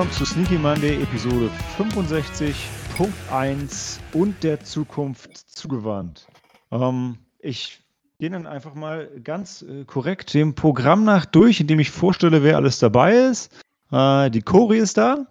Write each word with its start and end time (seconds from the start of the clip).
willkommen 0.00 0.16
zu 0.16 0.24
Sneaky 0.24 0.56
Monday 0.56 1.02
Episode 1.02 1.50
65.1 1.76 3.98
und 4.14 4.42
der 4.42 4.64
Zukunft 4.64 5.36
zugewandt. 5.36 6.26
Ähm, 6.70 7.18
ich 7.38 7.82
gehe 8.18 8.30
dann 8.30 8.46
einfach 8.46 8.72
mal 8.72 9.10
ganz 9.22 9.60
äh, 9.60 9.84
korrekt 9.84 10.32
dem 10.32 10.54
Programm 10.54 11.04
nach 11.04 11.26
durch, 11.26 11.60
indem 11.60 11.80
ich 11.80 11.90
vorstelle, 11.90 12.42
wer 12.42 12.56
alles 12.56 12.78
dabei 12.78 13.14
ist. 13.14 13.52
Äh, 13.92 14.30
die 14.30 14.40
Cori 14.40 14.78
ist 14.78 14.96
da. 14.96 15.26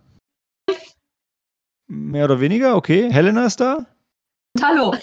Mehr 1.88 2.26
oder 2.26 2.40
weniger, 2.40 2.76
okay. 2.76 3.12
Helena 3.12 3.48
ist 3.48 3.60
da. 3.60 3.88
Hallo. 4.62 4.94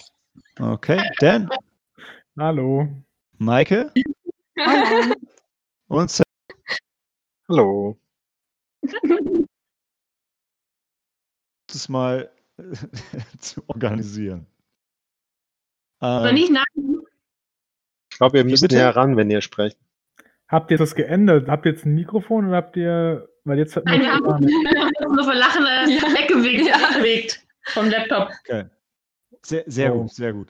Okay. 0.60 1.02
Dan. 1.18 1.50
Hallo. 2.38 2.86
Maike. 3.38 3.92
Hallo. 4.60 5.12
Und 5.88 6.08
Sam. 6.08 6.24
Hallo. 7.48 7.98
Das 11.76 11.88
mal 11.90 12.30
zu 13.38 13.62
organisieren. 13.68 14.46
Oder 16.00 16.28
Ähm, 16.30 16.34
nicht 16.34 16.50
nach. 16.50 16.64
Ich 18.10 18.16
glaube, 18.18 18.38
ihr 18.38 18.44
müsst 18.44 18.62
bitte? 18.62 18.76
näher 18.76 18.96
ran, 18.96 19.16
wenn 19.18 19.30
ihr 19.30 19.42
sprecht. 19.42 19.78
Habt 20.48 20.70
ihr 20.70 20.78
das 20.78 20.94
geändert? 20.94 21.48
Habt 21.48 21.66
ihr 21.66 21.72
jetzt 21.72 21.84
ein 21.84 21.94
Mikrofon 21.94 22.46
oder 22.48 22.56
habt 22.56 22.76
ihr, 22.76 23.28
weil 23.44 23.58
jetzt 23.58 23.76
hat 23.76 23.84
Nein, 23.84 24.00
wir 24.00 24.12
haben 24.12 25.14
nur 25.14 25.24
für 25.24 25.34
Lachen 25.38 25.64
äh, 25.66 25.86
weggewegt, 26.18 26.64
weggewegt 26.66 27.46
vom 27.66 27.90
Laptop. 27.90 28.30
Okay. 28.40 28.64
Sehr, 29.42 29.64
sehr 29.66 29.94
Oh. 29.94 30.02
gut, 30.02 30.12
sehr 30.12 30.32
gut. 30.32 30.48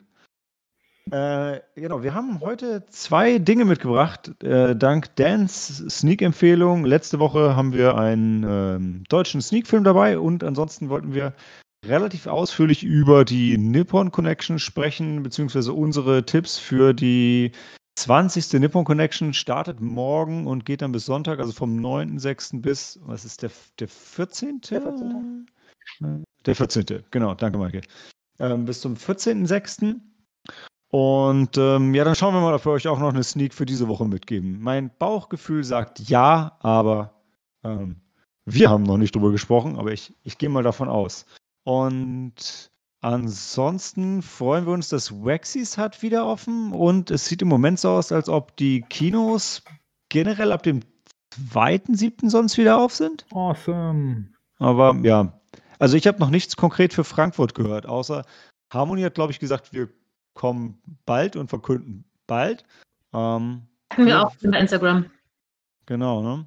Äh, 1.11 1.61
genau, 1.75 2.03
wir 2.03 2.13
haben 2.13 2.39
heute 2.41 2.85
zwei 2.87 3.39
Dinge 3.39 3.65
mitgebracht, 3.65 4.43
äh, 4.43 4.75
dank 4.75 5.15
Dans 5.15 5.83
Sneak-Empfehlung. 5.89 6.85
Letzte 6.85 7.19
Woche 7.19 7.55
haben 7.55 7.73
wir 7.73 7.97
einen 7.97 8.43
ähm, 8.43 9.03
deutschen 9.07 9.41
Sneak-Film 9.41 9.83
dabei 9.83 10.19
und 10.19 10.43
ansonsten 10.43 10.89
wollten 10.89 11.13
wir 11.13 11.33
relativ 11.85 12.27
ausführlich 12.27 12.83
über 12.83 13.23
die 13.23 13.57
Nippon 13.57 14.11
Connection 14.11 14.59
sprechen, 14.59 15.23
beziehungsweise 15.23 15.73
unsere 15.73 16.25
Tipps 16.25 16.57
für 16.57 16.93
die 16.93 17.51
20. 17.97 18.59
Nippon 18.59 18.83
Connection 18.83 19.33
startet 19.33 19.79
morgen 19.79 20.45
und 20.45 20.65
geht 20.65 20.81
dann 20.81 20.91
bis 20.91 21.05
Sonntag, 21.05 21.39
also 21.39 21.51
vom 21.51 21.79
9.6. 21.79 22.61
bis, 22.61 22.99
was 23.03 23.25
ist 23.25 23.41
der, 23.41 23.51
der 23.79 23.87
14.? 23.87 24.61
Der 24.69 24.81
14.. 24.81 25.47
Äh, 26.01 26.05
Der 26.45 26.55
14. 26.55 27.03
Genau, 27.11 27.33
danke, 27.33 27.57
Maike. 27.57 27.81
Ähm, 28.39 28.65
bis 28.65 28.81
zum 28.81 28.95
14.6. 28.95 29.95
Und 30.99 31.59
ähm, 31.59 31.93
ja, 31.93 32.03
dann 32.03 32.15
schauen 32.15 32.33
wir 32.33 32.41
mal, 32.41 32.55
ob 32.55 32.65
wir 32.65 32.71
euch 32.71 32.87
auch 32.87 32.97
noch 32.97 33.13
eine 33.13 33.21
Sneak 33.21 33.53
für 33.53 33.67
diese 33.67 33.87
Woche 33.87 34.05
mitgeben. 34.05 34.57
Mein 34.59 34.89
Bauchgefühl 34.97 35.63
sagt 35.63 35.99
ja, 35.99 36.57
aber 36.59 37.13
ähm, 37.63 37.97
wir 38.45 38.71
haben 38.71 38.81
noch 38.81 38.97
nicht 38.97 39.13
drüber 39.13 39.29
gesprochen, 39.29 39.75
aber 39.75 39.91
ich, 39.91 40.15
ich 40.23 40.39
gehe 40.39 40.49
mal 40.49 40.63
davon 40.63 40.89
aus. 40.89 41.27
Und 41.63 42.71
ansonsten 43.01 44.23
freuen 44.23 44.65
wir 44.65 44.73
uns, 44.73 44.89
dass 44.89 45.11
Waxys 45.23 45.77
hat 45.77 46.01
wieder 46.01 46.25
offen 46.25 46.71
und 46.71 47.11
es 47.11 47.27
sieht 47.27 47.43
im 47.43 47.47
Moment 47.47 47.79
so 47.79 47.91
aus, 47.91 48.11
als 48.11 48.27
ob 48.27 48.57
die 48.57 48.81
Kinos 48.81 49.61
generell 50.09 50.51
ab 50.51 50.63
dem 50.63 50.79
2.7. 51.51 52.27
sonst 52.31 52.57
wieder 52.57 52.79
auf 52.79 52.95
sind. 52.95 53.23
Awesome. 53.31 54.29
Aber 54.57 54.95
ja, 55.03 55.39
also 55.77 55.95
ich 55.95 56.07
habe 56.07 56.17
noch 56.17 56.31
nichts 56.31 56.55
konkret 56.55 56.91
für 56.91 57.03
Frankfurt 57.03 57.53
gehört, 57.53 57.85
außer 57.85 58.25
Harmony 58.73 59.03
hat, 59.03 59.13
glaube 59.13 59.31
ich, 59.31 59.37
gesagt, 59.37 59.73
wir 59.73 59.89
kommen 60.37 60.77
bald 61.05 61.35
und 61.35 61.49
verkünden 61.49 62.05
bald. 62.27 62.63
Ähm, 63.13 63.63
Hatten 63.91 64.05
wir 64.05 64.13
Ja. 64.13 64.23
auch 64.25 64.35
über 64.41 64.57
Instagram. 64.59 65.05
genau, 65.85 66.21
ne? 66.21 66.45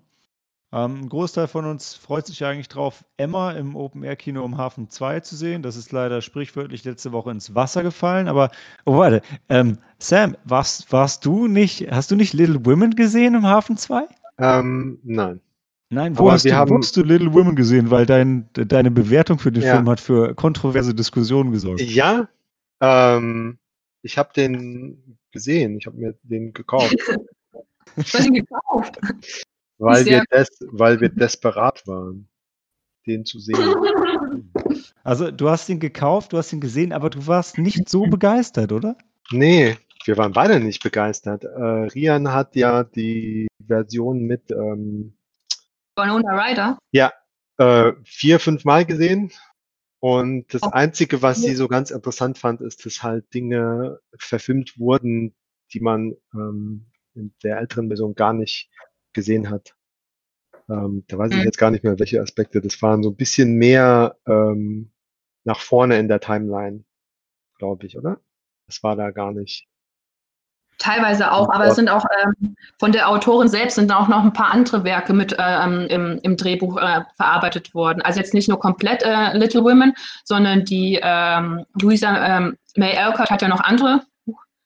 Ähm, 0.72 1.00
ein 1.00 1.08
Großteil 1.08 1.48
von 1.48 1.64
uns 1.64 1.94
freut 1.94 2.26
sich 2.28 2.44
eigentlich 2.44 2.68
drauf, 2.68 3.04
Emma 3.16 3.50
im 3.52 3.74
Open-Air-Kino 3.74 4.44
im 4.44 4.56
Hafen 4.56 4.88
2 4.88 5.18
zu 5.18 5.34
sehen. 5.34 5.62
Das 5.62 5.74
ist 5.74 5.90
leider 5.90 6.22
sprichwörtlich 6.22 6.84
letzte 6.84 7.10
Woche 7.10 7.32
ins 7.32 7.56
Wasser 7.56 7.82
gefallen. 7.82 8.28
Aber, 8.28 8.52
oh, 8.84 8.96
warte, 8.98 9.20
ähm, 9.48 9.78
Sam, 9.98 10.36
warst, 10.44 10.92
warst 10.92 11.24
du 11.26 11.48
nicht, 11.48 11.90
hast 11.90 12.12
du 12.12 12.16
nicht 12.16 12.34
Little 12.34 12.64
Women 12.64 12.94
gesehen 12.94 13.34
im 13.34 13.44
Hafen 13.46 13.76
2? 13.76 14.06
Ähm, 14.38 15.00
nein. 15.02 15.40
Nein, 15.92 16.16
wo 16.16 16.30
hast, 16.30 16.44
du, 16.44 16.50
wo 16.50 16.54
haben- 16.54 16.78
hast 16.78 16.96
du 16.96 17.02
Little 17.02 17.34
Women 17.34 17.56
gesehen? 17.56 17.90
Weil 17.90 18.06
dein, 18.06 18.48
deine 18.52 18.92
Bewertung 18.92 19.40
für 19.40 19.50
den 19.50 19.64
Ja. 19.64 19.74
Film 19.74 19.88
hat 19.88 19.98
für 19.98 20.36
kontroverse 20.36 20.94
Diskussionen 20.94 21.50
gesorgt. 21.50 21.80
Ja, 21.80 22.28
ähm, 22.80 23.58
ich 24.02 24.18
habe 24.18 24.32
den 24.34 25.18
gesehen. 25.32 25.78
Ich 25.78 25.86
habe 25.86 25.96
mir 25.96 26.14
den 26.22 26.52
gekauft, 26.52 26.94
Ich 27.96 28.14
habe 28.14 28.24
ihn 28.26 28.34
gekauft. 28.34 28.98
weil 29.78 30.04
wir, 30.06 30.22
des, 30.30 30.48
weil 30.70 31.00
wir 31.00 31.08
desperat 31.08 31.86
waren, 31.86 32.28
den 33.06 33.24
zu 33.24 33.38
sehen. 33.38 33.56
Also, 35.02 35.30
du 35.30 35.48
hast 35.48 35.68
ihn 35.70 35.80
gekauft, 35.80 36.32
du 36.32 36.36
hast 36.38 36.52
ihn 36.52 36.60
gesehen, 36.60 36.92
aber 36.92 37.08
du 37.08 37.26
warst 37.26 37.56
nicht 37.56 37.88
so 37.88 38.02
begeistert, 38.02 38.70
oder? 38.70 38.96
Nee, 39.32 39.76
wir 40.04 40.16
waren 40.18 40.32
beide 40.32 40.60
nicht 40.60 40.82
begeistert. 40.82 41.44
Äh, 41.44 41.48
Rian 41.48 42.32
hat 42.32 42.54
ja 42.54 42.84
die 42.84 43.48
Version 43.66 44.20
mit 44.20 44.50
ähm, 44.50 45.14
Winona 45.96 46.38
Ryder. 46.38 46.78
äh, 47.58 47.92
vier, 48.04 48.40
fünf 48.40 48.64
Mal 48.64 48.84
gesehen. 48.84 49.32
Und 50.00 50.52
das. 50.54 50.62
Einzige, 50.62 51.20
was 51.22 51.42
sie 51.42 51.54
so 51.54 51.68
ganz 51.68 51.90
interessant 51.90 52.38
fand, 52.38 52.62
ist, 52.62 52.86
dass 52.86 53.02
halt 53.02 53.32
Dinge 53.34 54.00
verfilmt 54.18 54.78
wurden, 54.78 55.34
die 55.72 55.80
man 55.80 56.16
ähm, 56.34 56.86
in 57.14 57.34
der 57.42 57.58
älteren 57.58 57.88
Version 57.88 58.14
gar 58.14 58.32
nicht 58.32 58.70
gesehen 59.12 59.50
hat. 59.50 59.76
Ähm, 60.68 61.04
da 61.08 61.18
weiß 61.18 61.32
ich 61.32 61.38
Mhm. 61.38 61.44
jetzt 61.44 61.58
gar 61.58 61.70
nicht 61.70 61.84
mehr, 61.84 61.98
welche 61.98 62.20
Aspekte 62.20 62.60
das 62.60 62.80
waren. 62.80 63.02
So 63.02 63.10
ein 63.10 63.16
bisschen 63.16 63.54
mehr 63.56 64.16
ähm, 64.26 64.90
nach 65.44 65.60
vorne 65.60 65.98
in 65.98 66.08
der 66.08 66.20
Timeline, 66.20 66.84
glaube 67.58 67.86
ich, 67.86 67.98
oder? 67.98 68.20
Das 68.66 68.82
war 68.82 68.96
da 68.96 69.10
gar 69.10 69.32
nicht. 69.32 69.68
Teilweise 70.80 71.30
auch, 71.30 71.50
aber 71.50 71.66
es 71.66 71.76
sind 71.76 71.90
auch 71.90 72.06
ähm, 72.24 72.56
von 72.78 72.90
der 72.90 73.10
Autorin 73.10 73.48
selbst 73.48 73.74
sind 73.74 73.92
auch 73.92 74.08
noch 74.08 74.24
ein 74.24 74.32
paar 74.32 74.50
andere 74.50 74.82
Werke 74.82 75.12
mit 75.12 75.36
ähm, 75.38 75.86
im, 75.90 76.18
im 76.22 76.38
Drehbuch 76.38 76.78
äh, 76.78 77.02
verarbeitet 77.16 77.74
worden. 77.74 78.00
Also 78.00 78.18
jetzt 78.18 78.32
nicht 78.32 78.48
nur 78.48 78.58
komplett 78.58 79.02
äh, 79.02 79.36
Little 79.36 79.62
Women, 79.62 79.92
sondern 80.24 80.64
die 80.64 80.98
ähm, 81.02 81.66
Louisa 81.82 82.38
ähm, 82.38 82.56
May 82.76 82.96
Alcott 82.96 83.30
hat 83.30 83.42
ja 83.42 83.48
noch 83.48 83.60
andere. 83.60 84.00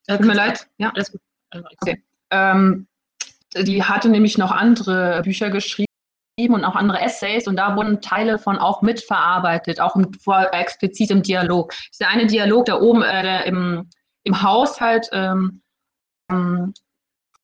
Tut 0.07 0.21
mir 0.21 0.35
leid. 0.35 0.69
Ja, 0.79 0.93
alles 0.95 1.11
gut. 1.11 1.21
Okay. 1.83 2.01
Ähm, 2.31 2.87
die 3.57 3.83
hatte 3.83 4.09
nämlich 4.09 4.39
noch 4.39 4.53
andere 4.53 5.23
Bücher 5.25 5.51
geschrieben 5.51 5.89
und 6.39 6.65
auch 6.65 6.77
andere 6.77 7.01
Essays 7.01 7.49
und 7.49 7.57
da 7.57 7.75
wurden 7.75 8.01
Teile 8.01 8.39
von 8.39 8.57
auch 8.59 8.83
mitverarbeitet, 8.83 9.81
auch 9.81 9.97
im, 9.97 10.13
vor, 10.15 10.47
explizit 10.53 11.11
im 11.11 11.25
Dialog. 11.25 11.73
Dieser 11.93 12.09
eine 12.09 12.29
Dialog 12.29 12.67
da 12.67 12.81
oben 12.81 13.03
äh, 13.03 13.23
der 13.23 13.47
im, 13.47 13.89
im 14.23 14.43
Haus 14.43 14.81
halt 14.81 15.09
ähm, 15.13 15.61
ähm, 16.31 16.75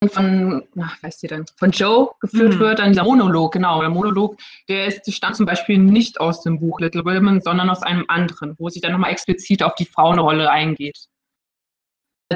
von, 0.09 0.67
ach, 0.81 1.03
weißt 1.03 1.23
du 1.23 1.27
denn, 1.27 1.45
von 1.59 1.71
Joe 1.73 2.11
geführt 2.21 2.55
Mhm. 2.55 2.59
wird, 2.59 2.79
dann 2.79 2.93
dieser 2.93 3.05
Monolog, 3.05 3.53
genau, 3.53 3.81
der 3.81 3.91
Monolog, 3.91 4.39
der 4.69 4.87
ist, 4.87 5.13
stammt 5.13 5.37
zum 5.37 5.45
Beispiel 5.45 5.77
nicht 5.79 6.21
aus 6.21 6.43
dem 6.43 6.59
Buch 6.59 6.81
Little 6.81 7.05
Women, 7.05 7.43
sondern 7.43 7.69
aus 7.69 7.83
einem 7.83 8.07
anderen, 8.09 8.55
wo 8.59 8.71
sie 8.71 8.81
dann 8.81 8.93
nochmal 8.93 9.11
explizit 9.11 9.63
auf 9.63 9.75
die 9.75 9.85
Frauenrolle 9.85 10.51
eingeht. 10.51 11.07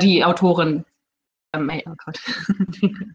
Die 0.03 0.25
Autorin, 0.25 0.85
ähm, 1.55 1.71
ey, 1.71 1.85
oh 1.87 1.95
Gott. 2.05 2.21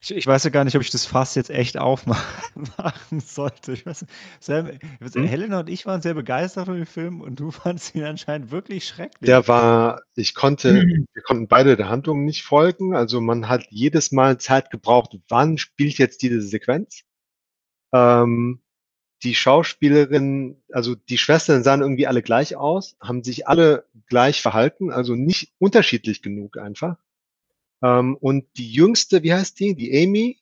Ich, 0.00 0.14
ich 0.14 0.26
weiß 0.26 0.44
ja 0.44 0.50
gar 0.50 0.64
nicht, 0.64 0.76
ob 0.76 0.82
ich 0.82 0.90
das 0.90 1.06
Fass 1.06 1.34
jetzt 1.34 1.50
echt 1.50 1.76
aufmachen 1.76 2.70
sollte. 3.20 3.72
Ich 3.72 3.84
weiß, 3.84 4.06
Sam, 4.38 4.70
Hm? 5.00 5.24
Helena 5.24 5.60
und 5.60 5.68
ich 5.68 5.86
waren 5.86 6.02
sehr 6.02 6.14
begeistert 6.14 6.66
von 6.66 6.76
dem 6.76 6.86
Film 6.86 7.20
und 7.20 7.40
du 7.40 7.50
fandest 7.50 7.94
ihn 7.94 8.04
anscheinend 8.04 8.50
wirklich 8.50 8.86
schrecklich. 8.86 9.26
Der 9.26 9.48
war, 9.48 10.02
ich 10.14 10.34
konnte, 10.34 10.68
wir 11.12 11.22
konnten 11.22 11.48
beide 11.48 11.76
der 11.76 11.88
Handlung 11.88 12.24
nicht 12.24 12.44
folgen. 12.44 12.94
Also 12.94 13.20
man 13.20 13.48
hat 13.48 13.66
jedes 13.70 14.12
Mal 14.12 14.38
Zeit 14.38 14.70
gebraucht, 14.70 15.18
wann 15.28 15.58
spielt 15.58 15.98
jetzt 15.98 16.22
diese 16.22 16.42
Sequenz? 16.42 17.02
Ähm, 17.92 18.60
die 19.24 19.34
Schauspielerin, 19.34 20.62
also 20.70 20.94
die 20.94 21.18
Schwestern 21.18 21.64
sahen 21.64 21.80
irgendwie 21.80 22.06
alle 22.06 22.22
gleich 22.22 22.54
aus, 22.54 22.96
haben 23.00 23.24
sich 23.24 23.48
alle 23.48 23.84
gleich 24.06 24.42
verhalten, 24.42 24.92
also 24.92 25.16
nicht 25.16 25.52
unterschiedlich 25.58 26.22
genug 26.22 26.56
einfach. 26.56 26.96
Ähm, 27.82 28.16
und 28.16 28.46
die 28.56 28.72
jüngste, 28.72 29.22
wie 29.22 29.32
heißt 29.32 29.58
die? 29.60 29.74
Die 29.74 29.96
Amy, 30.02 30.40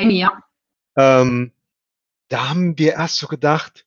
Amy, 0.00 0.20
ja. 0.20 0.42
ähm, 0.96 1.52
da 2.28 2.48
haben 2.48 2.78
wir 2.78 2.94
erst 2.94 3.16
so 3.18 3.26
gedacht, 3.26 3.86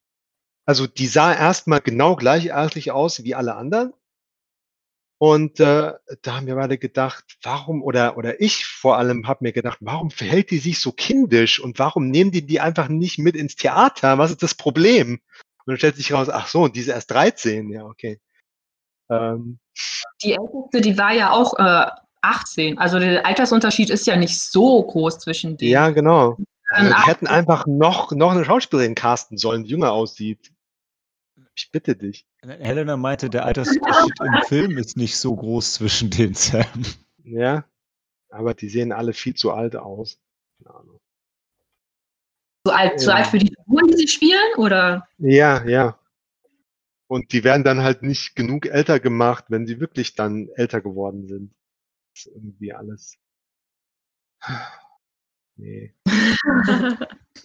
also 0.66 0.88
die 0.88 1.08
sah 1.08 1.34
erstmal 1.34 1.82
genau 1.82 2.16
gleichartig 2.16 2.92
aus 2.92 3.24
wie 3.24 3.36
alle 3.36 3.56
anderen. 3.56 3.94
Und 5.18 5.62
äh, 5.62 5.94
da 6.24 6.36
haben 6.36 6.46
wir 6.46 6.56
beide 6.56 6.78
gedacht, 6.78 7.38
warum, 7.42 7.82
oder, 7.82 8.18
oder 8.18 8.42
ich 8.42 8.66
vor 8.66 8.98
allem 8.98 9.28
habe 9.28 9.46
mir 9.46 9.54
gedacht, 9.54 9.78
warum 9.80 10.12
verhält 10.12 10.52
die 10.52 10.58
sich 10.58 10.82
so 10.82 10.92
kindisch 10.92 11.60
und 11.60 11.80
warum 11.80 12.10
nehmen 12.10 12.32
die 12.32 12.46
die 12.46 12.60
einfach 12.60 12.90
nicht 12.90 13.18
mit 13.18 13.36
ins 13.36 13.56
Theater? 13.56 14.18
Was 14.18 14.32
ist 14.32 14.44
das 14.44 14.56
Problem? 14.56 15.22
Und 15.66 15.72
dann 15.72 15.78
stellt 15.78 15.96
sich 15.96 16.12
raus, 16.12 16.30
ach 16.30 16.48
so, 16.48 16.64
und 16.64 16.76
die 16.76 16.82
ist 16.82 16.90
erst 16.90 17.12
13, 17.12 17.70
ja, 17.70 17.86
okay. 17.86 18.20
Ähm, 19.10 19.60
Die 20.22 20.34
älteste, 20.34 20.82
die 20.82 20.98
war 20.98 21.14
ja 21.14 21.32
auch 21.32 21.54
äh, 21.58 21.90
18. 22.26 22.78
Also 22.78 23.00
der 23.00 23.26
Altersunterschied 23.26 23.90
ist 23.90 24.06
ja 24.08 24.16
nicht 24.16 24.40
so 24.42 24.84
groß 24.84 25.20
zwischen 25.20 25.58
denen. 25.58 25.72
ja, 25.72 25.90
genau. 25.90 26.38
Die 26.38 26.46
Ach- 26.92 27.08
hätten 27.08 27.28
einfach 27.28 27.68
noch, 27.68 28.12
noch 28.12 28.32
eine 28.32 28.44
Schauspielerin 28.44 28.96
casten 28.96 29.38
sollen, 29.38 29.64
die 29.64 29.70
jünger 29.72 29.92
aussieht. 29.92 30.52
Ich 31.56 31.70
bitte 31.72 31.96
dich. 31.96 32.26
Helena 32.42 32.98
meinte, 32.98 33.30
der 33.30 33.46
Altersunterschied 33.46 34.14
im 34.20 34.42
Film 34.48 34.78
ist 34.78 34.98
nicht 34.98 35.18
so 35.18 35.36
groß 35.36 35.74
zwischen 35.76 36.10
den 36.10 36.34
Sam. 36.34 36.66
Ja. 37.24 37.66
Aber 38.30 38.54
die 38.54 38.68
sehen 38.70 38.92
alle 38.92 39.14
viel 39.14 39.36
zu 39.36 39.52
alt 39.52 39.76
aus. 39.76 40.20
Keine 40.58 40.76
Ahnung. 40.76 41.00
So 42.66 42.74
alt, 42.74 43.02
Ja. 43.02 43.14
alt 43.14 43.28
für 43.28 43.38
die 43.38 43.54
Figuren, 43.56 43.88
die 43.88 43.96
sie 43.98 44.08
spielen? 44.08 44.56
Oder? 44.58 45.08
Ja, 45.20 45.64
ja. 45.66 46.00
Und 47.08 47.32
die 47.32 47.44
werden 47.44 47.64
dann 47.64 47.84
halt 47.84 48.02
nicht 48.02 48.36
genug 48.36 48.66
älter 48.66 49.00
gemacht, 49.00 49.46
wenn 49.50 49.68
sie 49.68 49.80
wirklich 49.80 50.16
dann 50.16 50.50
älter 50.56 50.82
geworden 50.82 51.28
sind. 51.28 51.54
Ist 52.16 52.28
irgendwie 52.28 52.74
alles. 52.74 53.18
Nee. 55.58 55.94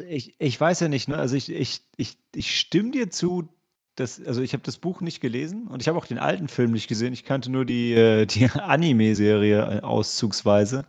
Ich, 0.09 0.37
ich 0.39 0.61
weiß 0.61 0.81
ja 0.81 0.89
nicht, 0.89 1.09
ne? 1.09 1.17
Also 1.17 1.37
ich, 1.37 1.51
ich, 1.51 1.83
ich, 1.97 2.19
ich 2.35 2.59
stimme 2.59 2.93
dir 2.93 3.11
zu, 3.11 3.49
dass, 3.97 4.25
also 4.25 4.43
ich 4.43 4.53
habe 4.53 4.63
das 4.63 4.79
Buch 4.79 5.01
nicht 5.01 5.21
gelesen 5.21 5.67
und 5.67 5.83
ich 5.83 5.89
habe 5.89 5.99
auch 5.99 6.07
den 6.07 6.19
alten 6.19 6.49
Film 6.49 6.71
nicht 6.73 6.89
gesehen. 6.89 7.13
Ich 7.13 7.25
kannte 7.25 7.51
nur 7.51 7.65
die, 7.65 7.93
äh, 7.93 8.27
die 8.27 8.47
Anime-Serie 8.55 9.79
äh, 9.79 9.81
auszugsweise. 9.81 10.87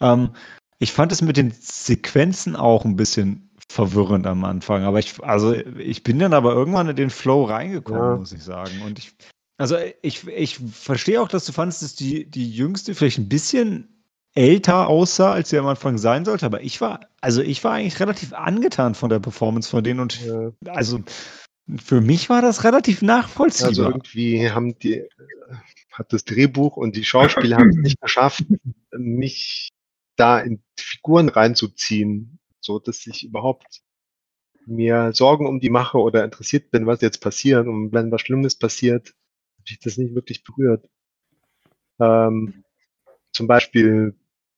Ähm, 0.00 0.34
ich 0.78 0.92
fand 0.92 1.12
es 1.12 1.22
mit 1.22 1.36
den 1.36 1.52
Sequenzen 1.52 2.56
auch 2.56 2.84
ein 2.84 2.96
bisschen 2.96 3.50
verwirrend 3.68 4.26
am 4.26 4.44
Anfang. 4.44 4.84
Aber 4.84 4.98
ich, 4.98 5.22
also 5.22 5.54
ich 5.54 6.02
bin 6.02 6.18
dann 6.18 6.34
aber 6.34 6.52
irgendwann 6.52 6.88
in 6.88 6.96
den 6.96 7.10
Flow 7.10 7.44
reingekommen, 7.44 8.02
Ja. 8.02 8.16
muss 8.16 8.32
ich 8.32 8.42
sagen. 8.42 8.82
Und 8.84 8.98
ich, 8.98 9.14
also 9.62 9.76
ich, 10.02 10.26
ich 10.26 10.58
verstehe 10.58 11.22
auch, 11.22 11.28
dass 11.28 11.46
du 11.46 11.52
fandest, 11.52 11.82
dass 11.82 11.94
die, 11.94 12.28
die 12.28 12.50
Jüngste 12.50 12.96
vielleicht 12.96 13.18
ein 13.18 13.28
bisschen 13.28 14.02
älter 14.34 14.88
aussah, 14.88 15.30
als 15.32 15.50
sie 15.50 15.58
am 15.58 15.68
Anfang 15.68 15.98
sein 15.98 16.24
sollte. 16.24 16.46
Aber 16.46 16.62
ich 16.62 16.80
war, 16.80 16.98
also 17.20 17.42
ich 17.42 17.62
war 17.62 17.74
eigentlich 17.74 18.00
relativ 18.00 18.32
angetan 18.32 18.96
von 18.96 19.08
der 19.08 19.20
Performance 19.20 19.70
von 19.70 19.84
denen 19.84 20.00
und 20.00 20.20
Ja. 20.20 20.50
also 20.66 20.98
für 21.76 22.00
mich 22.00 22.28
war 22.28 22.42
das 22.42 22.64
relativ 22.64 23.02
nachvollziehbar. 23.02 23.68
Also 23.68 23.84
irgendwie 23.84 24.50
haben 24.50 24.76
die, 24.80 25.04
hat 25.92 26.12
das 26.12 26.24
Drehbuch 26.24 26.76
und 26.76 26.96
die 26.96 27.04
Schauspieler 27.04 27.58
haben 27.58 27.68
es 27.68 27.76
nicht 27.76 28.00
geschafft, 28.00 28.44
mich 28.90 29.68
da 30.16 30.40
in 30.40 30.60
Figuren 30.76 31.28
reinzuziehen, 31.28 32.40
so 32.60 32.80
dass 32.80 33.06
ich 33.06 33.22
überhaupt 33.22 33.80
mir 34.66 35.12
Sorgen 35.12 35.46
um 35.46 35.60
die 35.60 35.70
mache 35.70 35.98
oder 35.98 36.24
interessiert 36.24 36.72
bin, 36.72 36.84
was 36.86 37.00
jetzt 37.00 37.20
passiert. 37.20 37.68
Und 37.68 37.92
wenn 37.92 38.10
was 38.10 38.22
Schlimmes 38.22 38.56
passiert, 38.56 39.14
mich 39.70 39.78
das 39.80 39.96
nicht 39.98 40.14
wirklich 40.14 40.44
berührt. 40.44 40.88
Ähm, 42.00 42.64
zum 43.32 43.46
Beispiel 43.46 44.14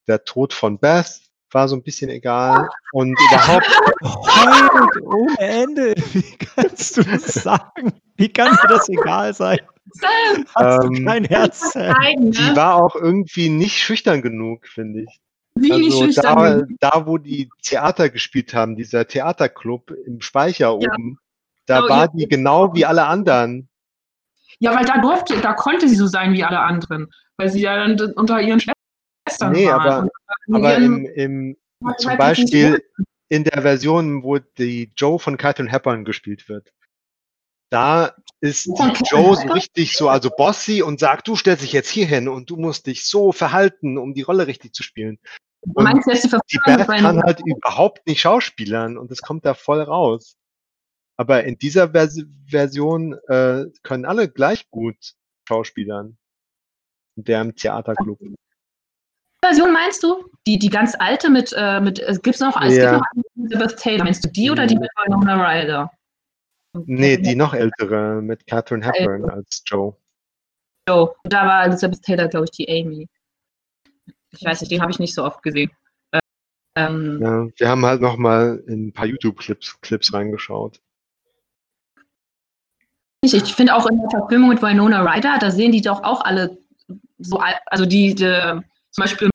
der 0.08 0.24
Tod 0.24 0.52
von 0.52 0.78
Beth 0.78 1.20
war 1.50 1.68
so 1.68 1.76
ein 1.76 1.82
bisschen 1.82 2.10
egal. 2.10 2.68
Und 2.92 3.16
überhaupt, 3.30 3.66
Heult 4.02 5.02
ohne 5.02 5.38
Ende. 5.38 5.94
Wie 6.12 6.36
kannst 6.36 6.96
du 6.96 7.02
das 7.02 7.24
sagen? 7.34 7.92
Wie 8.16 8.28
kann 8.28 8.52
dir 8.52 8.68
das 8.68 8.88
egal 8.88 9.34
sein? 9.34 9.58
Hast 10.54 10.84
Ähm, 10.84 10.94
du 10.94 11.04
kein 11.04 11.24
Herz? 11.24 11.72
Zeigen, 11.72 12.32
die 12.32 12.40
ne? 12.40 12.56
war 12.56 12.76
auch 12.82 12.96
irgendwie 12.96 13.48
nicht 13.48 13.78
schüchtern 13.78 14.22
genug, 14.22 14.66
finde 14.66 15.02
ich. 15.02 15.20
Wie 15.56 15.70
Also 15.70 16.04
schüchtern. 16.06 16.66
da, 16.80 16.90
da, 16.90 17.06
wo 17.06 17.18
die 17.18 17.48
Theater 17.62 18.08
gespielt 18.08 18.54
haben, 18.54 18.74
dieser 18.74 19.06
Theaterclub 19.06 19.92
im 20.06 20.20
Speicher 20.20 20.66
Ja. 20.66 20.70
oben, 20.72 21.18
da 21.66 21.84
Oh, 21.84 21.88
war 21.88 22.04
ja. 22.06 22.08
die 22.08 22.26
genau 22.26 22.74
wie 22.74 22.84
alle 22.84 23.04
anderen. 23.06 23.68
Ja, 24.64 24.74
weil 24.74 24.84
da 24.86 24.98
durfte, 25.00 25.40
da 25.40 25.52
konnte 25.52 25.88
sie 25.88 25.94
so 25.94 26.06
sein 26.06 26.32
wie 26.32 26.42
alle 26.42 26.58
anderen, 26.60 27.12
weil 27.36 27.50
sie 27.50 27.60
ja 27.60 27.76
dann 27.76 28.00
unter 28.14 28.40
ihren 28.40 28.60
Schwestern 28.60 29.52
Nee, 29.52 29.66
waren. 29.68 29.80
aber- 29.80 30.00
Und 30.02 30.10
in 30.46 30.54
Aber 30.56 30.72
ihren- 30.78 31.04
im, 31.06 31.56
im, 31.82 31.94
zum 31.98 32.16
Beispiel 32.16 32.82
in 33.28 33.44
der 33.44 33.60
Version, 33.62 34.22
wo 34.22 34.38
die 34.38 34.90
Joe 34.96 35.18
von 35.18 35.36
Catherine 35.36 35.70
Hepburn 35.70 36.04
gespielt 36.04 36.48
wird, 36.48 36.72
da 37.70 38.14
ist 38.40 38.66
die 38.66 39.02
Joe 39.10 39.36
so 39.36 39.48
richtig 39.52 39.96
so, 39.96 40.08
also 40.08 40.30
bossy 40.30 40.82
und 40.82 41.00
sagt, 41.00 41.28
du 41.28 41.36
stellst 41.36 41.62
dich 41.62 41.72
jetzt 41.72 41.90
hier 41.90 42.06
hin 42.06 42.28
und 42.28 42.48
du 42.50 42.56
musst 42.56 42.86
dich 42.86 43.04
so 43.04 43.32
verhalten, 43.32 43.98
um 43.98 44.14
die 44.14 44.22
Rolle 44.22 44.46
richtig 44.46 44.72
zu 44.74 44.82
spielen. 44.82 45.18
Du 45.66 45.82
meinst 45.82 46.06
die 46.06 46.58
Beth 46.64 46.86
kann 46.86 47.22
halt 47.22 47.40
überhaupt 47.44 48.06
nicht 48.06 48.20
schauspielern 48.20 48.96
und 48.96 49.10
das 49.10 49.20
kommt 49.22 49.44
da 49.44 49.54
voll 49.54 49.80
raus. 49.82 50.36
Aber 51.16 51.44
in 51.44 51.56
dieser 51.58 51.90
Vers 51.90 52.20
Version 52.46 53.14
äh, 53.28 53.66
können 53.82 54.04
alle 54.04 54.28
gleich 54.28 54.68
gut 54.70 54.96
schauspielern. 55.48 56.16
In 57.16 57.24
der 57.24 57.40
im 57.42 57.54
Theaterclub. 57.54 58.18
Version 59.44 59.72
meinst 59.72 60.02
du? 60.02 60.30
Die, 60.46 60.58
die 60.58 60.70
ganz 60.70 60.94
alte 60.98 61.30
mit, 61.30 61.54
äh, 61.56 61.80
mit 61.80 61.98
es 62.00 62.20
gibt's 62.22 62.40
noch, 62.40 62.60
es 62.60 62.74
Ja. 62.76 62.90
gibt 62.90 63.02
noch 63.02 63.06
eine 63.12 63.22
mit 63.36 63.52
Elizabeth 63.52 63.78
Taylor. 63.78 64.04
Meinst 64.04 64.24
du 64.24 64.28
die 64.30 64.50
oder 64.50 64.66
die 64.66 64.76
mit 64.76 64.90
Winona 65.04 65.34
Ryder? 65.48 65.90
Nee, 66.86 67.18
die 67.18 67.36
noch 67.36 67.54
ältere 67.54 68.20
mit 68.20 68.46
Catherine 68.46 68.84
Hepburn 68.84 69.30
als 69.30 69.62
Joe. 69.66 69.96
Joe. 70.88 71.14
Da 71.24 71.46
war 71.46 71.64
Elizabeth 71.66 72.02
Taylor, 72.02 72.26
glaube 72.28 72.46
ich, 72.46 72.50
die 72.50 72.68
Amy. 72.68 73.08
Ich 74.32 74.44
weiß 74.44 74.60
nicht, 74.60 74.72
den 74.72 74.80
habe 74.80 74.90
ich 74.90 74.98
nicht 74.98 75.14
so 75.14 75.22
oft 75.24 75.42
gesehen. 75.42 75.70
Ähm, 76.76 77.20
Ja, 77.22 77.46
wir 77.56 77.68
haben 77.68 77.86
halt 77.86 78.00
noch 78.00 78.16
mal 78.16 78.64
in 78.66 78.88
ein 78.88 78.92
paar 78.92 79.06
YouTube-Clips 79.06 79.80
Clips 79.80 80.12
reingeschaut. 80.12 80.80
Ich, 83.24 83.54
finde 83.54 83.74
auch 83.74 83.86
in 83.86 83.98
der 83.98 84.10
Verfilmung 84.10 84.50
mit 84.50 84.62
Winona 84.62 85.00
Ryder, 85.00 85.38
da 85.40 85.50
sehen 85.50 85.72
die 85.72 85.80
doch 85.80 86.02
auch 86.02 86.24
alle 86.24 86.58
so 87.18 87.40
also 87.66 87.86
die, 87.86 88.14
die 88.14 88.24
zum 88.90 89.02
Beispiel 89.02 89.30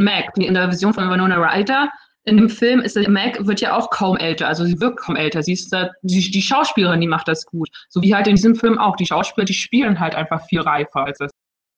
Mac, 0.00 0.34
die 0.34 0.46
in 0.46 0.54
der 0.54 0.68
Version 0.68 0.94
von 0.94 1.10
Winona 1.10 1.36
Ryder, 1.36 1.90
in 2.24 2.36
dem 2.36 2.50
Film 2.50 2.80
ist 2.80 2.96
Mac 3.08 3.46
wird 3.46 3.60
ja 3.60 3.76
auch 3.76 3.90
kaum 3.90 4.16
älter, 4.16 4.48
also 4.48 4.64
sie 4.64 4.80
wirkt 4.80 4.98
kaum 4.98 5.14
älter. 5.14 5.44
Sie 5.44 5.52
ist 5.52 5.72
da, 5.72 5.90
die, 6.02 6.28
die 6.28 6.42
Schauspielerin, 6.42 7.00
die 7.00 7.06
macht 7.06 7.28
das 7.28 7.46
gut. 7.46 7.68
So 7.88 8.02
wie 8.02 8.14
halt 8.14 8.26
in 8.26 8.34
diesem 8.34 8.56
Film 8.56 8.78
auch. 8.78 8.96
Die 8.96 9.06
Schauspieler, 9.06 9.44
die 9.44 9.54
spielen 9.54 10.00
halt 10.00 10.16
einfach 10.16 10.44
viel 10.46 10.60
reifer, 10.60 11.04
als 11.04 11.18
das 11.18 11.30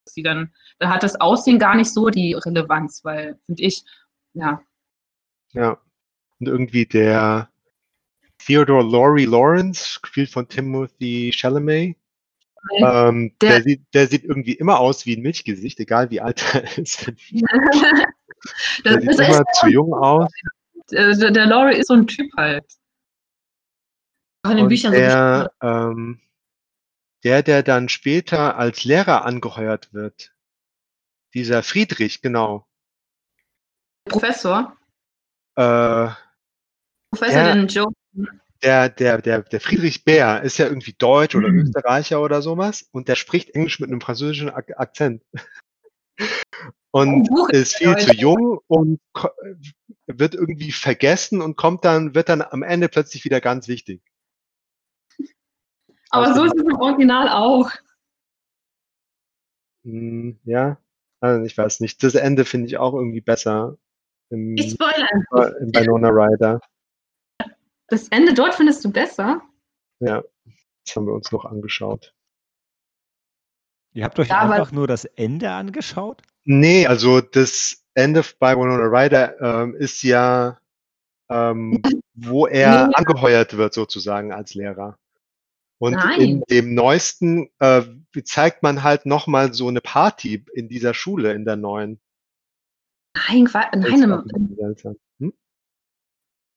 sie 0.06 0.22
dann, 0.22 0.54
da 0.78 0.88
hat 0.88 1.02
das 1.02 1.20
Aussehen 1.20 1.58
gar 1.58 1.76
nicht 1.76 1.92
so 1.92 2.08
die 2.08 2.32
Relevanz, 2.32 3.04
weil, 3.04 3.38
finde 3.44 3.62
ich, 3.62 3.84
ja, 4.32 4.62
Ja. 5.52 5.78
Und 6.40 6.46
irgendwie 6.46 6.86
der 6.86 7.50
Theodore 8.38 8.82
Laurie 8.84 9.24
Lawrence, 9.26 9.98
gespielt 10.00 10.30
von 10.30 10.48
Timothy 10.48 11.32
Chalamet, 11.34 11.96
ähm, 12.78 13.34
der, 13.40 13.50
Der- 13.54 13.62
sieht, 13.62 13.82
der 13.94 14.06
sieht 14.08 14.24
irgendwie 14.24 14.52
immer 14.54 14.78
aus 14.80 15.06
wie 15.06 15.16
ein 15.16 15.22
Milchgesicht, 15.22 15.78
egal 15.80 16.10
wie 16.10 16.20
alt 16.20 16.42
er 16.54 16.62
ist. 16.78 17.06
Der 18.84 19.00
sieht 19.00 19.10
ist 19.10 19.18
immer 19.20 19.44
zu 19.54 19.66
jung 19.68 19.92
aus. 19.94 20.30
der, 20.92 21.12
der 21.32 21.46
Laurie 21.46 21.76
ist 21.76 21.88
so 21.88 21.94
ein 21.94 22.06
Typ 22.06 22.30
halt. 22.36 22.64
Auch 24.44 24.50
in 24.52 24.58
den 24.58 24.62
Und 24.64 24.68
Büchern 24.68 24.92
so 24.92 24.98
der, 24.98 25.52
ähm, 25.60 26.20
der, 27.24 27.42
der 27.42 27.64
dann 27.64 27.88
später 27.88 28.56
als 28.56 28.84
Lehrer 28.84 29.24
angeheuert 29.24 29.92
wird, 29.92 30.32
dieser 31.34 31.64
Friedrich, 31.64 32.22
genau. 32.22 32.68
Professor. 34.08 34.76
Äh, 35.56 36.10
Professor, 37.10 37.38
Ja. 37.42 37.54
den 37.54 37.66
Joe. 37.66 37.92
Der, 38.62 38.88
der, 38.88 39.22
der, 39.22 39.42
der 39.42 39.60
Friedrich 39.60 40.04
Bär 40.04 40.42
ist 40.42 40.58
ja 40.58 40.66
irgendwie 40.66 40.94
Deutsch 40.98 41.34
oder 41.36 41.48
Mhm. 41.48 41.60
Österreicher 41.60 42.20
oder 42.20 42.42
sowas 42.42 42.88
und 42.92 43.08
der 43.08 43.14
spricht 43.14 43.50
Englisch 43.50 43.78
mit 43.80 43.90
einem 43.90 44.00
französischen 44.00 44.50
Ak 44.50 44.72
Akzent. 44.78 45.22
Und 46.90 47.28
Buch 47.28 47.50
ist 47.50 47.76
viel 47.76 47.96
zu 47.96 48.12
jung 48.14 48.60
und 48.66 49.00
wird 50.06 50.34
irgendwie 50.34 50.72
vergessen 50.72 51.42
und 51.42 51.56
kommt 51.56 51.84
dann, 51.84 52.14
wird 52.14 52.28
dann 52.28 52.42
am 52.42 52.62
Ende 52.62 52.88
plötzlich 52.88 53.24
wieder 53.24 53.40
ganz 53.40 53.68
wichtig. 53.68 54.02
Aber 56.10 56.30
Aus 56.30 56.36
so 56.36 56.44
ist 56.44 56.56
es 56.56 56.62
im 56.62 56.74
Original 56.80 57.28
auch. 57.28 57.70
Hm, 59.84 60.38
ja, 60.44 60.78
also 61.20 61.44
ich 61.44 61.56
weiß 61.56 61.80
nicht. 61.80 62.02
Das 62.02 62.14
Ende 62.14 62.44
finde 62.44 62.66
ich 62.66 62.78
auch 62.78 62.94
irgendwie 62.94 63.20
besser 63.20 63.76
im, 64.30 64.56
Ich 64.56 64.72
spoilere. 64.72 65.56
im 65.60 65.74
Winona 65.74 66.08
Ryder. 66.08 66.60
Das 67.88 68.08
Ende 68.08 68.34
dort 68.34 68.54
findest 68.54 68.84
du 68.84 68.92
besser? 68.92 69.42
Ja, 70.00 70.22
das 70.84 70.96
haben 70.96 71.06
wir 71.06 71.14
uns 71.14 71.32
noch 71.32 71.44
angeschaut. 71.44 72.14
Ihr 73.94 74.04
habt 74.04 74.18
euch 74.18 74.28
Ja, 74.28 74.40
einfach 74.40 74.70
nur 74.72 74.86
das 74.86 75.04
Ende 75.04 75.50
angeschaut? 75.50 76.22
Nee, 76.44 76.86
also 76.86 77.20
das 77.20 77.84
Ende 77.94 78.22
bei 78.38 78.54
Winona 78.54 78.84
Ryder 78.84 79.40
ähm, 79.40 79.74
ist 79.74 80.02
ja, 80.02 80.58
ähm, 81.30 81.82
wo 82.14 82.46
er 82.46 82.86
Nee. 82.88 82.94
angeheuert 82.94 83.56
wird 83.56 83.74
sozusagen 83.74 84.32
als 84.32 84.54
Lehrer. 84.54 84.98
Und 85.80 85.94
Nein. 85.94 86.20
in 86.20 86.40
dem 86.50 86.74
neuesten 86.74 87.50
äh, 87.60 87.82
zeigt 88.24 88.62
man 88.62 88.82
halt 88.82 89.06
nochmal 89.06 89.54
so 89.54 89.68
eine 89.68 89.80
Party 89.80 90.44
in 90.52 90.68
dieser 90.68 90.92
Schule, 90.92 91.32
in 91.32 91.44
der 91.44 91.56
neuen. 91.56 92.00
Nein, 93.14 93.46
Qua- 93.46 93.70
Das 93.72 93.80
nein 93.90 94.02
im, 94.02 94.12
auch 94.12 94.18
ein 94.18 94.24
bisschen 94.24 94.56
seltsam. 94.56 94.96
Hm? 95.20 95.32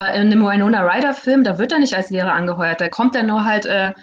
In 0.08 0.30
dem 0.30 0.46
Winona 0.46 0.82
Ryder 0.82 1.14
Film, 1.14 1.44
da 1.44 1.58
wird 1.58 1.72
er 1.72 1.80
nicht 1.80 1.96
als 1.96 2.10
Lehrer 2.10 2.34
angeheuert. 2.34 2.82
Da 2.82 2.90
kommt 2.90 3.16
er 3.16 3.24
nur 3.24 3.46
halt, 3.46 3.66
äh, 3.66 3.94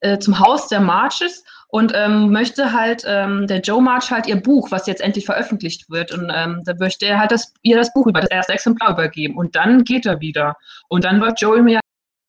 äh, 0.00 0.18
zum 0.18 0.38
Haus 0.38 0.68
der 0.68 0.80
Marches 0.80 1.44
und 1.68 1.92
ähm, 1.94 2.30
möchte 2.30 2.72
halt 2.72 3.04
ähm, 3.06 3.46
der 3.46 3.60
Joe 3.60 3.82
March 3.82 4.10
halt 4.10 4.26
ihr 4.26 4.36
Buch, 4.36 4.70
was 4.70 4.86
jetzt 4.86 5.00
endlich 5.00 5.24
veröffentlicht 5.24 5.90
wird, 5.90 6.12
und 6.12 6.30
ähm, 6.34 6.62
da 6.64 6.74
möchte 6.78 7.06
er 7.06 7.18
halt 7.18 7.32
das, 7.32 7.52
ihr 7.62 7.76
das 7.76 7.92
Buch 7.92 8.06
über 8.06 8.20
das 8.20 8.30
erste 8.30 8.52
Exemplar 8.52 8.92
übergeben 8.92 9.36
und 9.36 9.56
dann 9.56 9.84
geht 9.84 10.06
er 10.06 10.20
wieder 10.20 10.56
und 10.88 11.04
dann 11.04 11.18
läuft 11.18 11.40
Joe 11.40 11.58
ihm 11.58 11.68
ja 11.68 11.80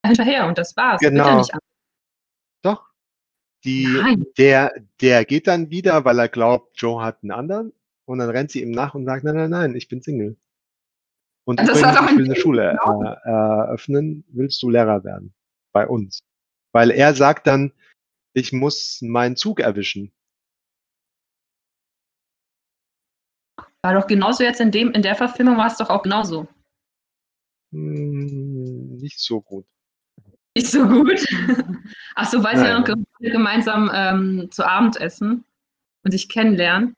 hinterher 0.06 0.48
und 0.48 0.58
das 0.58 0.76
war's. 0.78 1.02
Wird 1.02 1.12
Genau. 1.12 1.46
Doch. 2.62 2.86
Die, 3.64 3.88
Nein. 4.02 4.26
der, 4.38 4.74
der 5.02 5.26
geht 5.26 5.48
dann 5.48 5.70
wieder, 5.70 6.06
weil 6.06 6.20
er 6.20 6.30
glaubt, 6.30 6.80
Joe 6.80 7.04
hat 7.04 7.20
einen 7.22 7.32
anderen. 7.32 7.74
Und 8.06 8.20
dann 8.20 8.30
rennt 8.30 8.52
sie 8.52 8.62
ihm 8.62 8.72
nach 8.72 8.96
und 8.96 9.04
sagt, 9.06 9.26
nein, 9.26 9.36
nein, 9.36 9.50
nein, 9.50 9.76
ich 9.76 9.90
bin 9.90 10.02
Single. 10.02 10.38
Und 11.48 11.60
Das 11.60 11.70
übrigens, 11.80 11.96
ich 11.98 12.02
will 12.18 12.26
ein- 12.26 12.26
eine 12.32 12.36
Schule 12.36 12.78
äh, 13.24 13.30
eröffnen. 13.30 14.24
Willst 14.30 14.62
du 14.62 14.70
Lehrer 14.70 15.04
werden? 15.04 15.34
Bei 15.74 15.88
uns. 15.88 16.20
Weil 16.74 16.92
er 16.92 17.14
sagt 17.14 17.48
dann, 17.48 17.72
ich 18.34 18.52
muss 18.52 19.00
meinen 19.02 19.36
Zug 19.38 19.60
erwischen. 19.62 20.12
War 23.82 23.94
doch 23.94 24.08
genauso 24.08 24.44
jetzt 24.44 24.60
in 24.60 24.72
dem, 24.72 24.92
in 24.92 25.02
der 25.02 25.16
Verfilmung 25.16 25.58
war 25.58 25.68
es 25.68 25.78
doch 25.78 25.90
auch 25.90 26.04
genauso. 26.04 26.48
Hm, 27.72 28.98
nicht 28.98 29.20
so 29.20 29.42
gut. 29.42 29.66
Nicht 30.56 30.68
so 30.68 30.86
gut. 30.88 31.26
Ach 32.16 32.30
so, 32.30 32.44
weil 32.44 32.58
sie 32.58 32.64
dann 32.64 32.84
ge- 32.84 32.96
gemeinsam 33.32 33.90
ähm, 33.94 34.50
zu 34.52 34.66
Abend 34.68 34.98
essen 35.00 35.46
und 36.04 36.12
sich 36.12 36.28
kennenlernen. 36.28 36.96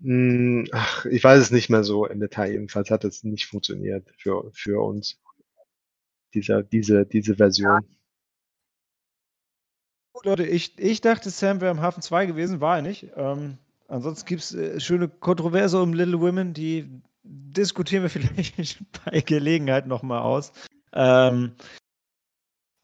Hm, 0.00 0.66
Ach, 0.72 1.06
ich 1.06 1.24
weiß 1.24 1.40
es 1.40 1.50
nicht 1.50 1.70
mehr 1.70 1.84
so 1.84 2.06
im 2.06 2.20
Detail. 2.20 2.52
Jedenfalls 2.52 2.90
hat 2.90 3.04
es 3.04 3.24
nicht 3.24 3.46
funktioniert 3.46 4.12
für, 4.18 4.50
für 4.52 4.82
uns. 4.82 5.18
Dieser, 6.34 6.62
diese, 6.62 7.06
diese 7.06 7.36
Version. 7.36 7.80
Gut, 10.12 10.24
Leute, 10.24 10.46
ich, 10.46 10.78
ich 10.78 11.00
dachte, 11.00 11.30
Sam 11.30 11.60
wäre 11.60 11.70
im 11.70 11.80
Hafen 11.80 12.02
2 12.02 12.26
gewesen, 12.26 12.60
war 12.60 12.76
er 12.76 12.82
nicht. 12.82 13.08
Ähm, 13.16 13.58
ansonsten 13.88 14.26
gibt 14.26 14.42
es 14.42 14.54
äh, 14.54 14.80
schöne 14.80 15.08
Kontroverse 15.08 15.80
um 15.80 15.92
Little 15.92 16.20
Women, 16.20 16.52
die 16.52 17.02
diskutieren 17.22 18.02
wir 18.02 18.10
vielleicht 18.10 18.78
bei 19.04 19.20
Gelegenheit 19.20 19.86
nochmal 19.86 20.20
aus. 20.20 20.52
Ähm, 20.92 21.52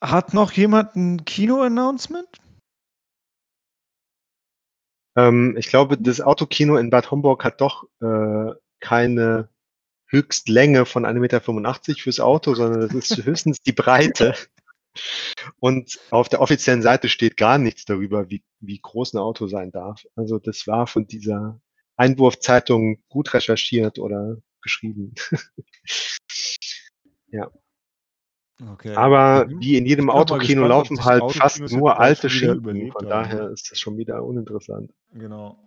hat 0.03 0.35
noch 0.35 0.53
jemand 0.53 0.97
ein 0.97 1.25
Kino-Announcement? 1.25 2.42
Ähm, 5.17 5.57
ich 5.59 5.69
glaube, 5.69 5.99
das 5.99 6.21
Autokino 6.21 6.77
in 6.77 6.91
Bad 6.91 7.11
Homburg 7.11 7.45
hat 7.45 7.61
doch 7.61 7.85
äh, 8.01 8.53
keine 8.81 9.49
Höchstlänge 10.07 10.85
von 10.85 11.05
1,85 11.07 11.19
Meter 11.21 11.41
fürs 12.01 12.21
Auto, 12.21 12.55
sondern 12.55 12.83
das 12.83 12.95
ist 12.95 13.25
höchstens 13.25 13.59
die 13.65 13.73
Breite. 13.73 14.35
Und 15.59 15.99
auf 16.11 16.29
der 16.29 16.43
offiziellen 16.43 16.83
Seite 16.83 17.09
steht 17.09 17.39
gar 17.39 17.57
nichts 17.57 17.87
darüber, 17.87 18.29
wie, 18.29 18.43
wie 18.61 18.79
groß 18.79 19.15
ein 19.15 19.19
Auto 19.19 19.47
sein 19.47 19.71
darf. 19.73 20.05
Also 20.17 20.39
das 20.39 20.67
war 20.67 20.87
von 20.87 21.07
dieser 21.07 21.61
Einwurfzeitung 21.97 23.03
gut 23.09 23.33
recherchiert 23.33 23.99
oder 23.99 24.37
geschrieben. 24.61 25.15
Okay. 28.71 28.95
Aber 28.95 29.49
wie 29.49 29.77
in 29.77 29.87
jedem 29.87 30.09
Autokino 30.09 30.63
gespannt, 30.63 30.69
laufen 30.69 31.05
halt 31.05 31.23
Autokino 31.23 31.43
fast 31.43 31.73
nur 31.73 31.99
alte 31.99 32.31
Schinken. 32.31 32.93
Von 32.93 33.03
haben, 33.03 33.11
daher 33.11 33.45
ne? 33.45 33.51
ist 33.51 33.71
das 33.71 33.79
schon 33.79 33.97
wieder 33.97 34.23
uninteressant. 34.23 34.93
Genau. 35.13 35.59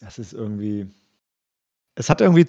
Das 0.00 0.18
ist 0.18 0.32
irgendwie. 0.32 0.90
Es 1.94 2.10
hat 2.10 2.20
irgendwie. 2.20 2.46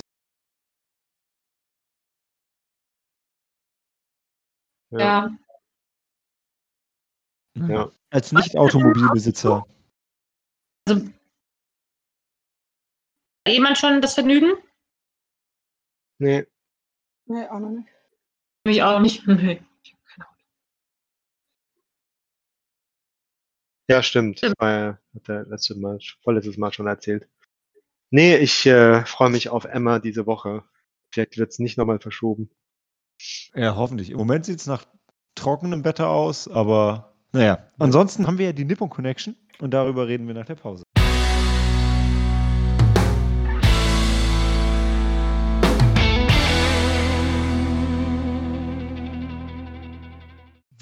Ja. 4.92 5.30
Ja. 7.56 7.92
Als 8.10 8.32
Nicht-Automobilbesitzer. 8.32 9.66
Jemand 13.48 13.78
schon 13.78 14.02
das 14.02 14.16
Vergnügen? 14.16 14.54
Nee, 16.20 16.48
Nee, 17.25 17.48
auch 17.48 17.60
noch 17.60 17.70
nicht. 17.70 17.88
Ich 18.65 18.84
auch 18.84 19.00
nicht. 19.00 19.25
Nee. 19.27 19.62
Ja, 23.89 24.01
stimmt. 24.01 24.42
Das 24.42 24.53
war 24.60 24.72
ja, 24.72 25.00
hat 25.13 25.30
er 25.30 25.46
letztes 25.46 25.75
Mal, 25.75 26.00
vorletztes 26.24 26.58
Mal 26.58 26.72
schon 26.72 26.88
erzählt. 26.88 27.27
Nee, 28.12 28.38
ich 28.38 28.65
äh, 28.65 29.03
freue 29.06 29.30
mich 29.30 29.50
auf 29.50 29.65
Emma 29.65 30.00
diese 30.00 30.25
Woche. 30.25 30.63
Vielleicht 31.12 31.38
wird 31.38 31.51
es 31.51 31.60
nicht 31.60 31.77
nochmal 31.77 32.00
verschoben. 32.00 32.50
Ja, 33.53 33.75
hoffentlich. 33.75 34.10
Im 34.10 34.18
Moment 34.18 34.46
sieht 34.46 34.60
es 34.60 34.68
nach 34.68 34.86
trockenem 35.36 35.84
Wetter 35.84 36.10
aus, 36.10 36.48
aber 36.48 37.13
naja. 37.34 37.72
Ansonsten 37.80 38.25
haben 38.25 38.38
wir 38.38 38.48
ja 38.48 38.53
die 38.53 38.65
Nippon 38.65 38.89
Connection 38.89 39.36
und 39.60 39.72
darüber 39.72 40.08
reden 40.08 40.27
wir 40.27 40.34
nach 40.34 40.46
der 40.46 40.56
Pause. 40.56 40.84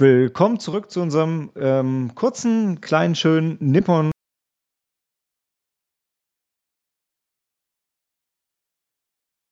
Willkommen 0.01 0.59
zurück 0.59 0.89
zu 0.89 0.99
unserem 0.99 1.51
ähm, 1.55 2.15
kurzen, 2.15 2.81
kleinen, 2.81 3.13
schönen 3.13 3.57
Nippon. 3.59 4.09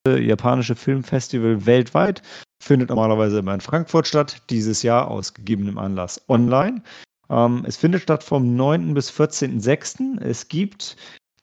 japanische 0.08 0.76
Filmfestival 0.76 1.68
weltweit 1.68 2.24
findet 2.64 2.90
normalerweise 2.90 3.38
immer 3.38 3.54
in 3.54 3.62
Frankfurt 3.62 4.08
statt, 4.08 4.42
dieses 4.50 4.82
Jahr 4.82 5.08
aus 5.08 5.36
gegebenem 5.36 5.78
Anlass 5.78 6.20
online. 6.28 6.82
Ähm, 7.30 7.64
es 7.68 7.78
findet 7.78 8.02
statt 8.02 8.24
vom 8.24 8.56
9. 8.56 8.96
bis 8.96 9.12
14.06. 9.12 10.20
Es 10.20 10.48
gibt 10.48 10.98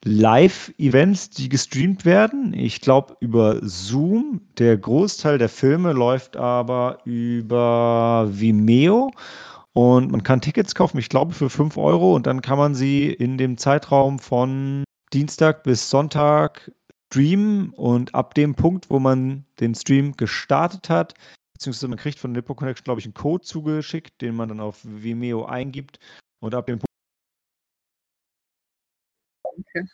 Live-Events, 0.05 1.31
die 1.31 1.49
gestreamt 1.49 2.05
werden. 2.05 2.53
Ich 2.55 2.81
glaube 2.81 3.17
über 3.21 3.59
Zoom. 3.63 4.41
Der 4.59 4.77
Großteil 4.77 5.39
der 5.39 5.49
Filme 5.49 5.93
läuft 5.93 6.37
aber 6.37 6.99
über 7.05 8.29
Vimeo. 8.31 9.11
Und 9.73 10.11
man 10.11 10.23
kann 10.23 10.41
Tickets 10.41 10.75
kaufen, 10.75 10.99
ich 10.99 11.09
glaube, 11.09 11.35
für 11.35 11.51
5 11.51 11.77
Euro. 11.77 12.15
Und 12.15 12.27
dann 12.27 12.41
kann 12.41 12.59
man 12.59 12.75
sie 12.75 13.11
in 13.11 13.37
dem 13.37 13.59
Zeitraum 13.59 14.19
von 14.19 14.85
Dienstag 15.13 15.65
bis 15.65 15.91
Sonntag 15.91 16.73
streamen. 17.13 17.71
Und 17.71 18.15
ab 18.15 18.35
dem 18.35 18.55
Punkt, 18.55 18.89
wo 18.91 18.99
man 18.99 19.45
den 19.61 19.75
Stream 19.75 20.17
gestartet 20.17 20.89
hat, 20.89 21.15
beziehungsweise 21.53 21.89
man 21.89 21.99
kriegt 21.99 22.19
von 22.19 22.33
Nippo 22.33 22.55
Connection, 22.55 22.85
glaube 22.85 23.01
ich, 23.01 23.07
einen 23.07 23.15
Code 23.15 23.45
zugeschickt, 23.45 24.21
den 24.21 24.35
man 24.37 24.49
dann 24.49 24.61
auf 24.61 24.79
Vimeo 24.83 25.45
eingibt. 25.45 25.99
Und 26.41 26.55
ab 26.55 26.67
dem 26.67 26.79
Punkt, 26.79 26.87
Okay. 29.59 29.87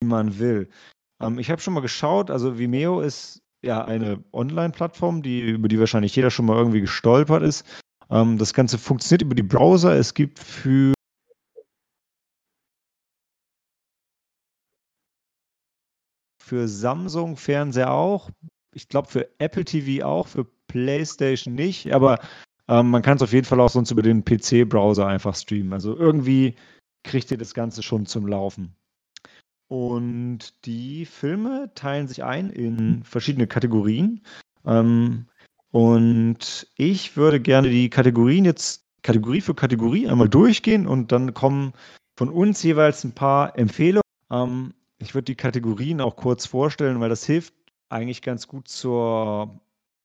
wie 0.00 0.06
man 0.06 0.38
will. 0.38 0.68
Ähm, 1.20 1.38
ich 1.38 1.50
habe 1.50 1.60
schon 1.60 1.74
mal 1.74 1.80
geschaut, 1.80 2.30
also 2.30 2.58
Vimeo 2.58 3.00
ist 3.00 3.42
ja 3.62 3.84
eine 3.84 4.22
Online-Plattform, 4.32 5.22
die, 5.22 5.40
über 5.40 5.68
die 5.68 5.80
wahrscheinlich 5.80 6.14
jeder 6.14 6.30
schon 6.30 6.46
mal 6.46 6.56
irgendwie 6.56 6.80
gestolpert 6.80 7.42
ist. 7.42 7.64
Ähm, 8.10 8.38
das 8.38 8.54
Ganze 8.54 8.78
funktioniert 8.78 9.22
über 9.22 9.34
die 9.34 9.42
Browser. 9.42 9.94
Es 9.96 10.14
gibt 10.14 10.38
für 10.38 10.94
für 16.42 16.68
Samsung 16.68 17.36
Fernseher 17.36 17.90
auch. 17.90 18.30
Ich 18.72 18.88
glaube 18.88 19.08
für 19.08 19.28
Apple 19.38 19.64
TV 19.64 20.06
auch, 20.06 20.28
für 20.28 20.44
PlayStation 20.68 21.54
nicht, 21.54 21.92
aber 21.92 22.20
ähm, 22.68 22.90
man 22.90 23.02
kann 23.02 23.16
es 23.16 23.22
auf 23.22 23.32
jeden 23.32 23.46
Fall 23.46 23.60
auch 23.60 23.70
sonst 23.70 23.90
über 23.90 24.02
den 24.02 24.24
PC-Browser 24.24 25.06
einfach 25.06 25.34
streamen. 25.34 25.72
Also 25.72 25.96
irgendwie 25.96 26.54
kriegt 27.06 27.30
ihr 27.30 27.38
das 27.38 27.54
Ganze 27.54 27.82
schon 27.82 28.04
zum 28.06 28.26
Laufen. 28.26 28.74
Und 29.68 30.66
die 30.66 31.06
Filme 31.06 31.70
teilen 31.74 32.06
sich 32.06 32.22
ein 32.22 32.50
in 32.50 33.02
verschiedene 33.02 33.46
Kategorien. 33.46 34.22
Ähm, 34.64 35.26
und 35.70 36.68
ich 36.76 37.16
würde 37.16 37.40
gerne 37.40 37.70
die 37.70 37.90
Kategorien 37.90 38.44
jetzt 38.44 38.84
Kategorie 39.02 39.40
für 39.40 39.54
Kategorie 39.54 40.08
einmal 40.08 40.28
durchgehen 40.28 40.86
und 40.86 41.12
dann 41.12 41.32
kommen 41.32 41.72
von 42.16 42.28
uns 42.28 42.62
jeweils 42.62 43.04
ein 43.04 43.12
paar 43.12 43.58
Empfehlungen. 43.58 44.02
Ähm, 44.30 44.74
ich 44.98 45.14
würde 45.14 45.26
die 45.26 45.36
Kategorien 45.36 46.00
auch 46.00 46.16
kurz 46.16 46.46
vorstellen, 46.46 47.00
weil 47.00 47.08
das 47.08 47.24
hilft 47.24 47.54
eigentlich 47.88 48.22
ganz 48.22 48.48
gut 48.48 48.68
zur 48.68 49.60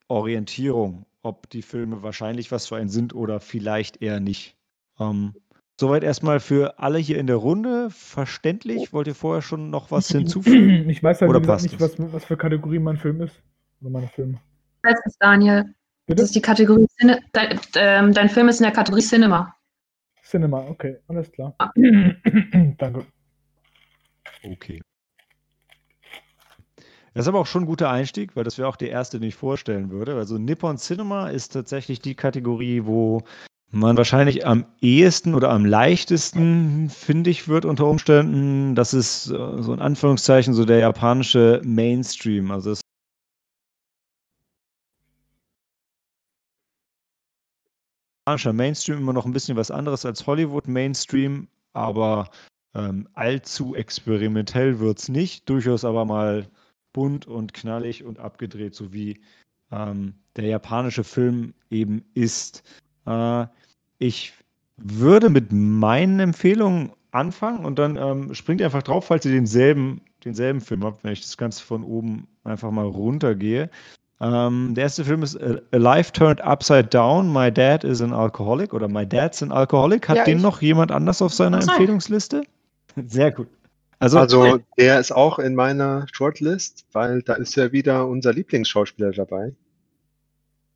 Orientierung, 0.07 1.05
ob 1.21 1.49
die 1.49 1.61
Filme 1.61 2.03
wahrscheinlich 2.03 2.51
was 2.51 2.67
für 2.67 2.75
einen 2.75 2.89
sind 2.89 3.15
oder 3.15 3.39
vielleicht 3.39 4.01
eher 4.01 4.19
nicht. 4.19 4.55
Ähm, 4.99 5.33
soweit 5.81 6.03
erstmal 6.03 6.39
für 6.39 6.79
alle 6.79 6.99
hier 6.99 7.17
in 7.17 7.27
der 7.27 7.35
Runde 7.35 7.89
verständlich. 7.89 8.93
Wollt 8.93 9.07
ihr 9.07 9.15
vorher 9.15 9.41
schon 9.41 9.71
noch 9.71 9.91
was 9.91 10.07
hinzufügen? 10.07 10.89
Ich 10.89 11.03
weiß 11.03 11.21
halt 11.21 11.31
gesagt, 11.31 11.47
passt 11.47 11.63
nicht, 11.63 11.81
was, 11.81 11.95
was 12.13 12.23
für 12.23 12.37
Kategorie 12.37 12.79
mein 12.79 12.97
Film 12.97 13.19
ist. 13.21 13.41
Oder 13.81 13.89
meine 13.89 14.07
Filme. 14.07 14.39
Das 14.83 14.95
ist 15.05 15.17
Daniel. 15.19 15.63
Das 15.63 15.73
Bitte? 16.05 16.23
ist 16.23 16.35
die 16.35 16.41
Kategorie 16.41 16.87
Cine 16.99 17.19
dein, 17.33 17.59
ähm, 17.75 18.13
dein 18.13 18.29
Film 18.29 18.47
ist 18.47 18.59
in 18.59 18.65
der 18.65 18.73
Kategorie 18.73 19.01
Cinema. 19.01 19.55
Cinema, 20.23 20.59
okay, 20.69 20.97
alles 21.07 21.31
klar. 21.31 21.55
Ah. 21.57 21.71
Danke. 22.77 23.05
Okay. 24.43 24.81
Das 27.13 27.25
ist 27.25 27.27
aber 27.27 27.39
auch 27.39 27.47
schon 27.47 27.63
ein 27.63 27.67
guter 27.67 27.89
Einstieg, 27.89 28.35
weil 28.35 28.43
das 28.43 28.57
wäre 28.57 28.67
auch 28.67 28.77
die 28.77 28.87
erste, 28.87 29.19
die 29.19 29.29
ich 29.29 29.35
vorstellen 29.35 29.89
würde. 29.89 30.15
Also 30.15 30.37
Nippon 30.37 30.77
Cinema 30.77 31.29
ist 31.29 31.49
tatsächlich 31.49 31.99
die 32.01 32.15
Kategorie, 32.15 32.85
wo 32.85 33.23
man 33.71 33.97
wahrscheinlich 33.97 34.45
am 34.45 34.65
ehesten 34.81 35.33
oder 35.33 35.49
am 35.49 35.65
leichtesten 35.65 36.89
findig 36.89 37.47
wird 37.47 37.65
unter 37.65 37.87
Umständen. 37.87 38.75
Das 38.75 38.93
ist 38.93 39.27
äh, 39.27 39.61
so 39.61 39.73
in 39.73 39.79
Anführungszeichen 39.79 40.53
so 40.53 40.65
der 40.65 40.79
japanische 40.79 41.61
Mainstream. 41.63 42.51
Also 42.51 42.71
das 42.71 42.81
japanischer 48.25 48.53
Mainstream 48.53 48.97
immer 48.99 49.13
noch 49.13 49.25
ein 49.25 49.33
bisschen 49.33 49.57
was 49.57 49.71
anderes 49.71 50.05
als 50.05 50.27
Hollywood 50.27 50.67
Mainstream, 50.67 51.47
aber 51.73 52.29
ähm, 52.75 53.07
allzu 53.13 53.75
experimentell 53.75 54.79
wird 54.79 54.99
es 54.99 55.09
nicht. 55.09 55.49
Durchaus 55.49 55.85
aber 55.85 56.05
mal 56.05 56.47
bunt 56.93 57.25
und 57.25 57.53
knallig 57.53 58.03
und 58.03 58.19
abgedreht, 58.19 58.75
so 58.75 58.91
wie 58.91 59.21
ähm, 59.71 60.13
der 60.35 60.45
japanische 60.45 61.03
Film 61.05 61.53
eben 61.69 62.03
ist. 62.13 62.63
Äh, 63.05 63.47
ich 64.01 64.33
würde 64.77 65.29
mit 65.29 65.51
meinen 65.51 66.19
Empfehlungen 66.19 66.91
anfangen 67.11 67.65
und 67.65 67.77
dann 67.77 67.97
ähm, 67.97 68.33
springt 68.33 68.61
einfach 68.61 68.81
drauf, 68.81 69.05
falls 69.05 69.25
ihr 69.25 69.31
denselben, 69.31 70.01
denselben 70.25 70.59
Film 70.59 70.83
habt, 70.83 71.03
wenn 71.03 71.13
ich 71.13 71.21
das 71.21 71.37
Ganze 71.37 71.63
von 71.63 71.83
oben 71.83 72.27
einfach 72.43 72.71
mal 72.71 72.85
runtergehe. 72.85 73.69
Ähm, 74.19 74.73
der 74.73 74.85
erste 74.85 75.05
Film 75.05 75.21
ist 75.21 75.39
A 75.39 75.61
Life 75.71 76.13
Turned 76.13 76.41
Upside 76.41 76.85
Down. 76.85 77.31
My 77.31 77.51
Dad 77.51 77.83
is 77.83 78.01
an 78.01 78.11
Alcoholic 78.11 78.73
oder 78.73 78.87
My 78.87 79.05
Dad's 79.05 79.43
an 79.43 79.51
Alcoholic. 79.51 80.09
Hat 80.09 80.17
Ja, 80.17 80.23
den 80.23 80.41
noch 80.41 80.61
jemand 80.61 80.91
anders 80.91 81.21
auf 81.21 81.33
seiner. 81.33 81.61
Empfehlungsliste? 81.61 82.43
Sehr 83.07 83.31
gut. 83.31 83.47
Also, 83.99 84.17
Also 84.17 84.59
der 84.77 84.99
ist 84.99 85.11
auch 85.11 85.37
in 85.37 85.53
meiner 85.53 86.07
Shortlist, 86.11 86.85
weil 86.91 87.21
da 87.21 87.33
ist 87.33 87.55
ja 87.55 87.71
wieder 87.71 88.07
unser 88.07 88.33
Lieblingsschauspieler 88.33 89.11
dabei. 89.11 89.53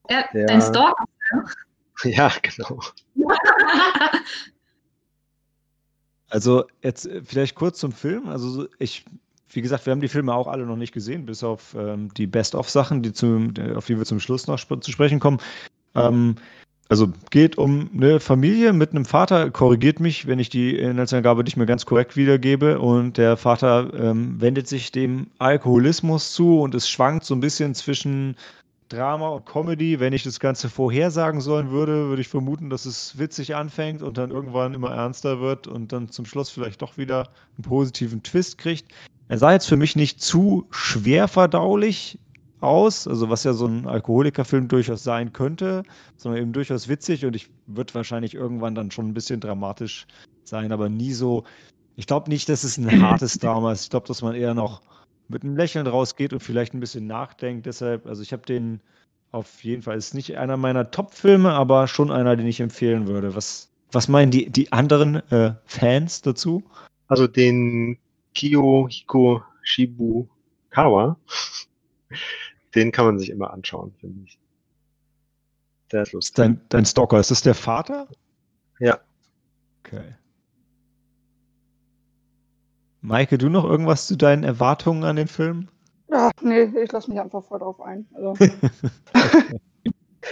Ja, 0.10 0.26
Ja. 0.34 0.46
Dein 0.46 0.62
Stalker. 0.62 1.06
Ja, 2.04 2.32
genau. 2.42 2.80
Also 6.30 6.66
jetzt 6.82 7.06
äh, 7.06 7.22
vielleicht 7.24 7.56
kurz 7.56 7.80
zum 7.80 7.92
Film. 7.92 8.28
Also 8.28 8.50
so- 8.50 8.68
ich, 8.80 9.06
wie 9.50 9.62
gesagt, 9.62 9.86
wir 9.86 9.92
haben 9.92 10.02
die 10.02 10.08
Filme 10.08 10.34
auch 10.34 10.48
alle 10.48 10.66
noch 10.66 10.76
nicht 10.76 10.94
gesehen, 10.94 11.26
bis 11.26 11.44
auf 11.44 11.76
ähm, 11.78 12.14
die 12.16 12.28
Best-of-Sachen, 12.28 13.04
die 13.04 13.14
zum, 13.14 13.54
äh, 13.58 13.74
auf 13.76 13.86
die 13.86 13.98
wir 13.98 14.06
zum 14.06 14.20
Schluss 14.20 14.48
noch 14.48 14.58
sp 14.60 14.80
zu 14.82 14.92
sprechen 14.92 15.20
kommen. 15.20 15.40
Ähm, 15.96 16.36
also 16.90 17.10
geht 17.32 17.58
um 17.58 17.90
eine 17.96 18.20
Familie 18.20 18.74
mit 18.74 18.92
einem 18.92 19.06
Vater, 19.06 19.52
korrigiert 19.52 20.00
mich, 20.00 20.28
wenn 20.28 20.40
ich 20.40 20.50
die 20.50 20.78
Inhaltsangabe 20.78 21.44
nicht 21.44 21.58
mehr 21.58 21.68
ganz 21.68 21.86
korrekt 21.86 22.18
wiedergebe. 22.18 22.80
Und 22.80 23.18
der 23.18 23.38
Vater 23.38 23.92
ähm, 23.96 24.42
wendet 24.42 24.68
sich 24.68 24.92
dem 24.92 25.28
Alkoholismus 25.40 26.34
zu 26.34 26.62
und 26.62 26.76
es 26.76 26.90
schwankt 26.90 27.26
so 27.26 27.36
ein 27.36 27.42
bisschen 27.42 27.76
zwischen 27.76 28.38
Drama 28.90 29.30
und 29.30 29.46
Comedy. 29.46 30.00
Wenn 30.00 30.14
ich 30.14 30.24
das 30.24 30.40
Ganze 30.40 30.70
vorhersagen 30.70 31.42
sollen 31.42 31.72
würde, 31.72 32.10
würde 32.10 32.22
ich 32.22 32.28
vermuten, 32.28 32.70
dass 32.70 32.86
es 32.86 33.18
witzig 33.18 33.56
anfängt 33.56 34.02
und 34.02 34.18
dann 34.18 34.32
irgendwann 34.32 34.74
immer 34.74 34.92
ernster 34.92 35.40
wird 35.40 35.68
und 35.68 35.92
dann 35.92 36.10
zum 36.10 36.26
Schluss 36.26 36.50
vielleicht 36.50 36.82
doch 36.82 36.98
wieder 36.98 37.30
einen 37.58 37.64
positiven 37.64 38.24
Twist 38.24 38.58
kriegt. 38.58 38.94
Er 39.28 39.38
sah 39.38 39.52
jetzt 39.52 39.68
für 39.68 39.78
mich 39.78 39.96
nicht 39.96 40.22
zu 40.22 40.68
schwer 40.70 41.28
verdaulich 41.28 42.20
aus, 42.62 43.08
also 43.08 43.30
was 43.30 43.44
ja 43.44 43.54
so 43.54 43.66
ein 43.66 43.88
Alkoholikerfilm 43.88 44.68
durchaus 44.68 45.04
sein 45.04 45.34
könnte, 45.34 45.84
sondern 46.18 46.42
eben 46.42 46.54
durchaus 46.54 46.88
witzig 46.88 47.26
und 47.26 47.36
ich 47.36 47.50
wird 47.68 47.96
wahrscheinlich 47.96 48.34
irgendwann 48.34 48.76
dann 48.76 48.92
schon 48.92 49.08
ein 49.08 49.14
bisschen 49.14 49.40
dramatisch 49.40 50.06
sein, 50.44 50.72
aber 50.72 50.90
nie 50.90 51.14
so. 51.14 51.44
Ich 51.96 52.08
glaube 52.08 52.30
nicht, 52.30 52.50
dass 52.50 52.64
es 52.64 52.78
ein 52.78 53.02
hartes 53.02 53.40
Drama 53.40 53.72
ist. 53.72 53.84
Ich 53.84 53.90
glaube, 53.90 54.08
dass 54.08 54.22
man 54.22 54.36
eher 54.36 54.54
noch 54.54 54.82
mit 55.28 55.44
einem 55.44 55.58
Lächeln 55.58 55.88
rausgeht 55.88 56.34
und 56.34 56.40
vielleicht 56.40 56.74
ein 56.74 56.80
bisschen 56.80 57.08
nachdenkt. 57.08 57.66
Deshalb, 57.66 58.06
also 58.06 58.22
ich 58.22 58.34
habe 58.34 58.46
den 58.46 58.82
auf 59.32 59.64
jeden 59.64 59.82
Fall, 59.82 59.98
ist 59.98 60.14
nicht 60.14 60.38
einer 60.38 60.58
meiner 60.58 60.92
Top-Filme, 60.92 61.52
aber 61.52 61.88
schon 61.88 62.12
einer, 62.12 62.36
den 62.36 62.48
ich 62.48 62.62
empfehlen 62.62 63.08
würde. 63.08 63.36
Was, 63.36 63.70
was 63.92 64.08
meinen 64.08 64.32
die, 64.32 64.50
die 64.50 64.72
anderen 64.72 65.16
äh, 65.32 65.56
Fans 65.66 66.22
dazu? 66.22 66.64
Also 67.08 67.28
den 67.28 67.98
Kiyohiko 68.34 69.44
Shibukawa, 69.62 71.18
den 72.76 72.92
kann 72.92 73.06
man 73.06 73.20
sich 73.20 73.30
immer 73.30 73.52
anschauen, 73.52 73.94
finde 74.00 74.26
ich. 74.26 74.40
Der 75.92 76.04
ist 76.04 76.14
lustig. 76.14 76.36
Dein, 76.36 76.62
dein 76.70 76.86
Stalker, 76.86 77.20
ist 77.20 77.32
das 77.32 77.42
der 77.42 77.56
Vater? 77.56 78.08
Ja. 78.80 79.00
Okay. 79.84 80.16
Maike, 83.06 83.38
du 83.38 83.50
noch 83.50 83.64
irgendwas 83.64 84.08
zu 84.08 84.18
deinen 84.18 84.44
Erwartungen 84.44 85.04
an 85.04 85.16
den 85.16 85.28
Film? 85.28 85.68
Ja, 86.10 86.32
nee, 86.42 86.64
ich 86.64 86.92
lasse 86.92 87.10
mich 87.10 87.20
einfach 87.20 87.44
voll 87.44 87.60
drauf 87.60 87.80
ein. 87.82 88.08
Also, 88.14 88.34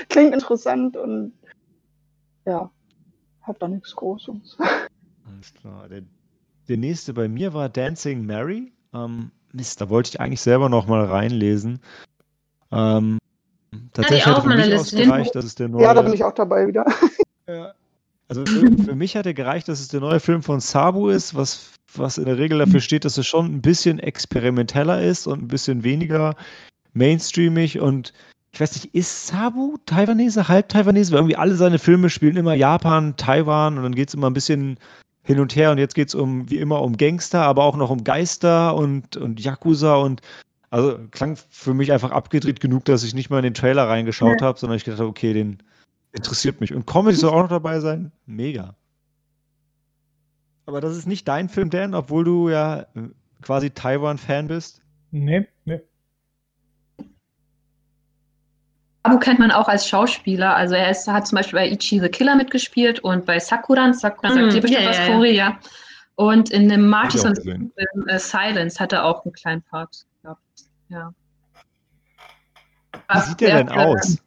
klingt 0.09 0.33
interessant 0.33 0.97
und 0.97 1.33
ja, 2.45 2.69
hab 3.41 3.59
da 3.59 3.67
nichts 3.67 3.95
Großes. 3.95 4.57
Alles 4.59 5.53
klar. 5.53 5.87
Der, 5.87 6.01
der 6.67 6.77
nächste 6.77 7.13
bei 7.13 7.27
mir 7.27 7.53
war 7.53 7.69
Dancing 7.69 8.25
Mary. 8.25 8.73
Ähm, 8.93 9.31
Mist, 9.51 9.79
da 9.79 9.89
wollte 9.89 10.09
ich 10.09 10.19
eigentlich 10.19 10.41
selber 10.41 10.67
noch 10.67 10.87
mal 10.87 11.05
reinlesen. 11.05 11.79
Ähm, 12.71 13.19
tatsächlich 13.93 14.25
auch 14.25 14.37
hat 14.37 14.43
für 14.43 14.49
meine 14.49 14.61
mich 14.61 14.71
Liste. 14.71 14.97
ausgereicht, 14.97 15.35
dass 15.35 15.45
es 15.45 15.55
der 15.55 15.69
neue. 15.69 15.83
Ja, 15.83 15.93
da 15.93 16.01
bin 16.01 16.13
ich 16.13 16.23
auch 16.23 16.33
dabei 16.33 16.67
wieder. 16.67 16.85
Ja. 17.45 17.73
Also 18.29 18.45
für, 18.45 18.71
für 18.85 18.95
mich 18.95 19.17
hat 19.17 19.25
er 19.25 19.33
gereicht, 19.33 19.67
dass 19.67 19.81
es 19.81 19.89
der 19.89 19.99
neue 19.99 20.21
Film 20.21 20.43
von 20.43 20.61
Sabu 20.61 21.09
ist, 21.09 21.35
was, 21.35 21.73
was 21.97 22.17
in 22.17 22.25
der 22.25 22.37
Regel 22.37 22.59
dafür 22.59 22.79
steht, 22.79 23.05
dass 23.05 23.17
es 23.17 23.27
schon 23.27 23.45
ein 23.45 23.61
bisschen 23.61 23.99
experimenteller 23.99 25.01
ist 25.01 25.27
und 25.27 25.43
ein 25.43 25.47
bisschen 25.47 25.83
weniger 25.83 26.35
mainstreamig 26.93 27.79
und 27.79 28.13
ich 28.51 28.59
weiß 28.59 28.75
nicht, 28.75 28.93
ist 28.93 29.27
Sabu 29.27 29.77
Taiwanese, 29.87 30.47
halb 30.47 30.69
Taiwanese? 30.69 31.11
Weil 31.11 31.19
irgendwie 31.19 31.37
alle 31.37 31.55
seine 31.55 31.79
Filme 31.79 32.11
spielen 32.11 32.37
immer 32.37 32.53
Japan, 32.53 33.15
Taiwan 33.17 33.77
und 33.77 33.83
dann 33.83 33.95
geht 33.95 34.09
es 34.09 34.13
immer 34.13 34.29
ein 34.29 34.33
bisschen 34.33 34.77
hin 35.23 35.39
und 35.39 35.55
her 35.55 35.71
und 35.71 35.79
jetzt 35.79 35.95
geht 35.95 36.09
es 36.09 36.15
um, 36.15 36.49
wie 36.51 36.57
immer, 36.57 36.81
um 36.81 36.95
Gangster, 36.97 37.41
aber 37.41 37.63
auch 37.63 37.77
noch 37.77 37.89
um 37.89 38.03
Geister 38.03 38.75
und, 38.75 39.17
und 39.17 39.39
Yakuza 39.39 39.95
und 39.95 40.21
also 40.69 40.99
klang 41.11 41.37
für 41.49 41.73
mich 41.73 41.91
einfach 41.91 42.11
abgedreht 42.11 42.59
genug, 42.59 42.85
dass 42.85 43.03
ich 43.03 43.13
nicht 43.13 43.29
mal 43.29 43.37
in 43.37 43.43
den 43.43 43.53
Trailer 43.53 43.87
reingeschaut 43.87 44.41
habe, 44.41 44.59
sondern 44.59 44.77
ich 44.77 44.83
gedacht 44.83 44.99
habe, 44.99 45.09
okay, 45.09 45.33
den 45.33 45.59
interessiert 46.11 46.61
mich. 46.61 46.73
Und 46.73 46.85
Comedy 46.87 47.15
soll 47.15 47.31
auch 47.31 47.43
noch 47.43 47.49
dabei 47.49 47.79
sein. 47.79 48.11
Mega. 48.25 48.75
Aber 50.65 50.81
das 50.81 50.95
ist 50.95 51.07
nicht 51.07 51.27
dein 51.27 51.49
Film, 51.49 51.69
Dan, 51.69 51.93
obwohl 51.93 52.23
du 52.23 52.49
ja 52.49 52.81
äh, 52.95 53.09
quasi 53.41 53.69
Taiwan-Fan 53.69 54.47
bist. 54.47 54.81
Nee, 55.11 55.47
nee. 55.65 55.81
Abu 59.03 59.19
kennt 59.19 59.39
man 59.39 59.51
auch 59.51 59.67
als 59.67 59.87
Schauspieler. 59.87 60.55
Also 60.55 60.75
er 60.75 60.89
ist, 60.89 61.07
hat 61.07 61.27
zum 61.27 61.35
Beispiel 61.35 61.59
bei 61.59 61.69
Ichi 61.69 61.99
the 61.99 62.07
Killer 62.07 62.35
mitgespielt 62.35 63.01
und 63.01 63.25
bei 63.25 63.37
Sakuran. 63.37 63.93
Sakuran 63.93 64.33
sagt 64.33 64.47
Mm, 64.47 64.55
dir 64.55 64.61
bestimmt 64.61 64.83
ja, 64.83 65.19
was, 65.19 65.31
ja. 65.31 65.59
Und 66.15 66.51
in 66.51 66.69
dem 66.69 66.87
Martis 66.87 67.25
Hab 67.25 67.31
und 67.31 67.39
ich 67.39 67.41
auch 67.41 67.45
gesehen. 67.45 67.73
Film, 67.75 68.07
äh, 68.07 68.19
Silence 68.19 68.79
hat 68.79 68.93
er 68.93 69.03
auch 69.03 69.25
einen 69.25 69.33
kleinen 69.33 69.61
Part 69.63 70.05
gehabt. 70.21 70.41
Ja. 70.87 71.13
Wie 73.13 73.19
sieht 73.19 73.41
der 73.41 73.63
denn 73.63 73.69
aus? 73.69 74.17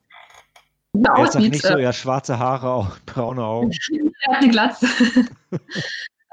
Er 0.92 1.40
wie 1.40 1.48
nicht 1.48 1.62
so, 1.62 1.78
ja, 1.78 1.92
schwarze 1.92 2.38
Haare, 2.38 2.70
auch 2.70 2.98
braune 3.06 3.42
Augen. 3.42 3.70
er 4.24 4.32
hat 4.32 4.42
eine 4.42 4.50
Glatze. 4.50 4.86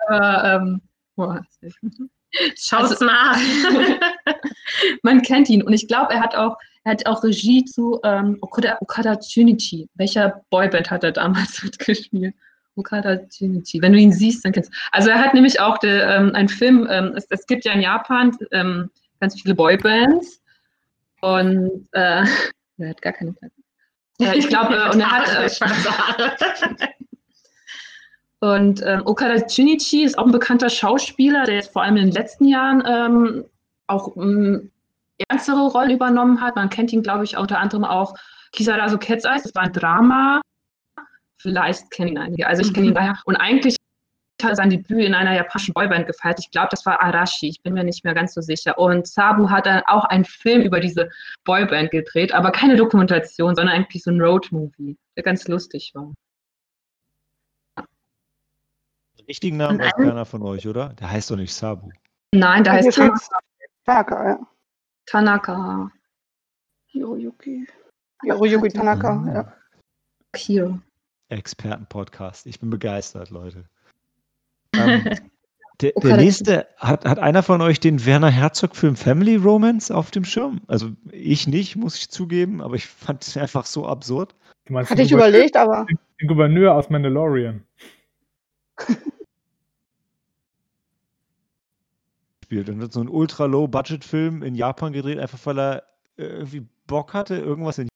Aber, 0.08 0.44
ähm, 0.44 0.82
boah, 1.16 1.42
Schaut's 2.58 2.92
Also- 2.92 3.06
nach. 3.06 3.38
man 5.04 5.22
kennt 5.22 5.50
ihn 5.50 5.62
und 5.62 5.74
ich 5.74 5.88
glaube, 5.88 6.14
er 6.14 6.22
hat 6.22 6.36
auch, 6.36 6.58
er 6.84 6.94
hat 6.94 7.06
auch 7.06 7.24
Regie 7.24 7.64
zu 7.64 8.00
ähm, 8.04 8.38
Okada, 8.42 8.78
Okada 8.82 9.18
Junichi. 9.22 9.88
Welcher 9.96 10.42
Boyband 10.50 10.90
hat 10.90 11.04
er 11.04 11.12
damals 11.12 11.62
mitgespielt? 11.64 12.34
Okada 12.76 13.20
Junichi. 13.32 13.82
Wenn 13.82 13.94
du 13.94 14.00
ihn 14.00 14.12
siehst, 14.12 14.44
dann 14.44 14.52
kennst 14.52 14.72
du. 14.74 14.78
Also 14.92 15.10
er 15.10 15.20
hat 15.20 15.34
nämlich 15.36 15.60
auch 15.60 15.78
de, 15.78 16.02
ähm, 16.02 16.34
einen 16.34 16.50
Film, 16.50 16.88
ähm, 16.90 17.14
es, 17.16 17.28
es 17.30 17.46
gibt 17.46 17.66
ja 17.66 17.74
in 17.74 17.82
Japan 17.82 18.36
ähm, 18.52 18.90
ganz 19.20 19.40
viele 19.40 19.54
Boybands 19.54 20.42
und 21.22 21.88
äh, 21.92 22.26
er 22.80 22.90
hat 22.90 23.02
gar 23.02 23.14
keine 23.14 23.34
Glatze. 23.34 23.56
Äh, 24.22 24.38
ich 24.38 24.48
glaube, 24.48 24.76
äh, 24.76 24.90
und 24.92 25.00
er 25.00 25.12
hat 25.12 25.30
äh. 25.30 26.88
Und 28.44 28.84
ähm, 28.86 29.04
Okada 29.06 29.42
Junichi 29.48 30.04
ist 30.04 30.18
auch 30.18 30.26
ein 30.26 30.34
bekannter 30.34 30.70
Schauspieler, 30.70 31.46
der 31.46 31.56
jetzt 31.56 31.72
vor 31.72 31.82
allem 31.82 31.96
in 31.96 32.08
den 32.08 32.14
letzten 32.14 32.44
Jahren 32.44 32.84
ähm, 32.86 33.46
auch 33.88 34.18
ähm, 34.18 34.70
ernstere 35.30 35.66
Rollen 35.68 35.92
übernommen 35.92 36.42
hat. 36.42 36.58
Man 36.58 36.70
kennt 36.70 36.92
ihn, 36.92 37.04
glaube 37.04 37.24
ich, 37.24 37.38
unter 37.38 37.60
anderem 37.60 37.86
auch 37.86 38.16
Kisarazu 38.52 38.98
Cat's 38.98 39.24
Eyes. 39.24 39.44
Das 39.44 39.56
war 39.56 39.64
ein 39.64 39.72
Drama. 39.72 40.42
Vielleicht 41.38 41.90
kennen 41.92 42.10
ihn 42.10 42.18
einige. 42.18 42.46
Also 42.46 42.64
ich 42.64 42.74
kenne 42.74 42.88
ihn 42.88 42.94
daher. 42.94 43.18
Und 43.24 43.38
eigentlich 43.38 43.78
hat 44.42 44.50
er 44.50 44.56
sein 44.58 44.72
Debüt 44.72 45.06
in 45.06 45.14
einer 45.14 45.36
japanischen 45.36 45.74
Boyband 45.74 46.06
gefeiert. 46.06 46.40
Ich 46.42 46.52
glaube, 46.52 46.68
das 46.70 46.86
war 46.86 47.02
Arashi. 47.02 47.48
Ich 47.48 47.62
bin 47.62 47.74
mir 47.76 47.86
nicht 47.86 48.04
mehr 48.04 48.14
ganz 48.14 48.34
so 48.34 48.42
sicher. 48.42 48.78
Und 48.78 49.08
Sabu 49.08 49.50
hat 49.50 49.68
dann 49.68 49.84
auch 49.88 50.04
einen 50.04 50.26
Film 50.26 50.64
über 50.64 50.82
diese 50.82 51.10
Boyband 51.46 51.92
gedreht, 51.92 52.34
aber 52.34 52.52
keine 52.52 52.76
Dokumentation, 52.76 53.56
sondern 53.56 53.74
eigentlich 53.74 54.04
so 54.04 54.12
ein 54.12 54.20
Roadmovie, 54.20 54.98
der 55.16 55.24
ganz 55.24 55.48
lustig 55.48 55.94
war. 55.96 56.12
Richtigen 59.28 59.58
Namen 59.58 59.80
weiß 59.80 59.94
ein- 59.96 60.08
keiner 60.08 60.26
von 60.26 60.42
euch, 60.44 60.68
oder? 60.68 60.90
Der 61.00 61.10
heißt 61.12 61.32
doch 61.32 61.36
nicht 61.38 61.54
Sabu. 61.54 61.90
Nein, 62.34 62.64
da 62.64 62.72
Hier 62.74 62.84
heißt 62.86 62.94
steht's 62.94 63.30
stärker, 63.84 64.28
ja. 64.28 64.40
Tanaka. 65.06 65.92
Hiroyuki. 66.88 67.68
Hiroyuki 68.24 68.70
Tanaka, 68.70 69.24
ja. 69.34 69.54
Hier. 70.36 70.80
Experten-Podcast. 71.30 72.46
Ich 72.46 72.60
bin 72.60 72.70
begeistert, 72.70 73.30
Leute. 73.30 73.66
Ähm, 74.76 75.04
der, 75.82 75.92
der 75.92 75.96
Okay. 75.96 76.16
nächste, 76.18 76.68
hat, 76.78 77.06
hat 77.06 77.20
einer 77.20 77.44
von 77.44 77.62
euch 77.62 77.80
den 77.80 78.06
Werner 78.06 78.30
Herzog-Film 78.30 78.96
Family 78.96 79.36
Romance 79.36 79.92
auf 79.94 80.12
dem 80.12 80.26
Schirm? 80.26 80.62
Also 80.68 80.92
ich 81.12 81.48
nicht, 81.48 81.76
muss 81.76 81.98
ich 81.98 82.10
zugeben, 82.10 82.62
aber 82.62 82.76
ich 82.76 82.88
fand 82.88 83.24
es 83.24 83.36
einfach 83.38 83.66
so 83.66 83.86
absurd. 83.88 84.36
Hatte 84.70 85.02
ich 85.02 85.12
Gouverneur- 85.12 85.28
überlegt, 85.30 85.58
aber 85.58 85.86
Den 86.22 86.28
Gouverneur 86.28 86.74
aus 86.76 86.90
Mandalorian. 86.90 87.64
Spielt 92.44 92.70
und 92.70 92.94
so 92.94 93.00
einen 93.00 93.10
ultra-low-Budget-Film 93.10 94.44
in 94.44 94.56
Japan 94.56 94.94
gedreht, 94.94 95.20
einfach 95.20 95.40
weil 95.46 95.60
er 95.60 95.84
äh, 96.18 96.26
irgendwie 96.26 96.68
Bock 96.88 97.14
hatte, 97.14 97.36
irgendwas 97.36 97.78
in 97.78 97.88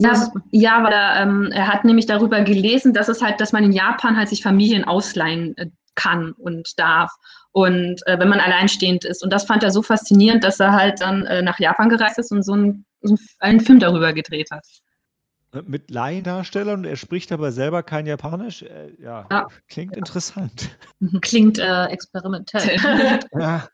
Ja, 0.00 0.32
ja, 0.50 0.82
weil 0.82 0.92
er, 0.92 1.22
ähm, 1.22 1.50
er 1.52 1.68
hat 1.68 1.84
nämlich 1.84 2.06
darüber 2.06 2.40
gelesen, 2.42 2.92
dass 2.92 3.08
es 3.08 3.22
halt, 3.22 3.40
dass 3.40 3.52
man 3.52 3.64
in 3.64 3.72
Japan 3.72 4.16
halt 4.16 4.28
sich 4.28 4.42
Familien 4.42 4.84
ausleihen 4.84 5.56
äh, 5.56 5.70
kann 5.94 6.32
und 6.32 6.78
darf. 6.78 7.12
Und 7.52 8.00
äh, 8.06 8.18
wenn 8.18 8.28
man 8.28 8.40
alleinstehend 8.40 9.04
ist. 9.04 9.22
Und 9.22 9.32
das 9.32 9.44
fand 9.44 9.62
er 9.62 9.70
so 9.70 9.82
faszinierend, 9.82 10.42
dass 10.42 10.58
er 10.58 10.72
halt 10.72 11.00
dann 11.00 11.26
äh, 11.26 11.42
nach 11.42 11.58
Japan 11.58 11.88
gereist 11.88 12.18
ist 12.18 12.32
und 12.32 12.42
so 12.42 12.54
einen, 12.54 12.86
so 13.02 13.16
einen 13.38 13.60
Film 13.60 13.78
darüber 13.78 14.12
gedreht 14.12 14.50
hat. 14.50 14.66
Mit 15.66 15.90
Laiendarstellern 15.90 16.80
und 16.80 16.84
er 16.86 16.96
spricht 16.96 17.30
aber 17.32 17.52
selber 17.52 17.82
kein 17.82 18.06
Japanisch. 18.06 18.62
Äh, 18.62 18.92
ja, 19.02 19.26
Ja. 19.30 19.46
klingt 19.68 19.96
interessant. 19.96 20.76
Klingt 21.20 21.58
äh, 21.58 21.86
experimentell. 21.86 22.76
Ja. 23.38 23.68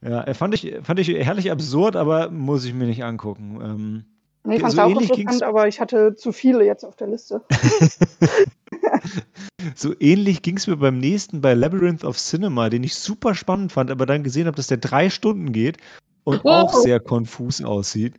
Ja, 0.00 0.22
äh, 0.22 0.34
fand 0.34 0.54
ich, 0.54 0.76
fand 0.84 1.00
ich 1.00 1.08
herrlich 1.08 1.50
absurd, 1.50 1.96
aber 1.96 2.30
muss 2.30 2.64
ich 2.64 2.72
mir 2.72 2.86
nicht 2.86 3.02
angucken. 3.02 3.58
Ähm, 3.60 4.04
nee, 4.44 4.54
ich 4.54 4.60
fand 4.60 4.70
es 4.72 4.76
So 4.76 4.82
auch 4.82 4.90
ähnlich 4.90 5.08
ging's- 5.10 5.18
interessant, 5.32 5.42
aber 5.42 5.66
ich 5.66 5.80
hatte 5.80 6.14
zu 6.14 6.30
viele 6.30 6.64
jetzt 6.64 6.84
auf 6.84 6.94
der 6.94 7.08
Liste. 7.08 7.42
so 9.74 9.92
ähnlich 9.98 10.42
ging 10.42 10.56
es 10.56 10.68
mir 10.68 10.76
beim 10.76 10.98
nächsten 10.98 11.40
bei 11.40 11.54
Labyrinth 11.54 12.04
of 12.04 12.16
Cinema, 12.16 12.70
den 12.70 12.84
ich 12.84 12.94
super 12.94 13.34
spannend 13.34 13.72
fand, 13.72 13.90
aber 13.90 14.06
dann 14.06 14.22
gesehen 14.22 14.46
habe, 14.46 14.54
dass 14.56 14.68
der 14.68 14.76
drei 14.76 15.10
Stunden 15.10 15.50
geht 15.52 15.78
und 16.22 16.42
Oh. 16.44 16.48
auch 16.50 16.74
sehr 16.74 17.00
konfus 17.00 17.60
aussieht. 17.64 18.14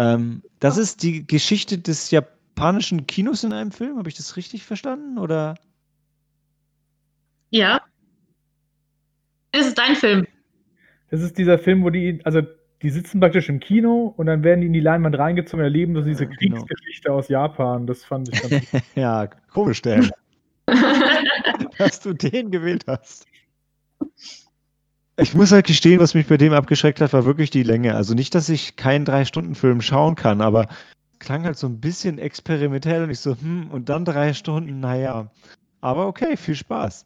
Ähm, 0.00 0.42
das 0.60 0.78
ist 0.78 1.02
die 1.02 1.26
Geschichte 1.26 1.76
des 1.76 2.10
japanischen 2.10 3.06
Kinos 3.06 3.44
in 3.44 3.52
einem 3.52 3.70
Film. 3.70 3.98
Habe 3.98 4.08
ich 4.08 4.16
das 4.16 4.36
richtig 4.36 4.64
verstanden? 4.64 5.18
Oder? 5.18 5.56
ja. 7.50 7.82
Das 9.52 9.66
ist 9.66 9.76
dein 9.76 9.96
Film. 9.96 10.26
Das 11.10 11.20
ist 11.20 11.36
dieser 11.36 11.58
Film, 11.58 11.82
wo 11.82 11.90
die, 11.90 12.20
also 12.24 12.40
die 12.82 12.88
sitzen 12.88 13.20
praktisch 13.20 13.48
im 13.48 13.60
Kino 13.60 14.14
und 14.16 14.26
dann 14.26 14.42
werden 14.42 14.60
die 14.60 14.68
in 14.68 14.72
die 14.72 14.80
Leinwand 14.80 15.18
reingezogen 15.18 15.60
und 15.60 15.64
erleben 15.64 15.94
so 15.94 16.02
diese 16.02 16.24
Ja, 16.24 16.30
genau. 16.30 16.64
Kriegsgeschichte 16.64 17.12
aus 17.12 17.28
Japan. 17.28 17.86
Das 17.86 18.04
fand 18.04 18.32
ich 18.32 18.40
ganz 18.40 18.84
ja, 18.94 19.26
komisch, 19.26 19.82
Dan, 19.82 20.08
dass 21.78 22.00
du 22.00 22.14
den 22.14 22.50
gewählt 22.50 22.84
hast. 22.86 23.26
Ich 25.20 25.34
muss 25.34 25.52
halt 25.52 25.66
gestehen, 25.66 26.00
was 26.00 26.14
mich 26.14 26.26
bei 26.26 26.38
dem 26.38 26.54
abgeschreckt 26.54 27.00
hat, 27.02 27.12
war 27.12 27.26
wirklich 27.26 27.50
die 27.50 27.62
Länge. 27.62 27.94
Also 27.94 28.14
nicht, 28.14 28.34
dass 28.34 28.48
ich 28.48 28.76
keinen 28.76 29.04
Drei-Stunden-Film 29.04 29.82
schauen 29.82 30.14
kann, 30.14 30.40
aber 30.40 30.66
klang 31.18 31.44
halt 31.44 31.58
so 31.58 31.66
ein 31.66 31.78
bisschen 31.78 32.18
experimentell 32.18 33.04
und 33.04 33.10
ich 33.10 33.20
so, 33.20 33.36
hm, 33.36 33.70
und 33.70 33.90
dann 33.90 34.06
drei 34.06 34.32
Stunden, 34.32 34.80
naja. 34.80 35.30
Aber 35.82 36.06
okay, 36.06 36.38
viel 36.38 36.54
Spaß. 36.54 37.04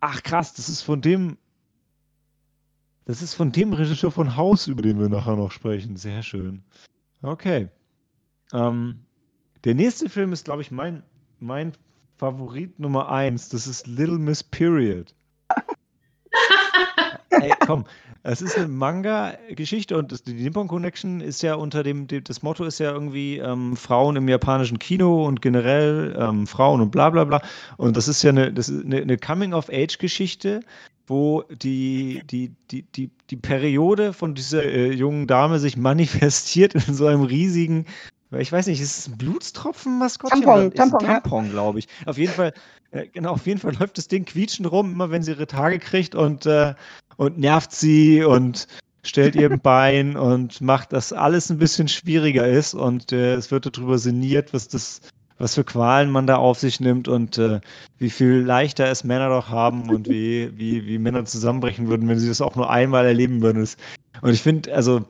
Ach 0.00 0.22
krass, 0.22 0.54
das 0.54 0.68
ist 0.68 0.82
von 0.82 1.00
dem. 1.00 1.36
Das 3.04 3.20
ist 3.20 3.34
von 3.34 3.50
dem 3.50 3.72
Regisseur 3.72 4.12
von 4.12 4.36
Haus, 4.36 4.68
über 4.68 4.82
den 4.82 5.00
wir 5.00 5.08
nachher 5.08 5.34
noch 5.34 5.50
sprechen. 5.50 5.96
Sehr 5.96 6.22
schön. 6.22 6.62
Okay. 7.22 7.68
Ähm, 8.52 9.00
der 9.64 9.74
nächste 9.74 10.08
Film 10.08 10.32
ist, 10.32 10.44
glaube 10.44 10.62
ich, 10.62 10.70
mein, 10.70 11.02
mein 11.40 11.72
Favorit 12.18 12.78
Nummer 12.78 13.10
eins. 13.10 13.48
Das 13.48 13.66
ist 13.66 13.86
Little 13.86 14.18
Miss 14.18 14.42
Period. 14.42 15.14
Ey, 17.30 17.52
komm, 17.66 17.84
es 18.22 18.40
ist 18.40 18.56
eine 18.56 18.68
Manga-Geschichte 18.68 19.96
und 19.98 20.26
die 20.26 20.32
Nippon 20.32 20.66
Connection 20.66 21.20
ist 21.20 21.42
ja 21.42 21.54
unter 21.56 21.82
dem, 21.82 22.06
das 22.06 22.42
Motto 22.42 22.64
ist 22.64 22.78
ja 22.78 22.90
irgendwie 22.90 23.38
ähm, 23.38 23.76
Frauen 23.76 24.16
im 24.16 24.28
japanischen 24.28 24.78
Kino 24.78 25.26
und 25.26 25.42
generell 25.42 26.16
ähm, 26.18 26.46
Frauen 26.46 26.80
und 26.80 26.90
bla 26.90 27.10
bla 27.10 27.24
bla. 27.24 27.42
Und 27.76 27.96
das 27.96 28.08
ist 28.08 28.22
ja 28.22 28.30
eine, 28.30 28.46
eine, 28.46 28.96
eine 28.96 29.18
Coming-of-Age-Geschichte, 29.18 30.60
wo 31.06 31.42
die, 31.50 32.22
die, 32.30 32.52
die, 32.70 32.82
die, 32.82 33.10
die 33.28 33.36
Periode 33.36 34.14
von 34.14 34.34
dieser 34.34 34.64
äh, 34.64 34.92
jungen 34.92 35.26
Dame 35.26 35.58
sich 35.58 35.76
manifestiert 35.78 36.74
in 36.74 36.94
so 36.94 37.06
einem 37.06 37.22
riesigen, 37.22 37.84
ich 38.38 38.52
weiß 38.52 38.66
nicht, 38.66 38.80
ist 38.80 38.98
es 38.98 39.08
ein 39.08 39.18
Blutstropfen-Maskottchen? 39.18 40.42
Tampon, 40.42 40.60
ein 40.60 40.74
Tampon, 40.74 41.00
ja. 41.00 41.20
Tampon, 41.20 41.50
glaube 41.50 41.78
ich. 41.78 41.88
Auf 42.06 42.18
jeden 42.18 42.32
Fall, 42.32 42.52
äh, 42.90 43.06
genau, 43.06 43.32
auf 43.32 43.46
jeden 43.46 43.60
Fall 43.60 43.74
läuft 43.78 43.98
das 43.98 44.08
Ding 44.08 44.24
quietschend 44.24 44.70
rum, 44.70 44.92
immer 44.92 45.10
wenn 45.10 45.22
sie 45.22 45.32
ihre 45.32 45.46
Tage 45.46 45.78
kriegt 45.78 46.14
und, 46.14 46.46
äh, 46.46 46.74
und 47.16 47.38
nervt 47.38 47.72
sie 47.72 48.22
und 48.22 48.66
stellt 49.02 49.36
ihr 49.36 49.50
ein 49.50 49.60
Bein 49.62 50.16
und 50.16 50.60
macht, 50.60 50.92
dass 50.92 51.12
alles 51.12 51.50
ein 51.50 51.58
bisschen 51.58 51.88
schwieriger 51.88 52.46
ist 52.46 52.74
und 52.74 53.12
äh, 53.12 53.34
es 53.34 53.50
wird 53.50 53.66
darüber 53.66 53.98
sinniert, 53.98 54.52
was 54.52 54.68
das, 54.68 55.00
was 55.38 55.54
für 55.54 55.64
Qualen 55.64 56.10
man 56.10 56.26
da 56.26 56.36
auf 56.36 56.58
sich 56.58 56.80
nimmt 56.80 57.08
und 57.08 57.38
äh, 57.38 57.60
wie 57.98 58.10
viel 58.10 58.38
leichter 58.38 58.86
es 58.86 59.04
Männer 59.04 59.28
doch 59.28 59.48
haben 59.48 59.90
und 59.90 60.08
wie, 60.10 60.50
wie, 60.56 60.86
wie 60.86 60.98
Männer 60.98 61.24
zusammenbrechen 61.24 61.88
würden, 61.88 62.08
wenn 62.08 62.18
sie 62.18 62.28
das 62.28 62.40
auch 62.40 62.56
nur 62.56 62.70
einmal 62.70 63.06
erleben 63.06 63.42
würden. 63.42 63.68
Und 64.22 64.32
ich 64.32 64.42
finde, 64.42 64.74
also, 64.74 65.04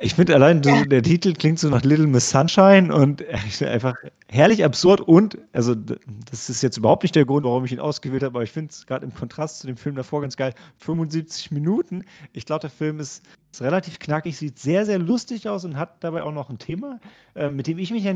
ich 0.00 0.14
finde 0.14 0.34
allein 0.34 0.62
so, 0.62 0.84
der 0.84 1.02
Titel 1.02 1.34
klingt 1.34 1.58
so 1.58 1.68
nach 1.68 1.82
Little 1.82 2.06
Miss 2.06 2.30
Sunshine 2.30 2.94
und 2.94 3.22
einfach 3.62 3.94
herrlich 4.28 4.64
absurd 4.64 5.00
und, 5.00 5.38
also, 5.52 5.74
das 5.74 6.48
ist 6.48 6.62
jetzt 6.62 6.76
überhaupt 6.76 7.02
nicht 7.02 7.14
der 7.14 7.24
Grund, 7.24 7.44
warum 7.44 7.64
ich 7.64 7.72
ihn 7.72 7.80
ausgewählt 7.80 8.22
habe, 8.22 8.36
aber 8.36 8.42
ich 8.42 8.50
finde 8.50 8.70
es 8.70 8.86
gerade 8.86 9.04
im 9.04 9.14
Kontrast 9.14 9.60
zu 9.60 9.66
dem 9.66 9.76
Film 9.76 9.96
davor 9.96 10.22
ganz 10.22 10.36
geil. 10.36 10.54
75 10.78 11.50
Minuten. 11.50 12.04
Ich 12.32 12.46
glaube, 12.46 12.60
der 12.60 12.70
Film 12.70 12.98
ist, 12.98 13.24
ist 13.52 13.62
relativ 13.62 13.98
knackig, 13.98 14.36
sieht 14.36 14.58
sehr, 14.58 14.86
sehr 14.86 14.98
lustig 14.98 15.48
aus 15.48 15.64
und 15.64 15.76
hat 15.76 16.02
dabei 16.02 16.22
auch 16.22 16.32
noch 16.32 16.50
ein 16.50 16.58
Thema, 16.58 16.98
äh, 17.34 17.50
mit 17.50 17.66
dem 17.66 17.78
ich 17.78 17.90
mich 17.90 18.04
ja 18.04 18.14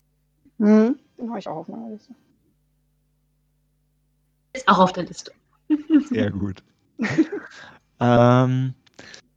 Hm, 0.59 0.99
den 1.18 1.29
habe 1.29 1.38
ich 1.38 1.49
auch 1.49 1.57
auf 1.57 1.68
meiner 1.68 1.90
Liste. 1.90 2.14
Ist 4.53 4.68
auch 4.68 4.79
auf 4.79 4.92
der 4.92 5.05
Liste. 5.05 5.33
Sehr 6.09 6.31
gut. 6.31 6.62
ähm, 8.01 8.75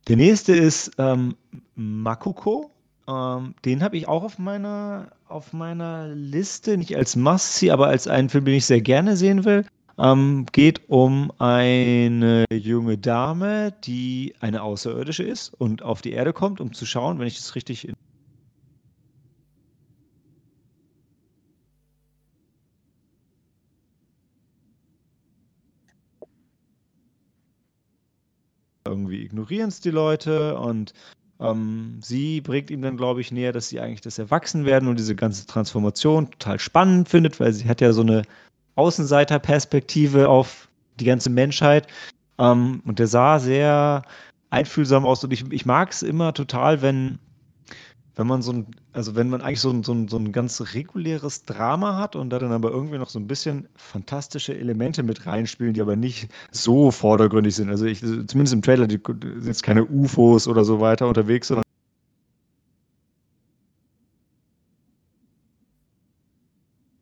der 0.07 0.15
nächste 0.15 0.55
ist 0.55 0.91
ähm, 0.99 1.35
Makoko. 1.77 2.71
Ähm, 3.07 3.55
den 3.63 3.83
habe 3.83 3.97
ich 3.97 4.07
auch 4.07 4.23
auf 4.23 4.39
meiner, 4.39 5.11
auf 5.27 5.53
meiner 5.53 6.09
Liste, 6.09 6.77
nicht 6.77 6.95
als 6.97 7.15
Must-See, 7.15 7.71
aber 7.71 7.87
als 7.87 8.07
einen 8.07 8.29
Film, 8.29 8.45
den 8.45 8.55
ich 8.55 8.65
sehr 8.65 8.81
gerne 8.81 9.15
sehen 9.15 9.45
will. 9.45 9.65
Ähm, 9.99 10.45
geht 10.51 10.89
um 10.89 11.31
eine 11.39 12.45
junge 12.51 12.97
Dame, 12.97 13.73
die 13.83 14.35
eine 14.41 14.61
Außerirdische 14.61 15.23
ist 15.23 15.53
und 15.55 15.81
auf 15.81 16.01
die 16.01 16.11
Erde 16.11 16.33
kommt, 16.33 16.61
um 16.61 16.73
zu 16.73 16.85
schauen, 16.85 17.19
wenn 17.19 17.27
ich 17.27 17.37
das 17.37 17.55
richtig 17.55 17.87
irgendwie 28.85 29.23
ignorieren 29.23 29.67
es 29.67 29.81
die 29.81 29.91
Leute 29.91 30.57
und 30.57 30.93
ähm, 31.39 31.99
sie 32.01 32.41
bringt 32.41 32.71
ihm 32.71 32.81
dann, 32.81 32.97
glaube 32.97 33.21
ich, 33.21 33.31
näher, 33.31 33.51
dass 33.51 33.69
sie 33.69 33.79
eigentlich 33.79 34.01
das 34.01 34.17
Erwachsenwerden 34.17 34.89
und 34.89 34.97
diese 34.97 35.15
ganze 35.15 35.45
Transformation 35.45 36.31
total 36.31 36.59
spannend 36.59 37.09
findet, 37.09 37.39
weil 37.39 37.53
sie 37.53 37.67
hat 37.69 37.81
ja 37.81 37.93
so 37.93 38.01
eine 38.01 38.23
Außenseiterperspektive 38.75 40.29
auf 40.29 40.67
die 40.99 41.05
ganze 41.05 41.29
Menschheit. 41.29 41.87
Ähm, 42.39 42.81
und 42.85 42.99
der 42.99 43.07
sah 43.07 43.39
sehr 43.39 44.03
einfühlsam 44.49 45.05
aus 45.05 45.23
und 45.23 45.33
ich, 45.33 45.51
ich 45.51 45.65
mag 45.65 45.91
es 45.91 46.01
immer 46.01 46.33
total, 46.33 46.81
wenn, 46.81 47.19
wenn 48.17 48.25
man 48.25 48.41
so 48.41 48.51
ein, 48.51 48.65
also 48.93 49.15
wenn 49.15 49.29
man 49.29 49.41
eigentlich 49.41 49.61
so 49.61 49.69
ein, 49.69 49.83
so, 49.83 49.93
ein, 49.93 50.07
so 50.07 50.17
ein 50.17 50.31
ganz 50.31 50.59
reguläres 50.73 51.45
Drama 51.45 51.99
hat 51.99 52.15
und 52.15 52.31
da 52.31 52.39
dann 52.39 52.51
aber 52.51 52.71
irgendwie 52.71 52.97
noch 52.97 53.09
so 53.09 53.19
ein 53.19 53.27
bisschen 53.27 53.69
fantastische 53.75 54.57
Elemente 54.57 55.03
mit 55.03 55.27
reinspielen, 55.27 55.75
die 55.75 55.81
aber 55.81 55.95
nicht 55.95 56.27
so 56.51 56.89
vordergründig 56.89 57.55
sind. 57.55 57.69
Also 57.69 57.85
ich, 57.85 57.99
zumindest 57.99 58.53
im 58.53 58.63
Trailer, 58.63 58.87
die, 58.87 58.99
sind 59.05 59.45
jetzt 59.45 59.61
keine 59.61 59.85
UFOs 59.85 60.47
oder 60.47 60.65
so 60.65 60.81
weiter 60.81 61.07
unterwegs, 61.07 61.49
sondern 61.49 61.63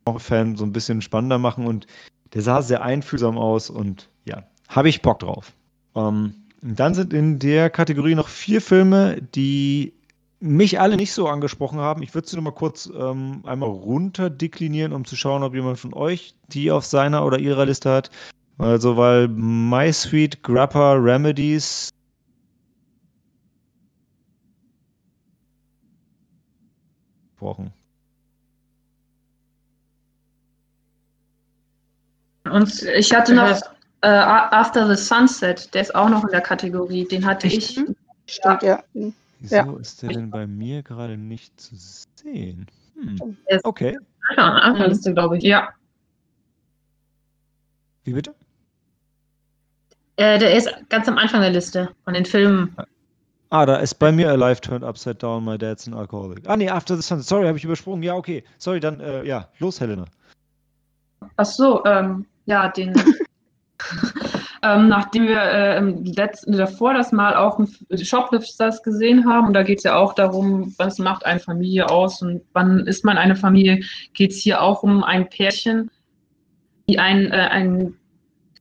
auch 0.03 0.19
Fan 0.19 0.57
so 0.57 0.65
ein 0.65 0.73
bisschen 0.73 1.01
spannender 1.01 1.37
machen 1.37 1.65
und 1.65 1.87
der 2.33 2.41
sah 2.41 2.61
sehr 2.61 2.83
einfühlsam 2.83 3.37
aus 3.37 3.69
und 3.69 4.09
ja, 4.25 4.43
habe 4.67 4.89
ich 4.89 5.01
Bock 5.01 5.19
drauf. 5.19 5.53
Ähm, 5.95 6.35
dann 6.61 6.93
sind 6.93 7.13
in 7.13 7.39
der 7.39 7.69
Kategorie 7.69 8.15
noch 8.15 8.27
vier 8.27 8.59
Filme, 8.59 9.21
die 9.33 9.93
mich 10.45 10.79
alle 10.79 10.95
nicht 10.95 11.11
so 11.11 11.27
angesprochen 11.27 11.79
haben. 11.79 12.03
Ich 12.03 12.13
würde 12.13 12.27
sie 12.27 12.35
noch 12.35 12.43
mal 12.43 12.51
kurz 12.51 12.89
ähm, 12.95 13.41
einmal 13.45 13.69
runterdeklinieren, 13.69 14.93
um 14.93 15.03
zu 15.03 15.15
schauen, 15.15 15.43
ob 15.43 15.55
jemand 15.55 15.79
von 15.79 15.93
euch 15.93 16.35
die 16.49 16.71
auf 16.71 16.85
seiner 16.85 17.25
oder 17.25 17.39
ihrer 17.39 17.65
Liste 17.65 17.91
hat. 17.91 18.11
Also, 18.57 18.95
weil 18.95 19.27
My 19.27 19.91
Sweet 19.91 20.43
Grappa 20.43 20.93
Remedies 20.93 21.89
gesprochen. 27.33 27.73
Und 32.45 32.83
ich 32.83 33.13
hatte 33.13 33.33
noch 33.33 33.59
äh, 34.01 34.07
After 34.07 34.87
the 34.87 35.01
Sunset, 35.01 35.73
der 35.73 35.81
ist 35.81 35.95
auch 35.95 36.09
noch 36.09 36.23
in 36.23 36.29
der 36.29 36.41
Kategorie. 36.41 37.05
Den 37.05 37.25
hatte 37.25 37.47
ich. 37.47 37.79
Stimmt, 38.27 38.63
ja. 38.63 38.83
Hm. 38.93 39.13
Wieso 39.45 39.55
Ja. 39.55 39.77
ist 39.79 40.01
der 40.01 40.09
denn 40.09 40.31
bei 40.31 40.47
mir 40.47 40.81
gerade 40.81 41.17
nicht 41.17 41.59
zu 41.61 41.75
sehen? 41.75 42.65
Hm. 42.95 43.37
Okay. 43.63 43.95
Ja, 44.35 44.53
Anfang 44.53 44.79
der 44.79 44.87
Liste, 44.87 45.13
glaube 45.13 45.37
ich. 45.37 45.43
Ja, 45.43 45.69
Wie 48.05 48.13
bitte? 48.13 48.33
Äh, 50.17 50.39
der 50.39 50.55
ist 50.55 50.69
ganz 50.89 51.07
am 51.07 51.17
Anfang 51.17 51.41
der 51.41 51.49
Liste 51.51 51.93
von 52.05 52.13
den 52.13 52.25
Filmen. 52.25 52.75
Ah, 53.49 53.65
da 53.65 53.77
ist 53.77 53.95
bei 53.95 54.11
mir 54.11 54.29
Alive 54.31 54.61
Turned 54.61 54.83
Upside 54.83 55.15
Down, 55.15 55.45
My 55.45 55.57
Dad's 55.57 55.87
an 55.87 55.93
Alcoholic. 55.93 56.47
Ah, 56.47 56.55
nee, 56.57 56.69
After 56.69 56.95
the 56.95 57.01
Sun. 57.03 57.21
Sorry, 57.21 57.45
habe 57.45 57.57
ich 57.57 57.63
übersprungen. 57.63 58.01
Ja, 58.01 58.15
okay. 58.15 58.43
Sorry, 58.57 58.79
dann, 58.79 58.99
äh, 58.99 59.23
ja, 59.25 59.49
los, 59.59 59.79
Helena. 59.79 60.05
ach 61.37 61.45
so, 61.45 61.85
ähm, 61.85 62.25
ja, 62.45 62.69
den. 62.69 62.93
ähm, 64.65 64.87
nachdem 64.87 65.27
wir 65.27 65.41
äh, 65.41 65.79
letzten, 65.79 66.53
davor 66.53 66.95
das 66.95 67.11
Mal 67.11 67.35
auch 67.35 67.59
im 67.59 67.67
Shoplifters 67.95 68.81
gesehen 68.81 69.29
haben, 69.29 69.47
und 69.47 69.53
da 69.53 69.61
geht 69.61 69.77
es 69.77 69.83
ja 69.83 69.95
auch 69.95 70.13
darum, 70.13 70.73
was 70.77 70.97
macht 70.97 71.23
eine 71.25 71.39
Familie 71.39 71.87
aus 71.89 72.23
und 72.23 72.41
wann 72.53 72.87
ist 72.87 73.05
man 73.05 73.17
eine 73.17 73.35
Familie, 73.35 73.81
geht 74.13 74.31
es 74.31 74.37
hier 74.37 74.61
auch 74.61 74.81
um 74.81 75.03
ein 75.03 75.29
Pärchen, 75.29 75.91
die 76.89 76.97
einen, 76.97 77.31
äh, 77.31 77.47
einen, 77.51 77.97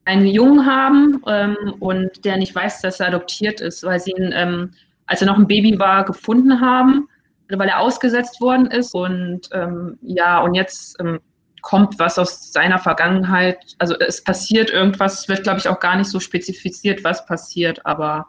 einen 0.05 0.27
Jungen 0.27 0.67
haben 0.67 1.23
ähm, 1.27 1.57
und 1.81 2.23
der 2.27 2.37
nicht 2.37 2.55
weiß, 2.55 2.83
dass 2.83 3.01
er 3.01 3.09
adoptiert 3.09 3.63
ist, 3.63 3.83
weil 3.83 3.99
sie 3.99 4.13
ihn, 4.13 4.31
ähm, 4.35 4.73
als 5.07 5.23
er 5.23 5.27
noch 5.27 5.39
ein 5.39 5.49
Baby 5.49 5.79
war, 5.79 6.05
gefunden 6.05 6.61
haben, 6.61 7.09
weil 7.49 7.69
er 7.69 7.81
ausgesetzt 7.81 8.43
worden 8.43 8.67
ist. 8.67 8.95
Und 8.95 9.49
ähm, 9.53 9.99
ja, 10.03 10.43
und 10.43 10.55
jetzt 10.55 11.01
ähm, 11.01 11.21
kommt 11.65 11.99
was 11.99 12.19
aus 12.19 12.53
seiner 12.53 12.79
Vergangenheit. 12.79 13.75
Also 13.79 13.99
es 13.99 14.23
passiert 14.23 14.71
irgendwas, 14.71 15.21
es 15.21 15.29
wird, 15.29 15.43
glaube 15.45 15.59
ich, 15.59 15.67
auch 15.67 15.81
gar 15.81 15.97
nicht 15.97 16.11
so 16.11 16.21
spezifiziert, 16.21 17.03
was 17.05 17.25
passiert, 17.25 17.85
aber 17.87 18.27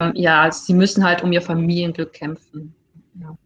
ähm, 0.00 0.12
ja, 0.14 0.50
sie 0.50 0.72
müssen 0.72 1.04
halt 1.04 1.22
um 1.22 1.32
ihr 1.32 1.42
Familienglück 1.42 2.14
kämpfen. 2.14 2.74
Ja. 3.20 3.36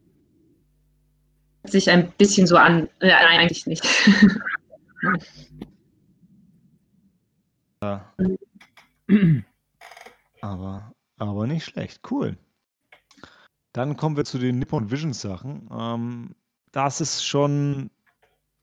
Hört 1.62 1.72
Sich 1.72 1.90
ein 1.90 2.12
bisschen 2.12 2.46
so 2.46 2.56
an, 2.56 2.88
äh, 3.00 3.08
nein, 3.08 3.40
eigentlich 3.40 3.66
nicht. 3.66 3.84
Ja. 7.82 8.12
aber, 10.40 10.92
aber 11.16 11.46
nicht 11.48 11.64
schlecht. 11.64 12.00
Cool. 12.08 12.36
Dann 13.72 13.96
kommen 13.96 14.16
wir 14.16 14.24
zu 14.24 14.38
den 14.38 14.60
Nippon 14.60 14.90
Vision 14.90 15.12
Sachen. 15.12 15.68
Ähm, 15.72 16.34
das 16.72 17.00
ist 17.00 17.24
schon 17.24 17.90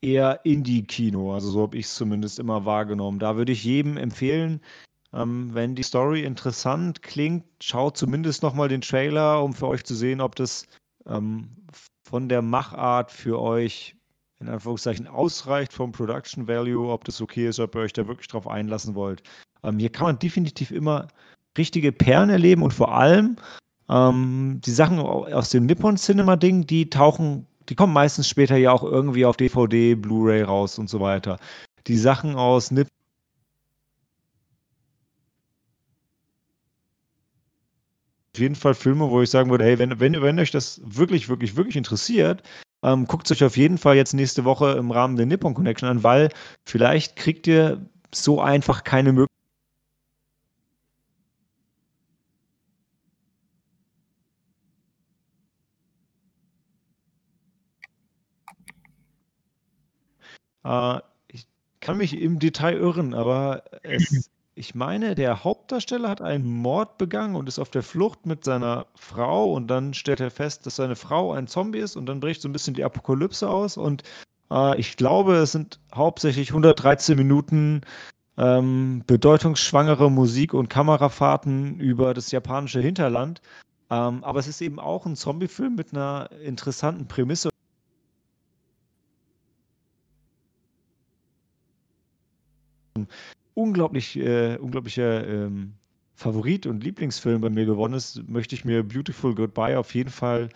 eher 0.05 0.39
Indie-Kino, 0.43 1.33
also 1.33 1.49
so 1.49 1.61
habe 1.63 1.77
ich 1.77 1.85
es 1.85 1.95
zumindest 1.95 2.39
immer 2.39 2.65
wahrgenommen. 2.65 3.19
Da 3.19 3.35
würde 3.35 3.51
ich 3.51 3.63
jedem 3.63 3.97
empfehlen, 3.97 4.61
ähm, 5.13 5.49
wenn 5.53 5.75
die 5.75 5.83
Story 5.83 6.23
interessant 6.23 7.01
klingt, 7.01 7.43
schaut 7.61 7.97
zumindest 7.97 8.43
nochmal 8.43 8.67
den 8.67 8.81
Trailer, 8.81 9.43
um 9.43 9.53
für 9.53 9.67
euch 9.67 9.83
zu 9.83 9.95
sehen, 9.95 10.21
ob 10.21 10.35
das 10.35 10.67
ähm, 11.07 11.49
von 12.03 12.29
der 12.29 12.41
Machart 12.41 13.11
für 13.11 13.41
euch 13.41 13.95
in 14.39 14.49
Anführungszeichen 14.49 15.07
ausreicht 15.07 15.73
vom 15.73 15.91
Production 15.91 16.47
Value, 16.47 16.91
ob 16.91 17.05
das 17.05 17.21
okay 17.21 17.47
ist, 17.47 17.59
ob 17.59 17.73
ihr 17.75 17.81
euch 17.81 17.93
da 17.93 18.07
wirklich 18.07 18.27
drauf 18.27 18.47
einlassen 18.47 18.93
wollt. 18.93 19.23
Ähm, 19.63 19.79
hier 19.79 19.89
kann 19.89 20.07
man 20.07 20.19
definitiv 20.19 20.71
immer 20.71 21.07
richtige 21.57 21.91
Perlen 21.91 22.29
erleben 22.29 22.61
und 22.61 22.73
vor 22.73 22.93
allem 22.93 23.37
ähm, 23.89 24.59
die 24.65 24.71
Sachen 24.71 24.99
au- 24.99 25.25
aus 25.25 25.49
dem 25.49 25.65
Nippon 25.65 25.95
Cinema 25.95 26.35
Ding, 26.35 26.67
die 26.67 26.89
tauchen, 26.89 27.47
die 27.69 27.75
kommen 27.75 27.93
meistens 27.93 28.27
später 28.27 28.57
ja 28.57 28.71
auch 28.71 28.83
irgendwie 28.83 29.25
auf 29.25 29.37
DVD, 29.37 29.95
Blu-ray 29.95 30.43
raus 30.43 30.77
und 30.79 30.89
so 30.89 30.99
weiter. 30.99 31.39
Die 31.87 31.97
Sachen 31.97 32.35
aus 32.35 32.71
Nippon 32.71 32.89
auf 38.35 38.39
jeden 38.39 38.55
Fall 38.55 38.73
Filme, 38.73 39.09
wo 39.09 39.21
ich 39.21 39.29
sagen 39.29 39.49
würde, 39.49 39.63
hey, 39.63 39.79
wenn, 39.79 39.99
wenn, 39.99 40.21
wenn 40.21 40.39
euch 40.39 40.51
das 40.51 40.81
wirklich, 40.83 41.29
wirklich, 41.29 41.55
wirklich 41.55 41.77
interessiert, 41.77 42.43
ähm, 42.83 43.05
guckt 43.07 43.25
es 43.25 43.31
euch 43.31 43.43
auf 43.45 43.55
jeden 43.55 43.77
Fall 43.77 43.95
jetzt 43.95 44.13
nächste 44.13 44.43
Woche 44.43 44.73
im 44.73 44.91
Rahmen 44.91 45.15
der 45.15 45.25
Nippon 45.25 45.53
Connection 45.53 45.87
an, 45.87 46.03
weil 46.03 46.29
vielleicht 46.65 47.15
kriegt 47.15 47.47
ihr 47.47 47.89
so 48.13 48.41
einfach 48.41 48.83
keine 48.83 49.13
Möglichkeit. 49.13 49.34
Äh, 60.65 60.99
ich 61.27 61.47
kann 61.79 61.97
mich 61.97 62.19
im 62.19 62.39
Detail 62.39 62.77
irren, 62.77 63.13
aber 63.13 63.63
es, 63.83 64.29
ich 64.55 64.75
meine, 64.75 65.15
der 65.15 65.43
Hauptdarsteller 65.43 66.09
hat 66.09 66.21
einen 66.21 66.45
Mord 66.45 66.97
begangen 66.97 67.35
und 67.35 67.47
ist 67.47 67.59
auf 67.59 67.69
der 67.69 67.83
Flucht 67.83 68.25
mit 68.25 68.43
seiner 68.43 68.87
Frau 68.95 69.53
und 69.53 69.67
dann 69.67 69.93
stellt 69.93 70.19
er 70.19 70.31
fest, 70.31 70.65
dass 70.65 70.77
seine 70.77 70.95
Frau 70.95 71.31
ein 71.33 71.47
Zombie 71.47 71.79
ist 71.79 71.95
und 71.95 72.07
dann 72.07 72.19
bricht 72.19 72.41
so 72.41 72.49
ein 72.49 72.53
bisschen 72.53 72.73
die 72.73 72.83
Apokalypse 72.83 73.49
aus 73.49 73.77
und 73.77 74.03
äh, 74.51 74.79
ich 74.79 74.97
glaube, 74.97 75.35
es 75.35 75.51
sind 75.51 75.79
hauptsächlich 75.93 76.49
113 76.49 77.17
Minuten 77.17 77.81
ähm, 78.37 79.03
bedeutungsschwangere 79.07 80.11
Musik 80.11 80.53
und 80.53 80.69
Kamerafahrten 80.69 81.79
über 81.79 82.13
das 82.13 82.31
japanische 82.31 82.81
Hinterland. 82.81 83.41
Ähm, 83.89 84.23
aber 84.23 84.39
es 84.39 84.47
ist 84.47 84.61
eben 84.61 84.79
auch 84.79 85.05
ein 85.05 85.15
Zombie-Film 85.15 85.75
mit 85.75 85.93
einer 85.93 86.29
interessanten 86.43 87.07
Prämisse. 87.07 87.49
Unglaublich, 93.53 94.17
äh, 94.17 94.57
unglaublicher 94.57 95.27
ähm, 95.27 95.73
Favorit 96.13 96.65
und 96.65 96.83
Lieblingsfilm 96.83 97.41
bei 97.41 97.49
mir 97.49 97.65
geworden 97.65 97.93
ist, 97.93 98.27
möchte 98.27 98.55
ich 98.55 98.63
mir 98.63 98.83
Beautiful 98.83 99.35
Goodbye 99.35 99.77
auf 99.77 99.93
jeden 99.93 100.09
Fall 100.09 100.49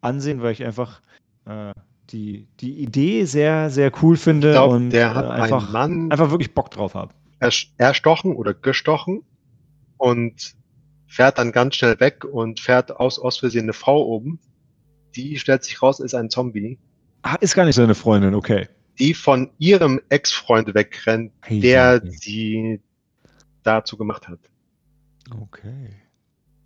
ansehen, 0.00 0.42
weil 0.42 0.52
ich 0.52 0.64
einfach 0.64 1.00
äh, 1.46 1.72
die, 2.10 2.48
die 2.60 2.78
Idee 2.82 3.24
sehr, 3.24 3.70
sehr 3.70 3.92
cool 4.02 4.16
finde 4.16 4.48
Ich 4.48 4.54
glaube, 4.54 4.74
und 4.74 4.90
der 4.90 5.14
hat 5.14 5.26
äh, 5.26 5.28
einfach, 5.28 5.74
einfach 5.74 6.30
wirklich 6.30 6.52
Bock 6.52 6.70
drauf 6.70 6.94
habe. 6.94 7.14
erstochen 7.78 8.34
oder 8.34 8.54
gestochen 8.54 9.22
und 9.96 10.54
fährt 11.06 11.38
dann 11.38 11.52
ganz 11.52 11.76
schnell 11.76 12.00
weg 12.00 12.24
und 12.24 12.60
fährt 12.60 12.96
aus, 12.96 13.18
aus 13.18 13.38
Versehen 13.38 13.64
eine 13.64 13.72
Frau 13.72 14.04
oben. 14.04 14.40
Die 15.14 15.38
stellt 15.38 15.62
sich 15.62 15.80
raus, 15.80 16.00
ist 16.00 16.14
ein 16.14 16.28
Zombie, 16.28 16.78
Ah, 17.26 17.36
ist 17.40 17.54
gar 17.54 17.64
nicht 17.64 17.76
seine 17.76 17.94
Freundin, 17.94 18.34
okay. 18.34 18.68
Die 18.98 19.14
von 19.14 19.50
ihrem 19.58 20.00
Ex-Freund 20.08 20.74
wegrennt, 20.74 21.32
Hey, 21.42 21.60
der 21.60 22.00
hey. 22.02 22.10
sie 22.10 22.80
dazu 23.62 23.96
gemacht 23.96 24.28
hat. 24.28 24.38
Okay. 25.40 25.90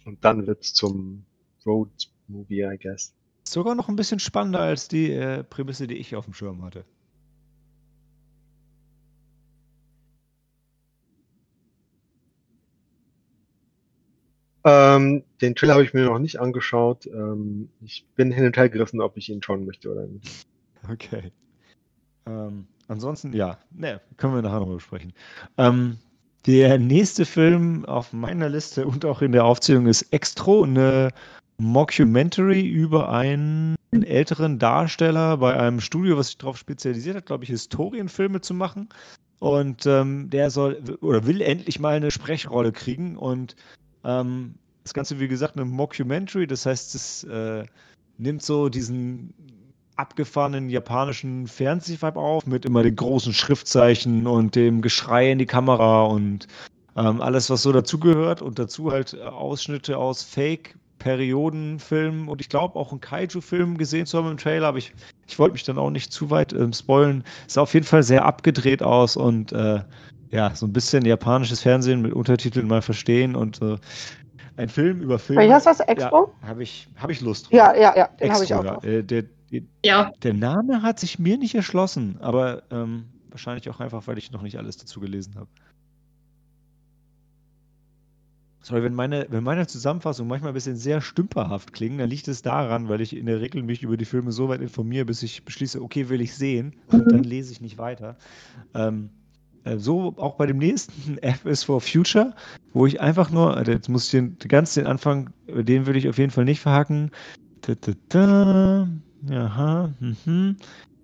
Und 0.04 0.24
dann 0.24 0.46
wird's 0.46 0.74
zum 0.74 1.24
Road-Movie, 1.64 2.62
I 2.62 2.78
guess. 2.78 3.14
Sogar 3.46 3.74
noch 3.74 3.88
ein 3.88 3.96
bisschen 3.96 4.18
spannender 4.18 4.60
als 4.60 4.88
die 4.88 5.12
äh, 5.12 5.42
Prämisse, 5.44 5.86
die 5.86 5.96
ich 5.96 6.16
auf 6.16 6.24
dem 6.24 6.34
Schirm 6.34 6.62
hatte. 6.64 6.84
Ähm, 14.64 15.22
den 15.40 15.54
Trailer 15.54 15.74
habe 15.74 15.84
ich 15.84 15.94
mir 15.94 16.04
noch 16.04 16.18
nicht 16.18 16.40
angeschaut. 16.40 17.06
Ähm, 17.06 17.70
ich 17.80 18.06
bin 18.16 18.30
hin 18.32 18.44
und 18.44 18.56
her 18.56 18.68
gerissen, 18.68 19.00
ob 19.00 19.16
ich 19.16 19.28
ihn 19.30 19.42
schauen 19.42 19.64
möchte 19.64 19.90
oder 19.90 20.06
nicht. 20.06 20.46
Okay. 20.90 21.32
Ähm, 22.28 22.66
ansonsten, 22.88 23.32
ja, 23.32 23.58
ne, 23.70 24.00
können 24.16 24.34
wir 24.34 24.42
nachher 24.42 24.60
noch 24.60 24.66
besprechen. 24.66 25.12
Ähm, 25.56 25.98
der 26.46 26.78
nächste 26.78 27.24
Film 27.24 27.84
auf 27.84 28.12
meiner 28.12 28.48
Liste 28.48 28.86
und 28.86 29.04
auch 29.04 29.22
in 29.22 29.32
der 29.32 29.44
Aufzählung 29.44 29.86
ist 29.86 30.02
Extro, 30.12 30.62
eine 30.62 31.10
Mockumentary 31.58 32.66
über 32.66 33.10
einen 33.10 33.76
älteren 33.92 34.58
Darsteller 34.58 35.38
bei 35.38 35.58
einem 35.58 35.80
Studio, 35.80 36.16
was 36.16 36.28
sich 36.28 36.38
darauf 36.38 36.56
spezialisiert 36.56 37.16
hat, 37.16 37.26
glaube 37.26 37.44
ich, 37.44 37.50
Historienfilme 37.50 38.40
zu 38.40 38.54
machen. 38.54 38.88
Und 39.40 39.86
ähm, 39.86 40.30
der 40.30 40.50
soll 40.50 40.80
oder 41.00 41.26
will 41.26 41.40
endlich 41.40 41.78
mal 41.78 41.96
eine 41.96 42.10
Sprechrolle 42.10 42.72
kriegen. 42.72 43.16
Und 43.16 43.56
ähm, 44.04 44.54
das 44.84 44.94
Ganze, 44.94 45.20
wie 45.20 45.28
gesagt, 45.28 45.56
eine 45.56 45.64
Mockumentary, 45.64 46.46
das 46.46 46.66
heißt, 46.66 46.94
es 46.94 47.24
äh, 47.24 47.64
nimmt 48.18 48.42
so 48.42 48.68
diesen 48.68 49.34
abgefahrenen 49.98 50.70
japanischen 50.70 51.46
Fernsehvibe 51.46 52.18
auf, 52.18 52.46
mit 52.46 52.64
immer 52.64 52.82
den 52.82 52.96
großen 52.96 53.34
Schriftzeichen 53.34 54.26
und 54.26 54.54
dem 54.54 54.80
Geschrei 54.80 55.32
in 55.32 55.38
die 55.38 55.46
Kamera 55.46 56.04
und 56.04 56.46
ähm, 56.96 57.20
alles, 57.20 57.50
was 57.50 57.62
so 57.62 57.72
dazugehört 57.72 58.40
und 58.42 58.58
dazu 58.58 58.92
halt 58.92 59.14
äh, 59.14 59.22
Ausschnitte 59.22 59.98
aus 59.98 60.22
Fake-Periodenfilmen 60.22 62.28
und 62.28 62.40
ich 62.40 62.48
glaube 62.48 62.78
auch 62.78 62.92
einen 62.92 63.00
Kaiju-Film 63.00 63.76
gesehen 63.76 64.06
zu 64.06 64.18
haben 64.18 64.30
im 64.30 64.36
Trailer, 64.36 64.68
aber 64.68 64.78
ich 64.78 64.92
ich 65.26 65.38
wollte 65.38 65.52
mich 65.52 65.64
dann 65.64 65.78
auch 65.78 65.90
nicht 65.90 66.12
zu 66.12 66.30
weit 66.30 66.52
ähm, 66.52 66.72
spoilen. 66.72 67.24
Sah 67.46 67.62
auf 67.62 67.74
jeden 67.74 67.86
Fall 67.86 68.02
sehr 68.02 68.24
abgedreht 68.24 68.82
aus 68.82 69.16
und 69.16 69.52
äh, 69.52 69.80
ja, 70.30 70.54
so 70.54 70.66
ein 70.66 70.72
bisschen 70.72 71.04
japanisches 71.04 71.62
Fernsehen 71.62 72.02
mit 72.02 72.12
Untertiteln 72.12 72.66
mal 72.66 72.82
verstehen 72.82 73.36
und 73.36 73.62
äh, 73.62 73.76
ein 74.56 74.68
Film 74.68 75.00
über 75.00 75.18
das? 75.66 75.80
Expo? 75.80 76.32
Ja, 76.42 76.48
habe 76.48 76.62
ich, 76.62 76.88
hab 76.96 77.10
ich 77.10 77.20
Lust 77.20 77.46
drauf. 77.46 77.52
Ja, 77.52 77.74
ja, 77.74 77.96
ja, 77.96 78.08
den 78.20 78.32
habe 78.32 78.44
ich 78.44 78.54
auch 78.54 78.64
drauf. 78.64 78.84
Äh, 78.84 79.02
der, 79.02 79.24
der, 79.50 79.62
Ja, 79.84 80.10
der 80.22 80.34
Name 80.34 80.82
hat 80.82 81.00
sich 81.00 81.18
mir 81.18 81.38
nicht 81.38 81.54
erschlossen, 81.54 82.16
aber 82.20 82.62
ähm, 82.70 83.06
wahrscheinlich 83.30 83.68
auch 83.70 83.80
einfach, 83.80 84.06
weil 84.06 84.18
ich 84.18 84.30
noch 84.30 84.42
nicht 84.42 84.58
alles 84.58 84.76
dazu 84.76 85.00
gelesen 85.00 85.36
habe. 85.36 85.48
Sorry, 88.60 88.82
wenn 88.82 88.94
meine, 88.94 89.26
wenn 89.30 89.44
meine 89.44 89.66
Zusammenfassungen 89.66 90.28
manchmal 90.28 90.50
ein 90.50 90.54
bisschen 90.54 90.76
sehr 90.76 91.00
stümperhaft 91.00 91.72
klingen, 91.72 91.98
dann 91.98 92.10
liegt 92.10 92.28
es 92.28 92.42
daran, 92.42 92.88
weil 92.88 93.00
ich 93.00 93.16
in 93.16 93.26
der 93.26 93.40
Regel 93.40 93.62
mich 93.62 93.82
über 93.82 93.96
die 93.96 94.04
Filme 94.04 94.32
so 94.32 94.48
weit 94.48 94.60
informiere, 94.60 95.06
bis 95.06 95.22
ich 95.22 95.44
beschließe, 95.44 95.80
okay, 95.80 96.08
will 96.08 96.20
ich 96.20 96.34
sehen, 96.34 96.74
und 96.88 97.10
dann 97.10 97.22
lese 97.24 97.52
ich 97.52 97.60
nicht 97.60 97.78
weiter. 97.78 98.16
Ähm, 98.74 99.10
äh, 99.64 99.78
so 99.78 100.14
auch 100.18 100.36
bei 100.36 100.46
dem 100.46 100.58
nächsten 100.58 101.18
F 101.22 101.44
is 101.46 101.64
for 101.64 101.80
Future, 101.80 102.34
wo 102.72 102.84
ich 102.84 103.00
einfach 103.00 103.30
nur, 103.30 103.56
also 103.56 103.72
jetzt 103.72 103.88
muss 103.88 104.04
ich 104.06 104.10
den, 104.10 104.36
ganz 104.38 104.74
den 104.74 104.86
Anfang, 104.86 105.30
den 105.46 105.86
würde 105.86 105.98
ich 105.98 106.08
auf 106.08 106.18
jeden 106.18 106.30
Fall 106.30 106.44
nicht 106.44 106.60
verhacken. 106.60 107.10
Da, 107.62 107.74
da, 107.74 107.92
da, 108.08 108.88
aha, 109.30 109.92
mhm. 110.00 110.56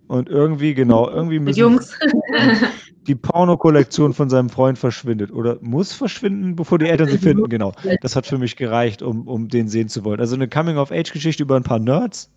Und 0.07 0.29
irgendwie, 0.29 0.75
genau, 0.75 1.09
irgendwie 1.09 1.39
müssen 1.39 1.59
Jungs. 1.59 1.99
die 3.07 3.15
Porno-Kollektion 3.15 4.13
von 4.13 4.29
seinem 4.29 4.51
Freund 4.51 4.79
verschwindet 4.79 5.31
oder 5.33 5.59
muss 5.61 5.93
verschwinden, 5.93 6.57
bevor 6.57 6.79
die 6.79 6.87
Eltern 6.87 7.09
sie 7.09 7.19
finden. 7.19 7.49
Genau. 7.49 7.73
Das 8.01 8.17
hat 8.17 8.27
für 8.27 8.39
mich 8.39 8.57
gereicht, 8.57 9.03
um, 9.03 9.29
um 9.29 9.49
den 9.49 9.69
sehen 9.69 9.89
zu 9.89 10.05
wollen. 10.05 10.21
Also 10.21 10.35
eine 10.35 10.49
Coming-of-Age-Geschichte 10.49 11.43
über 11.43 11.57
ein 11.57 11.63
paar 11.63 11.79
Nerds. 11.79 12.31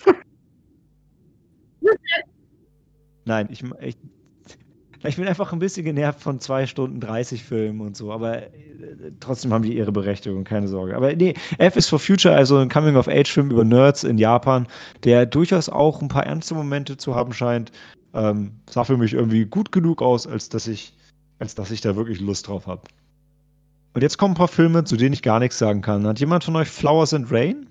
Nein, 3.24 3.48
ich, 3.50 3.64
ich, 3.80 3.96
ich 5.04 5.16
bin 5.16 5.28
einfach 5.28 5.52
ein 5.52 5.58
bisschen 5.58 5.84
genervt 5.84 6.20
von 6.20 6.40
2 6.40 6.66
Stunden 6.66 7.00
30 7.00 7.44
Filmen 7.44 7.80
und 7.80 7.96
so, 7.96 8.12
aber 8.12 8.42
äh, 8.42 8.48
trotzdem 9.20 9.52
haben 9.52 9.62
die 9.62 9.76
ihre 9.76 9.92
Berechtigung, 9.92 10.44
keine 10.44 10.66
Sorge. 10.66 10.96
Aber 10.96 11.14
nee, 11.14 11.34
F 11.58 11.76
is 11.76 11.88
for 11.88 11.98
Future, 11.98 12.34
also 12.34 12.58
ein 12.58 12.68
Coming-of-Age-Film 12.68 13.50
über 13.50 13.64
Nerds 13.64 14.04
in 14.04 14.18
Japan, 14.18 14.66
der 15.04 15.26
durchaus 15.26 15.68
auch 15.68 16.02
ein 16.02 16.08
paar 16.08 16.26
ernste 16.26 16.54
Momente 16.54 16.96
zu 16.96 17.14
haben 17.14 17.32
scheint, 17.32 17.70
ähm, 18.14 18.52
sah 18.68 18.84
für 18.84 18.96
mich 18.96 19.14
irgendwie 19.14 19.44
gut 19.44 19.70
genug 19.70 20.02
aus, 20.02 20.26
als 20.26 20.48
dass 20.48 20.66
ich, 20.66 20.94
als 21.38 21.54
dass 21.54 21.70
ich 21.70 21.80
da 21.80 21.94
wirklich 21.94 22.20
Lust 22.20 22.48
drauf 22.48 22.66
habe. 22.66 22.82
Und 23.94 24.02
jetzt 24.02 24.18
kommen 24.18 24.34
ein 24.34 24.38
paar 24.38 24.48
Filme, 24.48 24.84
zu 24.84 24.96
denen 24.96 25.12
ich 25.12 25.22
gar 25.22 25.38
nichts 25.38 25.58
sagen 25.58 25.82
kann. 25.82 26.06
Hat 26.06 26.20
jemand 26.20 26.44
von 26.44 26.56
euch 26.56 26.68
Flowers 26.68 27.14
and 27.14 27.30
Rain? 27.30 27.66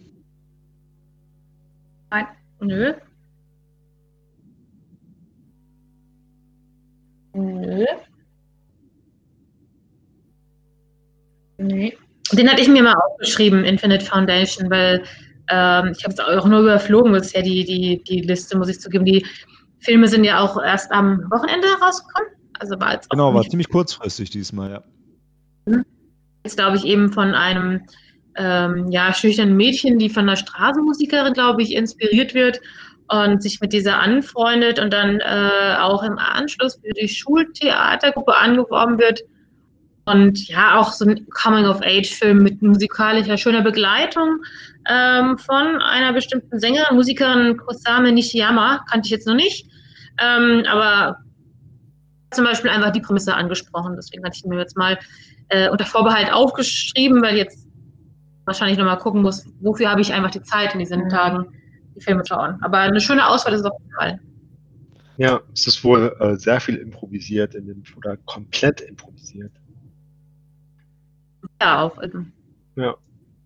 Nö. 2.59 2.93
Nö. 7.37 7.85
Nee. 11.59 11.97
Den 12.31 12.49
hatte 12.49 12.61
ich 12.61 12.67
mir 12.67 12.83
mal 12.83 12.95
aufgeschrieben, 12.95 13.63
Infinite 13.63 14.05
Foundation, 14.05 14.69
weil 14.69 15.03
ähm, 15.49 15.93
ich 15.97 16.03
habe 16.03 16.13
es 16.13 16.19
auch 16.19 16.45
nur 16.45 16.61
überflogen 16.61 17.11
bisher, 17.13 17.41
die, 17.41 17.63
die, 17.63 18.03
die 18.03 18.21
Liste, 18.21 18.57
muss 18.57 18.69
ich 18.69 18.81
zugeben. 18.81 19.05
Die 19.05 19.25
Filme 19.79 20.07
sind 20.07 20.23
ja 20.23 20.39
auch 20.39 20.61
erst 20.61 20.91
am 20.91 21.19
Wochenende 21.31 21.67
rausgekommen. 21.81 22.31
Also 22.59 22.79
war 22.79 22.93
jetzt 22.93 23.09
Genau, 23.09 23.33
war 23.33 23.43
ziemlich 23.43 23.69
kurzfristig 23.69 24.31
diesmal, 24.31 24.71
ja. 24.71 25.83
jetzt, 26.43 26.57
glaube 26.57 26.77
ich, 26.77 26.85
eben 26.85 27.13
von 27.13 27.33
einem 27.35 27.81
ähm, 28.35 28.89
ja, 28.91 29.13
schüchternen 29.13 29.55
Mädchen, 29.55 29.99
die 29.99 30.09
von 30.09 30.23
einer 30.23 30.35
Straßenmusikerin, 30.35 31.33
glaube 31.33 31.61
ich, 31.61 31.75
inspiriert 31.75 32.33
wird 32.33 32.59
und 33.09 33.41
sich 33.41 33.61
mit 33.61 33.73
dieser 33.73 33.99
anfreundet 33.99 34.79
und 34.79 34.91
dann 34.91 35.19
äh, 35.19 35.75
auch 35.79 36.03
im 36.03 36.17
Anschluss 36.17 36.79
für 36.83 36.93
die 36.93 37.07
Schultheatergruppe 37.07 38.35
angeworben 38.35 38.97
wird. 38.99 39.21
Und 40.05 40.47
ja, 40.47 40.77
auch 40.77 40.93
so 40.93 41.05
ein 41.05 41.27
Coming-of-Age-Film 41.29 42.41
mit 42.41 42.61
musikalischer, 42.61 43.37
schöner 43.37 43.61
Begleitung 43.61 44.41
ähm, 44.89 45.37
von 45.37 45.81
einer 45.81 46.13
bestimmten 46.13 46.59
Sängerin, 46.59 46.95
Musikerin 46.95 47.57
Kosame 47.57 48.11
Nishiyama, 48.13 48.85
kannte 48.89 49.07
ich 49.07 49.11
jetzt 49.11 49.27
noch 49.27 49.35
nicht. 49.35 49.67
Ähm, 50.19 50.63
aber 50.69 51.17
zum 52.31 52.45
Beispiel 52.45 52.69
einfach 52.69 52.91
die 52.91 53.01
Prämisse 53.01 53.35
angesprochen. 53.35 53.95
Deswegen 53.95 54.23
hatte 54.23 54.37
ich 54.37 54.45
mir 54.45 54.57
jetzt 54.57 54.77
mal 54.77 54.97
äh, 55.49 55.69
unter 55.69 55.85
Vorbehalt 55.85 56.31
aufgeschrieben, 56.31 57.21
weil 57.21 57.37
jetzt 57.37 57.67
wahrscheinlich 58.45 58.77
nochmal 58.77 58.97
gucken 58.97 59.21
muss, 59.21 59.45
wofür 59.59 59.89
habe 59.89 60.01
ich 60.01 60.13
einfach 60.13 60.31
die 60.31 60.41
Zeit 60.41 60.73
in 60.73 60.79
diesen 60.79 61.03
Mhm. 61.03 61.09
Tagen, 61.09 61.56
die 61.97 62.01
Filme 62.03 62.23
schauen. 62.25 62.57
Aber 62.61 62.77
eine 62.79 62.99
schöne 63.01 63.27
Auswahl 63.27 63.53
ist 63.53 63.61
es 63.61 63.65
auf 63.65 63.79
jeden 63.79 63.93
Fall. 63.93 64.19
Ja, 65.17 65.41
es 65.53 65.65
ist 65.67 65.83
wohl 65.83 66.15
äh, 66.19 66.35
sehr 66.35 66.59
viel 66.59 66.75
improvisiert 66.75 67.55
in 67.55 67.65
dem, 67.65 67.83
oder 67.97 68.17
komplett 68.17 68.81
improvisiert. 68.81 69.51
Ja, 71.61 71.81
auch. 71.81 71.97
Also, 71.97 72.19
Ja. 72.75 72.95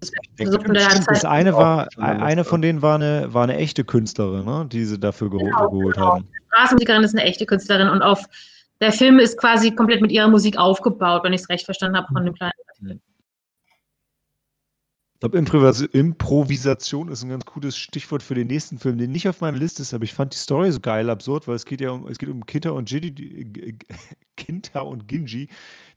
das 0.02 0.12
das 0.38 1.06
Zeit. 1.06 1.26
eine 1.26 1.54
war, 1.54 1.88
eine 1.98 2.44
von 2.44 2.62
denen 2.62 2.82
war 2.82 2.96
eine, 2.96 3.34
war 3.34 3.44
eine 3.44 3.56
echte 3.56 3.86
Künstlerin, 3.86 4.46
ne? 4.46 4.68
die 4.70 4.84
sie 4.84 5.00
dafür 5.00 5.30
geho 5.30 5.46
Genau, 5.46 5.70
geholt 5.70 5.96
genau. 5.96 6.16
haben. 6.16 6.28
Straßenmusikerin 6.50 7.04
ist 7.04 7.16
eine 7.16 7.24
echte 7.24 7.46
Künstlerin 7.46 7.88
und 7.88 8.02
auf 8.02 8.26
der 8.82 8.92
Film 8.92 9.20
ist 9.20 9.38
quasi 9.38 9.74
komplett 9.74 10.02
mit 10.02 10.12
ihrer 10.12 10.28
Musik 10.28 10.58
aufgebaut, 10.58 11.24
wenn 11.24 11.34
ich 11.34 11.42
es 11.42 11.50
recht 11.50 11.66
verstanden 11.66 11.98
habe 11.98 12.08
von 12.12 12.26
dem 12.26 12.34
kleinen. 12.34 12.52
Ich 15.22 15.30
glaube, 15.30 15.38
Improvis 15.38 15.82
Improvisation 15.82 17.08
ist 17.10 17.22
ein 17.22 17.30
ganz 17.30 17.46
gutes 17.46 17.78
Stichwort 17.78 18.24
für 18.24 18.34
den 18.34 18.48
nächsten 18.48 18.80
Film, 18.80 18.98
den 18.98 19.12
nicht 19.12 19.30
auf 19.30 19.40
meiner 19.40 19.60
Liste 19.60 19.84
ist, 19.84 19.94
aber 19.94 20.04
ich 20.04 20.16
fand 20.16 20.34
die 20.34 20.40
Story 20.40 20.72
so 20.72 20.80
geil 20.80 21.12
absurd, 21.12 21.48
weil 21.48 21.54
es 21.54 21.66
geht 21.66 21.80
ja 21.80 21.92
um, 21.92 22.08
es 22.08 22.18
geht 22.18 22.30
um 22.30 22.44
Kinta 22.48 22.72
und 22.72 22.90
Ginji, 22.90 23.12
die, 23.12 23.44
G- 23.46 23.72
G- 23.74 23.86
Kinta 24.36 24.80
und 24.80 25.08
Ginji, 25.08 25.50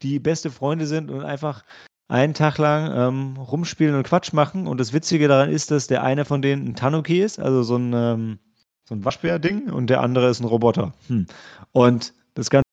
die 0.03 0.19
beste 0.19 0.51
Freunde 0.51 0.87
sind 0.87 1.11
und 1.11 1.23
einfach 1.23 1.65
einen 2.07 2.35
Tag 2.35 2.59
lang 2.59 2.93
ähm, 2.95 3.37
rumspielen 3.39 3.95
und 3.95 4.03
Quatsch 4.03 4.35
machen. 4.35 4.67
Und 4.67 4.79
das 4.79 4.93
Witzige 4.93 5.27
daran 5.27 5.49
ist, 5.49 5.71
dass 5.71 5.87
der 5.87 6.03
eine 6.03 6.27
von 6.27 6.43
denen 6.43 6.69
ein 6.69 6.75
Tanuki 6.77 7.23
ist, 7.23 7.39
also 7.39 7.63
so 7.63 7.77
ein, 7.77 7.95
ähm, 7.95 8.39
so 8.87 8.95
ein 8.95 9.07
Waschbär-Ding, 9.07 9.71
und 9.71 9.89
der 9.89 10.03
andere 10.03 10.29
ist 10.29 10.41
ein 10.41 10.45
Roboter. 10.45 10.93
Hm. 11.07 11.25
Und 11.73 12.13
das 12.35 12.51
Ganze 12.51 12.64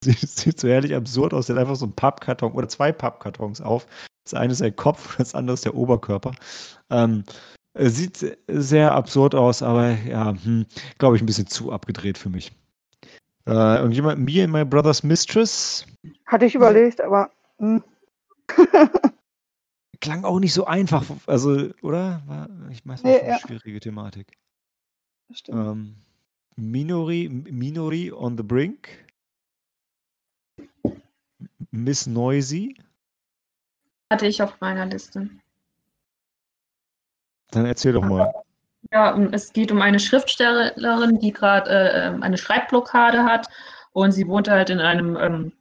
sieht, 0.04 0.60
so 0.60 0.68
herrlich 0.68 0.94
absurd 0.94 1.34
aus. 1.34 1.46
Der 1.46 1.56
hat 1.56 1.62
einfach 1.62 1.76
so 1.76 1.86
einen 1.86 1.94
Pappkarton 1.94 2.52
oder 2.52 2.68
zwei 2.68 2.92
Pappkartons 2.92 3.60
auf. 3.60 3.86
Das 4.24 4.34
eine 4.34 4.52
ist 4.52 4.60
der 4.60 4.72
Kopf, 4.72 5.16
das 5.18 5.34
andere 5.34 5.54
ist 5.54 5.64
der 5.64 5.74
Oberkörper. 5.74 6.32
Ähm, 6.90 7.24
es 7.74 7.96
sieht 7.96 8.38
sehr 8.48 8.92
absurd 8.92 9.34
aus, 9.34 9.62
aber 9.62 9.90
ja, 9.90 10.34
hm, 10.42 10.66
glaube 10.98 11.16
ich, 11.16 11.22
ein 11.22 11.26
bisschen 11.26 11.46
zu 11.46 11.70
abgedreht 11.72 12.18
für 12.18 12.28
mich. 12.28 12.52
Äh, 13.46 13.80
und 13.82 13.92
jemand, 13.92 14.18
Me 14.20 14.42
and 14.42 14.52
My 14.52 14.64
Brother's 14.64 15.02
Mistress, 15.02 15.86
Hatte 16.26 16.46
ich 16.46 16.54
überlegt, 16.54 17.00
aber 17.00 17.30
hm, 17.58 17.82
klang 20.00 20.24
auch 20.24 20.38
nicht 20.40 20.52
so 20.54 20.64
einfach. 20.66 21.04
Also, 21.26 21.70
oder? 21.82 22.22
War, 22.26 22.48
ich 22.70 22.86
weiß 22.86 23.02
Nee, 23.02 23.12
nicht, 23.12 23.22
eine 23.22 23.30
ja. 23.32 23.38
schwierige 23.38 23.80
Thematik. 23.80 24.36
stimmt. 25.32 25.58
Ähm, 25.58 25.94
Minori, 26.56 27.28
Minori 27.28 28.10
on 28.12 28.36
the 28.36 28.42
Brink. 28.42 28.88
Miss 31.84 32.06
Noisy. 32.06 32.76
Hatte 34.10 34.26
ich 34.26 34.42
auf 34.42 34.60
meiner 34.60 34.86
Liste. 34.86 35.28
Dann 37.50 37.66
erzähl 37.66 37.92
doch 37.92 38.02
mal. 38.02 38.32
Ja, 38.92 39.12
um- 39.14 39.32
es 39.32 39.52
geht 39.52 39.70
um 39.70 39.80
eine 39.82 40.00
Schriftstellerin, 40.00 41.18
die 41.20 41.32
gerade 41.32 41.70
äh, 41.70 42.06
ähm, 42.08 42.22
eine 42.22 42.38
Schreibblockade 42.38 43.24
hat 43.24 43.48
und 43.92 44.12
sie 44.12 44.26
wohnt 44.26 44.48
halt 44.48 44.70
in 44.70 44.80
einem, 44.80 45.16
ähm, 45.16 45.52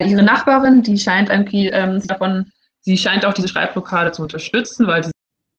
ihre 0.00 0.22
Nachbarin, 0.22 0.82
die 0.82 0.98
scheint 0.98 1.28
irgendwie 1.28 1.68
ähm, 1.68 2.04
davon, 2.06 2.50
sie 2.80 2.96
scheint 2.98 3.24
auch 3.24 3.34
diese 3.34 3.48
Schreibblockade 3.48 4.12
zu 4.12 4.22
unterstützen, 4.22 4.86
weil 4.86 5.04
sie 5.04 5.12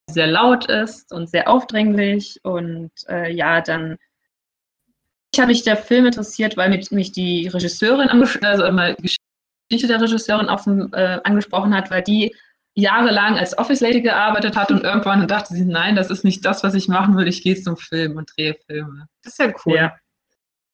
sehr 0.09 0.27
laut 0.27 0.65
ist 0.69 1.13
und 1.13 1.29
sehr 1.29 1.49
aufdringlich 1.49 2.39
und 2.43 2.91
äh, 3.07 3.31
ja, 3.31 3.61
dann 3.61 3.97
ich 5.33 5.39
habe 5.39 5.47
mich 5.47 5.63
der 5.63 5.77
Film 5.77 6.05
interessiert, 6.05 6.57
weil 6.57 6.69
mich, 6.69 6.91
mich 6.91 7.11
die 7.11 7.47
Regisseurin, 7.47 8.09
also 8.43 8.71
mal 8.71 8.95
die 8.95 9.15
der 9.81 10.01
Regisseurin 10.01 10.49
offen 10.49 10.93
äh, 10.93 11.19
angesprochen 11.23 11.73
hat, 11.75 11.91
weil 11.91 12.03
die 12.03 12.35
jahrelang 12.75 13.37
als 13.37 13.57
Office 13.57 13.81
Lady 13.81 14.01
gearbeitet 14.01 14.55
hat 14.55 14.71
und 14.71 14.83
irgendwann 14.83 15.27
dachte 15.27 15.53
sie, 15.53 15.65
nein, 15.65 15.95
das 15.95 16.09
ist 16.09 16.23
nicht 16.23 16.43
das, 16.45 16.63
was 16.63 16.73
ich 16.73 16.87
machen 16.87 17.15
will, 17.17 17.27
ich 17.27 17.43
gehe 17.43 17.61
zum 17.61 17.77
Film 17.77 18.17
und 18.17 18.31
drehe 18.35 18.55
Filme. 18.65 19.07
Das 19.23 19.33
ist 19.33 19.39
ja 19.39 19.53
cool. 19.65 19.75
Ja. 19.75 19.95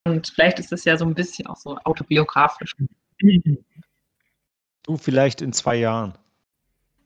Und 0.06 0.28
vielleicht 0.28 0.60
ist 0.60 0.72
es 0.72 0.86
ja 0.86 0.98
so 0.98 1.06
ein 1.06 1.14
bisschen 1.14 1.48
auch 1.48 1.58
so 1.58 1.78
autobiografisch. 1.84 2.76
Du 4.84 4.98
vielleicht 4.98 5.42
in 5.42 5.54
zwei 5.54 5.76
Jahren. 5.76 6.18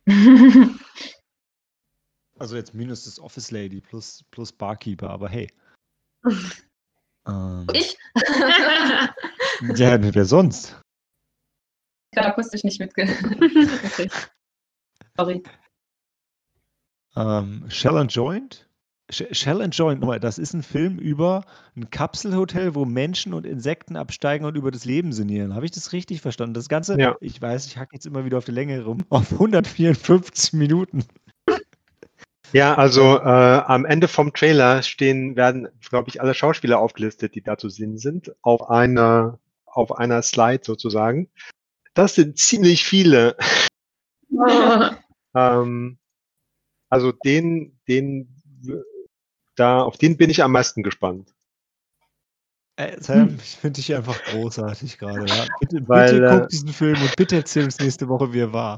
Also 2.40 2.58
jetzt 2.58 2.74
minus 2.74 3.06
das 3.06 3.20
Office 3.20 3.52
Lady 3.52 3.80
plus, 3.80 4.26
plus 4.32 4.52
Barkeeper, 4.52 5.10
aber 5.10 5.30
hey. 5.30 5.50
Ähm, 7.26 7.68
ich? 7.72 7.98
ja, 9.76 10.14
wer 10.14 10.26
sonst? 10.26 10.78
Gerade 12.14 12.30
akustisch 12.30 12.64
nicht 12.64 12.80
mitge. 12.80 13.04
okay. 13.86 14.10
Sorry. 15.18 15.44
Ähm, 17.16 17.66
Shell 17.70 17.98
and 17.98 18.12
Joint? 18.14 18.68
Sh 19.12 19.24
Shell 19.32 19.62
and 19.62 19.76
Joint, 19.76 20.00
nochmal, 20.00 20.20
das 20.20 20.40
ist 20.40 20.54
ein 20.54 20.64
Film 20.64 20.98
über 20.98 21.44
ein 21.76 21.90
Kapselhotel, 21.90 22.74
wo 22.74 22.86
Menschen 22.86 23.34
und 23.34 23.46
Insekten 23.46 23.96
absteigen 23.98 24.46
und 24.46 24.56
über 24.56 24.72
das 24.72 24.86
Leben 24.86 25.12
sinnieren. 25.12 25.54
Habe 25.56 25.66
ich 25.66 25.72
das 25.72 25.92
richtig 25.92 26.22
verstanden? 26.22 26.54
Das 26.54 26.70
Ganze, 26.70 27.00
Ja. 27.00 27.16
ich 27.20 27.40
weiß, 27.42 27.68
ich 27.68 27.78
hacke 27.78 27.94
jetzt 27.94 28.06
immer 28.06 28.26
wieder 28.26 28.38
auf 28.38 28.46
die 28.46 28.52
Länge 28.52 28.84
rum, 28.86 29.00
auf 29.10 29.32
154 29.34 30.54
Minuten. 30.54 31.04
Ja, 32.54 32.76
also 32.76 33.18
äh, 33.18 33.22
am 33.22 33.84
Ende 33.84 34.08
vom 34.08 34.32
Trailer 34.32 34.84
stehen, 34.84 35.36
werden, 35.36 35.68
glaube 35.90 36.10
ich, 36.10 36.22
alle 36.22 36.34
Schauspieler 36.36 36.80
aufgelistet, 36.80 37.34
die 37.36 37.42
da 37.42 37.58
zu 37.58 37.68
sehen 37.68 37.98
sind, 37.98 38.32
auf 38.44 38.70
einer, 38.70 39.40
auf 39.66 39.98
einer 39.98 40.22
Slide 40.22 40.62
sozusagen. 40.64 41.30
Das 41.94 42.16
sind 42.16 42.38
ziemlich 42.38 42.86
viele. 42.86 43.38
Oh. 44.32 44.90
Ähm, 45.36 45.98
also 46.90 47.12
den, 47.12 47.80
den, 47.88 48.28
da, 49.56 49.82
auf 49.82 49.98
den 49.98 50.16
bin 50.16 50.30
ich 50.30 50.44
am 50.44 50.52
meisten 50.52 50.84
gespannt. 50.84 51.34
Äh, 52.76 53.02
Sam, 53.02 53.38
ich 53.42 53.56
finde 53.56 53.78
dich 53.82 53.96
einfach 53.96 54.24
großartig 54.26 55.00
gerade. 55.00 55.26
Ja? 55.26 55.48
Bitte, 55.60 55.88
Weil, 55.88 56.12
bitte 56.14 56.26
äh, 56.26 56.40
guck 56.40 56.50
diesen 56.50 56.70
Film 56.70 57.02
und 57.02 57.16
bitte 57.16 57.38
erzähl 57.38 57.64
uns 57.64 57.80
nächste 57.80 58.08
Woche, 58.10 58.32
wie 58.34 58.42
er 58.42 58.54
war. 58.54 58.78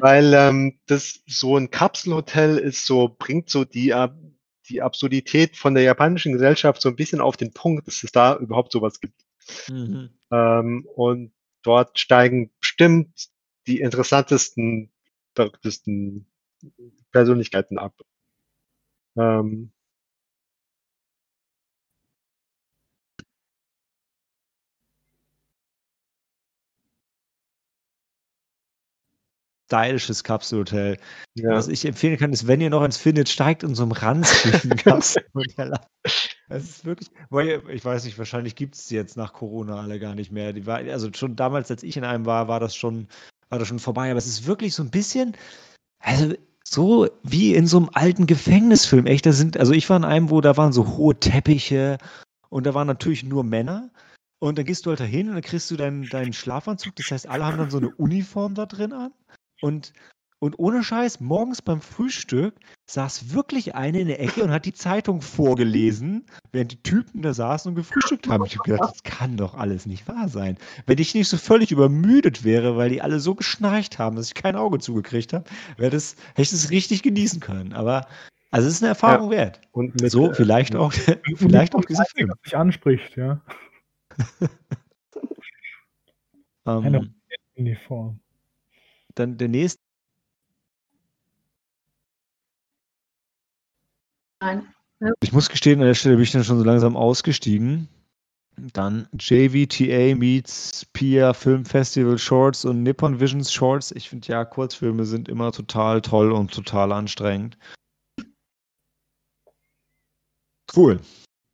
Weil 0.00 0.34
ähm, 0.34 0.80
das 0.86 1.20
so 1.28 1.56
ein 1.56 1.70
Kapselhotel 1.70 2.58
ist 2.58 2.86
so, 2.86 3.14
bringt 3.16 3.50
so 3.50 3.64
die, 3.64 3.94
Ab- 3.94 4.16
die 4.68 4.82
Absurdität 4.82 5.56
von 5.56 5.74
der 5.74 5.84
japanischen 5.84 6.32
Gesellschaft 6.32 6.82
so 6.82 6.88
ein 6.88 6.96
bisschen 6.96 7.20
auf 7.20 7.36
den 7.36 7.52
Punkt, 7.52 7.86
dass 7.86 8.02
es 8.02 8.10
da 8.10 8.36
überhaupt 8.36 8.72
sowas 8.72 8.98
gibt. 8.98 9.24
Mhm. 9.68 10.10
Ähm, 10.32 10.88
und 10.96 11.33
dort 11.64 11.98
steigen 11.98 12.50
bestimmt 12.60 13.28
die 13.66 13.80
interessantesten, 13.80 14.92
verrücktesten 15.34 16.26
Persönlichkeiten 17.10 17.78
ab. 17.78 17.94
Ähm, 19.16 19.72
Stylisches 29.66 30.24
Kapselhotel. 30.24 30.98
ja. 31.34 31.50
Was 31.50 31.68
ich 31.68 31.84
empfehlen 31.86 32.18
kann, 32.18 32.32
ist, 32.32 32.46
wenn 32.46 32.60
ihr 32.60 32.70
noch 32.70 32.82
eins 32.82 32.96
findet, 32.96 33.28
steigt 33.28 33.62
in 33.62 33.74
so 33.74 33.82
einem 33.82 33.92
Ranzküchenkapselhotel 33.92 35.72
ein. 35.74 35.86
Es 36.48 36.64
ist 36.64 36.84
wirklich, 36.84 37.10
weil, 37.30 37.62
ich 37.70 37.84
weiß 37.84 38.04
nicht, 38.04 38.18
wahrscheinlich 38.18 38.54
gibt 38.54 38.74
es 38.74 38.86
die 38.86 38.94
jetzt 38.94 39.16
nach 39.16 39.32
Corona 39.32 39.80
alle 39.80 39.98
gar 39.98 40.14
nicht 40.14 40.30
mehr. 40.30 40.52
Die 40.52 40.66
war, 40.66 40.76
also 40.78 41.08
schon 41.14 41.36
damals, 41.36 41.70
als 41.70 41.82
ich 41.82 41.96
in 41.96 42.04
einem 42.04 42.26
war, 42.26 42.48
war 42.48 42.60
das 42.60 42.76
schon, 42.76 43.08
war 43.48 43.58
das 43.58 43.68
schon 43.68 43.78
vorbei. 43.78 44.10
Aber 44.10 44.18
es 44.18 44.26
ist 44.26 44.46
wirklich 44.46 44.74
so 44.74 44.82
ein 44.82 44.90
bisschen, 44.90 45.34
also 46.00 46.34
so 46.66 47.08
wie 47.22 47.54
in 47.54 47.66
so 47.66 47.78
einem 47.78 47.90
alten 47.94 48.26
Gefängnisfilm. 48.26 49.06
Echt, 49.06 49.24
da 49.24 49.32
sind, 49.32 49.56
also 49.56 49.72
ich 49.72 49.88
war 49.88 49.96
in 49.96 50.04
einem, 50.04 50.30
wo 50.30 50.40
da 50.42 50.56
waren 50.56 50.72
so 50.72 50.96
hohe 50.96 51.18
Teppiche 51.18 51.98
und 52.50 52.66
da 52.66 52.74
waren 52.74 52.86
natürlich 52.86 53.24
nur 53.24 53.44
Männer. 53.44 53.90
Und 54.38 54.58
dann 54.58 54.66
gehst 54.66 54.84
du 54.84 54.90
halt 54.90 55.00
dahin 55.00 55.28
und 55.28 55.34
dann 55.34 55.42
kriegst 55.42 55.70
du 55.70 55.76
deinen, 55.76 56.06
deinen 56.10 56.34
Schlafanzug. 56.34 56.94
Das 56.96 57.10
heißt, 57.10 57.26
alle 57.26 57.46
haben 57.46 57.56
dann 57.56 57.70
so 57.70 57.78
eine 57.78 57.94
Uniform 57.94 58.54
da 58.54 58.66
drin 58.66 58.92
an. 58.92 59.12
Und, 59.64 59.94
und 60.40 60.58
ohne 60.58 60.84
Scheiß, 60.84 61.20
morgens 61.20 61.62
beim 61.62 61.80
Frühstück 61.80 62.54
saß 62.84 63.32
wirklich 63.32 63.74
eine 63.74 64.00
in 64.00 64.08
der 64.08 64.20
Ecke 64.20 64.44
und 64.44 64.50
hat 64.50 64.66
die 64.66 64.74
Zeitung 64.74 65.22
vorgelesen, 65.22 66.26
während 66.52 66.70
die 66.72 66.82
Typen 66.82 67.22
da 67.22 67.32
saßen 67.32 67.70
und 67.70 67.74
gefrühstückt 67.74 68.28
haben. 68.28 68.44
Ich 68.44 68.58
habe 68.58 68.70
gedacht, 68.70 68.90
das 68.92 69.02
kann 69.04 69.38
doch 69.38 69.54
alles 69.54 69.86
nicht 69.86 70.06
wahr 70.06 70.28
sein. 70.28 70.58
Wenn 70.84 70.98
ich 70.98 71.14
nicht 71.14 71.30
so 71.30 71.38
völlig 71.38 71.72
übermüdet 71.72 72.44
wäre, 72.44 72.76
weil 72.76 72.90
die 72.90 73.00
alle 73.00 73.20
so 73.20 73.34
geschnarcht 73.34 73.98
haben, 73.98 74.16
dass 74.16 74.26
ich 74.26 74.34
kein 74.34 74.54
Auge 74.54 74.80
zugekriegt 74.80 75.32
habe, 75.32 75.48
hätte 75.78 75.96
ich 75.96 76.50
das 76.50 76.68
richtig 76.68 77.02
genießen 77.02 77.40
können. 77.40 77.72
Aber 77.72 78.06
also 78.50 78.68
es 78.68 78.74
ist 78.74 78.82
eine 78.82 78.90
Erfahrung 78.90 79.30
wert. 79.30 79.62
Und 79.72 79.98
mit, 79.98 80.10
So, 80.10 80.30
äh, 80.30 80.34
vielleicht 80.34 80.76
auch, 80.76 80.92
vielleicht 81.36 81.74
auch 81.74 81.86
dieser 81.86 82.04
Film. 82.14 82.28
Was 82.28 82.40
dich 82.42 82.54
anspricht, 82.54 83.16
ja. 83.16 83.40
Eine 86.66 86.98
Ähm, 86.98 87.14
Uniform. 87.56 88.20
Dann 89.14 89.36
der 89.38 89.48
nächste. 89.48 89.80
Nein. 94.40 94.74
Ich 95.22 95.32
muss 95.32 95.48
gestehen, 95.48 95.80
an 95.80 95.86
der 95.86 95.94
Stelle 95.94 96.16
bin 96.16 96.24
ich 96.24 96.32
dann 96.32 96.44
schon 96.44 96.58
so 96.58 96.64
langsam 96.64 96.96
ausgestiegen. 96.96 97.88
Dann 98.56 99.08
JVTA 99.18 100.14
meets 100.14 100.86
Pia 100.92 101.32
Film 101.32 101.64
Festival 101.64 102.18
Shorts 102.18 102.64
und 102.64 102.82
Nippon 102.82 103.18
Visions 103.18 103.52
Shorts. 103.52 103.90
Ich 103.90 104.08
finde 104.08 104.28
ja, 104.28 104.44
Kurzfilme 104.44 105.04
sind 105.04 105.28
immer 105.28 105.50
total 105.50 106.00
toll 106.02 106.30
und 106.30 106.52
total 106.52 106.92
anstrengend. 106.92 107.58
Cool. 110.74 111.00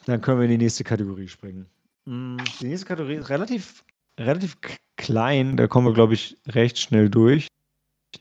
Dann 0.07 0.21
können 0.21 0.39
wir 0.39 0.45
in 0.45 0.53
die 0.53 0.59
nächste 0.59 0.85
Kategorie 0.85 1.29
springen. 1.29 1.67
Mm, 2.07 2.39
Die 2.61 2.67
nächste 2.67 2.87
Kategorie 2.87 3.17
ist 3.17 3.29
relativ, 3.29 3.85
relativ 4.21 4.59
klein. 4.97 5.57
Da 5.57 5.67
kommen 5.67 5.87
wir, 5.87 5.95
glaube 5.95 6.15
ich, 6.15 6.37
recht 6.49 6.79
schnell 6.79 7.09
durch. 7.09 7.49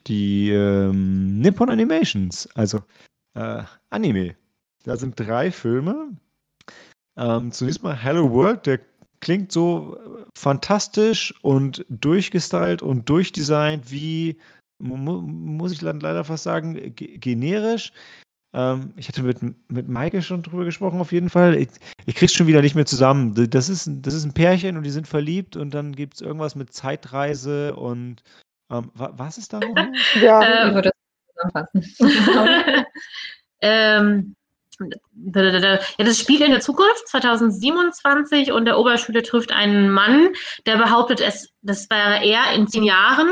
Die 0.07 0.51
ähm, 0.51 1.39
Nippon 1.39 1.69
Animations, 1.69 2.47
also 2.55 2.79
äh, 3.35 3.63
Anime. 3.89 4.35
Da 4.83 4.95
sind 4.97 5.19
drei 5.19 5.51
Filme. 5.51 6.15
Ähm, 7.17 7.51
zunächst 7.51 7.83
mal 7.83 7.95
Hello 7.95 8.31
World, 8.31 8.65
der 8.65 8.79
klingt 9.19 9.51
so 9.51 9.97
äh, 9.97 10.25
fantastisch 10.37 11.33
und 11.41 11.85
durchgestylt 11.89 12.81
und 12.81 13.09
durchdesignt 13.09 13.91
wie, 13.91 14.37
mu 14.79 15.21
muss 15.21 15.73
ich 15.73 15.81
leider 15.81 16.23
fast 16.23 16.43
sagen, 16.43 16.95
ge 16.95 17.17
generisch. 17.17 17.91
Ähm, 18.53 18.93
ich 18.97 19.07
hatte 19.07 19.21
mit, 19.23 19.37
mit 19.69 19.87
Maike 19.89 20.21
schon 20.21 20.41
drüber 20.41 20.65
gesprochen, 20.65 20.99
auf 20.99 21.11
jeden 21.11 21.29
Fall. 21.29 21.55
Ich, 21.55 21.69
ich 22.05 22.15
krieg's 22.15 22.33
schon 22.33 22.47
wieder 22.47 22.61
nicht 22.61 22.75
mehr 22.75 22.85
zusammen. 22.85 23.33
Das 23.49 23.69
ist, 23.69 23.85
ein- 23.85 24.01
das 24.01 24.13
ist 24.13 24.25
ein 24.25 24.33
Pärchen 24.33 24.75
und 24.77 24.83
die 24.83 24.89
sind 24.89 25.07
verliebt 25.07 25.55
und 25.55 25.73
dann 25.73 25.95
gibt 25.95 26.15
es 26.15 26.21
irgendwas 26.21 26.55
mit 26.55 26.73
Zeitreise 26.73 27.75
und 27.75 28.23
ähm, 28.71 28.91
wa 28.95 29.11
was 29.15 29.37
ist 29.37 29.53
da 29.53 29.59
noch? 29.59 29.75
Ja, 30.21 30.67
Ich 30.67 30.73
würde 30.73 30.91
das 30.91 31.71
zusammenfassen. 31.71 32.85
ähm, 33.61 34.35
ja, 35.35 35.79
das 35.97 36.17
spielt 36.19 36.41
in 36.41 36.51
der 36.51 36.61
Zukunft, 36.61 37.07
2027, 37.09 38.51
und 38.53 38.65
der 38.65 38.77
Oberschüler 38.79 39.23
trifft 39.23 39.51
einen 39.51 39.89
Mann, 39.89 40.29
der 40.65 40.77
behauptet, 40.77 41.19
es, 41.19 41.49
das 41.61 41.89
wäre 41.89 42.23
er 42.23 42.53
in 42.55 42.67
zehn 42.67 42.83
Jahren. 42.83 43.29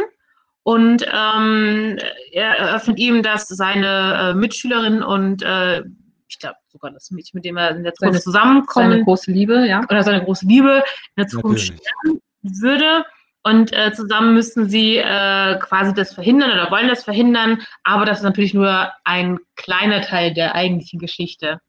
Und 0.68 1.02
ähm, 1.14 1.98
er 2.34 2.58
eröffnet 2.58 3.00
ihm, 3.00 3.24
dass 3.24 3.48
seine 3.48 4.32
äh, 4.32 4.34
Mitschülerin 4.34 5.02
und 5.02 5.42
äh, 5.42 5.82
ich 6.28 6.40
glaube 6.40 6.58
sogar 6.68 6.92
das 6.92 7.10
Mädchen, 7.10 7.38
mit 7.38 7.46
dem 7.46 7.56
er 7.56 7.70
in 7.70 7.84
der 7.86 7.94
Zukunft 7.94 8.16
Seine- 8.16 8.24
zusammenkommen, 8.24 8.92
Seine 8.92 9.04
große 9.06 9.32
Liebe, 9.32 9.66
ja. 9.66 9.86
oder 9.90 10.04
seine 10.04 10.26
große 10.26 10.46
Liebe 10.46 10.84
in 11.16 11.22
der 11.22 11.28
Zukunft 11.28 11.70
Natürlich. 11.70 11.88
sterben 11.88 12.22
würde. 12.42 13.06
Und 13.44 13.72
äh, 13.72 13.94
zusammen 13.94 14.34
müssten 14.34 14.68
sie 14.68 14.98
äh, 14.98 15.58
quasi 15.60 15.94
das 15.94 16.14
verhindern 16.14 16.52
oder 16.52 16.70
wollen 16.70 16.90
das 16.90 17.06
verhindern, 17.06 17.62
aber 17.86 18.04
das 18.04 18.18
ist 18.18 18.24
natürlich 18.26 18.54
nur 18.54 18.92
ein 19.06 19.40
kleiner 19.56 20.02
Teil 20.02 20.34
der 20.34 20.54
eigentlichen 20.54 21.00
Geschichte. 21.00 21.62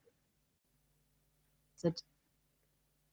Sind- 1.77 2.03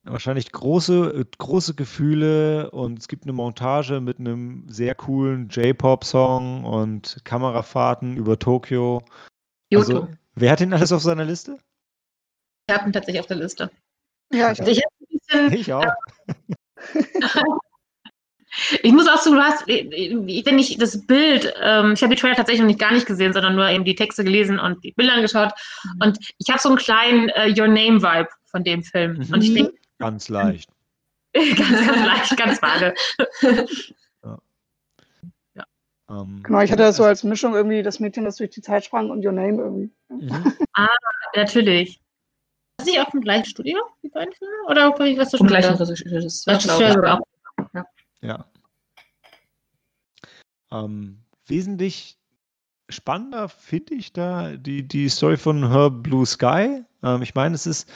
Wahrscheinlich 0.06 0.52
große, 0.52 1.22
äh, 1.22 1.26
große 1.38 1.74
Gefühle 1.74 2.70
und 2.70 3.00
es 3.00 3.08
gibt 3.08 3.24
eine 3.24 3.34
Montage 3.34 4.02
mit 4.02 4.20
einem 4.20 4.64
sehr 4.70 4.94
coolen 4.94 5.50
J-Pop-Song 5.50 6.64
und 6.64 7.18
Kamerafahrten 7.24 8.16
über 8.16 8.38
Tokio. 8.38 9.04
Kyoto. 9.72 9.80
Also, 9.80 10.08
wer 10.36 10.52
hat 10.52 10.60
den 10.60 10.74
alles 10.74 10.92
auf 10.92 11.02
seiner 11.02 11.26
Liste? 11.26 11.58
Ich 12.68 12.76
habe 12.76 12.88
ihn 12.88 12.94
tatsächlich 12.94 13.20
auf 13.20 13.28
der 13.28 13.38
Liste. 13.38 13.72
ja, 14.32 14.52
ich, 14.52 14.60
Ich, 14.60 14.84
bisschen, 15.10 15.54
Ich 15.60 15.74
auch. 15.74 15.86
ich 18.84 18.92
muss 18.92 19.08
auch 19.08 19.18
sagen, 19.18 19.36
du 19.38 19.42
hast, 19.42 19.68
äh, 19.68 20.44
wenn 20.46 20.60
ich 20.60 20.78
das 20.78 21.06
Bild, 21.06 21.52
ähm, 21.62 21.94
ich 21.94 22.04
habe 22.04 22.14
die 22.14 22.22
Trailer 22.22 22.36
tatsächlich 22.36 22.62
noch 22.62 22.68
nicht 22.68 22.80
gar 22.80 22.94
nicht 22.94 23.08
gesehen, 23.08 23.34
sondern 23.34 23.56
nur 23.56 23.68
eben 23.70 23.86
die 23.86 23.96
Texte 23.96 24.24
gelesen 24.24 24.60
und 24.60 24.84
die 24.84 24.92
Bilder 24.92 25.14
angeschaut. 25.14 25.52
Mhm. 25.84 26.02
Und 26.02 26.20
ich 26.38 26.50
habe 26.50 26.60
so 26.60 26.70
einen 26.70 26.78
kleinen 26.78 27.30
äh, 27.30 27.50
Your 27.50 27.68
Name-Vibe 27.68 28.30
von 28.46 28.64
dem 28.64 28.84
Film. 28.84 29.18
Mhm. 29.18 29.34
Und 29.34 29.44
ich 29.44 29.54
denke, 29.54 29.74
Ganz 29.98 30.30
leicht. 30.30 30.70
ganz, 31.34 31.58
ganz 31.58 32.06
leicht, 32.06 32.38
ganz 32.38 32.62
vage. 32.62 32.94
Ähm, 36.10 36.44
genau, 36.44 36.62
ich 36.62 36.72
hatte 36.72 36.84
das 36.84 36.98
so 36.98 37.04
als 37.04 37.24
Mischung 37.24 37.56
irgendwie 37.56 37.82
das 37.82 38.00
Mädchen, 38.00 38.26
das 38.26 38.36
durch 38.38 38.52
die 38.52 38.62
Zeit 38.62 38.86
sprang 38.86 39.10
und 39.10 39.26
Your 39.26 39.32
Name 39.32 39.62
irgendwie. 39.62 39.92
Mhm. 40.10 40.54
Natürlich. 41.36 42.00
Ist 42.80 42.86
nicht 42.86 43.00
auch 43.00 43.10
vom 43.10 43.22
gleichen 43.22 43.46
Studio, 43.46 43.80
die 44.04 44.10
beiden 44.10 44.34
Filme? 44.34 44.54
Oder 44.68 44.92
was 45.18 45.32
du 45.32 45.38
Vom 45.38 45.48
gleichen? 45.48 45.74
Regisseur, 45.76 47.22
ja. 47.74 47.86
Ja. 48.22 48.46
Ähm, 50.72 51.24
wesentlich 51.48 52.18
spannender 52.90 53.50
finde 53.50 53.96
ich 53.96 54.14
da 54.14 54.58
die, 54.58 54.88
die 54.88 55.10
Story 55.10 55.38
von 55.38 55.72
Her 55.72 55.90
Blue 55.90 56.26
Sky. 56.26 56.84
Ähm, 57.02 57.22
ich 57.22 57.34
meine, 57.34 57.56
es 57.56 57.66
ist 57.66 57.90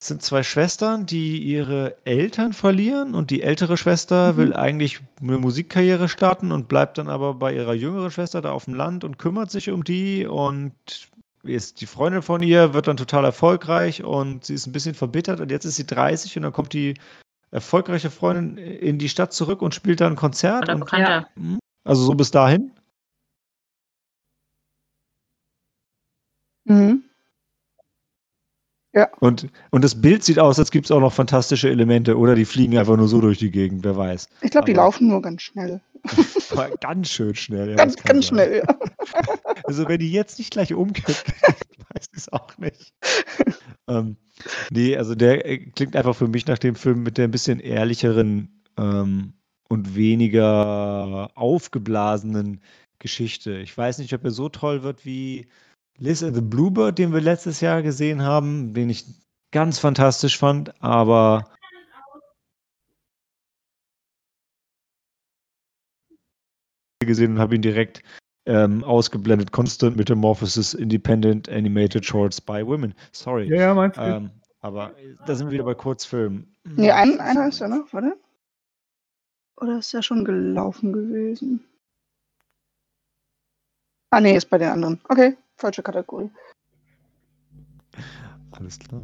Es 0.00 0.06
sind 0.06 0.22
zwei 0.22 0.44
Schwestern, 0.44 1.06
die 1.06 1.38
ihre 1.42 1.96
Eltern 2.04 2.52
verlieren 2.52 3.14
und 3.14 3.30
die 3.30 3.42
ältere 3.42 3.76
Schwester 3.76 4.32
Mhm. 4.32 4.36
will 4.36 4.54
eigentlich 4.54 5.00
eine 5.20 5.38
Musikkarriere 5.38 6.08
starten 6.08 6.52
und 6.52 6.68
bleibt 6.68 6.98
dann 6.98 7.08
aber 7.08 7.34
bei 7.34 7.52
ihrer 7.52 7.74
jüngeren 7.74 8.10
Schwester 8.12 8.40
da 8.40 8.52
auf 8.52 8.66
dem 8.66 8.74
Land 8.74 9.02
und 9.02 9.18
kümmert 9.18 9.50
sich 9.50 9.70
um 9.70 9.82
die 9.82 10.24
und 10.24 10.72
ist 11.42 11.80
die 11.80 11.86
Freundin 11.86 12.22
von 12.22 12.42
ihr, 12.42 12.74
wird 12.74 12.86
dann 12.86 12.96
total 12.96 13.24
erfolgreich 13.24 14.04
und 14.04 14.44
sie 14.44 14.54
ist 14.54 14.66
ein 14.66 14.72
bisschen 14.72 14.94
verbittert 14.94 15.40
und 15.40 15.50
jetzt 15.50 15.64
ist 15.64 15.76
sie 15.76 15.86
30 15.86 16.36
und 16.36 16.42
dann 16.44 16.52
kommt 16.52 16.72
die 16.74 16.94
erfolgreiche 17.50 18.10
Freundin 18.10 18.56
in 18.58 18.98
die 18.98 19.08
Stadt 19.08 19.32
zurück 19.32 19.62
und 19.62 19.74
spielt 19.74 20.00
da 20.00 20.06
ein 20.06 20.16
Konzert. 20.16 20.64
Oder 20.64 20.74
Und, 20.74 20.80
bekannter. 20.80 21.28
Hm, 21.34 21.58
also 21.84 22.04
so 22.04 22.14
bis 22.14 22.30
dahin. 22.30 22.70
Mhm. 26.66 27.07
Und, 29.20 29.48
und 29.70 29.84
das 29.84 30.00
Bild 30.00 30.24
sieht 30.24 30.38
aus, 30.38 30.58
als 30.58 30.70
gibt 30.70 30.86
es 30.86 30.90
auch 30.90 31.00
noch 31.00 31.12
fantastische 31.12 31.68
Elemente 31.68 32.16
oder 32.16 32.34
die 32.34 32.44
fliegen 32.44 32.78
einfach 32.78 32.96
nur 32.96 33.08
so 33.08 33.20
durch 33.20 33.38
die 33.38 33.50
Gegend, 33.50 33.84
wer 33.84 33.96
weiß. 33.96 34.28
Ich 34.40 34.50
glaube, 34.50 34.66
die 34.66 34.72
laufen 34.72 35.08
nur 35.08 35.20
ganz 35.22 35.42
schnell. 35.42 35.80
Ganz 36.80 37.10
schön 37.10 37.34
schnell. 37.34 37.70
Ja, 37.70 37.74
ganz, 37.74 37.96
ganz 37.96 38.28
sein. 38.28 38.36
schnell, 38.36 38.56
ja. 38.58 38.78
Also 39.64 39.88
wenn 39.88 39.98
die 39.98 40.12
jetzt 40.12 40.38
nicht 40.38 40.52
gleich 40.52 40.72
umkippt, 40.72 41.08
weiß 41.42 42.06
ich 42.12 42.18
es 42.18 42.32
auch 42.32 42.56
nicht. 42.56 42.94
ähm, 43.88 44.16
nee, 44.70 44.96
also 44.96 45.14
der 45.14 45.44
äh, 45.44 45.58
klingt 45.58 45.96
einfach 45.96 46.14
für 46.14 46.28
mich 46.28 46.46
nach 46.46 46.58
dem 46.58 46.76
Film 46.76 47.02
mit 47.02 47.18
der 47.18 47.24
ein 47.24 47.32
bisschen 47.32 47.60
ehrlicheren 47.60 48.62
ähm, 48.78 49.34
und 49.68 49.96
weniger 49.96 51.30
aufgeblasenen 51.34 52.60
Geschichte. 52.98 53.58
Ich 53.58 53.76
weiß 53.76 53.98
nicht, 53.98 54.14
ob 54.14 54.24
er 54.24 54.30
so 54.30 54.48
toll 54.48 54.82
wird 54.82 55.04
wie 55.04 55.48
Liz 55.98 56.22
and 56.22 56.34
the 56.34 56.40
Bluebird, 56.40 56.98
den 56.98 57.12
wir 57.12 57.20
letztes 57.20 57.60
Jahr 57.60 57.82
gesehen 57.82 58.22
haben, 58.22 58.72
den 58.72 58.88
ich 58.88 59.04
ganz 59.50 59.78
fantastisch 59.78 60.38
fand, 60.38 60.80
aber 60.82 61.50
gesehen 67.00 67.32
und 67.32 67.38
habe 67.38 67.54
ihn 67.54 67.62
direkt 67.62 68.02
ähm, 68.46 68.84
ausgeblendet. 68.84 69.50
Constant 69.50 69.96
Metamorphosis 69.96 70.74
Independent 70.74 71.48
Animated 71.48 72.04
Shorts 72.04 72.40
by 72.40 72.64
Women. 72.64 72.94
Sorry. 73.12 73.48
Ja, 73.48 73.56
ja, 73.56 73.74
meinst 73.74 73.96
du? 73.96 74.02
Ähm, 74.02 74.30
aber 74.60 74.94
da 75.26 75.34
sind 75.34 75.48
wir 75.48 75.52
wieder 75.52 75.64
bei 75.64 75.74
Kurzfilmen. 75.74 76.54
Nee, 76.64 76.90
ein, 76.90 77.18
einer 77.20 77.48
ist 77.48 77.60
ja 77.60 77.68
noch, 77.68 77.92
warte. 77.92 78.16
Oder 79.56 79.78
ist 79.78 79.92
ja 79.92 80.02
schon 80.02 80.24
gelaufen 80.24 80.92
gewesen? 80.92 81.64
Ah, 84.10 84.20
nee, 84.20 84.36
ist 84.36 84.50
bei 84.50 84.58
den 84.58 84.68
anderen. 84.68 85.00
Okay, 85.08 85.36
falsche 85.58 85.82
Kategorie. 85.82 86.30
Alles 88.52 88.78
klar. 88.78 89.02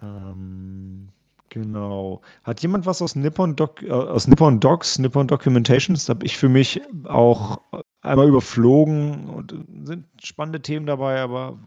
Ähm, 0.00 1.08
genau. 1.48 2.22
Hat 2.44 2.60
jemand 2.62 2.86
was 2.86 3.02
aus 3.02 3.14
Nippon, 3.14 3.56
Doc, 3.56 3.82
äh, 3.82 3.90
aus 3.90 4.26
Nippon 4.26 4.60
Docs, 4.60 4.98
Nippon 4.98 5.28
Documentations? 5.28 6.06
Da 6.06 6.14
habe 6.14 6.26
ich 6.26 6.36
für 6.36 6.48
mich 6.48 6.80
auch 7.04 7.60
einmal 8.00 8.28
überflogen 8.28 9.28
und 9.28 9.52
äh, 9.52 9.56
sind 9.84 10.06
spannende 10.22 10.62
Themen 10.62 10.86
dabei, 10.86 11.20
aber 11.20 11.58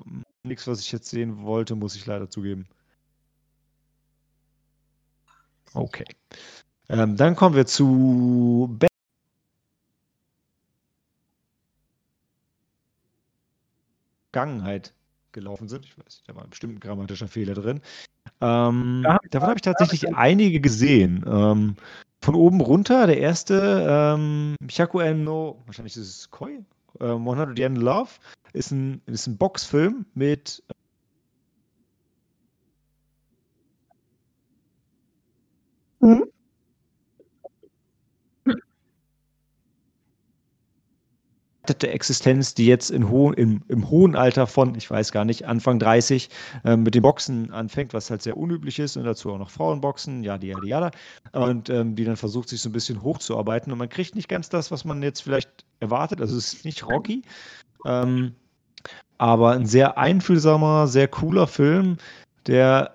nichts, 0.44 0.68
was 0.68 0.80
ich 0.82 0.92
jetzt 0.92 1.10
sehen 1.10 1.44
wollte, 1.44 1.76
muss 1.76 1.96
ich 1.96 2.06
leider 2.06 2.30
zugeben. 2.30 2.68
Okay. 5.74 6.06
Ähm, 6.88 7.18
dann 7.18 7.36
kommen 7.36 7.56
wir 7.56 7.66
zu 7.66 8.78
Vergangenheit 14.40 14.94
gelaufen 15.32 15.70
sind. 15.70 15.86
Ich 15.86 15.98
weiß 15.98 16.06
nicht, 16.06 16.24
da 16.28 16.36
war 16.36 16.46
bestimmt 16.48 16.76
ein 16.76 16.80
grammatischer 16.82 17.30
Fehler 17.30 17.54
drin. 17.54 17.80
Ähm, 18.42 19.08
ich- 19.24 19.30
davon 19.30 19.48
habe 19.48 19.58
ich 19.58 19.62
tatsächlich 19.62 20.14
einige 20.14 20.60
gesehen. 20.60 21.24
Ähm, 21.26 21.76
von 22.22 22.36
oben 22.36 22.60
runter, 22.60 23.08
der 23.08 23.18
erste, 23.20 23.86
ähm, 23.88 24.56
Hyakuen 24.70 25.24
no, 25.24 25.62
wahrscheinlich 25.66 25.96
ist 25.96 26.08
es 26.10 26.32
Koi, 26.32 26.60
ähm, 27.00 27.24
100 27.26 27.58
Yen 27.58 27.78
Love, 27.78 28.10
ist 28.52 28.72
ein, 28.72 29.02
ist 29.06 29.28
ein 29.28 29.38
Boxfilm 29.38 30.06
mit 30.16 30.62
Existenz, 41.70 42.54
die 42.54 42.66
jetzt 42.66 42.90
in 42.92 43.10
ho 43.10 43.32
im, 43.32 43.62
im 43.68 43.90
hohen 43.90 44.16
Alter 44.16 44.48
von, 44.48 44.76
ich 44.76 44.90
weiß 44.90 45.12
gar 45.12 45.26
nicht, 45.26 45.46
Anfang 45.46 45.80
30 45.80 46.30
ähm, 46.64 46.84
mit 46.84 46.96
dem 46.96 47.04
Boxen 47.04 47.52
anfängt, 47.52 47.94
was 47.94 48.10
halt 48.10 48.22
sehr 48.22 48.38
unüblich 48.38 48.80
ist 48.80 48.98
und 48.98 49.04
dazu 49.04 49.32
auch 49.32 49.38
noch 49.38 49.50
Frauenboxen, 49.50 50.24
ja, 50.24 50.38
die, 50.38 50.54
die, 50.64 50.70
ja, 50.70 50.92
und 51.34 51.70
ähm, 51.70 51.96
die 51.96 52.06
dann 52.06 52.16
versucht, 52.16 52.50
sich 52.50 52.62
so 52.62 52.70
ein 52.70 52.74
bisschen 52.74 53.02
hochzuarbeiten. 53.02 53.72
Und 53.72 53.78
man 53.78 53.90
kriegt 53.90 54.16
nicht 54.16 54.30
ganz 54.30 54.50
das, 54.50 54.72
was 54.72 54.86
man 54.86 55.02
jetzt 55.04 55.22
vielleicht 55.22 55.66
erwartet, 55.80 56.22
also 56.22 56.38
es 56.38 56.54
ist 56.54 56.66
nicht 56.66 56.86
Rocky, 56.88 57.22
ähm, 57.86 58.34
aber 59.18 59.52
ein 59.52 59.66
sehr 59.66 59.98
einfühlsamer, 59.98 60.88
sehr 60.88 61.08
cooler 61.08 61.48
Film, 61.48 61.98
der 62.48 62.95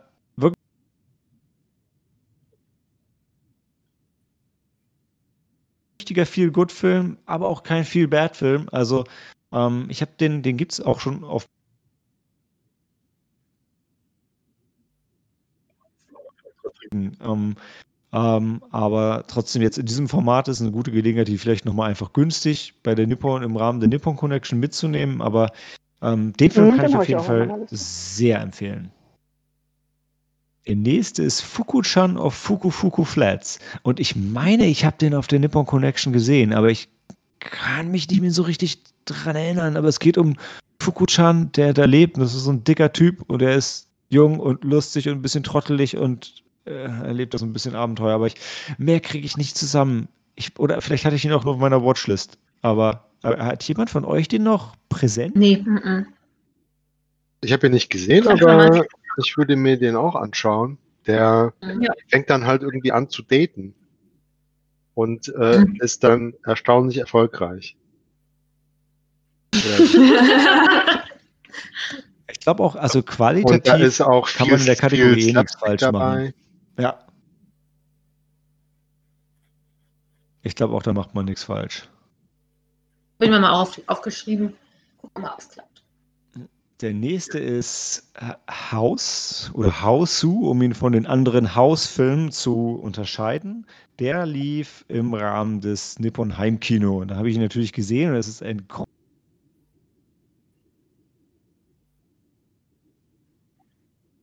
richtiger 6.10 6.26
Feel-Good-Film, 6.26 7.18
aber 7.26 7.48
auch 7.48 7.62
kein 7.62 7.84
Feel-Bad-Film. 7.84 8.68
Also 8.72 9.04
ähm, 9.52 9.86
ich 9.88 10.00
habe 10.00 10.10
den, 10.18 10.42
den 10.42 10.56
gibt 10.56 10.72
es 10.72 10.80
auch 10.80 10.98
schon 10.98 11.22
auf 11.22 11.46
ähm, 16.92 17.54
ähm, 18.12 18.60
aber 18.70 19.24
trotzdem 19.28 19.62
jetzt 19.62 19.78
in 19.78 19.86
diesem 19.86 20.08
Format 20.08 20.48
ist 20.48 20.60
eine 20.60 20.72
gute 20.72 20.90
Gelegenheit, 20.90 21.28
die 21.28 21.38
vielleicht 21.38 21.64
nochmal 21.64 21.90
einfach 21.90 22.12
günstig 22.12 22.74
bei 22.82 22.96
der 22.96 23.06
Nippon 23.06 23.44
im 23.44 23.56
Rahmen 23.56 23.78
der 23.78 23.88
Nippon 23.88 24.16
Connection 24.16 24.58
mitzunehmen. 24.58 25.22
Aber 25.22 25.52
ähm, 26.02 26.32
den 26.32 26.50
Film 26.50 26.70
Mhm, 26.70 26.76
kann 26.76 26.86
ich 26.86 26.96
auf 26.96 27.08
jeden 27.08 27.20
Fall 27.20 27.68
sehr 27.70 28.40
empfehlen. 28.40 28.90
Der 30.66 30.76
nächste 30.76 31.22
ist 31.22 31.40
Fuku-chan 31.40 32.16
auf 32.16 32.34
Fuku 32.34 32.70
Fuku 32.70 33.04
Flats. 33.04 33.58
Und 33.82 33.98
ich 33.98 34.14
meine, 34.14 34.66
ich 34.66 34.84
habe 34.84 34.96
den 34.98 35.14
auf 35.14 35.26
der 35.26 35.38
Nippon 35.38 35.66
Connection 35.66 36.12
gesehen, 36.12 36.52
aber 36.52 36.70
ich 36.70 36.88
kann 37.40 37.90
mich 37.90 38.08
nicht 38.08 38.20
mehr 38.20 38.30
so 38.30 38.42
richtig 38.42 38.82
dran 39.06 39.36
erinnern. 39.36 39.76
Aber 39.76 39.88
es 39.88 39.98
geht 39.98 40.18
um 40.18 40.36
Fuku-chan, 40.80 41.52
der 41.52 41.72
da 41.72 41.86
lebt. 41.86 42.16
Und 42.16 42.22
das 42.22 42.34
ist 42.34 42.44
so 42.44 42.52
ein 42.52 42.64
dicker 42.64 42.92
Typ 42.92 43.22
und 43.28 43.42
er 43.42 43.54
ist 43.54 43.88
jung 44.10 44.38
und 44.38 44.64
lustig 44.64 45.08
und 45.08 45.14
ein 45.14 45.22
bisschen 45.22 45.42
trottelig 45.42 45.96
und 45.96 46.42
äh, 46.66 46.70
erlebt 46.70 47.32
das 47.32 47.42
ein 47.42 47.52
bisschen 47.52 47.74
Abenteuer. 47.74 48.14
Aber 48.14 48.26
ich, 48.26 48.34
mehr 48.76 49.00
kriege 49.00 49.24
ich 49.24 49.36
nicht 49.36 49.56
zusammen. 49.56 50.08
Ich, 50.34 50.58
oder 50.58 50.80
vielleicht 50.80 51.04
hatte 51.04 51.16
ich 51.16 51.24
ihn 51.24 51.32
auch 51.32 51.44
nur 51.44 51.54
auf 51.54 51.60
meiner 51.60 51.82
Watchlist. 51.82 52.38
Aber, 52.62 53.06
aber 53.22 53.44
hat 53.44 53.62
jemand 53.64 53.88
von 53.88 54.04
euch 54.04 54.28
den 54.28 54.42
noch 54.42 54.76
präsent? 54.88 55.36
Nee. 55.36 55.64
Mhm. 55.64 56.06
Ich 57.42 57.52
habe 57.52 57.66
ihn 57.66 57.72
nicht 57.72 57.88
gesehen, 57.88 58.28
aber 58.28 58.84
ich 59.18 59.36
würde 59.36 59.56
mir 59.56 59.78
den 59.78 59.96
auch 59.96 60.14
anschauen. 60.14 60.78
Der 61.06 61.52
Ja. 61.80 61.92
fängt 62.08 62.28
dann 62.30 62.46
halt 62.46 62.62
irgendwie 62.62 62.92
an 62.92 63.08
zu 63.08 63.22
daten 63.22 63.74
und 64.94 65.28
äh, 65.34 65.60
Mhm. 65.60 65.76
ist 65.80 66.04
dann 66.04 66.34
erstaunlich 66.44 66.98
erfolgreich. 66.98 67.76
Oder- 69.54 69.78
Ich 72.32 72.38
glaube 72.44 72.62
auch, 72.62 72.74
also 72.76 73.00
Und 73.00 73.08
da 73.08 73.12
qualitativ 73.14 73.80
ist 73.84 74.00
auch 74.00 74.26
kann 74.30 74.48
man 74.48 74.60
in 74.60 74.66
der 74.66 74.76
Kategorie 74.76 75.28
eh 75.28 75.32
nichts 75.32 75.56
falsch 75.56 75.82
machen. 75.82 76.32
Ja. 76.78 77.04
Ich 80.42 80.54
glaube 80.54 80.74
auch, 80.74 80.82
da 80.82 80.92
macht 80.94 81.14
man 81.14 81.26
nichts 81.26 81.44
falsch. 81.44 81.88
Bin 83.18 83.30
mir 83.30 83.40
mal 83.40 83.50
auf, 83.50 83.78
aufgeschrieben. 83.86 84.54
Guck 85.02 85.18
mal, 85.18 85.32
ob 85.34 85.40
es 85.40 85.48
klappt. 85.50 85.69
Der 86.80 86.94
nächste 86.94 87.38
ist 87.38 88.10
äh, 88.14 88.32
House 88.50 89.50
oder 89.52 89.82
Hausu, 89.82 90.48
um 90.48 90.62
ihn 90.62 90.74
von 90.74 90.92
den 90.92 91.04
anderen 91.04 91.54
House-Filmen 91.54 92.32
zu 92.32 92.80
unterscheiden. 92.82 93.66
Der 93.98 94.24
lief 94.24 94.84
im 94.88 95.12
Rahmen 95.12 95.60
des 95.60 95.98
Nippon 95.98 96.38
Heimkino. 96.38 97.00
Und 97.02 97.08
da 97.08 97.16
habe 97.16 97.28
ich 97.28 97.36
ihn 97.36 97.42
natürlich 97.42 97.74
gesehen 97.74 98.10
und 98.12 98.16
es 98.16 98.28
ist 98.28 98.42
ein 98.42 98.66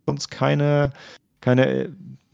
sonst 0.07 0.29
keine, 0.29 0.93
keine 1.41 1.67
äh, 1.67 1.89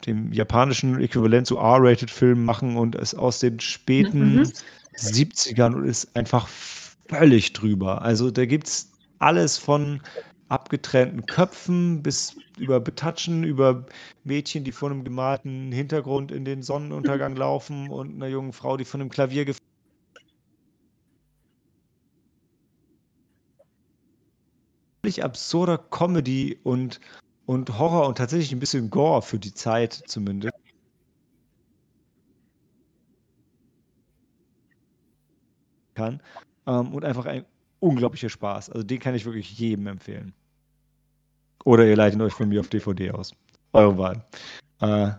dem 0.06 0.32
japanischen 0.32 1.02
Äquivalent 1.02 1.48
zu 1.48 1.58
R-Rated-Filmen 1.58 2.46
machen 2.46 2.78
und 2.78 2.96
es 2.96 3.14
aus 3.14 3.40
den 3.40 3.60
späten 3.60 4.36
Mhm. 4.40 4.52
70ern 4.96 5.74
und 5.74 5.86
ist 5.86 6.16
einfach 6.16 6.48
völlig 6.48 7.54
drüber. 7.54 8.04
Also 8.04 8.32
da 8.32 8.46
gibt 8.46 8.68
es 8.68 8.93
alles 9.24 9.58
von 9.58 10.02
abgetrennten 10.50 11.28
Köpfen 11.28 12.04
bis 12.04 12.36
über 12.58 12.80
Betatschen, 12.80 13.44
über 13.44 13.86
Mädchen, 14.24 14.64
die 14.64 14.72
vor 14.72 14.92
einem 14.92 15.04
gemalten 15.04 15.72
Hintergrund 15.72 16.32
in 16.32 16.46
den 16.46 16.62
Sonnenuntergang 16.62 17.36
laufen 17.36 17.90
und 17.90 18.16
einer 18.16 18.28
jungen 18.28 18.54
Frau, 18.54 18.78
die 18.78 18.86
von 18.86 19.02
einem 19.02 19.10
Klavier 19.10 19.46
gef 19.46 19.58
völlig 25.06 25.24
absurder 25.24 25.78
Comedy 25.78 26.60
und 26.64 27.00
und 27.46 27.78
Horror 27.78 28.08
und 28.08 28.18
tatsächlich 28.18 28.52
ein 28.54 28.60
bisschen 28.60 28.90
Gore 28.90 29.22
für 29.22 29.40
die 29.40 29.54
Zeit 29.54 29.94
zumindest. 30.08 30.54
Kann. 35.96 36.22
Ähm, 36.68 36.94
und 36.94 37.06
einfach 37.06 37.26
ein 37.26 37.46
unglaublicher 37.84 38.30
Spaß. 38.30 38.70
Also 38.70 38.84
den 38.84 39.00
kann 39.00 39.14
ich 39.14 39.26
wirklich 39.26 39.58
jedem 39.60 39.88
empfehlen. 39.88 40.34
Oder 41.66 41.86
ihr 41.86 41.96
leitet 41.96 42.20
euch 42.22 42.34
von 42.34 42.50
mir 42.50 42.62
auf 42.62 42.70
DVD 42.70 43.12
aus. 43.12 43.36
Eure 43.74 43.98
Wahl. 43.98 44.26
Äh, 44.80 45.12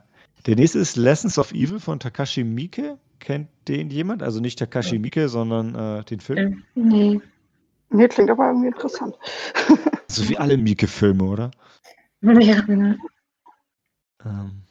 der 0.47 0.57
nächste 0.57 0.79
ist 0.79 0.97
Lessons 0.97 1.39
of 1.39 1.53
Evil 1.53 1.81
von 1.81 2.01
Takashi 2.01 2.45
Miike. 2.45 2.99
Kennt 3.19 3.49
den 3.69 3.91
jemand? 3.91 4.23
Also 4.23 4.41
nicht 4.41 4.59
Takashi 4.59 4.99
Miike, 4.99 5.29
sondern 5.29 5.75
äh, 5.75 6.05
den 6.05 6.21
Film. 6.21 6.39
Äh, 6.39 6.57
nee. 6.75 7.21
Nee, 7.91 8.09
klingt 8.09 8.31
aber 8.31 8.49
irgendwie 8.49 8.69
interessant. 8.69 9.15
So 10.07 10.29
wie 10.29 10.37
alle 10.37 10.57
Miike-Filme, 10.57 11.25
oder? 11.25 11.51
Ja, 12.23 12.61
genau. 12.61 12.95
Ähm, 14.25 14.63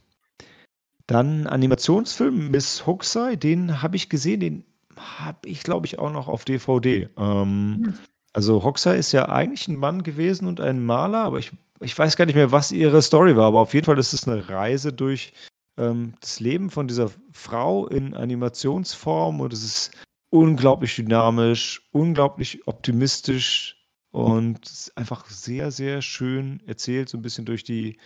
dann 1.08 1.48
Animationsfilm 1.48 2.50
Miss 2.50 2.86
Hokusai, 2.86 3.36
den 3.36 3.82
habe 3.82 3.96
ich 3.98 4.10
gesehen, 4.10 4.39
den 4.39 4.66
habe 4.98 5.48
ich, 5.48 5.64
glaube 5.64 5.86
ich, 5.86 6.00
auch 6.00 6.12
noch 6.12 6.28
auf 6.28 6.46
DVD. 6.46 7.10
Ähm, 7.18 7.84
Hm. 7.86 7.94
also 8.34 8.64
Hokusai 8.64 8.98
ist 8.98 9.12
ja 9.12 9.30
eigentlich 9.30 9.68
ein 9.68 9.78
Mann 9.78 10.04
gewesen 10.04 10.48
und 10.48 10.60
ein 10.60 10.84
Maler, 10.84 11.24
aber 11.24 11.39
ich, 11.39 11.52
ich 11.80 11.98
weiß 11.98 12.16
gar 12.16 12.26
nicht 12.26 12.36
mehr, 12.36 12.52
was 12.52 12.72
ihre 12.72 13.02
Story 13.02 13.36
war. 13.36 13.48
Aber 13.48 13.60
auf 13.60 13.74
jeden 13.74 13.86
Fall 13.86 14.00
ist 14.00 14.14
es 14.14 14.28
eine 14.28 14.50
Reise 14.50 14.94
durch 14.94 15.34
ähm, 15.78 16.14
das 16.22 16.39
Leben 16.39 16.70
von 16.70 16.88
dieser 16.88 17.10
Frau 17.32 17.88
in 17.88 18.14
Animationsform 18.14 19.39
und 19.41 19.54
es 19.54 19.64
ist 19.64 19.91
unglaublich 20.30 20.96
dynamisch, 20.96 21.88
unglaublich 21.91 22.68
optimistisch 22.68 23.78
und 24.12 24.91
einfach 24.96 25.26
sehr, 25.26 25.72
sehr 25.72 26.02
schön 26.02 26.62
erzählt, 26.68 27.10
so 27.10 27.18
ein 27.18 27.22
bisschen 27.22 27.46
durch 27.46 27.64
die, 27.64 27.98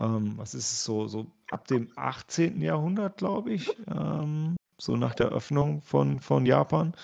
ähm, 0.00 0.34
was 0.36 0.54
ist 0.54 0.72
es 0.72 0.84
so, 0.84 1.06
so 1.06 1.26
ab 1.50 1.66
dem 1.68 1.90
18. 1.96 2.60
Jahrhundert, 2.60 3.18
glaube 3.18 3.52
ich, 3.52 3.76
ähm, 3.88 4.56
so 4.78 4.96
nach 4.96 5.14
der 5.14 5.28
Öffnung 5.28 5.82
von, 5.82 6.20
von 6.20 6.46
Japan. 6.46 6.94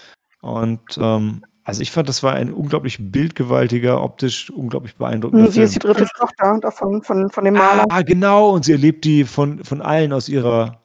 Und 0.40 0.98
ähm, 0.98 1.44
also 1.64 1.80
ich 1.80 1.92
fand, 1.92 2.08
das 2.08 2.22
war 2.22 2.34
ein 2.34 2.52
unglaublich 2.52 2.98
bildgewaltiger, 3.12 4.02
optisch 4.02 4.50
unglaublich 4.50 4.96
beeindruckender 4.96 5.50
Sie 5.50 5.62
ist 5.62 5.76
die 5.76 5.80
Film. 5.80 5.94
dritte 5.94 6.10
Tochter 6.16 6.58
davon, 6.60 7.02
von, 7.02 7.30
von 7.30 7.44
dem 7.44 7.54
Maler. 7.54 7.84
Ah, 7.88 8.02
genau, 8.02 8.50
und 8.50 8.64
sie 8.64 8.72
erlebt 8.72 9.04
die 9.04 9.24
von, 9.24 9.62
von 9.62 9.80
allen 9.80 10.12
aus 10.12 10.28
ihrer 10.28 10.82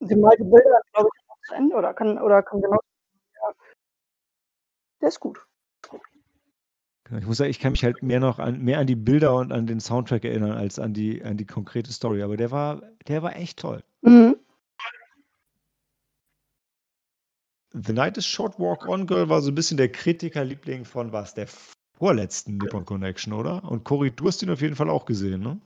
Sie 0.00 0.14
malt 0.14 0.38
die 0.38 0.44
Bilder, 0.44 0.80
glaube 0.92 1.08
ich, 1.12 1.48
zu 1.48 1.54
Ende 1.54 1.74
oder 1.74 1.92
kann, 1.92 2.18
oder 2.18 2.42
kann 2.42 2.60
genau. 2.60 2.78
Ja. 3.34 3.52
Der 5.00 5.08
ist 5.08 5.18
gut. 5.18 5.44
Genau, 7.04 7.20
Ich 7.20 7.26
muss 7.26 7.38
sagen, 7.38 7.50
ich 7.50 7.58
kann 7.58 7.72
mich 7.72 7.82
halt 7.82 8.02
mehr 8.02 8.20
noch 8.20 8.38
an, 8.38 8.60
mehr 8.62 8.78
an 8.78 8.86
die 8.86 8.94
Bilder 8.94 9.34
und 9.34 9.50
an 9.50 9.66
den 9.66 9.80
Soundtrack 9.80 10.24
erinnern, 10.24 10.52
als 10.52 10.78
an 10.78 10.94
die, 10.94 11.22
an 11.24 11.36
die 11.36 11.46
konkrete 11.46 11.92
Story. 11.92 12.22
Aber 12.22 12.36
der 12.36 12.52
war, 12.52 12.82
der 13.08 13.22
war 13.22 13.34
echt 13.34 13.58
toll. 13.58 13.82
Mhm. 14.02 14.36
The 17.72 17.92
Night 17.92 18.16
is 18.16 18.26
Short 18.26 18.58
Walk 18.58 18.88
On 18.88 19.06
Girl 19.06 19.28
war 19.28 19.42
so 19.42 19.50
ein 19.50 19.54
bisschen 19.54 19.76
der 19.76 19.92
Kritikerliebling 19.92 20.84
von 20.84 21.12
was? 21.12 21.34
Der 21.34 21.46
vorletzten 21.98 22.56
Nippon 22.56 22.84
Connection, 22.84 23.32
oder? 23.32 23.62
Und 23.64 23.84
Cory, 23.84 24.10
du 24.10 24.26
hast 24.26 24.42
ihn 24.42 24.50
auf 24.50 24.60
jeden 24.60 24.76
Fall 24.76 24.88
auch 24.88 25.04
gesehen, 25.04 25.42
ne? 25.42 25.60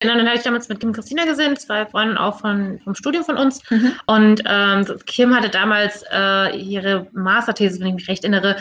Genau, 0.00 0.14
dann 0.14 0.26
hatte 0.26 0.38
ich 0.38 0.44
damals 0.44 0.68
mit 0.68 0.78
Kim 0.78 0.92
Christina 0.92 1.24
gesehen, 1.24 1.56
zwei 1.56 1.84
Freunde 1.84 2.20
auch 2.20 2.38
von, 2.38 2.78
vom 2.84 2.94
Studium 2.94 3.24
von 3.24 3.36
uns. 3.36 3.68
Mhm. 3.68 3.92
Und 4.06 4.42
ähm, 4.46 4.86
Kim 5.06 5.34
hatte 5.34 5.48
damals 5.48 6.04
äh, 6.12 6.56
ihre 6.56 7.08
Masterthese, 7.12 7.80
wenn 7.80 7.88
ich 7.88 7.94
mich 7.94 8.08
recht 8.08 8.22
erinnere, 8.22 8.56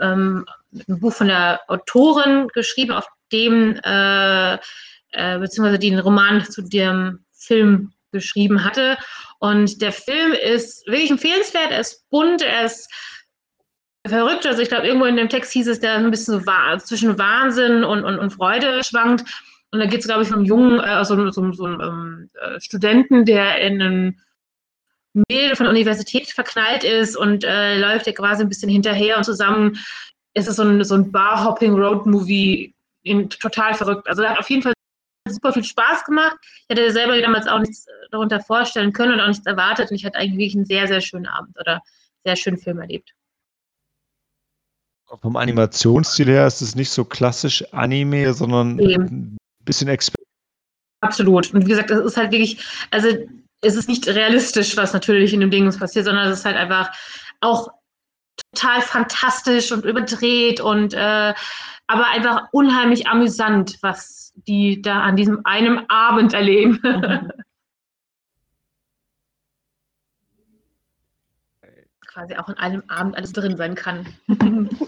ähm, 0.00 0.46
einem 0.88 1.00
Buch 1.00 1.12
von 1.12 1.28
der 1.28 1.60
Autorin 1.68 2.48
geschrieben, 2.48 2.92
auf 2.92 3.06
dem, 3.30 3.78
äh, 3.84 4.54
äh, 4.54 5.38
beziehungsweise 5.38 5.78
die 5.78 5.90
den 5.90 5.98
Roman 5.98 6.42
zu 6.44 6.62
dem 6.62 7.24
Film 7.32 7.92
geschrieben 8.10 8.64
hatte. 8.64 8.96
Und 9.44 9.82
der 9.82 9.92
Film 9.92 10.32
ist 10.32 10.86
wirklich 10.86 11.10
empfehlenswert, 11.10 11.70
er 11.70 11.80
ist 11.80 12.08
bunt, 12.08 12.40
er 12.40 12.64
ist 12.64 12.90
verrückt. 14.06 14.46
Also 14.46 14.62
ich 14.62 14.68
glaube, 14.70 14.86
irgendwo 14.86 15.04
in 15.04 15.16
dem 15.16 15.28
Text 15.28 15.52
hieß 15.52 15.68
es, 15.68 15.80
der 15.80 15.96
ein 15.96 16.10
bisschen 16.10 16.40
so 16.40 16.46
wa 16.46 16.78
zwischen 16.78 17.18
Wahnsinn 17.18 17.84
und, 17.84 18.04
und, 18.04 18.18
und 18.18 18.30
Freude 18.30 18.82
schwankt. 18.82 19.22
Und 19.70 19.80
da 19.80 19.86
geht 19.86 20.00
es, 20.00 20.06
glaube 20.06 20.22
ich, 20.22 20.30
um 20.30 20.36
einen 20.36 20.46
jungen, 20.46 20.80
äh, 20.80 21.04
so, 21.04 21.30
so, 21.30 21.52
so 21.52 21.64
einen 21.66 21.80
ähm, 21.82 22.30
äh, 22.40 22.58
Studenten, 22.58 23.26
der 23.26 23.60
in 23.60 23.82
einem 23.82 24.20
Mädel 25.28 25.56
von 25.56 25.64
der 25.64 25.72
Universität 25.72 26.30
verknallt 26.30 26.84
ist 26.84 27.14
und 27.14 27.44
äh, 27.44 27.78
läuft 27.78 28.06
ja 28.06 28.12
quasi 28.14 28.42
ein 28.42 28.48
bisschen 28.48 28.70
hinterher 28.70 29.18
und 29.18 29.24
zusammen 29.24 29.78
ist 30.32 30.48
es 30.48 30.56
so 30.56 30.62
ein, 30.62 30.82
so 30.84 30.94
ein 30.94 31.12
Bar-Hopping-Road-Movie, 31.12 32.74
in- 33.02 33.28
total 33.28 33.74
verrückt. 33.74 34.08
Also, 34.08 34.22
der 34.22 34.30
hat 34.30 34.38
auf 34.38 34.48
jeden 34.48 34.62
Fall 34.62 34.73
super 35.34 35.52
viel 35.52 35.64
Spaß 35.64 36.04
gemacht. 36.04 36.36
Ich 36.42 36.64
hätte 36.70 36.92
selber 36.92 37.20
damals 37.20 37.46
auch 37.46 37.60
nichts 37.60 37.86
darunter 38.10 38.40
vorstellen 38.40 38.92
können 38.92 39.14
und 39.14 39.20
auch 39.20 39.28
nichts 39.28 39.46
erwartet. 39.46 39.90
Und 39.90 39.96
ich 39.96 40.04
hatte 40.04 40.18
eigentlich 40.18 40.38
wirklich 40.38 40.56
einen 40.56 40.66
sehr, 40.66 40.86
sehr 40.86 41.00
schönen 41.00 41.26
Abend 41.26 41.58
oder 41.58 41.80
sehr 42.24 42.36
schönen 42.36 42.58
Film 42.58 42.80
erlebt. 42.80 43.12
Vom 45.20 45.36
Animationsstil 45.36 46.26
her 46.26 46.46
ist 46.46 46.60
es 46.60 46.74
nicht 46.74 46.90
so 46.90 47.04
klassisch 47.04 47.62
Anime, 47.72 48.32
sondern 48.34 48.76
Nee. 48.76 48.96
ein 48.96 49.36
bisschen 49.64 49.88
exper 49.88 50.16
Absolut. 51.02 51.52
Und 51.52 51.66
wie 51.66 51.70
gesagt, 51.70 51.90
es 51.90 52.00
ist 52.00 52.16
halt 52.16 52.32
wirklich, 52.32 52.64
also 52.90 53.08
es 53.60 53.76
ist 53.76 53.88
nicht 53.88 54.08
realistisch, 54.08 54.76
was 54.76 54.94
natürlich 54.94 55.34
in 55.34 55.40
dem 55.40 55.50
Ding 55.50 55.70
passiert, 55.76 56.06
sondern 56.06 56.28
es 56.28 56.38
ist 56.38 56.44
halt 56.46 56.56
einfach 56.56 56.90
auch 57.40 57.68
total 58.52 58.82
fantastisch 58.82 59.72
und 59.72 59.84
überdreht 59.84 60.60
und 60.60 60.94
äh, 60.94 61.34
aber 61.86 62.06
einfach 62.08 62.48
unheimlich 62.52 63.06
amüsant, 63.06 63.78
was 63.82 64.32
die 64.46 64.80
da 64.80 65.00
an 65.00 65.16
diesem 65.16 65.40
einem 65.44 65.84
Abend 65.88 66.32
erleben. 66.32 66.80
Quasi 72.06 72.36
auch 72.36 72.48
in 72.48 72.54
einem 72.54 72.82
Abend 72.88 73.16
alles 73.16 73.32
drin 73.32 73.56
sein 73.56 73.74
kann. 73.74 74.06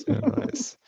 Sehr 0.06 0.20
nice. 0.20 0.78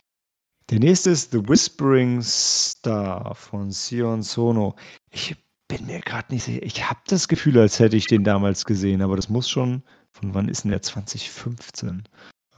Der 0.70 0.78
nächste 0.78 1.11
ist 1.11 1.32
The 1.32 1.48
Whispering 1.48 2.22
Star 2.22 3.34
von 3.34 3.72
Sion 3.72 4.22
Sono. 4.22 4.76
Ich 5.11 5.34
bin 5.66 5.86
mir 5.86 6.00
gerade 6.00 6.32
nicht 6.32 6.44
sicher. 6.44 6.62
Ich 6.62 6.88
habe 6.88 7.00
das 7.06 7.26
Gefühl, 7.26 7.59
als 7.59 7.78
hätte 7.78 7.96
ich 7.96 8.06
den 8.06 8.22
damals 8.22 8.64
gesehen, 8.64 9.02
aber 9.02 9.16
das 9.16 9.28
muss 9.28 9.48
schon, 9.48 9.82
von 10.12 10.34
wann 10.34 10.48
ist 10.48 10.64
denn 10.64 10.70
der? 10.70 10.82
2015. 10.82 12.04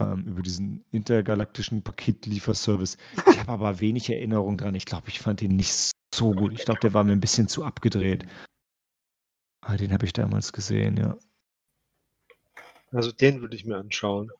Ähm, 0.00 0.24
über 0.24 0.40
diesen 0.40 0.82
intergalaktischen 0.92 1.82
Paketlieferservice. 1.82 2.96
Ich 3.30 3.38
habe 3.38 3.52
aber 3.52 3.80
wenig 3.80 4.08
Erinnerung 4.08 4.56
dran. 4.56 4.74
Ich 4.74 4.86
glaube, 4.86 5.08
ich 5.08 5.20
fand 5.20 5.42
den 5.42 5.56
nicht 5.56 5.92
so 6.14 6.32
gut. 6.32 6.52
Ich 6.54 6.64
glaube, 6.64 6.80
der 6.80 6.94
war 6.94 7.04
mir 7.04 7.12
ein 7.12 7.20
bisschen 7.20 7.48
zu 7.48 7.64
abgedreht. 7.64 8.26
Ah, 9.60 9.76
den 9.76 9.92
habe 9.92 10.06
ich 10.06 10.14
damals 10.14 10.52
gesehen, 10.54 10.96
ja. 10.96 11.18
Also 12.92 13.12
den 13.12 13.42
würde 13.42 13.54
ich 13.54 13.66
mir 13.66 13.76
anschauen. 13.76 14.30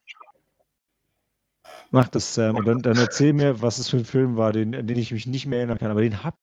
Mach 1.91 2.09
das, 2.09 2.35
Sam. 2.35 2.57
Und 2.57 2.65
dann, 2.65 2.81
dann 2.81 2.97
erzähl 2.97 3.33
mir, 3.33 3.61
was 3.61 3.79
es 3.79 3.89
für 3.89 3.99
ein 3.99 4.05
Film 4.05 4.37
war, 4.37 4.53
den, 4.53 4.75
an 4.75 4.87
den 4.87 4.99
ich 4.99 5.13
mich 5.13 5.27
nicht 5.27 5.47
mehr 5.47 5.59
erinnern 5.59 5.79
kann. 5.79 5.91
Aber 5.91 6.01
den 6.01 6.25
habe 6.25 6.37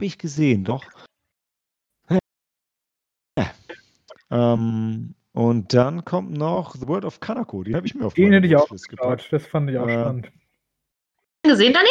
ich 0.00 0.16
gesehen, 0.16 0.64
doch. 0.64 0.84
Ja. 3.36 3.50
Ähm, 4.30 5.14
und 5.38 5.72
dann 5.72 6.04
kommt 6.04 6.32
noch 6.32 6.74
The 6.74 6.88
Word 6.88 7.04
of 7.04 7.20
Kanako. 7.20 7.62
Den 7.62 7.76
habe 7.76 7.86
ich 7.86 7.94
mir 7.94 8.06
auf 8.06 8.14
Den 8.14 8.32
hätte 8.32 8.48
ich 8.48 8.56
auch 8.56 8.68
geschaut. 8.68 9.28
Das 9.30 9.46
fand 9.46 9.70
ich 9.70 9.78
auch 9.78 9.86
Äh, 9.86 9.92
spannend. 10.00 10.32
Gesehen, 11.44 11.72
Dani? 11.72 11.86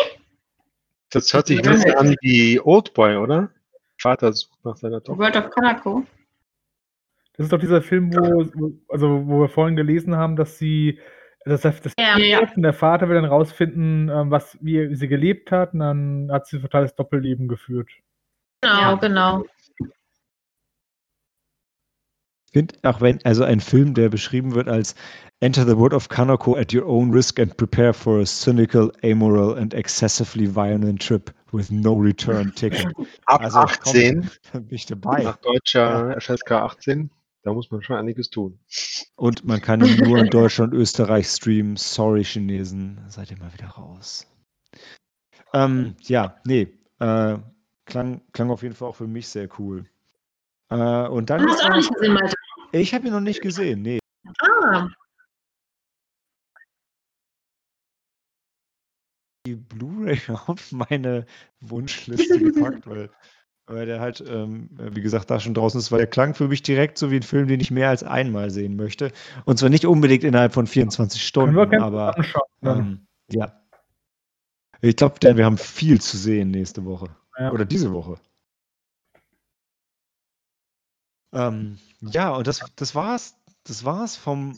Das 1.11 1.33
hört 1.33 1.47
sich 1.47 1.61
bisschen 1.61 1.95
an 1.95 2.13
wie 2.21 2.59
Oldboy, 2.59 3.15
oder? 3.15 3.49
Vater 4.01 4.33
sucht 4.33 4.63
nach 4.65 4.75
seiner 4.75 5.01
Tochter. 5.01 5.17
World 5.17 5.37
of 5.37 5.49
Kanako. 5.51 6.03
Das 7.37 7.45
ist 7.45 7.53
doch 7.53 7.59
dieser 7.59 7.81
Film, 7.81 8.13
wo, 8.13 8.75
also, 8.89 9.25
wo 9.25 9.39
wir 9.41 9.47
vorhin 9.49 9.77
gelesen 9.77 10.17
haben, 10.17 10.35
dass 10.35 10.57
sie, 10.57 10.99
dass 11.45 11.61
das, 11.61 11.79
das 11.81 11.93
Ja. 11.97 12.17
Ja. 12.17 12.39
und 12.53 12.61
der 12.63 12.73
Vater 12.73 13.07
will 13.07 13.15
dann 13.15 13.23
rausfinden, 13.25 14.09
ähm, 14.09 14.29
was, 14.29 14.57
wie 14.59 14.93
sie 14.93 15.07
gelebt 15.07 15.51
hat, 15.51 15.71
und 15.73 15.79
dann 15.79 16.29
hat 16.33 16.47
sie 16.47 16.57
ein 16.57 16.61
totales 16.63 16.95
Doppelleben 16.95 17.47
geführt. 17.47 17.89
Genau, 18.61 18.79
Ja. 18.81 18.95
genau. 18.95 19.45
Ich 22.46 22.46
finde, 22.57 22.75
auch 22.83 23.01
wenn, 23.01 23.19
also 23.23 23.43
ein 23.43 23.59
Film, 23.59 23.93
der 23.93 24.09
beschrieben 24.09 24.55
wird 24.55 24.67
als 24.67 24.95
Enter 25.39 25.65
the 25.67 25.77
World 25.77 25.93
of 25.93 26.09
Kanako 26.09 26.55
at 26.57 26.73
your 26.73 26.85
own 26.87 27.11
risk 27.11 27.39
and 27.39 27.55
prepare 27.57 27.93
for 27.93 28.19
a 28.21 28.25
cynical, 28.25 28.91
amoral 29.03 29.55
and 29.57 29.73
excessively 29.73 30.47
violent 30.47 30.99
trip 31.01 31.31
with 31.51 31.69
no 31.69 31.93
return 31.93 32.51
ticket. 32.55 32.87
Ab 33.27 33.41
Also, 33.41 33.59
komm. 33.59 33.93
18, 33.95 34.31
Da 34.53 34.59
bin 34.59 34.75
ich 34.75 34.85
dabei. 34.87 35.23
nach 35.23 35.37
deutscher 35.37 36.19
FSK 36.19 36.51
18, 36.53 37.11
da 37.43 37.53
muss 37.53 37.69
man 37.69 37.83
schon 37.83 37.97
einiges 37.97 38.29
tun. 38.31 38.57
Und 39.15 39.45
man 39.45 39.61
kann 39.61 39.85
ihn 39.85 39.97
nur 40.03 40.17
in 40.17 40.29
Deutschland, 40.29 40.73
Österreich 40.73 41.27
streamen. 41.27 41.75
Sorry, 41.75 42.23
Chinesen, 42.23 42.99
seid 43.07 43.29
ihr 43.29 43.37
mal 43.37 43.53
wieder 43.53 43.67
raus. 43.67 44.25
Ähm, 45.53 45.95
ja, 46.01 46.35
nee, 46.45 46.67
äh, 46.99 47.37
klang, 47.85 48.21
klang 48.33 48.49
auf 48.49 48.63
jeden 48.63 48.73
Fall 48.75 48.89
auch 48.89 48.95
für 48.95 49.07
mich 49.07 49.27
sehr 49.27 49.47
cool. 49.59 49.85
Äh, 50.69 51.07
und 51.07 51.29
dann 51.29 51.41
Du 51.43 51.47
hast 51.49 51.63
auch 51.63 51.75
nicht 51.75 51.93
gesehen, 51.93 52.13
Malte. 52.13 52.35
Ich 52.81 52.93
habe 52.93 53.07
ihn 53.07 53.13
noch 53.13 53.19
nicht 53.19 53.41
gesehen, 53.41 53.81
nee. 53.81 53.99
Ah, 54.39 54.87
die 59.47 59.55
Blu-ray 59.55 60.19
auf 60.47 60.71
meine 60.71 61.25
Wunschliste 61.61 62.39
gepackt, 62.39 62.85
weil, 62.85 63.09
weil 63.65 63.85
der 63.85 63.99
halt, 63.99 64.23
ähm, 64.27 64.69
wie 64.77 65.01
gesagt, 65.01 65.31
da 65.31 65.39
schon 65.39 65.53
draußen 65.53 65.79
ist, 65.79 65.91
weil 65.91 65.99
der 65.99 66.07
klang 66.07 66.35
für 66.35 66.47
mich 66.47 66.61
direkt 66.61 66.97
so 66.97 67.09
wie 67.11 67.17
ein 67.17 67.23
Film, 67.23 67.47
den 67.47 67.59
ich 67.59 67.71
mehr 67.71 67.89
als 67.89 68.03
einmal 68.03 68.49
sehen 68.51 68.75
möchte. 68.75 69.11
Und 69.45 69.57
zwar 69.57 69.69
nicht 69.69 69.85
unbedingt 69.85 70.23
innerhalb 70.23 70.53
von 70.53 70.67
24 70.67 71.25
Stunden, 71.25 71.81
aber 71.81 72.13
ähm, 72.61 73.07
ja. 73.31 73.53
Ich 74.81 74.95
glaube, 74.95 75.19
denn 75.19 75.37
wir 75.37 75.45
haben 75.45 75.57
viel 75.57 75.99
zu 75.99 76.17
sehen 76.17 76.51
nächste 76.51 76.85
Woche. 76.85 77.07
Ja. 77.39 77.51
Oder 77.51 77.65
diese 77.65 77.91
Woche. 77.91 78.15
Ähm, 81.33 81.77
ja, 82.01 82.31
und 82.31 82.47
das, 82.47 82.61
das 82.75 82.95
war's. 82.95 83.35
Das 83.63 83.83
war's 83.83 84.15
vom 84.15 84.57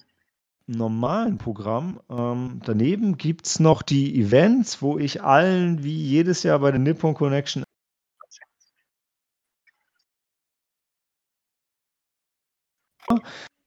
normalen 0.67 1.37
Programm. 1.37 1.99
Ähm, 2.09 2.61
daneben 2.63 3.17
gibt 3.17 3.47
es 3.47 3.59
noch 3.59 3.81
die 3.81 4.19
Events, 4.19 4.81
wo 4.81 4.99
ich 4.99 5.23
allen 5.23 5.83
wie 5.83 5.97
jedes 5.97 6.43
Jahr 6.43 6.59
bei 6.59 6.71
der 6.71 6.79
Nippon 6.79 7.15
Connection 7.15 7.63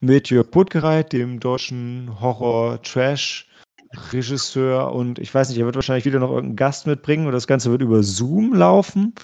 mit 0.03 0.29
Jörg 0.31 0.51
Puttgereit, 0.51 1.13
dem 1.13 1.41
deutschen 1.41 2.21
Horror-Trash-Regisseur 2.21 4.93
und 4.93 5.21
ich 5.21 5.33
weiß 5.33 5.49
nicht, 5.49 5.59
er 5.59 5.65
wird 5.65 5.77
wahrscheinlich 5.77 6.05
wieder 6.05 6.19
noch 6.19 6.31
irgendeinen 6.31 6.57
Gast 6.57 6.89
mitbringen 6.89 7.27
und 7.27 7.33
das 7.33 7.47
Ganze 7.47 7.71
wird 7.71 7.83
über 7.83 8.03
Zoom 8.03 8.53
laufen. 8.53 9.15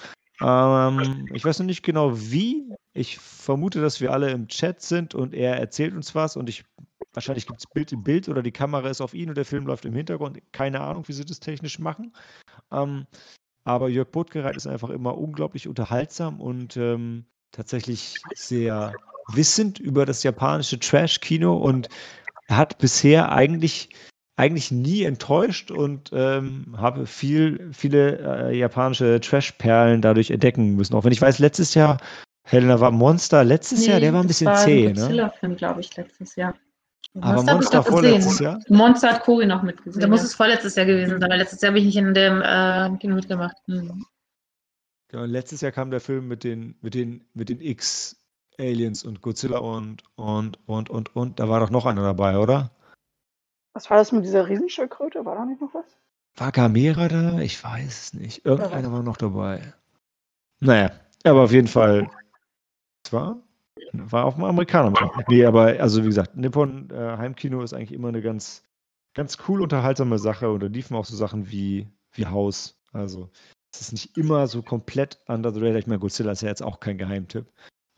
Ähm, 0.41 1.29
ich 1.33 1.43
weiß 1.43 1.59
noch 1.59 1.65
nicht 1.65 1.83
genau 1.83 2.13
wie. 2.15 2.73
Ich 2.93 3.17
vermute, 3.19 3.81
dass 3.81 4.01
wir 4.01 4.11
alle 4.11 4.31
im 4.31 4.47
Chat 4.47 4.81
sind 4.81 5.15
und 5.15 5.33
er 5.33 5.57
erzählt 5.57 5.93
uns 5.93 6.15
was 6.15 6.37
und 6.37 6.49
ich 6.49 6.63
wahrscheinlich 7.13 7.47
gibt 7.47 7.59
es 7.59 7.67
Bild 7.67 7.91
im 7.91 8.03
Bild 8.03 8.29
oder 8.29 8.41
die 8.41 8.51
Kamera 8.51 8.89
ist 8.89 9.01
auf 9.01 9.13
ihn 9.13 9.29
und 9.29 9.35
der 9.35 9.45
Film 9.45 9.65
läuft 9.65 9.85
im 9.85 9.93
Hintergrund. 9.93 10.39
Keine 10.51 10.81
Ahnung, 10.81 11.07
wie 11.07 11.13
sie 11.13 11.25
das 11.25 11.39
technisch 11.39 11.79
machen. 11.79 12.13
Ähm, 12.71 13.07
aber 13.63 13.89
Jörg 13.89 14.09
Botgereit 14.09 14.55
ist 14.55 14.67
einfach 14.67 14.89
immer 14.89 15.17
unglaublich 15.17 15.67
unterhaltsam 15.67 16.39
und 16.39 16.77
ähm, 16.77 17.25
tatsächlich 17.51 18.21
sehr 18.35 18.93
wissend 19.31 19.79
über 19.79 20.05
das 20.05 20.23
japanische 20.23 20.79
Trash-Kino 20.79 21.55
und 21.55 21.89
er 22.47 22.57
hat 22.57 22.77
bisher 22.79 23.31
eigentlich 23.31 23.89
eigentlich 24.39 24.71
nie 24.71 25.03
enttäuscht 25.03 25.69
und 25.69 26.11
ähm, 26.13 26.73
habe 26.77 27.05
viel, 27.05 27.69
viele 27.73 28.47
äh, 28.47 28.57
japanische 28.57 29.19
Trash-Perlen 29.19 30.01
dadurch 30.01 30.31
entdecken 30.31 30.77
müssen. 30.77 30.95
Auch 30.95 31.03
wenn 31.03 31.11
ich 31.11 31.21
weiß, 31.21 31.39
letztes 31.39 31.73
Jahr, 31.73 31.97
Helena 32.43 32.79
war 32.79 32.91
Monster 32.91 33.43
letztes 33.43 33.85
Jahr, 33.85 33.99
der 33.99 34.13
war 34.13 34.21
ein 34.21 34.27
bisschen 34.27 34.47
war 34.47 34.55
zäh, 34.55 34.87
ein 34.87 34.93
ne? 34.93 35.01
Godzilla-Film, 35.01 35.55
glaube 35.57 35.81
ich, 35.81 35.93
letztes 35.97 36.37
Jahr. 36.37 36.55
Aber 37.19 37.43
Monster 37.43 37.51
hab 37.51 37.59
ich 37.59 37.71
Monster 37.71 37.83
vorletztes 37.83 38.39
Jahr? 38.39 38.59
Monster 38.69 39.09
hat 39.09 39.23
Cory 39.23 39.45
noch 39.45 39.61
mitgesehen. 39.61 39.99
Da 39.99 40.07
muss 40.07 40.23
es 40.23 40.33
vorletztes 40.33 40.75
Jahr 40.75 40.85
gewesen 40.85 41.19
sein, 41.19 41.29
weil 41.29 41.37
letztes 41.37 41.59
Jahr 41.59 41.71
habe 41.71 41.79
ich 41.79 41.85
nicht 41.85 41.97
in 41.97 42.13
dem 42.13 42.41
äh, 42.41 42.97
Kino 42.97 43.15
mitgemacht. 43.15 43.57
Ja, 43.67 45.21
und 45.21 45.29
letztes 45.31 45.59
Jahr 45.59 45.73
kam 45.73 45.91
der 45.91 45.99
Film 45.99 46.29
mit 46.29 46.45
den, 46.45 46.75
mit 46.81 46.93
den, 46.93 47.25
mit 47.33 47.49
den 47.49 47.59
X-Aliens 47.59 49.03
und 49.03 49.21
Godzilla 49.21 49.57
und, 49.57 50.03
und, 50.15 50.59
und, 50.65 50.89
und, 50.89 51.13
und. 51.13 51.39
Da 51.41 51.49
war 51.49 51.59
doch 51.59 51.71
noch 51.71 51.85
einer 51.85 52.03
dabei, 52.03 52.37
oder? 52.37 52.71
Was 53.73 53.89
war 53.89 53.97
das 53.97 54.11
mit 54.11 54.25
dieser 54.25 54.47
Riesenschildkröte? 54.47 55.25
War 55.25 55.35
da 55.35 55.45
nicht 55.45 55.61
noch 55.61 55.73
was? 55.73 55.85
War 56.35 56.51
Gamera 56.51 57.07
da? 57.07 57.39
Ich 57.39 57.63
weiß 57.63 57.87
es 57.87 58.13
nicht. 58.13 58.45
Irgendeiner 58.45 58.91
war 58.91 59.03
noch 59.03 59.17
dabei. 59.17 59.73
Naja, 60.59 60.91
aber 61.23 61.43
auf 61.43 61.51
jeden 61.51 61.67
Fall. 61.67 62.09
Es 63.05 63.13
war, 63.13 63.41
war 63.93 64.25
auf 64.25 64.35
dem 64.35 64.43
Amerikaner. 64.43 64.93
Nee, 65.27 65.45
aber 65.45 65.79
also 65.79 66.03
wie 66.03 66.07
gesagt, 66.07 66.35
Nippon 66.35 66.89
äh, 66.91 67.17
Heimkino 67.17 67.61
ist 67.61 67.73
eigentlich 67.73 67.93
immer 67.93 68.09
eine 68.09 68.21
ganz, 68.21 68.63
ganz 69.13 69.37
cool 69.47 69.61
unterhaltsame 69.61 70.19
Sache. 70.19 70.49
Und 70.49 70.61
da 70.61 70.67
liefen 70.67 70.95
auch 70.95 71.05
so 71.05 71.15
Sachen 71.15 71.49
wie, 71.51 71.87
wie 72.13 72.25
Haus. 72.25 72.77
Also 72.91 73.29
es 73.73 73.81
ist 73.81 73.91
nicht 73.91 74.17
immer 74.17 74.47
so 74.47 74.61
komplett 74.61 75.19
under 75.27 75.53
the 75.53 75.59
radar. 75.59 75.79
Ich 75.79 75.87
meine, 75.87 75.99
Godzilla 75.99 76.31
ist 76.31 76.41
ja 76.41 76.49
jetzt 76.49 76.63
auch 76.63 76.79
kein 76.79 76.97
Geheimtipp. 76.97 77.45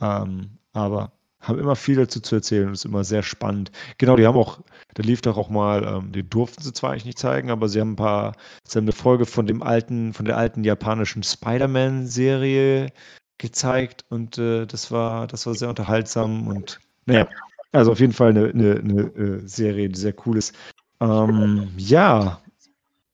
Ähm, 0.01 0.57
aber 0.73 1.11
haben 1.41 1.59
immer 1.59 1.75
viel 1.75 1.95
dazu 1.95 2.19
zu 2.19 2.35
erzählen 2.35 2.67
und 2.67 2.73
ist 2.73 2.85
immer 2.85 3.03
sehr 3.03 3.23
spannend. 3.23 3.71
Genau, 3.97 4.15
die 4.15 4.25
haben 4.25 4.37
auch, 4.37 4.59
da 4.93 5.03
lief 5.03 5.21
doch 5.21 5.37
auch 5.37 5.49
mal, 5.49 5.83
ähm, 5.83 6.11
die 6.11 6.27
durften 6.27 6.61
sie 6.61 6.73
zwar 6.73 6.91
eigentlich 6.91 7.05
nicht 7.05 7.19
zeigen, 7.19 7.49
aber 7.49 7.67
sie 7.67 7.81
haben 7.81 7.93
ein 7.93 7.95
paar, 7.97 8.33
sie 8.63 8.77
haben 8.77 8.85
eine 8.85 8.91
Folge 8.91 9.25
von 9.25 9.47
dem 9.47 9.63
alten, 9.63 10.13
von 10.13 10.25
der 10.25 10.37
alten 10.37 10.63
japanischen 10.63 11.23
Spider-Man-Serie 11.23 12.91
gezeigt 13.37 14.05
und 14.09 14.37
äh, 14.37 14.65
das 14.67 14.91
war, 14.91 15.27
das 15.27 15.45
war 15.45 15.55
sehr 15.55 15.69
unterhaltsam 15.69 16.47
und 16.47 16.79
naja, 17.07 17.27
also 17.71 17.91
auf 17.91 17.99
jeden 17.99 18.13
Fall 18.13 18.29
eine, 18.29 18.49
eine, 18.49 18.75
eine 18.79 19.01
äh, 19.01 19.47
Serie, 19.47 19.89
die 19.89 19.99
sehr 19.99 20.13
cool 20.25 20.37
ist. 20.37 20.55
Ähm, 20.99 21.69
ja, 21.77 22.41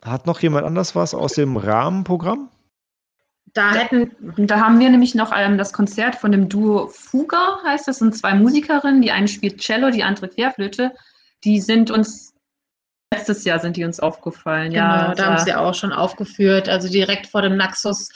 hat 0.01 0.27
noch 0.27 0.41
jemand 0.41 0.65
anders 0.65 0.95
was 0.95 1.13
aus 1.13 1.33
dem 1.33 1.57
Rahmenprogramm? 1.57 2.49
Da 3.53 3.73
hätten, 3.73 4.11
da 4.47 4.59
haben 4.59 4.79
wir 4.79 4.89
nämlich 4.89 5.15
noch 5.15 5.31
ähm, 5.35 5.57
das 5.57 5.73
Konzert 5.73 6.15
von 6.15 6.31
dem 6.31 6.49
Duo 6.49 6.87
Fuga, 6.87 7.59
heißt 7.65 7.87
das, 7.87 7.99
sind 7.99 8.15
zwei 8.15 8.33
Musikerinnen, 8.33 9.01
die 9.01 9.11
eine 9.11 9.27
spielt 9.27 9.61
Cello, 9.61 9.89
die 9.89 10.03
andere 10.03 10.29
Querflöte. 10.29 10.93
Die 11.43 11.59
sind 11.59 11.89
uns, 11.89 12.33
letztes 13.13 13.45
Jahr 13.45 13.59
sind 13.59 13.77
die 13.77 13.83
uns 13.83 13.99
aufgefallen. 13.99 14.71
genau, 14.71 14.83
ja, 14.83 15.15
da 15.15 15.25
haben 15.25 15.45
sie 15.45 15.53
auch 15.53 15.73
schon 15.73 15.93
aufgeführt, 15.93 16.69
also 16.69 16.89
direkt 16.89 17.27
vor 17.27 17.41
dem 17.41 17.57
Naxos, 17.57 18.09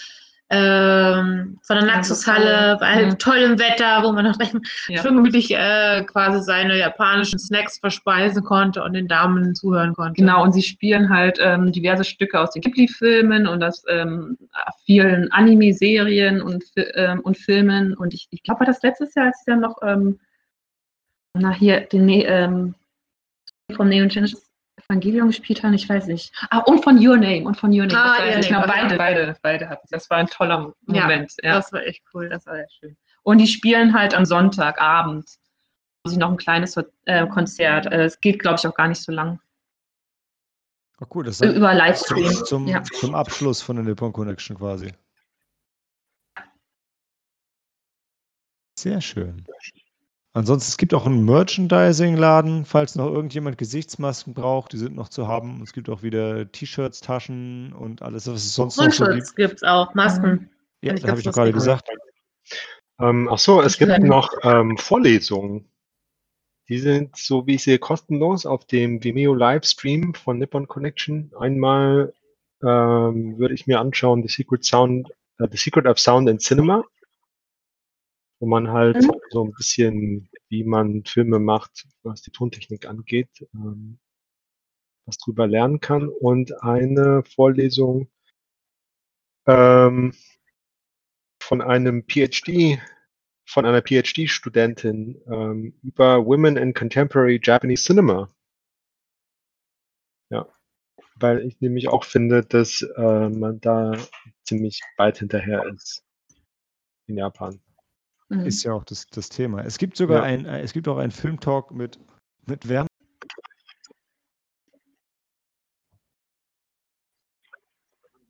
ähm, 0.54 1.58
von 1.64 1.78
der 1.78 1.88
Ja, 1.88 1.95
Naxos-Halle, 1.95 2.78
bei 2.80 3.06
Mhm. 3.06 3.18
tollem 3.20 3.58
Wetter, 3.58 4.04
wo 4.04 4.12
man 4.12 4.26
noch 4.26 4.38
recht 4.38 4.54
Ja. 4.89 5.02
schön 5.02 5.16
gemütlich 5.16 5.49
äh, 5.56 6.04
quasi 6.04 6.43
seine 6.43 6.78
japanischen 6.78 7.39
Snacks 7.39 7.80
verspeisen 7.80 8.43
konnte 8.43 8.84
und 8.84 8.91
den 8.91 9.08
Damen 9.08 9.56
zuhören 9.56 9.93
konnte. 9.93 10.22
Genau, 10.22 10.43
und 10.43 10.52
sie 10.52 10.62
spielen 10.62 11.10
halt 11.10 11.39
ähm, 11.41 11.72
diverse 11.72 12.04
Stücke 12.04 12.38
aus 12.38 12.52
den 12.52 12.62
Ghibli-Filmen 12.62 13.47
und 13.47 13.64
aus 13.64 13.86
ähm, 13.88 14.38
vielen 14.86 15.32
Anime-Serien 15.32 16.41
und, 16.41 16.66
ähm, 16.76 17.22
und 17.22 17.38
Filmen. 17.38 17.93
Und 17.93 18.14
ich, 18.14 18.28
ich 18.32 18.43
glaube, 18.43 18.60
war 18.60 18.68
das 18.68 18.82
letztes 18.84 19.16
Jahr, 19.16 19.28
als 19.28 19.39
sie 19.39 19.52
dann 19.52 19.62
noch, 19.62 19.78
ähm, 19.84 20.20
na 21.34 21.52
hier, 21.52 21.80
den 21.82 22.06
ne 22.06 22.26
ähm, 22.26 22.76
vom 23.74 23.88
Neon 23.88 24.10
Genesis 24.10 24.51
Evangelium 24.91 25.27
gespielt 25.27 25.63
haben, 25.63 25.73
ich 25.73 25.87
weiß 25.87 26.07
nicht. 26.07 26.33
Ah, 26.49 26.59
und 26.59 26.83
von 26.83 26.97
Your 27.05 27.17
Name, 27.17 27.43
und 27.45 27.55
von 27.55 27.71
Your 27.71 27.85
Name. 27.87 27.97
Ah, 27.99 28.17
das 28.17 28.19
weiß 28.19 28.33
Your 28.35 28.39
ich 28.51 28.57
okay. 28.57 28.67
beide, 28.67 28.97
beide, 28.97 29.37
beide 29.41 29.69
hatten. 29.69 29.87
Das 29.89 30.09
war 30.09 30.17
ein 30.17 30.27
toller 30.27 30.73
Ja, 30.87 31.01
Moment. 31.03 31.33
Ja, 31.41 31.55
Das 31.55 31.71
war 31.71 31.81
echt 31.83 32.03
cool, 32.13 32.29
das 32.29 32.45
war 32.45 32.59
echt 32.59 32.73
schön. 32.73 32.97
Und 33.23 33.37
die 33.37 33.47
spielen 33.47 33.93
halt 33.93 34.13
am 34.13 34.25
Sonntagabend. 34.25 35.29
Sie 36.05 36.17
noch 36.17 36.31
ein 36.31 36.37
kleines 36.37 36.75
äh, 37.05 37.27
Konzert. 37.27 37.85
Äh, 37.85 38.05
Es 38.05 38.19
geht, 38.19 38.39
glaube 38.39 38.57
ich, 38.59 38.67
auch 38.67 38.73
gar 38.73 38.87
nicht 38.87 39.01
so 39.01 39.11
lang. 39.11 39.39
Oh, 40.99 41.05
cool, 41.13 41.23
das 41.25 41.39
ist 41.41 41.55
Über 41.55 41.73
Livestream. 41.73 42.31
zum, 42.31 42.45
zum, 42.45 42.67
Ja. 42.67 42.83
zum 42.83 43.15
Abschluss 43.15 43.61
von 43.61 43.75
der 43.75 43.85
Nippon 43.85 44.11
Connection 44.11 44.57
quasi. 44.57 44.91
Sehr 48.77 48.99
schön. 48.99 49.45
Ansonsten, 50.34 50.69
es 50.69 50.77
gibt 50.77 50.93
auch 50.93 51.05
einen 51.05 51.25
Merchandising-Laden, 51.25 52.63
falls 52.63 52.95
noch 52.95 53.07
irgendjemand 53.07 53.57
Gesichtsmasken 53.57 54.34
braucht, 54.34 54.71
die 54.71 54.77
sind 54.77 54.95
noch 54.95 55.09
zu 55.09 55.27
haben. 55.27 55.61
Es 55.61 55.73
gibt 55.73 55.89
auch 55.89 56.03
wieder 56.03 56.49
T-Shirts, 56.49 57.01
Taschen 57.01 57.73
und 57.73 58.01
alles, 58.01 58.27
was 58.27 58.36
es 58.36 58.55
sonst 58.55 58.77
noch 58.77 58.86
so 58.86 59.03
gibt. 59.03 59.09
Mundschutz 59.09 59.36
gibt 59.36 59.55
es 59.55 59.63
auch, 59.63 59.93
Masken. 59.93 60.49
Ja, 60.82 60.91
Finde 60.91 60.95
ich 60.95 61.01
da 61.03 61.09
habe 61.09 61.19
ich 61.19 61.25
doch 61.25 61.34
gerade 61.34 61.51
gesagt. 61.51 61.89
Ähm, 62.99 63.27
ach 63.29 63.39
so, 63.39 63.61
es 63.61 63.77
gibt 63.77 63.99
noch 63.99 64.32
ähm, 64.43 64.77
Vorlesungen. 64.77 65.69
Die 66.69 66.79
sind, 66.79 67.17
so 67.17 67.45
wie 67.45 67.55
ich 67.55 67.63
sehe, 67.63 67.79
kostenlos 67.79 68.45
auf 68.45 68.65
dem 68.65 69.03
Vimeo 69.03 69.34
Livestream 69.34 70.13
von 70.13 70.38
Nippon 70.38 70.67
Connection. 70.67 71.32
Einmal 71.38 72.13
ähm, 72.63 73.38
würde 73.38 73.53
ich 73.53 73.67
mir 73.67 73.82
anschauen 73.82 74.21
The 74.21 74.29
Secret 74.29 74.63
Sound, 74.63 75.09
äh, 75.39 75.47
The 75.51 75.57
Secret 75.57 75.88
of 75.88 75.99
Sound 75.99 76.29
in 76.29 76.39
Cinema, 76.39 76.86
wo 78.41 78.47
man 78.47 78.69
halt 78.71 78.95
Mhm. 78.97 79.11
so 79.29 79.45
ein 79.45 79.51
bisschen, 79.51 80.29
wie 80.49 80.63
man 80.63 81.05
Filme 81.05 81.37
macht, 81.37 81.87
was 82.01 82.23
die 82.23 82.31
Tontechnik 82.31 82.87
angeht, 82.87 83.29
ähm, 83.53 83.99
was 85.05 85.17
drüber 85.19 85.45
lernen 85.45 85.79
kann. 85.79 86.09
Und 86.09 86.63
eine 86.63 87.23
Vorlesung 87.23 88.09
ähm, 89.45 90.13
von 91.39 91.61
einem 91.61 92.03
PhD, 92.07 92.79
von 93.45 93.65
einer 93.65 93.83
PhD-Studentin 93.83 95.21
ähm, 95.27 95.79
über 95.83 96.25
Women 96.25 96.57
in 96.57 96.73
Contemporary 96.73 97.39
Japanese 97.43 97.83
Cinema. 97.83 98.27
Ja, 100.31 100.47
weil 101.15 101.45
ich 101.45 101.61
nämlich 101.61 101.89
auch 101.89 102.05
finde, 102.05 102.43
dass 102.43 102.81
äh, 102.81 103.29
man 103.29 103.59
da 103.61 103.93
ziemlich 104.45 104.81
weit 104.97 105.19
hinterher 105.19 105.63
ist 105.67 106.03
in 107.05 107.17
Japan. 107.17 107.61
Mhm. 108.32 108.45
Ist 108.45 108.63
ja 108.63 108.71
auch 108.73 108.86
das, 108.86 109.07
das 109.07 109.27
Thema. 109.27 109.61
Es 109.63 109.77
gibt 109.77 109.97
sogar 109.97 110.19
Ja. 110.19 110.23
ein, 110.23 110.45
äh, 110.45 110.61
es 110.61 110.71
gibt 110.71 110.88
auch 110.88 110.97
einen 110.97 111.11
Filmtalk 111.11 111.71
mit, 111.71 111.99
mit 112.47 112.67
Werner. 112.69 112.88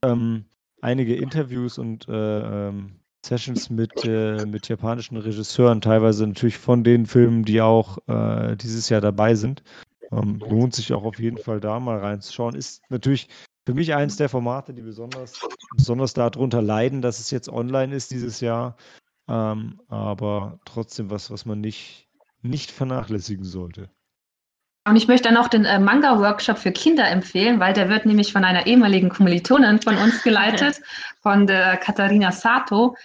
Ähm, 0.04 0.46
einige 0.82 1.16
Interviews 1.16 1.78
und 1.78 2.08
äh, 2.08 2.68
ähm, 2.70 3.00
Sessions 3.24 3.70
mit, 3.70 4.04
äh, 4.04 4.48
mit 4.48 4.68
japanischen 4.68 5.18
Regisseuren, 5.18 5.82
teilweise 5.82 6.26
natürlich 6.26 6.58
von 6.58 6.84
den 6.84 7.06
Filmen, 7.06 7.44
die 7.46 7.62
auch 7.62 8.00
äh, 8.08 8.56
dieses 8.56 8.90
Jahr 8.90 9.02
dabei 9.02 9.36
sind. 9.36 9.62
Ähm, 10.12 10.42
lohnt 10.50 10.74
sich 10.74 10.92
auch 10.94 11.04
auf 11.04 11.20
jeden 11.20 11.38
Fall 11.38 11.60
da 11.60 11.80
mal 11.80 12.00
reinzuschauen. 12.00 12.56
Ist 12.56 12.82
natürlich 12.90 13.30
für 13.68 13.76
mich 13.76 13.94
eins 13.94 14.18
der 14.18 14.30
Formate, 14.30 14.74
die 14.74 14.82
besonders, 14.82 15.48
besonders 15.70 16.14
darunter 16.14 16.64
leiden, 16.64 17.04
dass 17.04 17.20
es 17.20 17.30
jetzt 17.30 17.48
online 17.48 17.94
ist 17.94 18.10
dieses 18.10 18.40
Jahr. 18.40 18.76
Ähm, 19.28 19.82
aber 19.88 20.60
trotzdem 20.66 21.10
was, 21.10 21.32
was 21.32 21.46
man 21.46 21.62
nicht, 21.62 22.08
nicht 22.42 22.72
vernachlässigen 22.72 23.46
sollte. 23.46 23.90
Und 24.88 24.96
ich 24.96 25.08
möchte 25.08 25.30
dann 25.30 25.38
auch 25.38 25.48
den 25.48 25.66
äh, 25.66 25.80
Manga-Workshop 25.80 26.58
für 26.58 26.72
Kinder 26.72 27.08
empfehlen, 27.08 27.60
weil 27.60 27.74
der 27.74 27.88
wird 27.88 28.06
nämlich 28.06 28.34
von 28.34 28.44
einer 28.44 28.66
ehemaligen 28.66 29.10
Kommilitonin 29.10 29.80
von 29.80 29.96
uns 29.98 30.22
geleitet, 30.24 30.82
von 31.22 31.46
der 31.46 31.78
Katharina 31.78 32.32
Sato, 32.32 32.96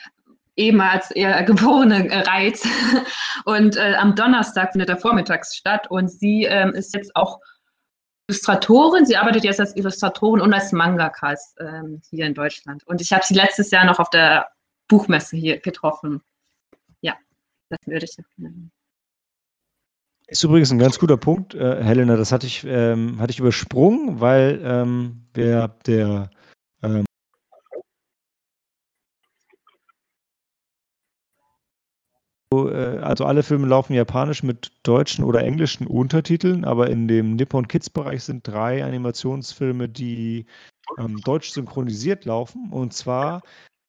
ehemals 0.57 1.11
eher 1.11 1.43
geborene 1.43 2.09
äh, 2.09 2.21
Reiz. 2.21 2.67
Und 3.45 3.77
äh, 3.77 3.95
am 3.99 4.15
Donnerstag 4.15 4.73
findet 4.73 4.89
er 4.89 4.97
vormittags 4.97 5.55
statt. 5.55 5.91
Und 5.91 6.11
sie 6.11 6.45
ähm, 6.45 6.71
ist 6.71 6.95
jetzt 6.95 7.15
auch 7.15 7.41
Illustratorin. 8.29 9.05
Sie 9.05 9.17
arbeitet 9.17 9.45
jetzt 9.45 9.61
als 9.61 9.77
Illustratorin 9.77 10.41
und 10.41 10.53
als 10.53 10.73
Mangaka 10.73 11.35
ähm, 11.61 12.01
hier 12.11 12.27
in 12.27 12.35
Deutschland. 12.35 12.85
Und 12.87 13.01
ich 13.01 13.13
habe 13.13 13.25
sie 13.25 13.35
letztes 13.35 13.71
Jahr 13.71 13.85
noch 13.85 14.01
auf 14.01 14.11
der 14.11 14.49
Buchmesse 14.89 15.37
hier 15.37 15.59
getroffen. 15.59 16.23
Ja, 17.01 17.17
das 17.69 17.79
würde 17.87 18.05
ich 18.05 18.19
empfehlen. 18.19 18.71
Ist 20.29 20.43
übrigens 20.43 20.73
ein 20.73 20.79
ganz 20.79 20.99
guter 20.99 21.17
Punkt, 21.17 21.55
äh, 21.55 21.83
Helena. 21.83 22.17
Das 22.17 22.33
hatte 22.33 22.47
ich, 22.47 22.65
ähm, 22.67 23.21
hatte 23.21 23.31
ich 23.31 23.39
übersprungen, 23.39 24.21
weil 24.21 24.61
ähm, 24.65 25.23
der, 25.37 25.69
der 25.87 26.31
ähm, 26.83 27.05
äh, 32.53 32.99
also 32.99 33.25
alle 33.25 33.45
Filme 33.45 33.69
laufen 33.69 33.95
japanisch 33.95 34.43
mit 34.43 34.73
deutschen 34.83 35.25
oder 35.25 35.45
englischen 35.45 35.87
Untertiteln, 35.87 36.65
aber 36.65 36.91
in 36.91 37.07
dem 37.07 37.37
Nippon 37.37 37.69
Kids 37.69 37.89
Bereich 37.89 38.25
sind 38.25 38.47
drei 38.49 38.85
Animationsfilme, 38.85 39.89
die 39.89 40.47
ähm, 40.99 41.19
deutsch 41.19 41.51
synchronisiert 41.51 42.25
laufen. 42.25 42.73
Und 42.73 42.93
zwar 42.95 43.43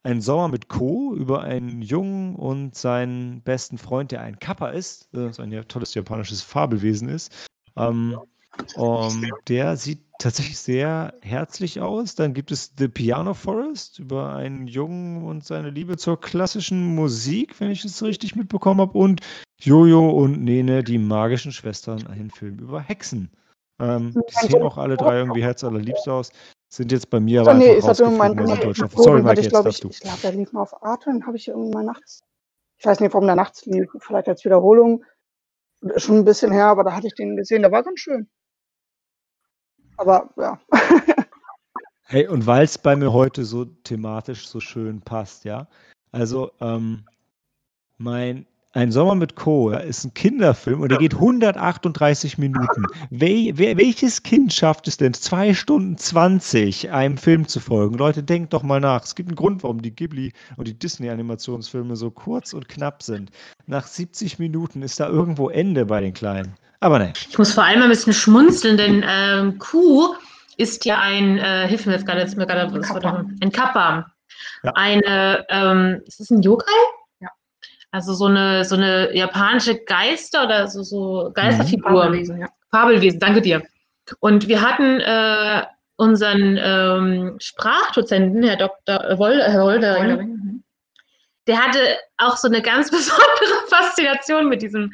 ein 0.08 0.22
Sommer 0.22 0.48
mit 0.48 0.70
Co. 0.70 1.14
über 1.14 1.42
einen 1.44 1.82
Jungen 1.82 2.36
und 2.36 2.76
seinen 2.76 3.42
besten 3.42 3.78
Freund, 3.78 4.12
der 4.14 4.22
ein 4.22 4.40
Kappa 4.40 4.70
ist, 4.70 5.10
das 5.12 5.40
ein 5.40 5.52
ja 5.52 5.64
tolles 5.64 5.94
japanisches 5.94 6.42
Fabelwesen 6.42 7.10
ist. 7.10 7.34
Ähm, 7.76 8.18
um, 8.76 9.26
der 9.50 9.76
sieht 9.76 10.00
tatsächlich 10.18 10.58
sehr 10.60 11.14
herzlich 11.22 11.82
aus. 11.82 12.16
Dann 12.16 12.34
gibt 12.34 12.52
es 12.52 12.74
The 12.78 12.88
Piano 12.88 13.34
Forest 13.34 14.00
über 14.00 14.34
einen 14.34 14.68
Jungen 14.68 15.26
und 15.26 15.44
seine 15.44 15.72
Liebe 15.72 15.98
zur 15.98 16.20
klassischen 16.20 16.96
Musik, 16.96 17.60
wenn 17.60 17.70
ich 17.70 17.84
es 17.84 18.02
richtig 18.02 18.36
mitbekommen 18.36 18.80
habe. 18.80 18.98
Und 18.98 19.20
Jojo 19.60 20.10
und 20.10 20.42
Nene, 20.42 20.86
die 20.86 21.00
magischen 21.00 21.52
Schwestern, 21.52 22.08
ein 22.08 22.32
Film 22.32 22.60
über 22.60 22.80
Hexen. 22.80 23.30
Ähm, 23.80 24.14
die 24.14 24.48
sehen 24.48 24.62
auch 24.62 24.78
alle 24.78 24.96
drei 24.96 25.18
irgendwie 25.18 25.44
herzallerliebst 25.44 26.08
aus. 26.08 26.32
Sind 26.70 26.92
jetzt 26.92 27.10
bei 27.10 27.20
mir 27.20 27.42
aber 27.42 27.54
nee, 27.54 27.76
einfach 27.76 27.92
ist 27.92 28.02
mein, 28.02 28.36
mein, 28.36 28.74
Sorry, 28.76 29.24
Mike, 29.24 29.42
jetzt 29.42 29.54
darfst 29.54 29.84
du. 29.84 29.90
Ich 29.90 30.02
glaube, 30.02 30.20
der 30.22 30.34
lief 30.34 30.52
mal 30.52 30.62
auf 30.62 30.84
Arte, 30.84 31.10
den 31.10 31.26
habe 31.26 31.38
ich 31.38 31.48
irgendwie 31.48 31.74
mal 31.74 31.84
nachts. 31.84 32.24
Ich 32.78 32.86
weiß 32.86 33.00
nicht, 33.00 33.14
warum 33.14 33.26
der 33.26 33.36
nachts 33.36 33.66
lief, 33.66 33.90
vielleicht 34.00 34.28
als 34.28 34.44
Wiederholung. 34.44 35.04
Schon 35.96 36.18
ein 36.18 36.26
bisschen 36.26 36.52
her, 36.52 36.66
aber 36.66 36.84
da 36.84 36.94
hatte 36.94 37.08
ich 37.08 37.16
den 37.16 37.38
gesehen, 37.38 37.62
der 37.62 37.72
war 37.72 37.84
ganz 37.84 38.00
schön. 38.00 38.28
Aber 39.96 40.30
ja. 40.36 40.60
hey, 42.04 42.28
und 42.28 42.46
weil 42.46 42.66
es 42.66 42.78
bei 42.78 42.96
mir 42.96 43.14
heute 43.14 43.46
so 43.46 43.66
thematisch 43.66 44.48
so 44.48 44.60
schön 44.60 45.02
passt, 45.02 45.46
ja. 45.46 45.68
Also, 46.12 46.52
ähm, 46.60 47.06
mein 47.98 48.46
ein 48.74 48.92
Sommer 48.92 49.16
mit 49.16 49.36
Co. 49.36 49.72
ist 49.72 50.04
ein 50.04 50.14
Kinderfilm 50.14 50.82
und 50.82 50.90
der 50.90 51.00
geht 51.00 51.16
138 51.16 52.38
Minuten. 52.38 52.86
Wel 53.10 53.58
welches 53.58 54.24
Kind 54.24 54.54
schafft 54.54 54.88
es 54.88 54.98
denn, 54.98 55.14
2 55.14 55.54
Stunden 55.54 55.98
20 55.98 56.92
einem 56.92 57.18
Film 57.18 57.48
zu 57.48 57.60
folgen? 57.60 57.98
Leute, 57.98 58.24
denkt 58.24 58.54
doch 58.54 58.64
mal 58.64 58.80
nach. 58.80 59.04
Es 59.04 59.16
gibt 59.16 59.30
einen 59.30 59.36
Grund, 59.36 59.64
warum 59.64 59.82
die 59.82 59.96
Ghibli 59.96 60.34
und 60.58 60.68
die 60.68 60.78
Disney-Animationsfilme 60.78 61.96
so 61.96 62.12
kurz 62.12 62.54
und 62.54 62.68
knapp 62.68 63.02
sind. 63.04 63.32
Nach 63.66 63.88
70 63.88 64.38
Minuten 64.38 64.82
ist 64.82 65.00
da 65.00 65.08
irgendwo 65.08 65.50
Ende 65.50 65.86
bei 65.86 66.02
den 66.02 66.14
Kleinen. 66.14 66.54
Aber 66.80 67.00
nein. 67.00 67.14
Ich 67.30 67.38
muss 67.38 67.54
vor 67.54 67.64
allem 67.64 67.82
ein 67.82 67.90
bisschen 67.90 68.14
schmunzeln, 68.14 68.78
denn 68.78 69.04
ähm, 69.08 69.58
Q 69.58 70.14
ist 70.58 70.86
ja 70.86 71.00
ein, 71.00 71.38
äh, 71.38 71.68
hilf 71.68 71.86
mir 71.86 71.94
jetzt 71.94 72.06
gerade, 72.06 72.20
jetzt 72.20 72.38
mir 72.38 72.46
gerade, 72.46 72.72
was 72.74 72.90
war 72.90 73.26
ein 73.42 73.52
Kappa. 73.52 74.12
Ja. 74.64 74.72
Eine, 74.76 75.46
ähm, 75.50 76.02
ist 76.06 76.20
das 76.20 76.30
ein 76.30 76.42
Yokai? 76.42 76.72
Also 77.98 78.14
so 78.14 78.26
eine, 78.26 78.64
so 78.64 78.76
eine 78.76 79.16
japanische 79.16 79.84
Geister 79.84 80.46
oder 80.46 80.68
so, 80.68 80.84
so 80.84 81.32
Geisterfigur. 81.34 81.90
Mhm. 81.90 81.96
Fabelwesen, 81.96 82.40
ja. 82.42 82.48
Fabelwesen, 82.70 83.20
danke 83.20 83.42
dir. 83.42 83.64
Und 84.20 84.48
wir 84.48 84.62
hatten 84.62 85.00
äh, 85.00 85.64
unseren 85.96 86.60
ähm, 86.62 87.38
Sprachdozenten, 87.40 88.44
Herr 88.44 88.58
Dr. 88.58 89.18
Woll, 89.18 89.42
Herr 89.42 89.64
Woldering, 89.64 90.16
mhm. 90.16 90.64
der 91.48 91.58
hatte 91.58 91.80
auch 92.18 92.38
so 92.38 92.48
eine 92.48 92.62
ganz 92.62 92.92
besondere 92.92 93.66
Faszination 93.68 94.48
mit 94.48 94.62
diesem, 94.62 94.94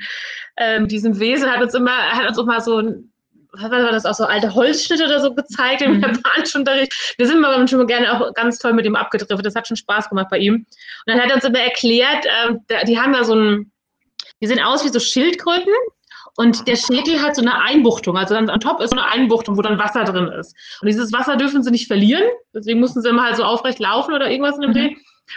ähm, 0.55 0.87
diesem 0.87 1.19
Wesen, 1.19 1.51
hat 1.51 1.61
uns 1.61 1.73
immer, 1.73 1.91
hat 1.91 2.29
uns 2.29 2.39
auch 2.39 2.45
mal 2.45 2.61
so 2.61 2.79
ein 2.79 3.12
was 3.53 3.71
war 3.71 3.91
das 3.91 4.05
auch 4.05 4.15
so 4.15 4.25
alte 4.25 4.53
Holzschnitte 4.53 5.05
oder 5.05 5.19
so 5.19 5.33
gezeigt 5.33 5.81
im 5.81 5.97
mhm. 5.97 6.01
japanischen 6.01 6.59
Unterricht. 6.59 7.15
Wir 7.17 7.27
sind 7.27 7.39
mal 7.39 7.67
schon 7.67 7.79
mal 7.79 7.85
gerne 7.85 8.11
auch 8.13 8.33
ganz 8.33 8.57
toll 8.57 8.73
mit 8.73 8.85
ihm 8.85 8.95
abgedriftet. 8.95 9.45
Das 9.45 9.55
hat 9.55 9.67
schon 9.67 9.77
Spaß 9.77 10.09
gemacht 10.09 10.27
bei 10.29 10.39
ihm. 10.39 10.55
Und 10.55 10.67
dann 11.05 11.21
hat 11.21 11.29
er 11.29 11.35
uns 11.35 11.43
immer 11.43 11.59
erklärt, 11.59 12.25
äh, 12.25 12.85
die 12.85 12.99
haben 12.99 13.13
ja 13.13 13.23
so 13.23 13.35
ein, 13.35 13.71
die 14.41 14.47
sehen 14.47 14.59
aus 14.59 14.83
wie 14.83 14.89
so 14.89 14.99
Schildkröten. 14.99 15.73
Und 16.35 16.67
der 16.67 16.75
Schädel 16.75 17.21
hat 17.21 17.35
so 17.35 17.43
eine 17.43 17.61
Einbuchtung, 17.61 18.17
also 18.17 18.35
am 18.35 18.47
Top 18.59 18.81
ist 18.81 18.89
so 18.89 18.97
eine 18.97 19.07
Einbuchtung, 19.07 19.55
wo 19.55 19.61
dann 19.61 19.77
Wasser 19.77 20.03
drin 20.03 20.29
ist. 20.29 20.55
Und 20.81 20.87
dieses 20.87 21.13
Wasser 21.13 21.35
dürfen 21.35 21.61
sie 21.61 21.69
nicht 21.69 21.85
verlieren, 21.85 22.23
deswegen 22.55 22.79
mussten 22.79 23.03
sie 23.03 23.09
immer 23.09 23.23
halt 23.23 23.35
so 23.35 23.43
aufrecht 23.43 23.77
laufen 23.77 24.15
oder 24.15 24.31
irgendwas 24.31 24.55
in 24.55 24.61
dem 24.61 24.69
mhm. 24.71 24.73
Dreh. 24.73 24.95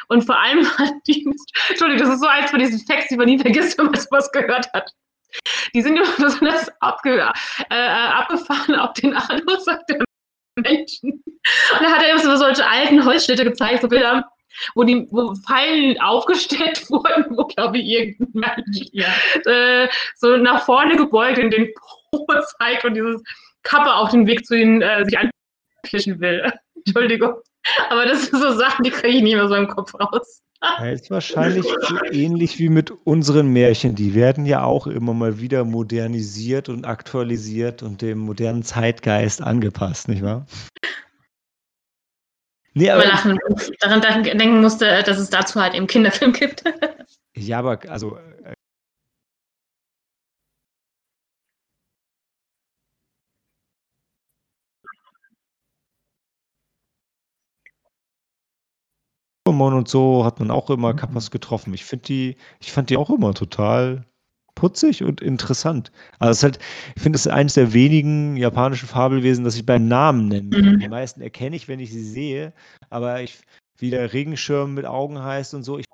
Und 0.08 0.24
vor 0.24 0.40
allem 0.40 0.66
hat 0.78 0.94
die, 1.06 1.26
Entschuldigung, 1.68 2.06
das 2.06 2.14
ist 2.14 2.22
so 2.22 2.26
eins 2.26 2.50
von 2.50 2.60
diesen 2.60 2.80
Facts, 2.86 3.08
die 3.08 3.16
man 3.16 3.26
nie 3.26 3.38
vergisst, 3.38 3.76
wenn 3.76 3.86
man 3.86 4.00
sowas 4.00 4.32
gehört 4.32 4.72
hat. 4.72 4.90
Die 5.74 5.82
sind 5.82 5.96
immer 5.96 6.10
besonders 6.18 6.70
abge, 6.80 7.30
äh, 7.70 7.74
abgefahren 7.74 8.74
auf 8.76 8.92
den 8.94 9.14
Anus 9.14 9.64
der 9.64 10.04
Menschen. 10.56 11.10
Und 11.12 11.80
da 11.80 11.90
hat 11.92 12.02
er 12.02 12.10
immer 12.10 12.20
so 12.20 12.36
solche 12.36 12.66
alten 12.66 13.04
Holzschnitte 13.04 13.44
gezeigt, 13.44 13.82
so 13.82 13.88
Bilder, 13.88 14.28
wo 14.74 14.84
die 14.84 15.06
wo 15.10 15.34
Pfeilen 15.34 16.00
aufgestellt 16.00 16.88
wurden, 16.90 17.36
wo, 17.36 17.44
glaube 17.44 17.78
ich, 17.78 17.86
irgendein 17.86 18.54
Mensch 18.64 18.88
ja. 18.92 19.08
äh, 19.44 19.88
so 20.16 20.36
nach 20.36 20.64
vorne 20.64 20.96
gebeugt 20.96 21.38
in 21.38 21.50
den 21.50 21.72
Po 22.10 22.26
zeigt 22.58 22.84
und 22.84 22.94
dieses 22.94 23.22
Kappe 23.62 23.92
auf 23.94 24.10
den 24.10 24.26
Weg 24.26 24.46
zu 24.46 24.56
ihnen 24.56 24.80
äh, 24.82 25.04
sich 25.04 25.18
anfischen 25.18 26.20
will. 26.20 26.52
Entschuldigung. 26.86 27.34
Aber 27.90 28.06
das 28.06 28.26
sind 28.26 28.40
so 28.40 28.56
Sachen, 28.56 28.84
die 28.84 28.90
kriege 28.90 29.18
ich 29.18 29.22
nicht 29.22 29.34
mehr 29.34 29.48
so 29.48 29.54
im 29.54 29.68
Kopf 29.68 29.94
raus. 29.94 30.42
Ja, 30.62 30.90
ist 30.90 31.10
wahrscheinlich 31.10 31.64
so 31.64 31.96
ähnlich 32.10 32.58
wie 32.58 32.68
mit 32.68 32.90
unseren 32.90 33.52
Märchen. 33.52 33.94
Die 33.94 34.14
werden 34.14 34.46
ja 34.46 34.64
auch 34.64 34.86
immer 34.86 35.12
mal 35.12 35.38
wieder 35.38 35.64
modernisiert 35.64 36.68
und 36.68 36.86
aktualisiert 36.86 37.82
und 37.82 38.02
dem 38.02 38.18
modernen 38.18 38.62
Zeitgeist 38.62 39.42
angepasst, 39.42 40.08
nicht 40.08 40.22
wahr? 40.22 40.46
Nee, 42.72 42.90
aber 42.90 43.06
lachen, 43.06 43.38
daran 43.80 44.22
denken 44.22 44.60
musste, 44.60 45.02
dass 45.04 45.18
es 45.18 45.30
dazu 45.30 45.60
halt 45.60 45.74
eben 45.74 45.86
Kinderfilm 45.86 46.32
gibt. 46.32 46.64
ja, 47.34 47.58
aber 47.58 47.78
also 47.88 48.18
Pokémon 59.46 59.74
und 59.74 59.88
so 59.88 60.24
hat 60.24 60.40
man 60.40 60.50
auch 60.50 60.70
immer 60.70 60.92
mhm. 60.92 60.96
Kappas 60.96 61.30
getroffen. 61.30 61.72
Ich 61.74 61.84
finde 61.84 62.04
die, 62.04 62.36
ich 62.60 62.72
fand 62.72 62.90
die 62.90 62.96
auch 62.96 63.10
immer 63.10 63.34
total 63.34 64.04
putzig 64.54 65.04
und 65.04 65.20
interessant. 65.20 65.92
Also 66.18 66.30
es 66.30 66.38
ist 66.38 66.42
halt, 66.42 66.58
ich 66.96 67.02
finde, 67.02 67.16
es 67.16 67.26
ist 67.26 67.32
eines 67.32 67.54
der 67.54 67.72
wenigen 67.72 68.36
japanischen 68.36 68.88
Fabelwesen, 68.88 69.44
das 69.44 69.56
ich 69.56 69.66
beim 69.66 69.86
Namen 69.86 70.28
nennen 70.28 70.50
kann. 70.50 70.74
Mhm. 70.74 70.80
Die 70.80 70.88
meisten 70.88 71.20
erkenne 71.20 71.56
ich, 71.56 71.68
wenn 71.68 71.78
ich 71.78 71.92
sie 71.92 72.02
sehe, 72.02 72.52
aber 72.90 73.22
ich, 73.22 73.38
wie 73.78 73.90
der 73.90 74.12
Regenschirm 74.12 74.74
mit 74.74 74.86
Augen 74.86 75.22
heißt 75.22 75.54
und 75.54 75.62
so, 75.62 75.78
ich 75.78 75.84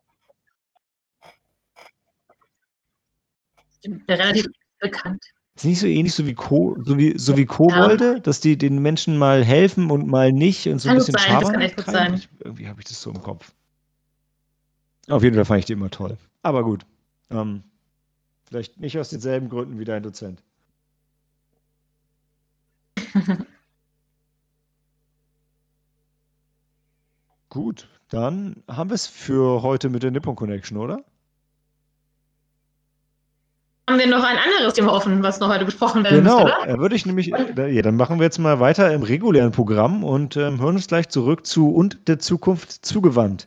relativ 4.08 4.46
bekannt. 4.78 5.24
Ist 5.54 5.66
nicht 5.66 5.80
so 5.80 5.86
ähnlich 5.86 6.14
so 6.14 6.26
wie, 6.26 6.34
Ko 6.34 6.78
so 6.82 6.96
wie, 6.96 7.18
so 7.18 7.36
wie 7.36 7.44
Kobolde, 7.44 8.14
ja. 8.14 8.18
dass 8.20 8.40
die 8.40 8.56
den 8.56 8.80
Menschen 8.80 9.18
mal 9.18 9.44
helfen 9.44 9.90
und 9.90 10.06
mal 10.06 10.32
nicht 10.32 10.66
und 10.66 10.78
so 10.78 10.88
ein 10.88 10.96
bisschen 10.96 11.18
sein, 11.18 11.40
das 11.40 11.52
kann 11.52 11.60
echt 11.60 11.76
gut 11.76 11.86
sein. 11.86 12.14
Ich, 12.14 12.28
irgendwie 12.40 12.68
habe 12.68 12.80
ich 12.80 12.86
das 12.86 13.02
so 13.02 13.10
im 13.10 13.20
Kopf. 13.20 13.52
Auf 15.08 15.22
jeden 15.22 15.36
Fall 15.36 15.44
fand 15.44 15.58
ich 15.60 15.66
die 15.66 15.74
immer 15.74 15.90
toll. 15.90 16.16
Aber 16.42 16.64
gut. 16.64 16.86
Ähm, 17.30 17.64
vielleicht 18.44 18.80
nicht 18.80 18.98
aus 18.98 19.10
denselben 19.10 19.50
Gründen 19.50 19.78
wie 19.78 19.84
dein 19.84 20.02
Dozent. 20.02 20.42
gut, 27.50 27.88
dann 28.08 28.62
haben 28.68 28.88
wir 28.88 28.94
es 28.94 29.06
für 29.06 29.62
heute 29.62 29.90
mit 29.90 30.02
der 30.02 30.10
Nippon 30.12 30.34
Connection, 30.34 30.78
oder? 30.78 31.04
Haben 33.92 33.98
wir 33.98 34.06
noch 34.06 34.24
ein 34.24 34.38
anderes 34.38 34.72
Thema 34.72 34.94
offen, 34.94 35.22
was 35.22 35.38
noch 35.38 35.50
heute 35.50 35.66
besprochen 35.66 36.02
werden 36.02 36.24
genau, 36.24 36.40
muss, 36.40 36.52
oder? 36.64 36.78
würde 36.78 36.96
ich 36.96 37.04
nämlich, 37.04 37.26
ja, 37.26 37.82
dann 37.82 37.96
machen 37.96 38.18
wir 38.18 38.24
jetzt 38.24 38.38
mal 38.38 38.58
weiter 38.58 38.90
im 38.90 39.02
regulären 39.02 39.52
Programm 39.52 40.02
und 40.02 40.34
ähm, 40.38 40.60
hören 40.60 40.76
uns 40.76 40.86
gleich 40.86 41.10
zurück 41.10 41.44
zu 41.44 41.70
und 41.70 42.08
der 42.08 42.18
Zukunft 42.18 42.86
zugewandt. 42.86 43.46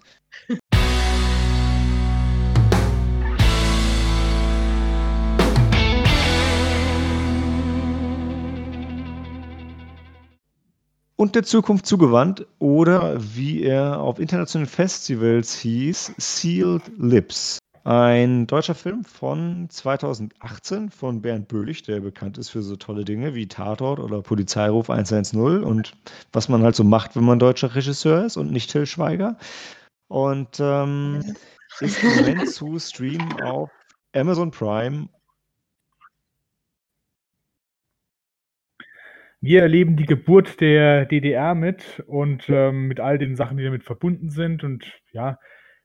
und 11.18 11.34
der 11.34 11.44
Zukunft 11.44 11.88
zugewandt 11.88 12.46
oder 12.60 13.16
wie 13.18 13.64
er 13.64 14.00
auf 14.00 14.20
internationalen 14.20 14.70
Festivals 14.70 15.56
hieß, 15.56 16.14
Sealed 16.18 16.84
Lips. 17.00 17.58
Ein 17.88 18.48
deutscher 18.48 18.74
Film 18.74 19.04
von 19.04 19.70
2018 19.70 20.90
von 20.90 21.22
Bernd 21.22 21.48
Böhlich, 21.48 21.84
der 21.84 22.00
bekannt 22.00 22.40
ist 22.40 22.50
für 22.50 22.64
so 22.64 22.76
tolle 22.78 23.06
Dinge 23.06 23.36
wie 23.36 23.48
Tatort 23.48 24.00
oder 24.00 24.24
Polizeiruf 24.24 24.90
110 24.90 25.64
und 25.64 25.94
was 26.34 26.50
man 26.50 26.64
halt 26.64 26.76
so 26.76 26.84
macht, 26.84 27.16
wenn 27.16 27.26
man 27.26 27.38
deutscher 27.38 27.76
Regisseur 27.76 28.26
ist 28.26 28.38
und 28.38 28.52
nicht 28.52 28.72
Till 28.72 28.88
Schweiger. 28.88 29.38
Und 30.08 30.60
ähm, 30.60 31.36
ist 31.80 32.04
im 32.04 32.16
Moment 32.16 32.50
zu 32.50 32.80
streamen 32.80 33.40
auf 33.44 33.70
Amazon 34.16 34.50
Prime 34.50 35.08
Wir 39.42 39.62
erleben 39.62 39.96
die 39.96 40.08
Geburt 40.08 40.60
der 40.60 41.06
DDR 41.06 41.54
mit 41.54 42.04
und 42.08 42.50
ähm, 42.50 42.88
mit 42.88 43.00
all 43.00 43.20
den 43.20 43.36
Sachen, 43.36 43.58
die 43.58 43.64
damit 43.64 43.84
verbunden 43.84 44.32
sind. 44.32 44.64
Und 44.64 44.92
ja, 45.12 45.38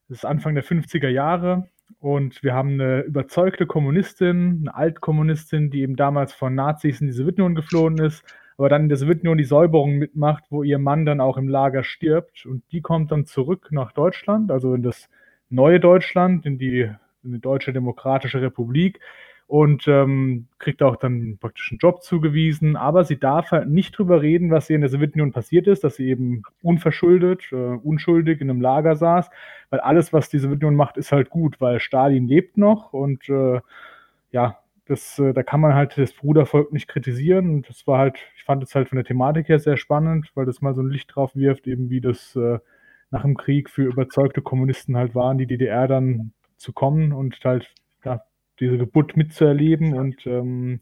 es 0.09 0.17
ist 0.19 0.25
Anfang 0.25 0.55
der 0.55 0.65
50er 0.65 1.09
Jahre 1.09 1.69
und 2.01 2.43
wir 2.43 2.55
haben 2.55 2.73
eine 2.73 3.03
überzeugte 3.03 3.67
Kommunistin, 3.67 4.61
eine 4.63 4.75
Altkommunistin, 4.75 5.71
die 5.71 5.83
eben 5.83 5.97
damals 5.97 6.33
von 6.33 6.55
Nazis 6.55 7.01
in 7.03 7.09
die 7.09 7.13
Sowjetunion 7.13 7.55
geflohen 7.55 7.99
ist, 7.99 8.25
aber 8.57 8.71
dann 8.71 8.85
in 8.85 8.89
der 8.89 8.97
Sowjetunion 8.97 9.37
die 9.37 9.45
Säuberung 9.45 9.97
mitmacht, 9.97 10.45
wo 10.49 10.63
ihr 10.63 10.79
Mann 10.79 11.05
dann 11.05 11.21
auch 11.21 11.37
im 11.37 11.49
Lager 11.49 11.85
stirbt. 11.85 12.47
Und 12.47 12.63
die 12.73 12.81
kommt 12.81 13.13
dann 13.13 13.27
zurück 13.27 13.69
nach 13.71 13.93
Deutschland, 13.93 14.51
also 14.51 14.75
in 14.75 14.83
das 14.83 15.11
neue 15.51 15.79
Deutschland, 15.79 16.47
in 16.47 16.59
die, 16.59 16.91
in 17.23 17.33
die 17.33 17.41
Deutsche 17.41 17.75
Demokratische 17.75 18.41
Republik 18.41 19.01
und 19.51 19.89
ähm, 19.89 20.47
kriegt 20.61 20.81
auch 20.81 20.95
dann 20.95 21.37
praktisch 21.41 21.73
einen 21.73 21.81
Job 21.81 22.05
zugewiesen. 22.05 22.77
Aber 22.77 23.03
sie 23.03 23.19
darf 23.19 23.51
halt 23.51 23.69
nicht 23.69 23.99
drüber 23.99 24.23
reden, 24.23 24.53
was 24.53 24.71
ihr 24.71 24.77
in 24.77 24.83
der 24.83 24.91
Sowjetunion 24.91 25.33
passiert 25.33 25.67
ist, 25.67 25.83
dass 25.83 25.97
sie 25.97 26.09
eben 26.09 26.45
unverschuldet, 26.63 27.51
äh, 27.51 27.57
unschuldig 27.57 28.41
in 28.41 28.49
einem 28.49 28.61
Lager 28.61 28.95
saß, 28.95 29.29
weil 29.71 29.81
alles, 29.81 30.13
was 30.13 30.29
die 30.29 30.39
Sowjetunion 30.39 30.77
macht, 30.77 30.97
ist 30.99 31.11
halt 31.11 31.31
gut, 31.31 31.61
weil 31.61 31.81
Stalin 31.81 32.29
lebt 32.29 32.59
noch 32.59 32.93
und 32.93 33.29
äh, 33.29 33.61
ja, 34.31 34.59
das, 34.87 35.19
äh, 35.19 35.33
da 35.33 35.43
kann 35.43 35.61
man 35.61 35.75
halt 35.75 35.99
das 35.99 36.13
Brudervolk 36.13 36.73
nicht 36.73 36.87
kritisieren. 36.87 37.51
Und 37.51 37.69
das 37.69 37.89
war 37.89 37.99
halt, 37.99 38.19
ich 38.37 38.45
fand 38.45 38.63
es 38.63 38.77
halt 38.77 38.89
von 38.89 38.97
der 38.97 39.05
Thematik 39.05 39.49
her 39.49 39.59
sehr 39.59 39.77
spannend, 39.77 40.31
weil 40.37 40.47
das 40.47 40.61
mal 40.61 40.75
so 40.75 40.83
ein 40.83 40.91
Licht 40.91 41.13
drauf 41.13 41.35
wirft, 41.35 41.67
eben 41.67 41.91
wie 41.91 42.01
das 42.01 42.37
äh, 42.37 42.61
nach 43.11 43.23
dem 43.23 43.37
Krieg 43.37 43.69
für 43.69 43.83
überzeugte 43.83 44.43
Kommunisten 44.43 44.97
halt 44.97 45.17
war, 45.17 45.33
in 45.33 45.39
die 45.39 45.47
DDR 45.49 45.89
dann 45.89 46.33
zu 46.57 46.73
kommen 46.73 47.13
und 47.13 47.37
halt 47.45 47.75
diese 48.61 48.79
Geburt 48.79 49.17
mitzuerleben 49.17 49.95
und 49.95 50.27
ähm, 50.27 50.81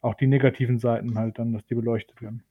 auch 0.00 0.14
die 0.14 0.26
negativen 0.26 0.78
Seiten 0.78 1.16
halt 1.18 1.38
dann, 1.38 1.52
dass 1.52 1.64
die 1.66 1.74
beleuchtet 1.74 2.20
werden. 2.22 2.42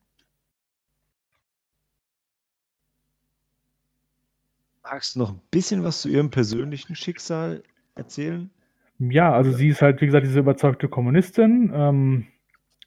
Magst 4.84 5.16
du 5.16 5.20
noch 5.20 5.32
ein 5.32 5.42
bisschen 5.52 5.84
was 5.84 6.02
zu 6.02 6.10
ihrem 6.10 6.32
persönlichen 6.32 6.96
Schicksal 6.96 7.64
erzählen? 7.96 8.50
Ja, 8.98 9.32
also 9.34 9.52
sie 9.52 9.70
ist 9.70 9.82
halt, 9.82 10.02
wie 10.02 10.08
gesagt, 10.08 10.26
diese 10.26 10.40
überzeugte 10.40 10.90
Kommunistin. 10.90 11.72
Ähm, 11.74 12.28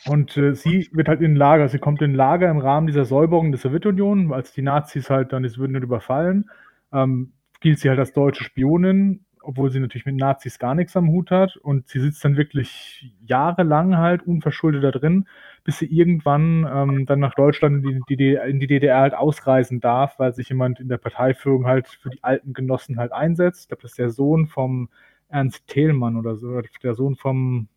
und 0.06 0.36
äh, 0.36 0.54
sie 0.54 0.88
wird 0.92 1.08
halt 1.08 1.20
in 1.20 1.36
Lager, 1.36 1.68
sie 1.68 1.78
kommt 1.78 2.02
in 2.02 2.14
Lager 2.14 2.50
im 2.50 2.58
Rahmen 2.58 2.88
dieser 2.88 3.04
Säuberung 3.04 3.52
der 3.52 3.60
Sowjetunion, 3.60 4.32
als 4.32 4.52
die 4.52 4.62
Nazis 4.62 5.10
halt 5.10 5.32
dann 5.32 5.44
die 5.44 5.48
Sowjetunion 5.48 5.84
überfallen, 5.84 6.50
ähm, 6.92 7.32
gilt 7.60 7.78
sie 7.78 7.88
halt 7.88 8.00
als 8.00 8.12
deutsche 8.12 8.44
Spionin 8.44 9.24
obwohl 9.42 9.70
sie 9.70 9.80
natürlich 9.80 10.06
mit 10.06 10.16
Nazis 10.16 10.58
gar 10.58 10.74
nichts 10.74 10.96
am 10.96 11.08
Hut 11.10 11.30
hat. 11.30 11.56
Und 11.56 11.88
sie 11.88 12.00
sitzt 12.00 12.24
dann 12.24 12.36
wirklich 12.36 13.14
jahrelang 13.20 13.96
halt 13.96 14.22
unverschuldet 14.22 14.84
da 14.84 14.90
drin, 14.90 15.26
bis 15.64 15.78
sie 15.78 15.86
irgendwann 15.86 16.68
ähm, 16.72 17.06
dann 17.06 17.20
nach 17.20 17.34
Deutschland 17.34 17.84
in 17.86 18.02
die, 18.08 18.34
in 18.34 18.60
die, 18.60 18.66
DDR 18.66 19.00
halt 19.00 19.14
ausreisen 19.14 19.80
darf, 19.80 20.18
weil 20.18 20.32
sich 20.32 20.48
jemand 20.48 20.80
in 20.80 20.88
der 20.88 20.98
Parteiführung 20.98 21.66
halt 21.66 21.88
für 21.88 22.10
die 22.10 22.22
alten 22.22 22.52
Genossen 22.52 22.98
halt 22.98 23.12
einsetzt. 23.12 23.62
Ich 23.62 23.68
glaube, 23.68 23.82
das 23.82 23.92
ist 23.92 23.98
der 23.98 24.10
Sohn 24.10 24.46
vom 24.46 24.88
Ernst 25.28 25.66
Thälmann 25.66 26.16
oder 26.16 26.36
so, 26.36 26.60
der 26.82 26.94
Sohn 26.94 27.16
vom, 27.16 27.68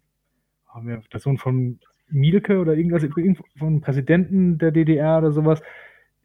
oh, 0.73 0.79
der 0.81 1.19
Sohn 1.19 1.37
von 1.37 1.79
Mielke 2.09 2.59
oder 2.59 2.75
irgendwas, 2.75 3.07
vom 3.57 3.81
Präsidenten 3.81 4.57
der 4.57 4.71
DDR 4.71 5.19
oder 5.19 5.31
sowas. 5.31 5.61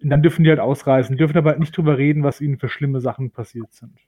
Und 0.02 0.10
dann 0.10 0.22
dürfen 0.22 0.44
die 0.44 0.50
halt 0.50 0.60
ausreisen, 0.60 1.16
dürfen 1.16 1.36
aber 1.36 1.50
halt 1.50 1.60
nicht 1.60 1.76
drüber 1.76 1.98
reden, 1.98 2.22
was 2.22 2.40
ihnen 2.40 2.58
für 2.58 2.68
schlimme 2.68 3.00
Sachen 3.00 3.30
passiert 3.30 3.72
sind. 3.72 3.98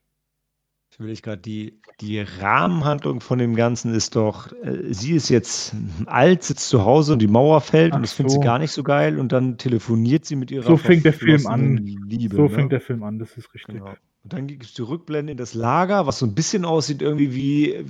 Ich 0.92 1.00
will 1.00 1.08
ich 1.08 1.22
gerade 1.22 1.40
die, 1.40 1.80
die 2.02 2.20
Rahmenhandlung 2.20 3.22
von 3.22 3.38
dem 3.38 3.56
Ganzen 3.56 3.94
ist 3.94 4.14
doch, 4.14 4.52
äh, 4.62 4.92
sie 4.92 5.12
ist 5.12 5.30
jetzt 5.30 5.74
alt, 6.04 6.42
sitzt 6.42 6.68
zu 6.68 6.84
Hause 6.84 7.14
und 7.14 7.20
die 7.20 7.28
Mauer 7.28 7.62
fällt 7.62 7.94
Ach 7.94 7.96
und 7.96 8.02
das 8.02 8.10
so. 8.10 8.16
findet 8.16 8.32
sie 8.32 8.40
gar 8.40 8.58
nicht 8.58 8.72
so 8.72 8.82
geil 8.82 9.18
und 9.18 9.32
dann 9.32 9.56
telefoniert 9.56 10.26
sie 10.26 10.36
mit 10.36 10.50
ihrer 10.50 10.64
So 10.66 10.76
fängt 10.76 11.06
der 11.06 11.14
Film 11.14 11.46
an. 11.46 11.78
Liebe, 11.78 12.36
so 12.36 12.42
ne? 12.42 12.50
fängt 12.50 12.72
der 12.72 12.82
Film 12.82 13.04
an, 13.04 13.18
das 13.18 13.38
ist 13.38 13.54
richtig. 13.54 13.76
Genau. 13.76 13.94
Und 14.22 14.32
dann 14.34 14.46
gibt 14.46 14.64
es 14.64 14.74
die 14.74 14.82
Rückblende 14.82 15.32
in 15.32 15.38
das 15.38 15.54
Lager, 15.54 16.06
was 16.06 16.18
so 16.18 16.26
ein 16.26 16.34
bisschen 16.34 16.66
aussieht 16.66 17.00
irgendwie 17.00 17.34
wie, 17.34 17.86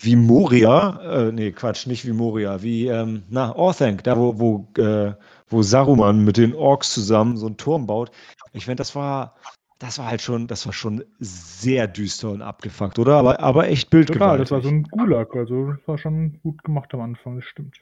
wie 0.00 0.16
Moria. 0.16 1.26
Äh, 1.28 1.32
nee, 1.32 1.52
Quatsch, 1.52 1.86
nicht 1.86 2.06
wie 2.06 2.12
Moria, 2.12 2.62
wie, 2.62 2.86
ähm, 2.86 3.24
na, 3.28 3.54
Orthanc, 3.54 4.04
da 4.04 4.16
wo, 4.16 4.38
wo, 4.38 4.82
äh, 4.82 5.12
wo 5.48 5.62
Saruman 5.62 6.24
mit 6.24 6.38
den 6.38 6.54
Orks 6.54 6.94
zusammen 6.94 7.36
so 7.36 7.44
einen 7.44 7.58
Turm 7.58 7.86
baut. 7.86 8.10
Ich 8.54 8.64
finde, 8.64 8.76
das 8.76 8.94
war 8.94 9.34
das 9.78 9.98
war 9.98 10.06
halt 10.06 10.20
schon, 10.20 10.46
das 10.48 10.66
war 10.66 10.72
schon 10.72 11.04
sehr 11.20 11.86
düster 11.86 12.30
und 12.30 12.42
abgefuckt, 12.42 12.98
oder? 12.98 13.16
Aber, 13.16 13.40
aber 13.40 13.68
echt 13.68 13.90
bildgewaltig. 13.90 14.18
Total, 14.18 14.38
das 14.38 14.50
war 14.50 14.62
so 14.62 14.68
ein 14.68 14.82
Gulag, 14.84 15.36
also 15.36 15.72
das 15.72 15.86
war 15.86 15.98
schon 15.98 16.40
gut 16.42 16.62
gemacht 16.64 16.92
am 16.94 17.00
Anfang, 17.00 17.36
das 17.36 17.44
stimmt. 17.44 17.80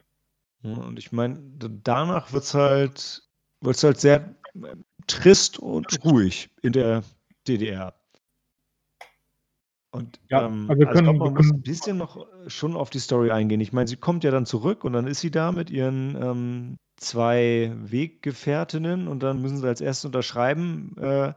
Ja, 0.62 0.74
und 0.74 0.98
ich 0.98 1.12
meine, 1.12 1.40
danach 1.82 2.32
wird 2.32 2.44
es 2.44 2.54
halt, 2.54 3.22
wird's 3.60 3.82
halt 3.82 3.98
sehr 3.98 4.36
äh, 4.54 4.76
trist 5.06 5.58
und 5.58 6.04
ruhig 6.04 6.50
in 6.62 6.72
der 6.72 7.02
DDR. 7.48 7.94
Und 9.90 10.20
ja, 10.28 10.46
ähm, 10.46 10.66
also, 10.68 10.84
können, 10.84 10.88
also 10.88 10.98
ich 10.98 11.04
glaube, 11.04 11.18
man 11.18 11.34
muss 11.34 11.50
ein 11.50 11.62
bisschen 11.62 11.96
noch 11.96 12.16
äh, 12.18 12.50
schon 12.50 12.76
auf 12.76 12.90
die 12.90 12.98
Story 12.98 13.30
eingehen. 13.30 13.62
Ich 13.62 13.72
meine, 13.72 13.88
sie 13.88 13.96
kommt 13.96 14.24
ja 14.24 14.30
dann 14.30 14.44
zurück 14.44 14.84
und 14.84 14.92
dann 14.92 15.06
ist 15.06 15.20
sie 15.20 15.30
da 15.30 15.52
mit 15.52 15.70
ihren 15.70 16.14
ähm, 16.20 16.76
zwei 16.98 17.72
Weggefährtinnen 17.74 19.08
und 19.08 19.22
dann 19.22 19.40
müssen 19.40 19.58
sie 19.58 19.66
als 19.66 19.80
erstes 19.80 20.04
unterschreiben, 20.04 20.94
äh, 20.98 21.32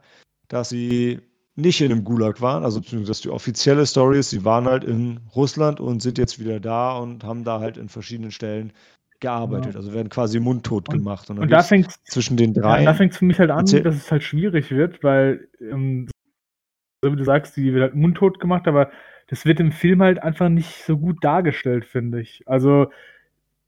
dass 0.50 0.68
sie 0.68 1.20
nicht 1.56 1.80
in 1.80 1.90
einem 1.90 2.04
Gulag 2.04 2.40
waren, 2.40 2.64
also 2.64 2.80
beziehungsweise 2.80 3.22
die 3.22 3.30
offizielle 3.30 3.86
Story 3.86 4.18
ist, 4.18 4.30
sie 4.30 4.44
waren 4.44 4.66
halt 4.66 4.84
in 4.84 5.20
Russland 5.34 5.80
und 5.80 6.00
sind 6.02 6.18
jetzt 6.18 6.38
wieder 6.38 6.60
da 6.60 6.96
und 6.96 7.24
haben 7.24 7.44
da 7.44 7.60
halt 7.60 7.76
in 7.76 7.88
verschiedenen 7.88 8.30
Stellen 8.30 8.72
gearbeitet, 9.20 9.76
also 9.76 9.92
werden 9.92 10.08
quasi 10.08 10.40
mundtot 10.40 10.88
und, 10.88 10.98
gemacht. 10.98 11.28
Und, 11.30 11.38
und 11.38 11.50
da 11.50 11.62
fängt 11.62 11.92
zwischen 12.04 12.36
den 12.36 12.54
drei. 12.54 12.80
Ja, 12.80 12.92
da 12.92 12.94
fängt 12.94 13.12
es 13.12 13.18
für 13.18 13.26
mich 13.26 13.38
halt 13.38 13.50
an, 13.50 13.66
dass 13.66 13.94
es 13.94 14.10
halt 14.10 14.22
schwierig 14.22 14.70
wird, 14.70 15.02
weil, 15.04 15.48
ähm, 15.60 16.08
so 17.02 17.12
wie 17.12 17.16
du 17.16 17.24
sagst, 17.24 17.56
die 17.56 17.72
wird 17.72 17.82
halt 17.82 17.94
mundtot 17.94 18.40
gemacht, 18.40 18.66
aber 18.66 18.90
das 19.28 19.44
wird 19.44 19.60
im 19.60 19.72
Film 19.72 20.02
halt 20.02 20.22
einfach 20.22 20.48
nicht 20.48 20.84
so 20.84 20.98
gut 20.98 21.22
dargestellt, 21.22 21.84
finde 21.84 22.20
ich. 22.20 22.42
Also 22.46 22.90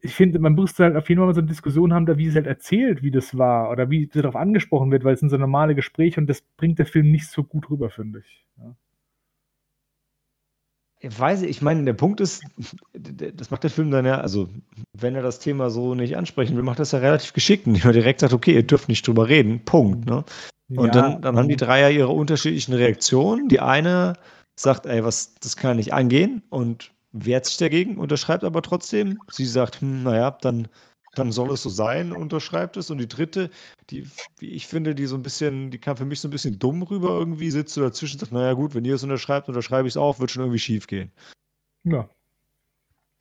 ich 0.05 0.15
finde, 0.15 0.41
man 0.41 0.55
müsste 0.55 0.83
halt 0.83 0.97
auf 0.97 1.09
jeden 1.09 1.21
Fall 1.21 1.29
mal 1.29 1.35
so 1.35 1.41
eine 1.41 1.49
Diskussion 1.49 1.95
haben, 1.95 2.07
da 2.07 2.19
wie 2.19 2.27
es 2.27 2.35
halt 2.35 2.49
erzählt, 2.49 3.03
wie 3.03 3.13
das 3.13 3.39
war 3.39 3.71
oder 3.71 3.89
wie 3.89 4.09
darauf 4.09 4.35
angesprochen 4.35 4.91
wird, 4.91 5.05
weil 5.05 5.15
es 5.15 5.21
sind 5.21 5.31
so 5.31 5.37
normale 5.37 5.77
Gespräche 5.77 6.21
und 6.21 6.27
das 6.27 6.43
bringt 6.57 6.81
der 6.81 6.87
Film 6.87 7.11
nicht 7.13 7.29
so 7.29 7.45
gut 7.45 7.71
rüber, 7.71 7.89
finde 7.89 8.19
ich. 8.19 8.45
Ja. 8.59 8.75
Ich 11.05 11.19
weiß, 11.19 11.43
ich 11.43 11.63
meine, 11.63 11.85
der 11.85 11.95
Punkt 11.95 12.21
ist, 12.21 12.45
das 12.93 13.51
macht 13.51 13.63
der 13.63 13.71
Film 13.71 13.91
dann 13.91 14.05
ja, 14.05 14.21
also 14.21 14.49
wenn 14.93 15.15
er 15.15 15.23
das 15.23 15.39
Thema 15.39 15.71
so 15.71 15.95
nicht 15.95 16.17
ansprechen 16.17 16.57
will, 16.57 16.63
macht 16.65 16.81
das 16.81 16.93
ja 16.93 16.99
relativ 16.99 17.33
geschickt, 17.33 17.67
indem 17.67 17.83
er 17.85 17.93
direkt 17.93 18.21
sagt, 18.21 18.33
okay, 18.33 18.55
ihr 18.55 18.67
dürft 18.67 18.89
nicht 18.89 19.07
drüber 19.07 19.29
reden, 19.29 19.65
Punkt. 19.65 20.07
Ne? 20.07 20.25
Und 20.69 20.95
ja. 20.95 21.03
dann, 21.03 21.23
dann 21.23 21.37
haben 21.37 21.49
die 21.49 21.57
drei 21.57 21.81
ja 21.81 21.89
ihre 21.89 22.09
unterschiedlichen 22.09 22.75
Reaktionen. 22.75 23.49
Die 23.49 23.61
eine 23.61 24.15
sagt, 24.57 24.87
ey, 24.87 25.05
was, 25.05 25.35
das 25.37 25.57
kann 25.57 25.77
nicht 25.77 25.93
angehen 25.93 26.43
und 26.51 26.93
wehrt 27.13 27.47
sich 27.47 27.57
dagegen, 27.59 27.99
unterschreibt 27.99 28.45
aber 28.45 28.63
trotzdem. 28.63 29.19
Sie 29.31 29.47
sagt, 29.47 29.81
hm, 29.81 30.03
naja, 30.03 30.31
dann, 30.31 30.69
dann 31.15 31.33
soll 31.33 31.53
es 31.53 31.63
so 31.63 31.69
sein, 31.69 32.13
unterschreibt 32.13 32.77
es. 32.77 32.91
Und 32.91 32.99
die 32.99 33.09
dritte, 33.09 33.51
die, 33.91 34.07
wie 34.39 34.49
ich 34.49 34.67
finde, 34.67 34.95
die 34.95 35.07
so 35.07 35.17
ein 35.17 35.23
bisschen, 35.23 35.71
die 35.71 35.79
kam 35.79 35.97
für 35.97 36.05
mich 36.05 36.21
so 36.21 36.29
ein 36.29 36.33
bisschen 36.33 36.59
dumm 36.59 36.83
rüber 36.83 37.11
irgendwie, 37.11 37.51
sitzt 37.51 37.75
so 37.75 37.83
dazwischen 37.83 38.17
und 38.17 38.21
sagt, 38.21 38.33
naja 38.33 38.55
gut, 38.55 38.75
wenn 38.75 38.85
ihr 38.85 38.95
es 38.95 39.03
unterschreibt, 39.03 39.49
unterschreibe 39.49 39.87
ich 39.89 39.93
es 39.93 39.99
auch, 39.99 40.19
wird 40.19 40.31
schon 40.31 40.43
irgendwie 40.43 40.59
schief 40.59 40.87
gehen. 40.87 41.13
Ja. 41.85 42.09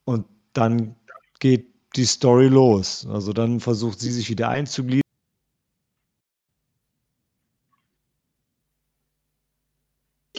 Und 0.06 0.26
dann 0.54 0.96
geht 1.40 1.68
die 1.96 2.06
Story 2.06 2.48
los. 2.48 3.06
Also 3.08 3.34
dann 3.34 3.60
versucht 3.60 4.00
sie 4.00 4.12
sich 4.12 4.30
wieder 4.30 4.50
einzugliedern 4.50 5.02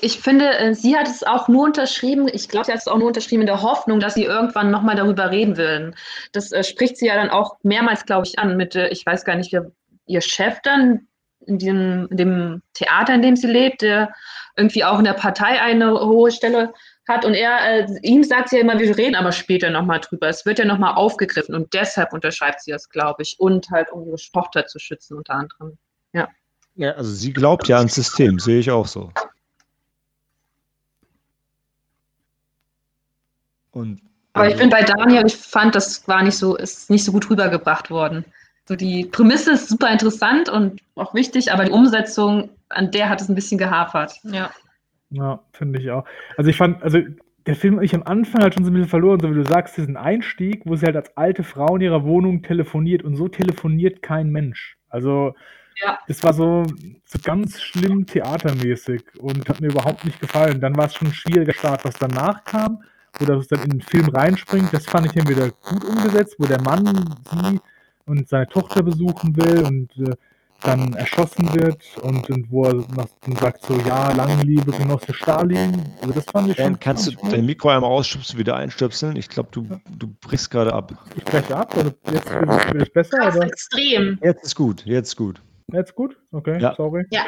ich 0.03 0.18
finde, 0.18 0.59
äh, 0.59 0.74
sie 0.74 0.96
hat 0.96 1.07
es 1.07 1.22
auch 1.22 1.46
nur 1.46 1.64
unterschrieben, 1.64 2.28
ich 2.30 2.48
glaube, 2.48 2.66
sie 2.66 2.72
hat 2.72 2.80
es 2.80 2.88
auch 2.88 2.98
nur 2.98 3.07
unterschrieben 3.07 3.42
in 3.42 3.46
der 3.46 3.62
Hoffnung, 3.62 4.00
dass 4.00 4.14
sie 4.14 4.24
irgendwann 4.24 4.72
nochmal 4.72 4.96
darüber 4.96 5.30
reden 5.30 5.57
will. 5.57 5.94
Das 6.32 6.50
äh, 6.50 6.64
spricht 6.64 6.96
sie 6.96 7.07
ja 7.07 7.14
dann 7.14 7.30
auch 7.30 7.57
mehrmals, 7.62 8.05
glaube 8.05 8.26
ich, 8.26 8.36
an 8.38 8.57
mit, 8.57 8.74
äh, 8.74 8.88
ich 8.88 9.07
weiß 9.07 9.24
gar 9.24 9.36
nicht, 9.36 9.53
wer 9.53 9.70
ihr 10.07 10.20
Chef 10.20 10.59
dann 10.64 11.07
in, 11.46 11.59
diesem, 11.59 12.09
in 12.11 12.16
dem 12.16 12.62
Theater, 12.74 13.14
in 13.14 13.22
dem 13.22 13.36
sie 13.36 13.46
lebt, 13.46 13.82
der 13.82 14.12
irgendwie 14.57 14.82
auch 14.82 14.98
in 14.98 15.05
der 15.05 15.12
Partei 15.12 15.62
eine 15.62 15.92
hohe 15.92 16.32
Stelle 16.32 16.72
hat. 17.09 17.24
Und 17.24 17.34
er, 17.34 17.61
äh, 17.64 17.86
ihm 18.03 18.24
sagt 18.24 18.48
sie 18.48 18.57
ja 18.57 18.62
immer, 18.62 18.80
wir 18.80 18.98
reden 18.98 19.14
aber 19.14 19.30
später 19.30 19.70
nochmal 19.70 20.00
drüber. 20.00 20.28
Es 20.28 20.44
wird 20.44 20.59
ja 20.59 20.64
nochmal 20.64 20.94
aufgegriffen 20.94 21.55
und 21.55 21.72
deshalb 21.74 22.12
unterschreibt 22.12 22.61
sie 22.61 22.72
das, 22.72 22.88
glaube 22.88 23.22
ich. 23.22 23.36
Und 23.38 23.70
halt, 23.70 23.92
um 23.92 24.05
ihre 24.05 24.16
Tochter 24.16 24.66
zu 24.66 24.80
schützen, 24.80 25.16
unter 25.16 25.34
anderem. 25.34 25.78
Ja. 26.12 26.28
Ja, 26.74 26.92
also 26.92 27.12
sie 27.12 27.32
glaubt 27.32 27.68
ja 27.68 27.76
ans 27.76 27.94
System, 27.94 28.40
sehe 28.40 28.59
ich 28.59 28.70
auch 28.70 28.86
so. 28.86 29.12
Und 33.73 34.01
aber 34.35 34.49
ich 34.49 34.57
finde 34.57 34.75
bei 34.77 34.83
Daniel, 34.83 35.27
ich 35.27 35.37
fand, 35.37 35.75
das 35.75 36.07
war 36.09 36.23
nicht 36.23 36.37
so, 36.37 36.57
ist 36.57 36.89
nicht 36.91 37.05
so 37.05 37.12
gut 37.12 37.29
rübergebracht 37.29 37.91
worden. 37.91 38.25
So 38.66 38.77
die 38.77 39.05
Prämisse 39.05 39.53
ist 39.53 39.68
super 39.68 39.91
interessant 39.91 40.49
und 40.49 40.81
auch 40.95 41.14
wichtig, 41.14 41.53
aber 41.53 41.64
die 41.64 41.70
Umsetzung, 41.70 42.49
an 42.68 42.91
der 42.91 43.09
hat 43.09 43.20
es 43.20 43.29
ein 43.29 43.35
bisschen 43.35 43.59
gehapert. 43.59 44.14
Ja. 44.25 44.51
Ja, 45.11 45.41
finde 45.53 45.81
ich 45.81 45.91
auch. 45.91 46.05
Also 46.39 46.49
ich 46.49 46.57
fand, 46.57 46.83
also 46.83 46.99
der 47.47 47.57
Film 47.57 47.75
hat 47.75 47.83
mich 47.83 47.95
am 47.95 48.05
Anfang 48.05 48.43
halt 48.43 48.55
schon 48.55 48.64
so 48.64 48.70
ein 48.70 48.75
bisschen 48.75 48.89
verloren, 48.89 49.20
so 49.20 49.31
wie 49.31 49.35
du 49.35 49.45
sagst, 49.45 49.77
diesen 49.77 49.97
Einstieg, 49.97 50.62
wo 50.64 50.77
sie 50.77 50.87
halt 50.87 50.97
als 50.97 51.16
alte 51.16 51.43
Frau 51.43 51.77
in 51.77 51.83
ihrer 51.83 52.05
Wohnung 52.05 52.43
telefoniert 52.43 53.03
und 53.03 53.16
so 53.16 53.29
telefoniert 53.29 54.01
kein 54.01 54.31
Mensch. 54.31 54.79
Also 54.89 55.35
ja. 55.83 55.99
das 56.09 56.23
war 56.23 56.33
so, 56.33 56.64
so 57.05 57.18
ganz 57.23 57.61
schlimm 57.61 58.07
theatermäßig 58.07 59.03
und 59.18 59.49
hat 59.49 59.61
mir 59.61 59.68
überhaupt 59.68 60.05
nicht 60.05 60.20
gefallen. 60.20 60.61
Dann 60.61 60.77
war 60.77 60.87
es 60.87 60.95
schon 60.95 61.09
ein 61.09 61.14
schwieriger 61.14 61.53
Start, 61.53 61.85
was 61.85 61.95
danach 61.97 62.45
kam, 62.45 62.83
wo 63.23 63.27
das 63.27 63.49
dann 63.49 63.62
in 63.62 63.70
den 63.70 63.81
Film 63.81 64.09
reinspringt. 64.09 64.73
Das 64.73 64.87
fand 64.87 65.07
ich 65.07 65.12
dann 65.12 65.29
wieder 65.29 65.51
gut 65.51 65.85
umgesetzt, 65.85 66.37
wo 66.39 66.47
der 66.47 66.61
Mann 66.61 67.16
sie 67.31 67.61
und 68.07 68.29
seine 68.29 68.49
Tochter 68.49 68.83
besuchen 68.83 69.37
will 69.37 69.64
und 69.64 69.97
äh, 69.99 70.14
dann 70.62 70.93
erschossen 70.95 71.53
wird 71.55 71.99
und, 72.03 72.29
und 72.31 72.51
wo 72.51 72.64
er 72.64 72.75
dann 72.75 73.37
sagt 73.37 73.64
so, 73.64 73.75
ja, 73.81 74.12
lange 74.12 74.43
liebe 74.43 74.70
Genosse 74.70 75.12
Stalin. 75.12 75.93
Also 76.01 76.14
das 76.14 76.25
fand 76.25 76.51
ich 76.51 76.57
Dan, 76.57 76.73
schon 76.73 76.81
kannst 76.81 77.07
du 77.07 77.12
dein 77.31 77.47
Mikro 77.47 77.70
einmal 77.70 77.91
ausschubsen, 77.91 78.39
wieder 78.39 78.57
einstöpseln? 78.57 79.16
Ich 79.16 79.29
glaube, 79.29 79.49
du, 79.51 79.66
du 79.99 80.09
brichst 80.20 80.51
gerade 80.51 80.73
ab. 80.73 80.93
Ich 81.16 81.25
breche 81.25 81.57
ab, 81.57 81.75
also 81.77 81.93
jetzt 82.12 82.31
wird 82.31 82.83
es 82.83 82.93
besser, 82.93 83.18
das 83.18 83.37
ist 83.37 83.43
extrem. 83.43 84.18
Jetzt 84.23 84.45
ist 84.45 84.55
gut, 84.55 84.85
jetzt 84.85 85.09
ist 85.09 85.16
gut. 85.16 85.43
Jetzt 85.73 85.95
gut? 85.95 86.16
Okay, 86.31 86.61
ja. 86.61 86.75
sorry. 86.75 87.05
Ja. 87.11 87.27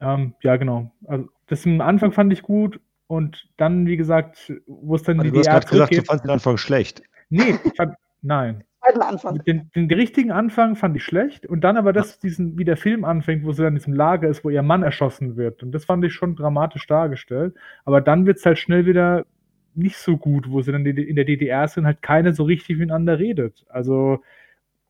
Ähm, 0.00 0.34
ja, 0.42 0.56
genau. 0.56 0.90
Also 1.06 1.28
das 1.46 1.64
am 1.64 1.80
Anfang 1.80 2.12
fand 2.12 2.32
ich 2.32 2.42
gut 2.42 2.80
und 3.06 3.48
dann, 3.56 3.86
wie 3.86 3.96
gesagt, 3.96 4.52
wo 4.66 4.94
es 4.94 5.02
dann 5.02 5.20
also 5.20 5.30
die 5.30 5.34
Du 5.34 5.38
hast 5.38 5.48
gerade 5.48 5.66
gesagt, 5.66 5.96
du 5.96 6.02
fandest 6.02 6.24
den 6.24 6.30
Anfang 6.30 6.56
schlecht. 6.56 7.02
Nee, 7.28 7.58
ich 7.64 7.76
fand, 7.76 7.94
nein 8.22 8.64
Anfang. 9.00 9.42
Den, 9.44 9.70
den, 9.74 9.90
richtigen 9.90 10.30
Anfang 10.30 10.76
fand 10.76 10.96
ich 10.96 11.04
schlecht 11.04 11.46
und 11.46 11.62
dann 11.62 11.76
aber 11.76 11.92
das, 11.92 12.18
diesen, 12.18 12.58
wie 12.58 12.64
der 12.64 12.76
Film 12.76 13.04
anfängt, 13.04 13.44
wo 13.44 13.52
sie 13.52 13.62
dann 13.62 13.74
in 13.74 13.78
diesem 13.78 13.94
Lager 13.94 14.28
ist, 14.28 14.44
wo 14.44 14.50
ihr 14.50 14.62
Mann 14.62 14.82
erschossen 14.82 15.36
wird. 15.36 15.62
Und 15.62 15.72
das 15.72 15.84
fand 15.84 16.04
ich 16.04 16.14
schon 16.14 16.36
dramatisch 16.36 16.86
dargestellt. 16.86 17.54
Aber 17.84 18.00
dann 18.00 18.26
wird 18.26 18.38
es 18.38 18.46
halt 18.46 18.58
schnell 18.58 18.86
wieder 18.86 19.26
nicht 19.74 19.96
so 19.96 20.16
gut, 20.16 20.50
wo 20.50 20.62
sie 20.62 20.72
dann 20.72 20.86
in 20.86 21.16
der 21.16 21.24
DDR 21.24 21.68
sind, 21.68 21.84
halt 21.84 22.00
keiner 22.00 22.32
so 22.32 22.44
richtig 22.44 22.78
miteinander 22.78 23.18
redet. 23.18 23.64
Also, 23.68 24.22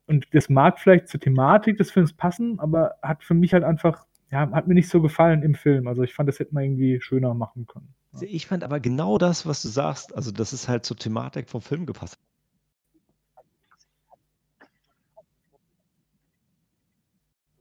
und 0.05 0.27
das 0.33 0.47
mag 0.49 0.79
vielleicht 0.79 1.09
zur 1.09 1.19
Thematik 1.19 1.77
des 1.77 1.91
Films 1.91 2.13
passen, 2.13 2.59
aber 2.59 2.95
hat 3.01 3.23
für 3.23 3.33
mich 3.33 3.53
halt 3.53 3.63
einfach, 3.65 4.05
ja, 4.31 4.49
hat 4.51 4.67
mir 4.67 4.75
nicht 4.75 4.89
so 4.89 5.01
gefallen 5.01 5.43
im 5.43 5.55
Film. 5.55 5.87
Also 5.87 6.03
ich 6.03 6.13
fand, 6.13 6.29
das 6.29 6.39
hätte 6.39 6.53
man 6.53 6.63
irgendwie 6.63 7.01
schöner 7.01 7.33
machen 7.33 7.65
können. 7.67 7.93
Ich 8.21 8.47
fand 8.47 8.63
aber 8.63 8.79
genau 8.79 9.17
das, 9.17 9.45
was 9.45 9.61
du 9.61 9.67
sagst, 9.67 10.15
also 10.15 10.31
das 10.31 10.53
ist 10.53 10.67
halt 10.67 10.85
zur 10.85 10.97
Thematik 10.97 11.49
vom 11.49 11.61
Film 11.61 11.85
gepasst 11.85 12.17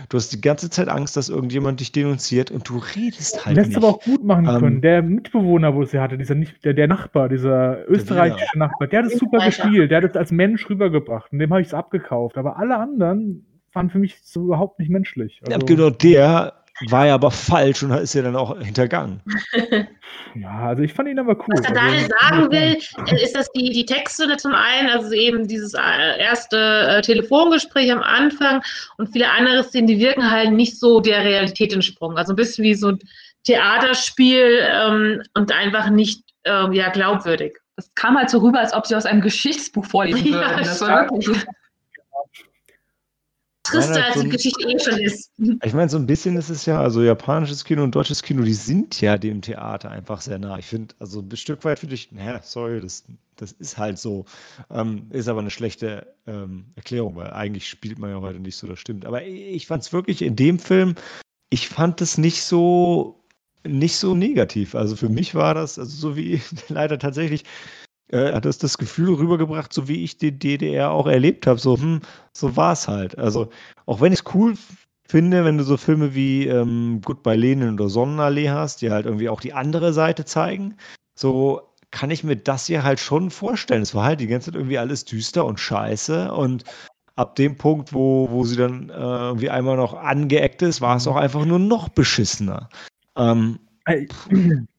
Du 0.08 0.18
hast 0.18 0.32
die 0.32 0.40
ganze 0.40 0.70
Zeit 0.70 0.88
Angst, 0.88 1.16
dass 1.16 1.28
irgendjemand 1.28 1.80
dich 1.80 1.90
denunziert 1.90 2.50
und 2.50 2.68
du 2.68 2.78
redest 2.78 3.44
halt 3.44 3.56
Lässt 3.56 3.68
nicht. 3.70 3.76
aber 3.76 3.88
auch 3.88 4.00
gut 4.00 4.22
machen 4.22 4.46
ähm, 4.46 4.60
können. 4.60 4.80
Der 4.80 5.02
Mitbewohner, 5.02 5.74
wo 5.74 5.84
sie 5.84 5.98
hatte, 5.98 6.16
dieser 6.16 6.34
nicht, 6.34 6.64
der, 6.64 6.74
der 6.74 6.86
Nachbar, 6.86 7.28
dieser 7.28 7.88
österreichische 7.88 8.46
der 8.54 8.58
Nachbar, 8.58 8.88
der 8.88 9.02
hat 9.02 9.12
es 9.12 9.18
super 9.18 9.44
gespielt. 9.44 9.90
Der 9.90 10.02
hat 10.02 10.10
es 10.10 10.16
als 10.16 10.30
Mensch 10.30 10.68
rübergebracht 10.70 11.32
und 11.32 11.40
dem 11.40 11.50
habe 11.50 11.60
ich 11.60 11.68
es 11.68 11.74
abgekauft. 11.74 12.38
Aber 12.38 12.56
alle 12.56 12.76
anderen 12.76 13.46
waren 13.72 13.90
für 13.90 13.98
mich 13.98 14.20
so 14.22 14.44
überhaupt 14.44 14.78
nicht 14.78 14.90
menschlich. 14.90 15.40
Also, 15.44 15.58
ja, 15.58 15.64
genau, 15.64 15.90
der 15.90 16.54
war 16.88 17.06
ja 17.06 17.14
aber 17.14 17.30
falsch 17.30 17.82
und 17.82 17.90
ist 17.92 18.14
ja 18.14 18.22
dann 18.22 18.36
auch 18.36 18.58
hintergangen. 18.58 19.22
ja, 20.34 20.58
also 20.58 20.82
ich 20.82 20.92
fand 20.92 21.08
ihn 21.08 21.18
aber 21.18 21.36
cool. 21.36 21.54
Was 21.56 21.64
er 21.64 21.82
also, 21.82 22.08
sagen 22.20 22.52
will, 22.52 22.78
äh, 23.06 23.24
ist, 23.24 23.34
dass 23.34 23.50
die, 23.52 23.70
die 23.70 23.86
Texte 23.86 24.36
zum 24.36 24.54
einen, 24.54 24.90
also 24.90 25.12
eben 25.12 25.48
dieses 25.48 25.74
äh, 25.74 26.18
erste 26.18 26.58
äh, 26.58 27.02
Telefongespräch 27.02 27.90
am 27.90 28.02
Anfang 28.02 28.62
und 28.98 29.08
viele 29.12 29.30
andere 29.30 29.64
Szenen, 29.64 29.86
die 29.86 29.98
wirken 29.98 30.30
halt 30.30 30.52
nicht 30.52 30.78
so 30.78 31.00
der 31.00 31.24
Realität 31.24 31.72
entsprungen. 31.72 32.18
Also 32.18 32.32
ein 32.32 32.36
bisschen 32.36 32.64
wie 32.64 32.74
so 32.74 32.88
ein 32.88 32.98
Theaterspiel 33.44 34.60
ähm, 34.70 35.22
und 35.34 35.52
einfach 35.52 35.88
nicht 35.88 36.22
ähm, 36.44 36.72
ja, 36.72 36.90
glaubwürdig. 36.90 37.58
Das 37.76 37.92
kam 37.94 38.16
halt 38.16 38.30
so 38.30 38.38
rüber, 38.38 38.60
als 38.60 38.72
ob 38.72 38.86
sie 38.86 38.96
aus 38.96 39.06
einem 39.06 39.20
Geschichtsbuch 39.20 39.84
vorlesen 39.84 40.24
würden. 40.32 40.50
Ja, 40.50 40.58
das 40.58 40.80
war 40.80 41.10
wirklich 41.10 41.44
trister, 43.66 44.04
als 44.04 44.14
so 44.14 44.22
die 44.22 44.28
Geschichte 44.28 44.68
eh 44.68 44.78
schon 44.78 44.98
ist. 44.98 45.30
Ich 45.62 45.72
meine, 45.72 45.88
so 45.88 45.96
ein 45.96 46.06
bisschen 46.06 46.36
ist 46.36 46.48
es 46.48 46.66
ja, 46.66 46.80
also 46.80 47.02
japanisches 47.02 47.64
Kino 47.64 47.82
und 47.82 47.94
deutsches 47.94 48.22
Kino, 48.22 48.42
die 48.42 48.54
sind 48.54 49.00
ja 49.00 49.18
dem 49.18 49.42
Theater 49.42 49.90
einfach 49.90 50.20
sehr 50.20 50.38
nah. 50.38 50.58
Ich 50.58 50.66
finde, 50.66 50.94
also 50.98 51.20
ein 51.20 51.36
Stück 51.36 51.64
weit 51.64 51.78
finde 51.78 51.94
ich, 51.94 52.12
naja, 52.12 52.40
sorry, 52.42 52.80
das, 52.80 53.04
das 53.36 53.52
ist 53.52 53.78
halt 53.78 53.98
so. 53.98 54.24
Ähm, 54.70 55.06
ist 55.10 55.28
aber 55.28 55.40
eine 55.40 55.50
schlechte 55.50 56.14
ähm, 56.26 56.66
Erklärung, 56.76 57.16
weil 57.16 57.30
eigentlich 57.30 57.68
spielt 57.68 57.98
man 57.98 58.10
ja 58.10 58.20
heute 58.20 58.40
nicht 58.40 58.56
so, 58.56 58.66
das 58.66 58.78
stimmt. 58.78 59.04
Aber 59.04 59.24
ich, 59.24 59.54
ich 59.54 59.66
fand 59.66 59.82
es 59.82 59.92
wirklich 59.92 60.22
in 60.22 60.36
dem 60.36 60.58
Film, 60.58 60.94
ich 61.50 61.68
fand 61.68 62.00
es 62.00 62.18
nicht 62.18 62.42
so, 62.42 63.24
nicht 63.64 63.96
so 63.96 64.14
negativ. 64.14 64.74
Also 64.74 64.96
für 64.96 65.08
mich 65.08 65.34
war 65.34 65.54
das, 65.54 65.78
also 65.78 65.96
so 65.96 66.16
wie 66.16 66.40
leider 66.68 66.98
tatsächlich 66.98 67.44
äh, 68.08 68.32
hat 68.32 68.46
es 68.46 68.58
das 68.58 68.78
Gefühl 68.78 69.14
rübergebracht, 69.14 69.72
so 69.72 69.88
wie 69.88 70.04
ich 70.04 70.18
die 70.18 70.38
DDR 70.38 70.90
auch 70.90 71.06
erlebt 71.06 71.46
habe. 71.46 71.58
So, 71.58 71.78
hm, 71.78 72.00
so 72.32 72.56
war 72.56 72.72
es 72.72 72.88
halt. 72.88 73.18
Also, 73.18 73.48
auch 73.86 74.00
wenn 74.00 74.12
ich 74.12 74.20
es 74.20 74.34
cool 74.34 74.54
finde, 75.08 75.44
wenn 75.44 75.58
du 75.58 75.64
so 75.64 75.76
Filme 75.76 76.14
wie 76.14 76.46
ähm, 76.46 77.00
Goodbye 77.04 77.36
Lenin 77.36 77.74
oder 77.74 77.88
Sonnenallee 77.88 78.50
hast, 78.50 78.82
die 78.82 78.90
halt 78.90 79.06
irgendwie 79.06 79.28
auch 79.28 79.40
die 79.40 79.52
andere 79.52 79.92
Seite 79.92 80.24
zeigen, 80.24 80.76
so 81.14 81.62
kann 81.90 82.10
ich 82.10 82.24
mir 82.24 82.36
das 82.36 82.66
hier 82.66 82.82
halt 82.82 83.00
schon 83.00 83.30
vorstellen. 83.30 83.82
Es 83.82 83.94
war 83.94 84.04
halt 84.04 84.20
die 84.20 84.26
ganze 84.26 84.46
Zeit 84.46 84.56
irgendwie 84.56 84.78
alles 84.78 85.04
düster 85.04 85.44
und 85.44 85.60
scheiße 85.60 86.32
und 86.32 86.64
ab 87.14 87.34
dem 87.36 87.56
Punkt, 87.56 87.92
wo, 87.92 88.28
wo 88.30 88.44
sie 88.44 88.56
dann 88.56 88.90
äh, 88.90 88.92
irgendwie 88.92 89.50
einmal 89.50 89.76
noch 89.76 89.94
angeeckt 89.94 90.62
ist, 90.62 90.80
war 90.80 90.96
es 90.96 91.06
auch 91.06 91.16
einfach 91.16 91.44
nur 91.44 91.58
noch 91.58 91.88
beschissener. 91.88 92.68
Ähm, 93.16 93.58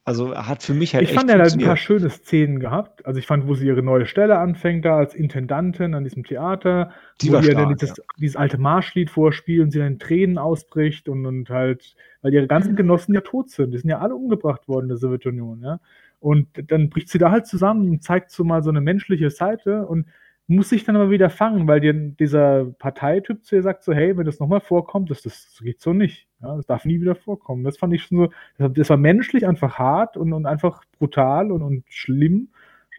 also 0.08 0.34
hat 0.34 0.64
für 0.64 0.74
mich 0.74 0.96
halt. 0.96 1.04
Ich 1.04 1.14
fand, 1.14 1.30
er 1.30 1.38
hat 1.38 1.52
ein 1.52 1.60
paar 1.60 1.76
schöne 1.76 2.10
Szenen 2.10 2.62
gehabt. 2.62 3.06
Also 3.06 3.20
ich 3.20 3.28
fand, 3.28 3.46
wo 3.46 3.56
sie 3.56 3.68
ihre 3.68 3.84
neue 3.84 4.06
Stelle 4.06 4.40
anfängt, 4.40 4.86
da 4.86 4.96
als 4.96 5.14
Intendantin 5.14 5.94
an 5.96 6.06
diesem 6.06 6.24
Theater, 6.24 6.92
Die 7.22 7.30
wo 7.30 7.40
ihr 7.40 7.54
dann 7.54 7.76
dieses, 7.76 7.98
ja. 7.98 8.04
dieses, 8.18 8.38
alte 8.38 8.58
Marschlied 8.58 9.10
vorspielt 9.10 9.64
und 9.64 9.72
sie 9.72 9.80
dann 9.80 9.90
in 9.90 10.00
Tränen 10.00 10.38
ausbricht 10.38 11.10
und, 11.10 11.26
und 11.26 11.50
halt, 11.50 11.98
weil 12.22 12.34
ihre 12.34 12.48
ganzen 12.48 12.78
Genossen 12.78 13.16
ja 13.16 13.20
tot 13.20 13.50
sind. 13.50 13.72
Die 13.72 13.80
sind 13.80 13.90
ja 13.90 14.00
alle 14.00 14.16
umgebracht 14.16 14.70
worden 14.70 14.86
in 14.86 14.90
der 14.90 14.98
Sowjetunion, 14.98 15.62
ja. 15.62 15.82
Und 16.22 16.48
dann 16.72 16.90
bricht 16.90 17.10
sie 17.10 17.18
da 17.18 17.30
halt 17.30 17.46
zusammen 17.46 17.90
und 17.90 18.02
zeigt 18.02 18.32
so 18.32 18.46
mal 18.46 18.64
so 18.64 18.70
eine 18.70 18.80
menschliche 18.80 19.30
Seite 19.30 19.86
und 19.88 20.08
muss 20.48 20.70
sich 20.70 20.86
dann 20.86 20.96
aber 20.96 21.10
wieder 21.10 21.30
fangen, 21.30 21.68
weil 21.68 21.82
dir 21.82 21.94
dieser 21.94 22.64
Parteityp 22.64 23.44
zu 23.44 23.58
ihr 23.58 23.62
sagt 23.62 23.84
so, 23.84 23.92
hey, 23.92 24.16
wenn 24.16 24.26
das 24.26 24.40
nochmal 24.40 24.62
vorkommt, 24.62 25.12
das, 25.12 25.22
das 25.22 25.60
geht 25.62 25.82
so 25.82 25.92
nicht. 25.92 26.27
Ja, 26.42 26.56
das 26.56 26.66
darf 26.66 26.86
nie 26.86 27.02
wieder 27.02 27.16
vorkommen. 27.16 27.64
Das 27.64 27.78
fand 27.78 27.94
ich 27.94 28.04
schon 28.04 28.30
so, 28.58 28.68
das 28.68 28.90
war 28.90 28.98
menschlich 28.98 29.48
einfach 29.48 29.80
hart 29.80 30.18
und, 30.18 30.34
und 30.34 30.46
einfach 30.46 30.84
brutal 31.00 31.52
und, 31.52 31.62
und 31.62 31.84
schlimm 31.88 32.50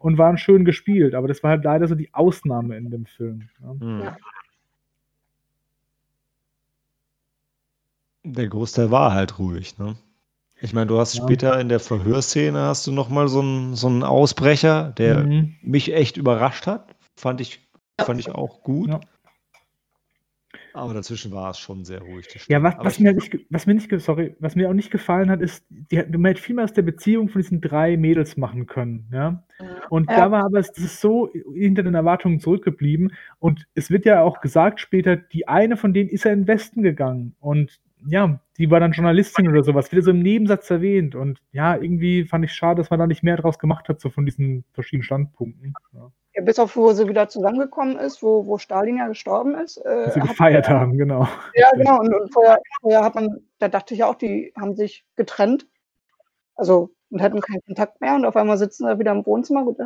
und 0.00 0.18
waren 0.18 0.38
schön 0.38 0.64
gespielt, 0.64 1.14
aber 1.14 1.28
das 1.28 1.42
war 1.42 1.50
halt 1.50 1.64
leider 1.64 1.86
so 1.86 1.94
die 1.94 2.12
Ausnahme 2.14 2.76
in 2.76 2.90
dem 2.90 3.06
Film. 3.06 3.48
Ja. 3.62 3.70
Hm. 3.80 4.02
Der 8.24 8.48
Großteil 8.48 8.90
war 8.90 9.14
halt 9.14 9.38
ruhig, 9.38 9.78
ne? 9.78 9.96
Ich 10.60 10.74
meine, 10.74 10.86
du 10.86 10.98
hast 10.98 11.14
ja. 11.14 11.22
später 11.22 11.60
in 11.60 11.68
der 11.68 11.78
Verhörszene 11.78 12.58
hast 12.58 12.86
du 12.86 12.92
noch 12.92 13.08
mal 13.08 13.28
so 13.28 13.40
einen, 13.40 13.76
so 13.76 13.86
einen 13.86 14.02
Ausbrecher, 14.02 14.92
der 14.98 15.24
mhm. 15.24 15.54
mich 15.62 15.94
echt 15.94 16.16
überrascht 16.16 16.66
hat, 16.66 16.96
Fand 17.18 17.40
ich, 17.40 17.68
fand 18.00 18.20
ich 18.20 18.30
auch 18.30 18.62
gut. 18.62 18.90
Aber 20.72 20.94
dazwischen 20.94 21.32
war 21.32 21.50
es 21.50 21.58
schon 21.58 21.84
sehr 21.84 22.00
ruhig. 22.00 22.26
Ja, 22.48 22.62
was, 22.62 22.74
was 22.78 22.98
mir 22.98 23.12
nicht, 23.12 23.38
was 23.50 23.66
mir 23.66 23.74
nicht, 23.74 23.90
sorry, 24.00 24.34
was 24.38 24.56
mir 24.56 24.70
auch 24.70 24.74
nicht 24.74 24.90
gefallen 24.90 25.30
hat, 25.30 25.40
ist, 25.40 25.64
die, 25.68 25.96
man 25.96 26.26
hätte 26.26 26.40
viel 26.40 26.54
mehr 26.54 26.64
aus 26.64 26.72
der 26.72 26.82
Beziehung 26.82 27.28
von 27.28 27.42
diesen 27.42 27.60
drei 27.60 27.96
Mädels 27.96 28.36
machen 28.36 28.66
können, 28.66 29.08
ja. 29.12 29.44
Und 29.90 30.10
ja. 30.10 30.16
da 30.16 30.30
war 30.30 30.44
aber, 30.44 30.58
es 30.58 30.70
ist 30.70 31.00
so 31.00 31.30
hinter 31.54 31.82
den 31.82 31.94
Erwartungen 31.94 32.40
zurückgeblieben. 32.40 33.12
Und 33.38 33.66
es 33.74 33.90
wird 33.90 34.04
ja 34.04 34.22
auch 34.22 34.40
gesagt 34.40 34.80
später, 34.80 35.16
die 35.16 35.48
eine 35.48 35.76
von 35.76 35.92
denen 35.92 36.08
ist 36.08 36.24
ja 36.24 36.32
in 36.32 36.42
den 36.42 36.48
Westen 36.48 36.82
gegangen. 36.82 37.34
Und 37.40 37.80
ja, 38.06 38.40
die 38.56 38.70
war 38.70 38.80
dann 38.80 38.92
Journalistin 38.92 39.48
oder 39.48 39.64
sowas, 39.64 39.90
wieder 39.90 40.02
so 40.02 40.10
im 40.12 40.20
Nebensatz 40.20 40.70
erwähnt. 40.70 41.14
Und 41.14 41.40
ja, 41.52 41.76
irgendwie 41.76 42.24
fand 42.24 42.44
ich 42.44 42.52
schade, 42.52 42.80
dass 42.80 42.90
man 42.90 42.98
da 43.00 43.06
nicht 43.06 43.22
mehr 43.22 43.36
draus 43.36 43.58
gemacht 43.58 43.88
hat, 43.88 44.00
so 44.00 44.10
von 44.10 44.24
diesen 44.24 44.64
verschiedenen 44.72 45.04
Standpunkten. 45.04 45.74
Ja. 45.92 46.12
Ja, 46.38 46.44
bis 46.44 46.58
auf 46.60 46.76
wo 46.76 46.92
sie 46.92 47.08
wieder 47.08 47.28
zusammengekommen 47.28 47.98
ist, 47.98 48.22
wo, 48.22 48.46
wo 48.46 48.58
Stalin 48.58 48.98
ja 48.98 49.08
gestorben 49.08 49.56
ist. 49.56 49.78
Äh, 49.78 50.12
sie 50.12 50.20
gefeiert 50.20 50.68
hat, 50.68 50.76
haben, 50.76 50.96
genau. 50.96 51.26
Ja, 51.54 51.68
genau. 51.74 51.98
Und, 51.98 52.14
und 52.14 52.32
vorher, 52.32 52.60
vorher, 52.80 53.02
hat 53.02 53.16
man, 53.16 53.40
da 53.58 53.66
dachte 53.66 53.92
ich 53.92 54.04
auch, 54.04 54.14
die 54.14 54.52
haben 54.56 54.76
sich 54.76 55.04
getrennt. 55.16 55.66
Also 56.54 56.94
und 57.10 57.22
hatten 57.22 57.40
keinen 57.40 57.64
Kontakt 57.64 58.00
mehr 58.00 58.14
und 58.14 58.24
auf 58.24 58.36
einmal 58.36 58.56
sitzen 58.56 58.86
sie 58.86 58.98
wieder 59.00 59.10
im 59.10 59.26
Wohnzimmer. 59.26 59.64
Gut, 59.64 59.78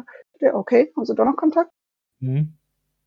okay, 0.53 0.93
haben 0.95 1.07
sie 1.07 1.15
doch 1.15 1.25
noch 1.25 1.37
Kontakt? 1.37 1.71
Mhm. 2.21 2.53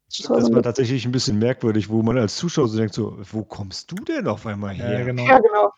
Das 0.07 0.27
war, 0.27 0.39
das 0.39 0.51
war 0.51 0.63
tatsächlich 0.63 1.05
ein 1.05 1.11
bisschen 1.11 1.38
merkwürdig, 1.38 1.89
wo 1.89 2.01
man 2.01 2.17
als 2.17 2.38
Zuschauer 2.38 2.67
so 2.67 2.77
denkt, 2.80 2.95
so, 2.95 3.15
wo 3.31 3.43
kommst 3.43 3.91
du 3.91 3.95
denn 3.95 4.27
auf 4.27 4.47
einmal 4.47 4.73
her? 4.73 4.99
Ja, 4.99 5.05
genau. 5.05 5.27
Ja, 5.27 5.38
genau. 5.38 5.72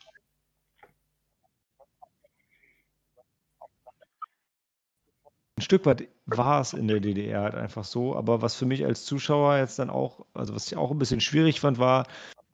Ein 5.58 5.62
Stück 5.62 5.86
weit 5.86 6.08
war 6.28 6.62
es 6.62 6.74
in 6.74 6.88
der 6.88 7.00
DDR 7.00 7.42
halt 7.42 7.56
einfach 7.56 7.84
so, 7.84 8.16
aber 8.16 8.42
was 8.42 8.56
für 8.56 8.66
mich 8.66 8.86
als 8.86 9.06
Zuschauer 9.06 9.58
jetzt 9.58 9.80
dann 9.80 9.90
auch, 9.90 10.26
also 10.34 10.54
was 10.54 10.68
ich 10.68 10.78
auch 10.78 10.92
ein 10.92 11.00
bisschen 11.00 11.22
schwierig 11.22 11.60
fand, 11.62 11.80
war, 11.80 12.06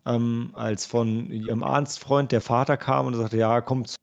ähm, 0.06 0.52
als 0.54 0.86
von 0.86 1.32
ihrem 1.32 1.64
Arztfreund 1.64 2.32
der 2.32 2.41
Vater 2.41 2.78
kam 2.78 3.08
und 3.08 3.16
sagte, 3.16 3.38
ja, 3.38 3.62
kommt 3.62 3.95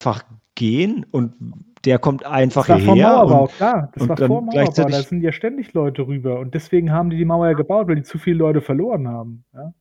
einfach 0.00 0.24
gehen 0.54 1.06
und 1.10 1.34
der 1.84 1.98
kommt 1.98 2.24
einfach 2.24 2.66
das 2.66 2.70
war 2.70 2.78
hierher. 2.78 3.08
Vor 3.08 3.26
Mauerbau, 3.26 3.42
und, 3.42 3.52
klar. 3.52 3.92
Das 3.94 4.08
war 4.08 4.16
vor 4.16 4.42
Mauerbau. 4.42 4.88
Da 4.88 5.02
sind 5.02 5.22
ja 5.22 5.32
ständig 5.32 5.72
Leute 5.72 6.06
rüber. 6.06 6.38
Und 6.38 6.54
deswegen 6.54 6.92
haben 6.92 7.10
die 7.10 7.16
die 7.16 7.24
Mauer 7.24 7.48
ja 7.48 7.52
gebaut, 7.54 7.88
weil 7.88 7.96
die 7.96 8.02
zu 8.02 8.18
viele 8.18 8.38
Leute 8.38 8.60
verloren 8.60 9.08
haben. 9.08 9.44
Ja, 9.52 9.74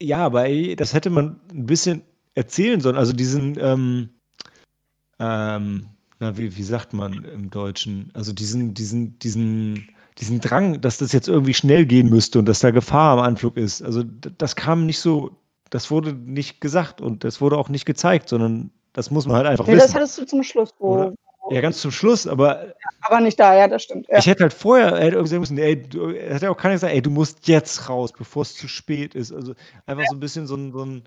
ja 0.00 0.18
aber 0.18 0.46
ey, 0.46 0.74
das 0.74 0.92
hätte 0.92 1.10
man 1.10 1.40
ein 1.52 1.66
bisschen 1.66 2.02
erzählen 2.36 2.80
sollen. 2.80 2.96
Also 2.96 3.12
diesen, 3.12 3.58
ähm, 3.58 4.10
ähm, 5.18 5.86
na, 6.20 6.38
wie, 6.38 6.56
wie 6.56 6.62
sagt 6.62 6.92
man 6.92 7.24
im 7.24 7.50
Deutschen? 7.50 8.10
Also 8.14 8.32
diesen, 8.32 8.74
diesen, 8.74 9.18
diesen, 9.18 9.88
diesen 10.18 10.40
Drang, 10.40 10.80
dass 10.80 10.98
das 10.98 11.12
jetzt 11.12 11.28
irgendwie 11.28 11.54
schnell 11.54 11.84
gehen 11.84 12.08
müsste 12.08 12.38
und 12.38 12.46
dass 12.46 12.60
da 12.60 12.70
Gefahr 12.70 13.18
am 13.18 13.24
Anflug 13.24 13.56
ist. 13.56 13.82
Also 13.82 14.04
das 14.04 14.54
kam 14.54 14.86
nicht 14.86 15.00
so, 15.00 15.32
das 15.70 15.90
wurde 15.90 16.12
nicht 16.12 16.60
gesagt 16.60 17.00
und 17.00 17.24
das 17.24 17.40
wurde 17.40 17.58
auch 17.58 17.68
nicht 17.68 17.86
gezeigt, 17.86 18.28
sondern 18.28 18.70
das 18.92 19.10
muss 19.10 19.26
man 19.26 19.36
halt 19.36 19.46
einfach 19.46 19.66
nee, 19.66 19.74
wissen. 19.74 19.86
Das 19.86 19.94
hattest 19.94 20.18
du 20.18 20.24
zum 20.24 20.42
Schluss, 20.42 20.70
wo. 20.78 21.12
Ja, 21.50 21.60
ganz 21.60 21.80
zum 21.80 21.92
Schluss, 21.92 22.26
aber. 22.26 22.74
Aber 23.02 23.20
nicht 23.20 23.38
da, 23.38 23.54
ja, 23.54 23.68
das 23.68 23.84
stimmt. 23.84 24.08
Ja. 24.08 24.18
Ich 24.18 24.26
hätte 24.26 24.42
halt 24.42 24.52
vorher, 24.52 24.88
er 24.88 25.04
hätte 25.04 25.16
irgendwie 25.16 25.30
sagen 25.30 25.40
müssen, 25.40 25.58
ey, 25.58 25.80
du, 25.80 26.10
hätte 26.10 26.50
auch 26.50 26.56
keiner 26.56 26.74
gesagt, 26.74 26.92
ey, 26.92 27.00
du 27.00 27.10
musst 27.10 27.46
jetzt 27.46 27.88
raus, 27.88 28.12
bevor 28.12 28.42
es 28.42 28.56
zu 28.56 28.66
spät 28.66 29.14
ist. 29.14 29.32
Also 29.32 29.54
einfach 29.86 30.02
ja. 30.02 30.08
so 30.10 30.16
ein 30.16 30.20
bisschen 30.20 30.46
so 30.46 30.56
ein, 30.56 30.72
so 30.72 30.84
ein 30.84 31.04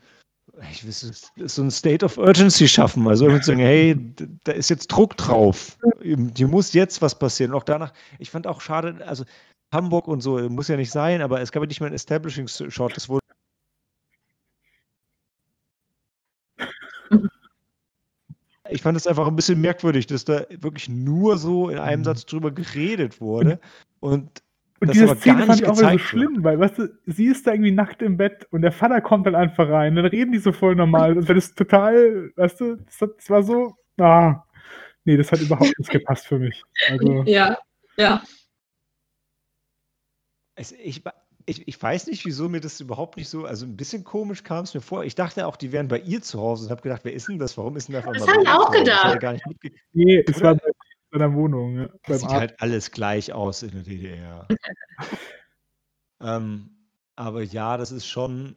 ich 0.72 0.86
weiß, 0.86 1.32
so 1.46 1.62
ein 1.62 1.72
State 1.72 2.06
of 2.06 2.18
Urgency 2.18 2.68
schaffen. 2.68 3.08
Also 3.08 3.26
irgendwie 3.26 3.44
sagen, 3.44 3.60
hey, 3.60 4.14
da 4.44 4.52
ist 4.52 4.70
jetzt 4.70 4.88
Druck 4.88 5.18
drauf. 5.18 5.78
Hier 6.02 6.48
muss 6.48 6.74
jetzt 6.74 7.02
was 7.02 7.18
passieren. 7.18 7.52
Und 7.52 7.58
auch 7.58 7.64
danach, 7.64 7.94
ich 8.18 8.30
fand 8.30 8.48
auch 8.48 8.62
schade, 8.62 9.06
also 9.06 9.24
Hamburg 9.72 10.08
und 10.08 10.22
so, 10.22 10.38
muss 10.50 10.68
ja 10.68 10.78
nicht 10.78 10.92
sein, 10.92 11.22
aber 11.22 11.42
es 11.42 11.52
gab 11.52 11.64
ja 11.64 11.68
nicht 11.68 11.82
mal 11.82 11.88
ein 11.88 11.94
Establishing-Shot. 11.94 12.96
Das 12.96 13.10
wurde 13.10 13.20
ich 18.72 18.82
fand 18.82 18.98
es 18.98 19.08
einfach 19.08 19.28
ein 19.28 19.36
bisschen 19.36 19.62
merkwürdig, 19.62 20.08
dass 20.08 20.26
da 20.26 20.46
wirklich 20.50 20.90
nur 20.90 21.38
so 21.38 21.70
in 21.70 21.78
einem 21.78 22.02
mhm. 22.02 22.06
Satz 22.06 22.26
drüber 22.26 22.52
geredet 22.52 23.20
wurde. 23.20 23.60
Und, 24.00 24.44
und 24.82 24.94
diese 24.94 25.16
Szene 25.16 25.46
fand 25.46 25.62
ich 25.62 25.68
auch 25.68 25.76
so 25.76 25.98
schlimm, 25.98 26.44
weil, 26.44 26.60
weißt 26.60 26.80
du, 26.80 26.88
sie 27.06 27.26
ist 27.26 27.46
da 27.46 27.52
irgendwie 27.52 27.72
nackt 27.72 28.02
im 28.02 28.18
Bett 28.18 28.48
und 28.52 28.62
der 28.62 28.72
Vater 28.72 29.02
kommt 29.02 29.26
dann 29.28 29.36
einfach 29.36 29.70
rein. 29.70 29.96
Dann 29.96 30.06
reden 30.06 30.32
die 30.32 30.40
so 30.40 30.52
voll 30.52 30.76
normal. 30.76 31.16
Das 31.16 31.28
war 31.28 31.36
das 31.36 31.54
total, 31.54 32.32
weißt 32.36 32.62
du, 32.62 32.76
das, 32.78 33.02
hat, 33.02 33.10
das 33.18 33.30
war 33.30 33.44
so, 33.44 33.76
ah, 34.00 34.44
nee, 35.04 35.18
das 35.18 35.32
hat 35.32 35.42
überhaupt 35.42 35.78
nicht 35.78 35.92
gepasst 35.92 36.28
für 36.28 36.40
mich. 36.40 36.64
Also, 36.90 37.24
ja, 37.26 37.58
ja. 37.98 38.22
Also 40.56 40.76
ich, 40.82 41.04
ich, 41.46 41.68
ich 41.68 41.82
weiß 41.82 42.08
nicht, 42.08 42.26
wieso 42.26 42.48
mir 42.48 42.62
das 42.62 42.80
überhaupt 42.80 43.18
nicht 43.18 43.30
so, 43.30 43.46
also 43.46 43.66
ein 43.66 43.76
bisschen 43.76 44.04
komisch 44.04 44.44
kam 44.44 44.64
es 44.64 44.74
mir 44.74 44.82
vor. 44.82 45.04
Ich 45.04 45.16
dachte 45.16 45.48
auch, 45.48 45.56
die 45.56 45.72
wären 45.72 45.88
bei 45.88 46.00
ihr 46.00 46.22
zu 46.22 46.40
Hause 46.40 46.66
und 46.66 46.72
habe 46.72 46.82
gedacht, 46.82 47.02
wer 47.04 47.14
ist 47.14 47.28
denn 47.28 47.40
das? 47.40 47.58
Warum 47.58 47.76
ist 47.76 47.88
denn 47.88 47.96
das? 47.96 48.06
Das 48.06 48.28
haben 48.28 48.44
wir 48.44 48.60
auch 48.60 48.72
gedacht. 48.72 49.20
Gar 49.20 49.34
nicht 49.34 49.46
nee, 49.94 50.24
es 50.28 50.42
war 50.42 50.56
bei 50.56 50.69
seiner 51.12 51.34
Wohnung. 51.34 51.78
Ja, 51.78 51.90
das 52.06 52.22
sieht 52.22 52.30
Arzt. 52.30 52.40
halt 52.40 52.62
alles 52.62 52.92
gleich 52.92 53.34
aus 53.34 53.64
in 53.64 53.72
der 53.72 53.84
DDR. 53.84 54.48
ähm, 56.22 56.70
aber 57.16 57.44
ja, 57.44 57.78
das 57.78 57.92
ist 57.92 58.08
schon, 58.08 58.56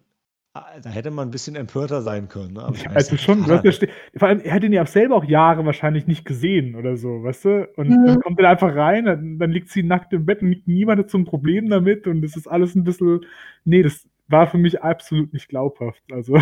Ah, 0.54 0.66
da 0.82 0.90
hätte 0.90 1.10
man 1.10 1.28
ein 1.28 1.30
bisschen 1.30 1.56
empörter 1.56 2.02
sein 2.02 2.28
können. 2.28 2.52
Ne? 2.52 2.74
also 2.94 3.16
schon, 3.16 3.42
du 3.42 3.54
ja 3.54 3.72
vor 4.18 4.28
allem, 4.28 4.40
er 4.40 4.52
hat 4.52 4.62
ihn 4.62 4.74
ja 4.74 4.84
selber 4.84 5.16
auch 5.16 5.24
Jahre 5.24 5.64
wahrscheinlich 5.64 6.06
nicht 6.06 6.26
gesehen 6.26 6.74
oder 6.74 6.98
so, 6.98 7.22
weißt 7.22 7.44
du? 7.46 7.68
Und 7.76 7.88
mhm. 7.88 8.06
dann 8.06 8.20
kommt 8.20 8.38
er 8.38 8.50
einfach 8.50 8.74
rein, 8.76 9.06
dann, 9.06 9.38
dann, 9.38 9.50
liegt 9.50 9.70
sie 9.70 9.82
nackt 9.82 10.12
im 10.12 10.26
Bett 10.26 10.42
und 10.42 10.48
liegt 10.50 10.68
niemand 10.68 11.08
zum 11.08 11.24
Problem 11.24 11.70
damit 11.70 12.06
und 12.06 12.22
es 12.22 12.36
ist 12.36 12.48
alles 12.48 12.74
ein 12.74 12.84
bisschen, 12.84 13.24
nee, 13.64 13.82
das 13.82 14.06
war 14.28 14.46
für 14.46 14.58
mich 14.58 14.82
absolut 14.82 15.32
nicht 15.32 15.48
glaubhaft, 15.48 16.02
also 16.12 16.38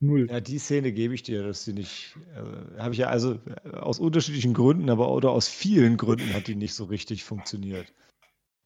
null. 0.00 0.28
Ja, 0.30 0.40
die 0.40 0.58
Szene 0.58 0.92
gebe 0.92 1.14
ich 1.14 1.22
dir, 1.22 1.42
dass 1.42 1.64
sie 1.64 1.72
nicht, 1.72 2.16
äh, 2.34 2.80
habe 2.80 2.92
ich 2.92 2.98
ja 2.98 3.08
also 3.08 3.38
äh, 3.64 3.70
aus 3.70 3.98
unterschiedlichen 3.98 4.54
Gründen, 4.54 4.90
aber 4.90 5.10
oder 5.10 5.30
aus 5.30 5.48
vielen 5.48 5.96
Gründen 5.96 6.32
hat 6.34 6.46
die 6.46 6.56
nicht 6.56 6.74
so 6.74 6.84
richtig 6.84 7.24
funktioniert. 7.24 7.92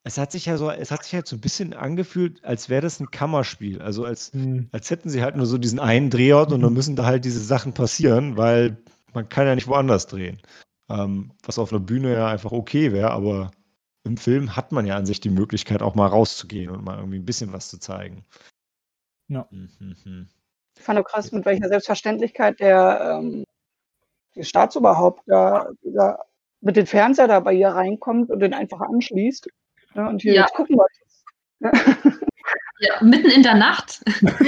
Es 0.05 0.17
hat 0.17 0.33
sich 0.33 0.47
ja 0.47 0.57
so, 0.57 0.71
es 0.71 0.91
hat 0.91 1.05
sich 1.05 1.15
halt 1.15 1.27
so 1.27 1.37
ein 1.37 1.41
bisschen 1.41 1.75
angefühlt, 1.75 2.43
als 2.45 2.69
wäre 2.69 2.83
das 2.83 3.01
ein 3.01 3.11
Kammerspiel. 3.11 3.83
Also 3.83 4.05
als, 4.05 4.33
mhm. 4.33 4.69
als 4.73 4.91
hätten 4.91 5.11
sie 5.11 5.23
halt 5.23 5.37
nur 5.37 5.47
so 5.47 5.59
diesen 5.59 5.81
einen 5.81 6.09
Drehort 6.09 6.53
und 6.53 6.63
dann 6.63 6.71
mhm. 6.71 6.77
müssen 6.77 6.97
da 6.97 7.05
halt 7.05 7.25
diese 7.25 7.41
Sachen 7.41 7.75
passieren, 7.75 8.37
weil 8.37 8.79
man 9.13 9.29
kann 9.29 9.47
ja 9.47 9.55
nicht 9.55 9.67
woanders 9.67 10.07
drehen. 10.07 10.41
Ähm, 10.89 11.33
was 11.43 11.59
auf 11.59 11.73
einer 11.73 11.81
Bühne 11.81 12.15
ja 12.15 12.29
einfach 12.29 12.53
okay 12.53 12.93
wäre, 12.93 13.11
aber 13.11 13.51
im 14.05 14.17
Film 14.17 14.57
hat 14.57 14.73
man 14.73 14.87
ja 14.87 14.97
an 14.97 15.05
sich 15.05 15.21
die 15.21 15.29
Möglichkeit, 15.29 15.83
auch 15.83 15.95
mal 15.95 16.07
rauszugehen 16.07 16.71
und 16.71 16.85
mal 16.85 16.99
irgendwie 16.99 17.19
ein 17.19 17.27
bisschen 17.27 17.53
was 17.53 17.69
zu 17.69 17.79
zeigen. 17.79 18.25
Ja. 19.29 19.47
Mhm. 19.51 20.29
Ich 20.79 20.85
fand 20.85 20.99
auch 20.99 21.05
krass, 21.05 21.33
mit 21.33 21.45
welcher 21.45 21.69
Selbstverständlichkeit 21.69 22.61
der, 22.61 23.19
ähm, 23.21 23.45
der 24.37 24.45
Staatsoberhaupt 24.45 25.23
da, 25.27 25.69
dieser, 25.83 26.25
mit 26.61 26.77
dem 26.77 26.87
Fernseher 26.87 27.29
da 27.29 27.41
bei 27.41 27.53
ihr 27.53 27.69
reinkommt 27.69 28.31
und 28.31 28.41
den 28.41 28.55
einfach 28.55 28.81
anschließt. 28.81 29.49
Ja, 29.95 30.09
und 30.09 30.23
hier 30.23 30.35
ja. 30.35 30.43
jetzt 30.43 30.55
gucken 30.55 30.77
wir 30.77 30.87
ja. 31.61 31.73
ja, 32.81 33.03
mitten 33.03 33.31
in 33.31 33.43
der 33.43 33.55
Nacht. 33.55 34.01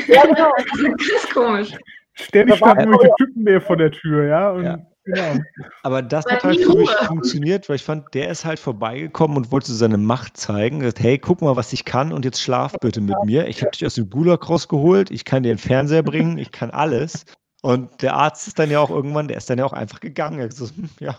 ja, 0.06 0.22
genau. 0.22 0.52
Ganz 0.82 1.34
komisch. 1.34 1.76
Ständig 2.14 2.56
standen 2.56 2.84
irgendwelche 2.84 3.14
Typen 3.18 3.42
mehr 3.42 3.60
vor 3.60 3.76
der 3.76 3.90
Tür, 3.90 4.26
ja. 4.26 4.50
Und, 4.50 4.64
ja. 4.64 4.78
Genau. 5.12 5.42
Aber 5.82 6.02
das 6.02 6.24
hat 6.26 6.44
halt 6.44 6.60
für 6.60 6.76
mich 6.76 6.90
funktioniert, 6.90 7.68
weil 7.68 7.76
ich 7.76 7.84
fand, 7.84 8.14
der 8.14 8.30
ist 8.30 8.44
halt 8.44 8.58
vorbeigekommen 8.58 9.36
und 9.36 9.52
wollte 9.52 9.72
seine 9.72 9.98
Macht 9.98 10.36
zeigen. 10.36 10.80
Gesagt, 10.80 11.00
hey, 11.00 11.18
guck 11.18 11.42
mal, 11.42 11.56
was 11.56 11.72
ich 11.72 11.84
kann 11.84 12.12
und 12.12 12.24
jetzt 12.24 12.40
schlaf 12.40 12.74
bitte 12.80 13.00
mit 13.00 13.16
mir. 13.24 13.48
Ich 13.48 13.62
habe 13.62 13.70
dich 13.70 13.84
aus 13.86 13.94
dem 13.94 14.10
Gulag 14.10 14.48
rausgeholt, 14.48 15.10
ich 15.10 15.24
kann 15.24 15.42
dir 15.42 15.50
einen 15.50 15.58
Fernseher 15.58 16.02
bringen, 16.02 16.38
ich 16.38 16.52
kann 16.52 16.70
alles. 16.70 17.24
Und 17.62 18.02
der 18.02 18.14
Arzt 18.14 18.48
ist 18.48 18.58
dann 18.58 18.70
ja 18.70 18.80
auch 18.80 18.90
irgendwann, 18.90 19.28
der 19.28 19.36
ist 19.36 19.50
dann 19.50 19.58
ja 19.58 19.64
auch 19.64 19.72
einfach 19.72 20.00
gegangen. 20.00 20.38
Er 20.38 20.50
so, 20.50 20.66
hm, 20.66 20.88
ja, 21.00 21.16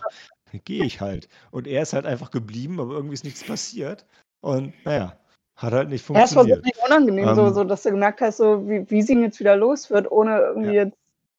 gehe 0.64 0.84
ich 0.84 1.00
halt. 1.00 1.28
Und 1.50 1.66
er 1.66 1.82
ist 1.82 1.92
halt 1.92 2.06
einfach 2.06 2.30
geblieben, 2.30 2.80
aber 2.80 2.94
irgendwie 2.94 3.14
ist 3.14 3.24
nichts 3.24 3.44
passiert. 3.44 4.06
Und 4.40 4.72
naja, 4.84 5.16
hat 5.56 5.72
halt 5.72 5.88
nicht 5.88 6.04
funktioniert. 6.04 6.34
Ja, 6.34 6.40
es 6.40 6.48
war 6.48 6.56
wirklich 6.56 6.84
unangenehm, 6.84 7.28
um, 7.28 7.34
so, 7.34 7.46
ähm. 7.46 7.54
so, 7.54 7.64
dass 7.64 7.82
du 7.82 7.90
gemerkt 7.90 8.20
hast, 8.20 8.38
so, 8.38 8.68
wie, 8.68 8.88
wie 8.90 9.02
sie 9.02 9.18
jetzt 9.20 9.38
wieder 9.38 9.56
los 9.56 9.90
wird, 9.90 10.10
ohne 10.10 10.38
irgendwie 10.38 10.74
ja. 10.74 10.84
jetzt 10.84 10.96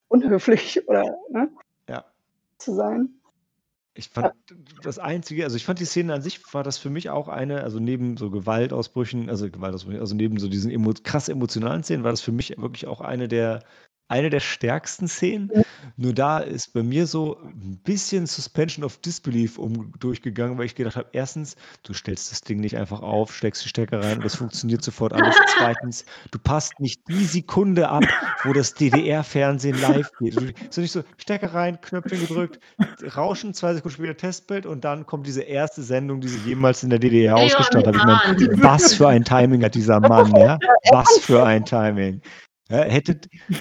unhöflich 0.08 0.88
oder 0.88 1.16
ne. 1.30 1.48
Zu 2.58 2.74
sein. 2.74 3.20
Ich 3.96 4.08
fand 4.08 4.32
das 4.82 4.98
Einzige, 4.98 5.44
also 5.44 5.56
ich 5.56 5.64
fand 5.64 5.78
die 5.78 5.84
Szene 5.84 6.14
an 6.14 6.22
sich, 6.22 6.40
war 6.52 6.64
das 6.64 6.78
für 6.78 6.90
mich 6.90 7.10
auch 7.10 7.28
eine, 7.28 7.62
also 7.62 7.78
neben 7.78 8.16
so 8.16 8.28
Gewaltausbrüchen, 8.28 9.30
also 9.30 9.48
Gewaltausbrüchen, 9.48 10.00
also 10.00 10.16
neben 10.16 10.38
so 10.40 10.48
diesen 10.48 10.70
emo 10.72 10.92
krass 11.04 11.28
emotionalen 11.28 11.84
Szenen, 11.84 12.02
war 12.02 12.10
das 12.10 12.20
für 12.20 12.32
mich 12.32 12.56
wirklich 12.58 12.88
auch 12.88 13.00
eine 13.00 13.28
der 13.28 13.62
eine 14.08 14.30
der 14.30 14.40
stärksten 14.40 15.08
Szenen. 15.08 15.50
Nur 15.96 16.12
da 16.12 16.38
ist 16.38 16.72
bei 16.72 16.82
mir 16.82 17.06
so 17.06 17.38
ein 17.38 17.80
bisschen 17.84 18.26
Suspension 18.26 18.84
of 18.84 18.98
Disbelief 18.98 19.58
um, 19.58 19.92
durchgegangen, 19.98 20.58
weil 20.58 20.66
ich 20.66 20.74
gedacht 20.74 20.96
habe, 20.96 21.08
erstens, 21.12 21.56
du 21.84 21.94
stellst 21.94 22.30
das 22.30 22.40
Ding 22.42 22.60
nicht 22.60 22.76
einfach 22.76 23.00
auf, 23.00 23.34
steckst 23.34 23.64
die 23.64 23.68
Stecker 23.68 24.02
rein 24.02 24.18
und 24.18 24.24
das 24.24 24.36
funktioniert 24.36 24.82
sofort 24.82 25.12
alles. 25.12 25.34
Zweitens, 25.56 26.04
du 26.30 26.38
passt 26.38 26.78
nicht 26.80 27.00
die 27.08 27.24
Sekunde 27.24 27.88
ab, 27.88 28.04
wo 28.44 28.52
das 28.52 28.74
DDR-Fernsehen 28.74 29.80
live 29.80 30.10
geht. 30.20 30.34
So 30.70 30.80
nicht 30.80 30.92
so, 30.92 31.02
Stecker 31.16 31.54
rein, 31.54 31.80
Knöpfchen 31.80 32.20
gedrückt, 32.20 32.60
Rauschen, 33.16 33.54
zwei 33.54 33.74
Sekunden 33.74 33.96
später 33.96 34.16
Testbild 34.16 34.66
und 34.66 34.84
dann 34.84 35.06
kommt 35.06 35.26
diese 35.26 35.42
erste 35.42 35.82
Sendung, 35.82 36.20
die 36.20 36.28
sie 36.28 36.40
jemals 36.48 36.82
in 36.82 36.90
der 36.90 36.98
DDR 36.98 37.36
ausgestattet 37.36 37.96
hat. 37.96 38.36
Ich 38.38 38.48
meine, 38.48 38.62
was 38.62 38.94
für 38.94 39.08
ein 39.08 39.24
Timing 39.24 39.64
hat 39.64 39.74
dieser 39.74 40.00
Mann, 40.00 40.34
ja? 40.36 40.58
Was 40.90 41.18
für 41.22 41.44
ein 41.44 41.64
Timing. 41.64 42.20
Ja, 42.70 42.78
hätte, 42.78 43.20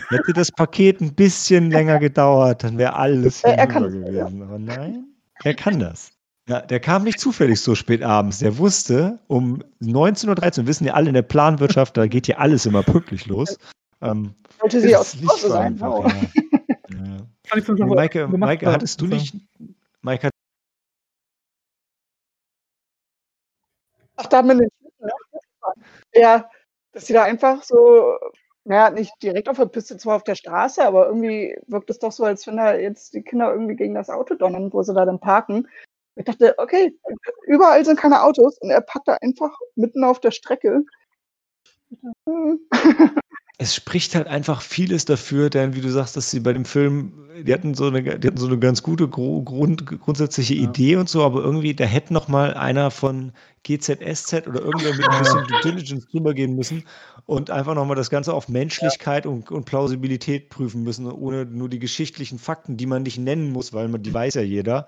hätte 0.10 0.34
das 0.34 0.52
Paket 0.52 1.02
ein 1.02 1.14
bisschen 1.14 1.72
länger 1.72 2.00
gedauert, 2.00 2.64
dann 2.64 2.78
wäre 2.78 2.94
alles 2.96 3.44
er 3.44 3.68
kann, 3.68 3.84
gewesen. 3.84 4.16
Ja. 4.16 4.26
Aber 4.26 4.60
nein, 4.60 5.08
er 5.44 5.54
kann 5.54 5.80
das. 5.80 6.12
Ja, 6.48 6.62
der 6.62 6.80
kam 6.80 7.04
nicht 7.04 7.20
zufällig 7.20 7.60
so 7.62 7.76
spät 7.76 8.04
abends. 8.04 8.40
Der 8.40 8.58
wusste, 8.58 9.20
um 9.28 9.64
19.13 9.82 10.60
Uhr, 10.60 10.68
wissen 10.68 10.86
ja 10.86 10.94
alle 10.94 11.08
in 11.08 11.14
der 11.14 11.22
Planwirtschaft, 11.22 11.96
da 11.96 12.08
geht 12.08 12.28
ja 12.28 12.38
alles 12.38 12.66
immer 12.66 12.84
pünktlich 12.84 13.26
los. 13.28 13.58
Ähm, 14.02 14.34
Wollte 14.60 14.82
sie 14.82 14.96
aus 14.96 15.16
Hause 15.26 15.50
sein. 15.50 15.74
Einfach, 15.74 15.92
oh. 15.92 16.08
ja. 16.08 16.16
Ja. 16.94 17.86
Maike, 17.86 18.28
Maike, 18.28 18.72
hattest 18.72 19.02
du 19.02 19.08
nicht. 19.08 19.36
Maike 20.02 20.28
hat 20.28 20.34
Ach, 24.16 24.28
da 24.28 24.42
mit 24.42 24.60
den 24.60 24.70
Schlitten, 24.70 25.10
Ja, 26.14 26.50
dass 26.92 27.08
sie 27.08 27.14
da 27.14 27.24
einfach 27.24 27.64
so, 27.64 28.18
naja, 28.66 28.90
nicht 28.92 29.12
direkt 29.22 29.50
auf 29.50 29.58
der 29.58 29.66
Piste, 29.66 29.98
zwar 29.98 30.16
auf 30.16 30.24
der 30.24 30.36
Straße, 30.36 30.84
aber 30.86 31.08
irgendwie 31.08 31.58
wirkt 31.68 31.90
es 31.90 32.00
doch 32.00 32.12
so, 32.12 32.24
als 32.24 32.48
wenn 32.48 32.58
da 32.58 32.76
jetzt 32.76 33.14
die 33.14 33.22
Kinder 33.22 33.52
irgendwie 33.52 33.76
gegen 33.76 33.94
das 33.94 34.10
Auto 34.10 34.36
donnern, 34.36 34.72
wo 34.72 34.82
sie 34.84 34.94
da 34.94 35.06
dann 35.06 35.20
parken. 35.20 35.68
Ich 36.16 36.26
dachte, 36.26 36.56
okay, 36.58 36.98
überall 37.48 37.84
sind 37.86 38.00
keine 38.00 38.24
Autos 38.24 38.58
und 38.60 38.70
er 38.70 38.82
packt 38.82 39.08
da 39.08 39.18
einfach 39.22 39.58
mitten 39.76 40.04
auf 40.04 40.20
der 40.20 40.32
Strecke. 40.32 40.84
Es 43.64 43.76
spricht 43.76 44.14
halt 44.14 44.28
einfach 44.28 44.62
vieles 44.62 45.06
dafür, 45.06 45.50
denn 45.50 45.74
wie 45.74 45.80
du 45.80 45.90
sagst, 45.90 46.18
dass 46.18 46.30
sie 46.30 46.42
bei 46.42 46.52
dem 46.52 46.66
Film, 46.66 47.14
die 47.48 47.54
hatten 47.54 47.76
so 47.76 47.86
eine, 47.86 48.04
die 48.04 48.28
hatten 48.28 48.36
so 48.36 48.48
eine 48.48 48.60
ganz 48.60 48.84
gute 48.84 49.08
Grund, 49.08 49.86
grundsätzliche 49.86 50.54
ja. 50.54 50.64
Idee 50.64 50.98
und 50.98 51.08
so, 51.08 51.24
aber 51.24 51.42
irgendwie, 51.42 51.74
da 51.74 51.86
hätte 51.86 52.12
noch 52.12 52.28
mal 52.28 52.56
einer 52.56 52.92
von 52.92 53.32
GZSZ 53.64 54.48
oder 54.48 54.60
irgendwer 54.60 54.94
mit 54.94 55.08
ein 55.08 55.20
bisschen 55.20 55.48
Due 55.48 55.62
Diligence 55.64 56.08
drüber 56.08 56.34
gehen 56.34 56.58
müssen 56.58 56.84
und 57.26 57.52
einfach 57.52 57.74
noch 57.74 57.86
mal 57.86 57.96
das 57.96 58.10
Ganze 58.10 58.34
auf 58.34 58.50
Menschlichkeit 58.50 59.24
ja. 59.24 59.32
und, 59.32 59.50
und, 59.50 59.64
Plausibilität 59.64 60.50
prüfen 60.50 60.84
müssen, 60.84 61.10
ohne 61.10 61.46
nur 61.46 61.70
die 61.70 61.80
geschichtlichen 61.80 62.40
Fakten, 62.40 62.76
die 62.76 62.86
man 62.86 63.04
nicht 63.04 63.18
nennen 63.18 63.50
muss, 63.50 63.72
weil 63.72 63.88
man 63.88 64.04
die 64.04 64.14
weiß 64.14 64.34
ja 64.34 64.42
jeder. 64.42 64.88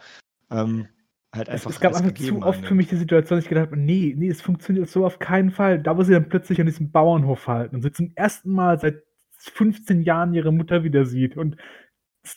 Ähm, 0.52 0.90
halt 1.36 1.50
einfach. 1.50 1.70
Es, 1.70 1.76
es 1.76 1.82
gab 1.82 1.94
einfach 1.94 2.14
zu 2.14 2.42
oft 2.42 2.60
haben. 2.60 2.68
für 2.68 2.76
mich 2.76 2.88
die 2.88 2.96
Situation, 2.96 3.38
dass 3.38 3.46
ich 3.46 3.50
gedacht 3.50 3.68
habe, 3.68 3.78
nee, 3.78 4.14
nee, 4.18 4.30
es 4.30 4.42
funktioniert 4.42 4.90
so 4.90 5.06
auf 5.06 5.20
keinen 5.20 5.52
Fall. 5.52 5.82
Da, 5.82 5.98
wo 5.98 6.04
sie 6.04 6.14
dann 6.14 6.30
plötzlich 6.30 6.60
an 6.60 6.66
diesem 6.66 6.92
Bauernhof 6.92 7.48
halten 7.48 7.76
und 7.76 7.82
sie 7.82 7.92
zum 7.92 8.12
ersten 8.16 8.52
Mal 8.52 8.80
seit 8.80 9.04
15 9.38 10.02
Jahren 10.02 10.34
ihre 10.34 10.52
Mutter 10.52 10.84
wieder 10.84 11.06
sieht. 11.06 11.38
Und 11.38 11.58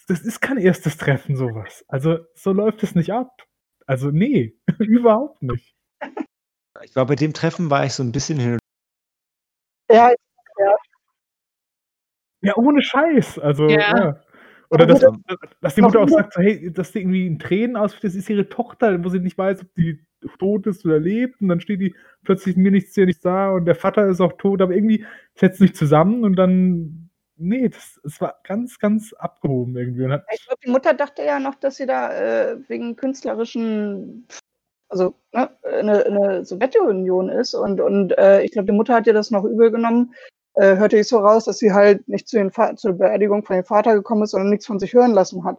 das 0.06 0.20
ist 0.20 0.40
kein 0.40 0.58
erstes 0.58 0.96
Treffen, 0.96 1.36
sowas. 1.36 1.84
Also, 1.88 2.18
so 2.34 2.52
läuft 2.52 2.82
es 2.82 2.94
nicht 2.94 3.12
ab. 3.12 3.46
Also, 3.86 4.10
nee, 4.10 4.54
überhaupt 4.78 5.42
nicht. 5.42 5.74
Ich 6.82 6.94
war 6.94 7.06
bei 7.06 7.14
dem 7.14 7.32
Treffen, 7.32 7.70
war 7.70 7.84
ich 7.84 7.94
so 7.94 8.02
ein 8.02 8.12
bisschen 8.12 8.38
hin. 8.38 8.58
Ja, 9.90 10.10
ja. 10.10 10.76
Ja, 12.40 12.56
ohne 12.56 12.82
Scheiß. 12.82 13.38
Also, 13.38 13.68
ja. 13.68 13.96
ja. 13.96 14.20
Oder 14.70 14.86
dass, 14.86 15.04
dass, 15.62 15.74
die 15.74 15.80
Mutter 15.80 16.00
auch 16.00 16.08
sagt, 16.08 16.34
so, 16.34 16.42
hey, 16.42 16.70
dass 16.72 16.92
die 16.92 17.00
irgendwie 17.00 17.26
in 17.26 17.38
Tränen 17.38 17.76
aus, 17.76 17.98
das 18.00 18.14
ist 18.14 18.28
ihre 18.28 18.48
Tochter, 18.48 19.02
wo 19.02 19.08
sie 19.08 19.18
nicht 19.18 19.38
weiß, 19.38 19.62
ob 19.62 19.74
die 19.74 20.04
tot 20.38 20.66
ist 20.66 20.84
oder 20.84 20.98
lebt. 20.98 21.40
Und 21.40 21.48
dann 21.48 21.60
steht 21.60 21.80
die 21.80 21.94
plötzlich 22.24 22.56
mir 22.56 22.70
nichts 22.70 22.94
hier 22.94 23.06
nichts 23.06 23.22
da 23.22 23.50
und 23.50 23.64
der 23.64 23.74
Vater 23.74 24.06
ist 24.06 24.20
auch 24.20 24.34
tot, 24.34 24.60
aber 24.60 24.74
irgendwie 24.74 25.06
setzt 25.34 25.58
sich 25.58 25.74
zusammen 25.74 26.24
und 26.24 26.36
dann, 26.36 27.10
nee, 27.36 27.68
das, 27.68 28.00
das 28.02 28.20
war 28.20 28.40
ganz, 28.44 28.78
ganz 28.78 29.12
abgehoben 29.14 29.76
irgendwie. 29.76 30.04
ich 30.32 30.46
glaube, 30.46 30.60
die 30.64 30.70
Mutter 30.70 30.94
dachte 30.94 31.22
ja 31.24 31.38
noch, 31.38 31.54
dass 31.54 31.76
sie 31.76 31.86
da 31.86 32.12
äh, 32.12 32.58
wegen 32.68 32.96
künstlerischen, 32.96 34.26
also 34.88 35.14
ne, 35.32 35.50
eine, 35.62 36.04
eine 36.04 36.44
Sowjetunion 36.44 37.30
ist 37.30 37.54
und, 37.54 37.80
und 37.80 38.16
äh, 38.18 38.42
ich 38.42 38.52
glaube, 38.52 38.66
die 38.66 38.76
Mutter 38.76 38.94
hat 38.94 39.06
ihr 39.06 39.14
das 39.14 39.30
noch 39.30 39.44
übel 39.44 39.70
genommen, 39.70 40.12
äh, 40.58 40.76
hörte 40.76 40.98
ich 40.98 41.08
so 41.08 41.18
raus, 41.18 41.44
dass 41.44 41.58
sie 41.58 41.72
halt 41.72 42.06
nicht 42.08 42.28
zu 42.28 42.36
den 42.36 42.50
zur 42.76 42.94
Beerdigung 42.94 43.44
von 43.44 43.56
dem 43.56 43.64
Vater 43.64 43.94
gekommen 43.94 44.22
ist, 44.22 44.32
sondern 44.32 44.50
nichts 44.50 44.66
von 44.66 44.78
sich 44.78 44.92
hören 44.92 45.12
lassen 45.12 45.44
hat. 45.44 45.58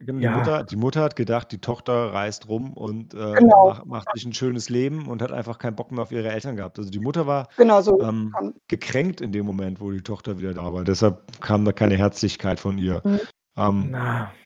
Genau, 0.00 0.18
die, 0.18 0.24
ja. 0.24 0.36
Mutter, 0.36 0.64
die 0.64 0.76
Mutter 0.76 1.02
hat 1.02 1.16
gedacht, 1.16 1.50
die 1.50 1.58
Tochter 1.58 2.12
reist 2.12 2.48
rum 2.48 2.72
und 2.72 3.14
äh, 3.14 3.34
genau. 3.34 3.68
macht, 3.68 3.86
macht, 3.86 4.08
sich 4.14 4.24
ein 4.24 4.32
schönes 4.32 4.68
Leben 4.68 5.08
und 5.08 5.20
hat 5.20 5.32
einfach 5.32 5.58
keinen 5.58 5.74
Bock 5.74 5.90
mehr 5.90 6.02
auf 6.02 6.12
ihre 6.12 6.30
Eltern 6.30 6.54
gehabt. 6.54 6.78
Also 6.78 6.90
die 6.90 7.00
Mutter 7.00 7.26
war 7.26 7.48
genau 7.56 7.80
so 7.80 8.00
ähm, 8.00 8.32
gekränkt 8.68 9.20
in 9.20 9.32
dem 9.32 9.44
Moment, 9.44 9.80
wo 9.80 9.90
die 9.90 10.02
Tochter 10.02 10.38
wieder 10.38 10.54
da 10.54 10.72
war. 10.72 10.84
Deshalb 10.84 11.40
kam 11.40 11.64
da 11.64 11.72
keine 11.72 11.96
Herzlichkeit 11.96 12.60
von 12.60 12.78
ihr. 12.78 13.02
Mhm. 13.04 13.20
Ähm, 13.56 13.96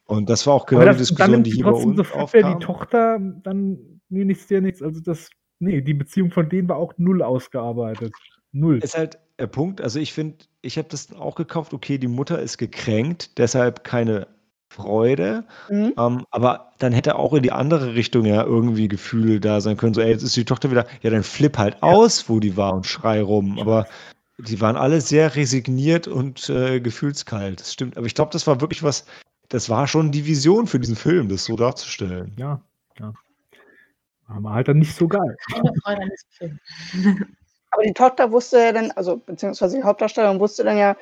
und 0.06 0.30
das 0.30 0.46
war 0.46 0.54
auch 0.54 0.64
genau 0.64 0.86
das, 0.86 0.96
die 0.96 1.02
Diskussion, 1.02 1.42
die 1.42 1.50
hier 1.50 1.64
bei 1.64 1.70
uns 1.72 2.08
so 2.08 2.14
aufkam. 2.14 2.58
Die 2.58 2.64
Tochter, 2.64 3.18
dann, 3.20 4.00
nee, 4.08 4.24
nichts, 4.24 4.46
dir 4.46 4.62
nichts. 4.62 4.82
Also 4.82 5.00
das, 5.00 5.28
nee, 5.58 5.82
die 5.82 5.94
Beziehung 5.94 6.30
von 6.30 6.48
denen 6.48 6.68
war 6.68 6.76
auch 6.76 6.94
null 6.96 7.22
ausgearbeitet. 7.22 8.12
Null. 8.52 8.78
Ist 8.78 8.96
halt 8.96 9.18
der 9.38 9.46
Punkt, 9.46 9.80
also 9.80 9.98
ich 9.98 10.12
finde, 10.12 10.44
ich 10.60 10.78
habe 10.78 10.88
das 10.88 11.12
auch 11.12 11.34
gekauft, 11.34 11.74
okay, 11.74 11.98
die 11.98 12.08
Mutter 12.08 12.38
ist 12.38 12.58
gekränkt, 12.58 13.38
deshalb 13.38 13.82
keine 13.82 14.28
Freude. 14.72 15.44
Mhm. 15.68 15.94
Ähm, 15.98 16.26
aber 16.30 16.72
dann 16.78 16.92
hätte 16.92 17.16
auch 17.16 17.34
in 17.34 17.42
die 17.42 17.52
andere 17.52 17.94
Richtung 17.94 18.24
ja 18.24 18.42
irgendwie 18.44 18.88
Gefühle 18.88 19.40
da 19.40 19.60
sein 19.60 19.76
können. 19.76 19.94
So, 19.94 20.00
ey, 20.00 20.10
jetzt 20.10 20.22
ist 20.22 20.36
die 20.36 20.44
Tochter 20.44 20.70
wieder, 20.70 20.86
ja, 21.02 21.10
dann 21.10 21.22
flipp 21.22 21.58
halt 21.58 21.74
ja. 21.74 21.80
aus, 21.82 22.28
wo 22.28 22.40
die 22.40 22.56
war 22.56 22.72
und 22.74 22.86
schrei 22.86 23.20
rum. 23.22 23.58
Aber 23.58 23.86
die 24.38 24.60
waren 24.60 24.76
alle 24.76 25.00
sehr 25.00 25.36
resigniert 25.36 26.08
und 26.08 26.48
äh, 26.48 26.80
gefühlskalt. 26.80 27.60
Das 27.60 27.72
stimmt. 27.72 27.96
Aber 27.96 28.06
ich 28.06 28.14
glaube, 28.14 28.32
das 28.32 28.46
war 28.46 28.60
wirklich 28.60 28.82
was, 28.82 29.04
das 29.48 29.68
war 29.68 29.86
schon 29.86 30.10
die 30.10 30.26
Vision 30.26 30.66
für 30.66 30.80
diesen 30.80 30.96
Film, 30.96 31.28
das 31.28 31.44
so 31.44 31.56
darzustellen. 31.56 32.32
Ja, 32.38 32.62
ja. 32.98 33.12
Aber 34.26 34.52
halt 34.52 34.68
dann 34.68 34.78
nicht 34.78 34.96
so 34.96 35.06
geil. 35.06 35.36
Keine 35.52 35.72
Freude 35.82 36.02
an 36.02 36.10
diesem 36.10 36.58
Film. 36.90 37.36
Aber 37.72 37.82
die 37.82 37.94
Tochter 37.94 38.30
wusste 38.30 38.58
ja 38.58 38.72
dann, 38.72 38.90
also 38.92 39.16
beziehungsweise 39.16 39.78
die 39.78 39.82
Hauptdarstellerin 39.82 40.40
wusste 40.40 40.62
dann 40.62 40.76
ja 40.76 40.94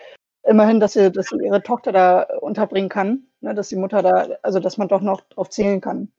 immerhin, 0.44 0.80
dass 0.80 0.94
sie, 0.94 1.10
dass 1.10 1.26
sie 1.26 1.44
ihre 1.44 1.62
Tochter 1.62 1.92
da 1.92 2.22
unterbringen 2.40 2.88
kann, 2.88 3.24
ne, 3.40 3.54
dass 3.54 3.68
die 3.68 3.76
Mutter 3.76 4.02
da, 4.02 4.28
also 4.42 4.60
dass 4.60 4.78
man 4.78 4.88
doch 4.88 5.00
noch 5.00 5.20
drauf 5.20 5.50
zählen 5.50 5.80
kann. 5.80 6.12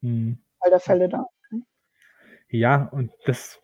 Mhm. 0.00 0.38
All 0.60 0.70
der 0.70 0.80
Fälle 0.80 1.08
da. 1.08 1.26
Ja, 2.48 2.88
und 2.92 3.10
das 3.26 3.60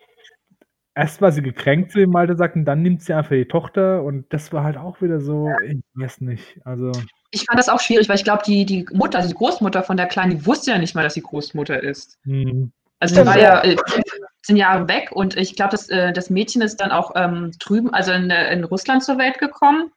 erst 0.94 1.22
war 1.22 1.32
sie 1.32 1.42
gekränkt 1.42 1.92
zu 1.92 1.98
dem 1.98 2.10
Malte 2.10 2.36
sagt, 2.36 2.56
und 2.56 2.66
dann 2.66 2.82
nimmt 2.82 3.02
sie 3.02 3.14
einfach 3.14 3.30
die 3.30 3.46
Tochter 3.46 4.02
und 4.02 4.30
das 4.32 4.52
war 4.52 4.64
halt 4.64 4.76
auch 4.76 5.00
wieder 5.00 5.20
so, 5.20 5.48
ich 5.64 5.78
weiß 5.94 6.20
nicht. 6.20 6.60
Also. 6.64 6.92
Ich 7.30 7.44
fand 7.44 7.58
das 7.58 7.68
auch 7.70 7.80
schwierig, 7.80 8.08
weil 8.08 8.16
ich 8.16 8.24
glaube, 8.24 8.42
die, 8.44 8.66
die 8.66 8.86
Mutter, 8.92 9.18
also 9.18 9.30
die 9.30 9.36
Großmutter 9.36 9.82
von 9.82 9.96
der 9.96 10.06
Kleinen, 10.06 10.32
die 10.32 10.46
wusste 10.46 10.72
ja 10.72 10.78
nicht 10.78 10.94
mal, 10.94 11.02
dass 11.02 11.14
sie 11.14 11.22
Großmutter 11.22 11.82
ist. 11.82 12.18
Mhm. 12.24 12.72
Also 13.00 13.16
die 13.16 13.26
war 13.26 13.38
ja 13.38 13.62
äh, 13.62 13.76
15 13.76 14.56
Jahre 14.56 14.88
weg 14.88 15.10
und 15.12 15.36
ich 15.36 15.56
glaube, 15.56 15.72
das, 15.72 15.88
äh, 15.88 16.12
das 16.12 16.30
Mädchen 16.30 16.62
ist 16.62 16.76
dann 16.76 16.90
auch 16.90 17.12
ähm, 17.16 17.52
drüben, 17.58 17.92
also 17.92 18.12
in, 18.12 18.30
in 18.30 18.64
Russland 18.64 19.02
zur 19.02 19.18
Welt 19.18 19.38
gekommen. 19.38 19.90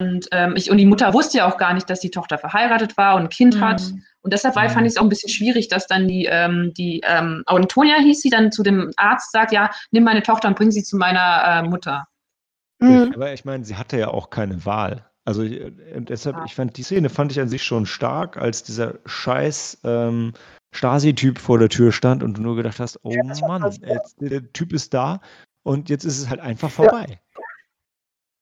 Und, 0.00 0.26
ähm, 0.32 0.54
ich, 0.56 0.70
und 0.70 0.78
die 0.78 0.86
Mutter 0.86 1.12
wusste 1.14 1.38
ja 1.38 1.48
auch 1.48 1.58
gar 1.58 1.74
nicht, 1.74 1.88
dass 1.88 2.00
die 2.00 2.10
Tochter 2.10 2.38
verheiratet 2.38 2.96
war 2.96 3.14
und 3.14 3.22
ein 3.22 3.28
Kind 3.28 3.56
mhm. 3.56 3.60
hat. 3.60 3.82
Und 4.22 4.32
deshalb 4.32 4.56
war, 4.56 4.64
mhm. 4.64 4.70
fand 4.70 4.86
ich 4.86 4.94
es 4.94 4.96
auch 4.96 5.02
ein 5.02 5.08
bisschen 5.08 5.28
schwierig, 5.28 5.68
dass 5.68 5.86
dann 5.86 6.08
die, 6.08 6.26
ähm, 6.28 6.72
die 6.74 7.02
ähm, 7.04 7.42
Antonia 7.46 7.96
hieß 7.98 8.20
sie, 8.20 8.30
dann 8.30 8.50
zu 8.50 8.62
dem 8.62 8.90
Arzt 8.96 9.30
sagt, 9.32 9.52
ja, 9.52 9.70
nimm 9.92 10.04
meine 10.04 10.22
Tochter 10.22 10.48
und 10.48 10.56
bring 10.56 10.70
sie 10.70 10.82
zu 10.82 10.96
meiner 10.96 11.44
äh, 11.44 11.62
Mutter. 11.62 12.08
Mhm. 12.80 13.12
Aber 13.14 13.32
ich 13.32 13.44
meine, 13.44 13.64
sie 13.64 13.76
hatte 13.76 13.98
ja 13.98 14.08
auch 14.08 14.30
keine 14.30 14.64
Wahl. 14.64 15.06
Also 15.24 15.42
äh, 15.42 15.72
deshalb, 15.98 16.36
ja. 16.36 16.44
ich 16.44 16.54
fand 16.54 16.76
die 16.76 16.82
Szene 16.82 17.08
fand 17.08 17.32
ich 17.32 17.40
an 17.40 17.48
sich 17.48 17.62
schon 17.62 17.86
stark, 17.86 18.36
als 18.36 18.62
dieser 18.62 18.94
Scheiß 19.04 19.80
ähm, 19.84 20.32
Stasi-Typ 20.76 21.38
vor 21.38 21.58
der 21.58 21.68
Tür 21.68 21.92
stand 21.92 22.22
und 22.22 22.36
du 22.36 22.42
nur 22.42 22.56
gedacht 22.56 22.78
hast, 22.80 23.00
oh 23.02 23.10
ja, 23.10 23.22
Mann, 23.46 23.62
das, 23.62 23.78
ja. 23.78 23.94
jetzt, 23.94 24.16
der 24.20 24.52
Typ 24.52 24.72
ist 24.72 24.94
da 24.94 25.20
und 25.62 25.88
jetzt 25.88 26.04
ist 26.04 26.18
es 26.18 26.28
halt 26.28 26.40
einfach 26.40 26.70
vorbei. 26.70 27.06
Ja. 27.08 27.42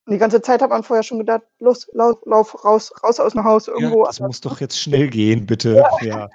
Die 0.07 0.19
ganze 0.19 0.41
Zeit 0.41 0.61
hat 0.61 0.69
man 0.69 0.83
vorher 0.83 1.01
schon 1.01 1.17
gedacht, 1.17 1.41
los, 1.59 1.87
lauf, 1.93 2.19
lauf 2.25 2.63
raus, 2.63 2.93
raus 3.03 3.19
aus 3.19 3.33
dem 3.33 3.43
Haus 3.43 3.67
irgendwo. 3.67 4.05
das 4.05 4.19
muss 4.19 4.39
doch 4.39 4.61
jetzt 4.61 4.79
schnell 4.79 5.09
gehen, 5.09 5.47
bitte. 5.47 5.83
Ja. 6.01 6.29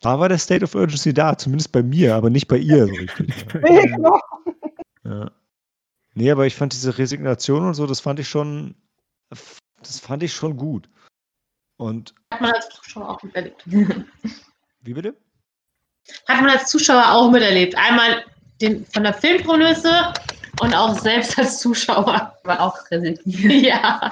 Da 0.00 0.20
war 0.20 0.28
der 0.28 0.38
State 0.38 0.64
of 0.64 0.76
Urgency 0.76 1.12
da, 1.12 1.36
zumindest 1.36 1.72
bei 1.72 1.82
mir, 1.82 2.14
aber 2.14 2.30
nicht 2.30 2.46
bei 2.46 2.58
ihr 2.58 2.86
so 2.86 2.92
richtig. 2.92 3.46
nee, 3.62 3.86
genau. 3.86 4.20
Ja. 5.04 5.30
Nee, 6.14 6.30
aber 6.30 6.46
ich 6.46 6.54
fand 6.54 6.72
diese 6.72 6.98
Resignation 6.98 7.66
und 7.66 7.74
so, 7.74 7.86
das 7.86 8.00
fand 8.00 8.20
ich 8.20 8.28
schon, 8.28 8.76
das 9.28 9.98
fand 9.98 10.22
ich 10.22 10.32
schon 10.32 10.56
gut. 10.56 10.88
Und 11.78 12.14
hat 12.32 12.40
man 12.40 12.52
als 12.52 12.68
Zuschauer 12.68 13.08
auch 13.08 13.22
miterlebt. 13.22 13.64
Wie 14.80 14.94
bitte? 14.94 15.16
Hat 16.26 16.40
man 16.40 16.50
als 16.50 16.70
Zuschauer 16.70 17.12
auch 17.12 17.30
miterlebt. 17.30 17.76
Einmal 17.76 18.24
den, 18.60 18.86
von 18.86 19.02
der 19.02 19.14
Filmprolöse 19.14 20.12
und 20.60 20.74
auch 20.74 20.98
selbst 20.98 21.38
als 21.38 21.60
Zuschauer. 21.60 22.38
War 22.44 22.60
auch 22.60 22.90
resigniert. 22.90 23.64
ja. 23.66 24.10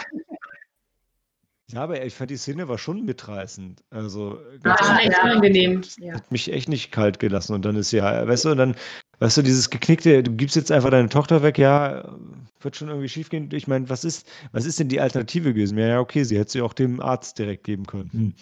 Ja, 1.72 1.82
aber 1.82 2.04
ich 2.04 2.14
fand 2.14 2.30
die 2.30 2.36
Szene 2.36 2.68
war 2.68 2.78
schon 2.78 3.04
mitreißend. 3.04 3.82
Also 3.90 4.38
ganz 4.62 4.80
ah, 4.82 4.98
echt 5.00 5.18
angenehm. 5.18 5.82
Hat 6.12 6.30
mich 6.30 6.52
echt 6.52 6.68
nicht 6.68 6.92
kalt 6.92 7.18
gelassen. 7.18 7.54
Und 7.54 7.64
dann 7.64 7.74
ist 7.74 7.90
ja, 7.90 8.26
weißt 8.26 8.44
du, 8.44 8.50
und 8.50 8.58
dann, 8.58 8.76
weißt 9.18 9.38
du, 9.38 9.42
dieses 9.42 9.70
geknickte, 9.70 10.22
du 10.22 10.30
gibst 10.32 10.54
jetzt 10.54 10.70
einfach 10.70 10.90
deine 10.90 11.08
Tochter 11.08 11.42
weg, 11.42 11.58
ja, 11.58 12.16
wird 12.60 12.76
schon 12.76 12.88
irgendwie 12.88 13.08
schief 13.08 13.30
gehen. 13.30 13.48
Ich 13.52 13.66
meine, 13.66 13.88
was 13.88 14.04
ist, 14.04 14.28
was 14.52 14.64
ist 14.64 14.78
denn 14.78 14.88
die 14.88 15.00
Alternative 15.00 15.52
gewesen? 15.52 15.76
Ja, 15.76 15.88
ja, 15.88 16.00
okay, 16.00 16.22
sie 16.22 16.38
hätte 16.38 16.52
sie 16.52 16.62
auch 16.62 16.72
dem 16.72 17.00
Arzt 17.00 17.38
direkt 17.38 17.64
geben 17.64 17.86
können. 17.86 18.10
Hm. 18.12 18.34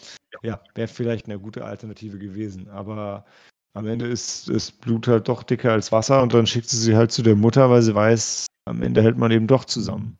Ja, 0.42 0.60
wäre 0.74 0.88
vielleicht 0.88 1.24
eine 1.24 1.38
gute 1.38 1.64
Alternative 1.64 2.18
gewesen. 2.18 2.68
Aber 2.68 3.24
am 3.72 3.86
Ende 3.86 4.06
ist 4.06 4.50
das 4.50 4.70
Blut 4.70 5.08
halt 5.08 5.28
doch 5.28 5.42
dicker 5.42 5.72
als 5.72 5.92
Wasser 5.92 6.22
und 6.22 6.34
dann 6.34 6.46
schickt 6.46 6.68
sie 6.68 6.76
sie 6.76 6.94
halt 6.94 7.10
zu 7.10 7.22
der 7.22 7.36
Mutter, 7.36 7.70
weil 7.70 7.80
sie 7.80 7.94
weiß, 7.94 8.46
am 8.66 8.82
Ende 8.82 9.02
hält 9.02 9.16
man 9.16 9.30
eben 9.30 9.46
doch 9.46 9.64
zusammen. 9.64 10.18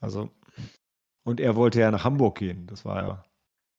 Also, 0.00 0.30
und 1.26 1.40
er 1.40 1.56
wollte 1.56 1.80
ja 1.80 1.90
nach 1.90 2.04
Hamburg 2.04 2.38
gehen. 2.38 2.66
Das 2.66 2.84
war 2.84 3.02
ja 3.02 3.24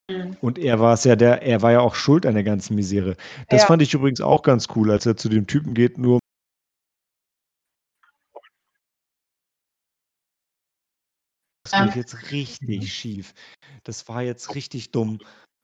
Mhm. 0.09 0.37
Und 0.39 0.57
er 0.57 0.79
war 0.79 0.93
es 0.93 1.03
ja 1.03 1.15
der, 1.15 1.41
er 1.41 1.61
war 1.61 1.71
ja 1.71 1.81
auch 1.81 1.95
schuld 1.95 2.25
an 2.25 2.33
der 2.33 2.43
ganzen 2.43 2.75
Misere. 2.75 3.17
Das 3.49 3.61
ja. 3.61 3.67
fand 3.67 3.81
ich 3.81 3.93
übrigens 3.93 4.21
auch 4.21 4.41
ganz 4.41 4.67
cool, 4.75 4.91
als 4.91 5.05
er 5.05 5.17
zu 5.17 5.27
dem 5.29 5.47
Typen 5.47 5.73
geht, 5.73 5.97
nur 5.97 6.19
Das 11.69 11.83
lief 11.83 11.95
jetzt 11.97 12.31
richtig 12.31 12.93
schief. 12.93 13.33
Das 13.83 14.07
war 14.07 14.21
jetzt 14.21 14.55
richtig 14.55 14.91
dumm. 14.91 15.19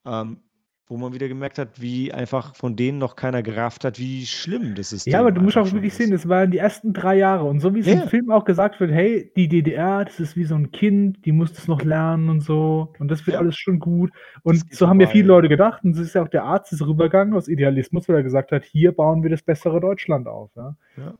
Ähm, 0.05 0.43
wo 0.87 0.97
man 0.97 1.13
wieder 1.13 1.29
gemerkt 1.29 1.57
hat, 1.57 1.81
wie 1.81 2.13
einfach 2.13 2.55
von 2.55 2.75
denen 2.75 2.97
noch 2.97 3.15
keiner 3.15 3.41
gerafft 3.41 3.85
hat, 3.85 3.99
wie 3.99 4.25
schlimm 4.25 4.75
das 4.75 4.91
ist. 4.91 5.07
Ja, 5.07 5.21
aber 5.21 5.31
du 5.31 5.39
musst 5.41 5.57
auch 5.57 5.71
wirklich 5.71 5.93
ist. 5.93 5.97
sehen, 5.97 6.11
das 6.11 6.27
waren 6.27 6.51
die 6.51 6.57
ersten 6.57 6.91
drei 6.91 7.15
Jahre. 7.15 7.45
Und 7.45 7.61
so 7.61 7.73
wie 7.73 7.79
es 7.79 7.87
ja. 7.87 8.01
im 8.01 8.09
Film 8.09 8.31
auch 8.31 8.43
gesagt 8.43 8.81
wird, 8.81 8.91
hey, 8.91 9.31
die 9.37 9.47
DDR, 9.47 10.03
das 10.03 10.19
ist 10.19 10.35
wie 10.35 10.43
so 10.43 10.55
ein 10.55 10.71
Kind, 10.71 11.25
die 11.25 11.31
muss 11.31 11.53
das 11.53 11.69
noch 11.69 11.81
lernen 11.83 12.29
und 12.29 12.41
so. 12.41 12.93
Und 12.99 13.09
das 13.09 13.25
wird 13.25 13.35
ja. 13.35 13.39
alles 13.39 13.55
schon 13.55 13.79
gut. 13.79 14.11
Und 14.43 14.73
so 14.75 14.89
haben 14.89 14.99
ja 14.99 15.07
viele 15.07 15.27
Leute 15.27 15.47
gedacht. 15.47 15.85
Und 15.85 15.91
es 15.91 15.99
ist 15.99 16.15
ja 16.15 16.23
auch 16.23 16.27
der 16.27 16.43
Arzt 16.43 16.73
ist 16.73 16.85
rübergegangen 16.85 17.33
aus 17.33 17.47
Idealismus, 17.47 18.09
weil 18.09 18.17
er 18.17 18.23
gesagt 18.23 18.51
hat, 18.51 18.65
hier 18.65 18.91
bauen 18.91 19.23
wir 19.23 19.29
das 19.29 19.41
bessere 19.41 19.79
Deutschland 19.79 20.27
auf. 20.27 20.51
Ja. 20.55 20.75
ja. 20.97 21.13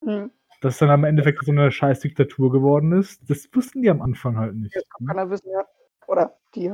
Mhm. 0.00 0.30
Dass 0.60 0.78
dann 0.78 0.90
am 0.90 1.04
Endeffekt 1.04 1.44
so 1.44 1.52
eine 1.52 1.70
scheiß 1.70 2.00
Diktatur 2.00 2.50
geworden 2.50 2.92
ist, 2.92 3.28
das 3.30 3.48
wussten 3.52 3.82
die 3.82 3.90
am 3.90 4.02
Anfang 4.02 4.36
halt 4.36 4.56
nicht. 4.56 4.74
Ja, 4.74 4.80
kann 4.96 5.06
keiner 5.06 5.30
wissen, 5.30 5.50
ja. 5.52 5.64
Oder 6.06 6.36
die. 6.54 6.72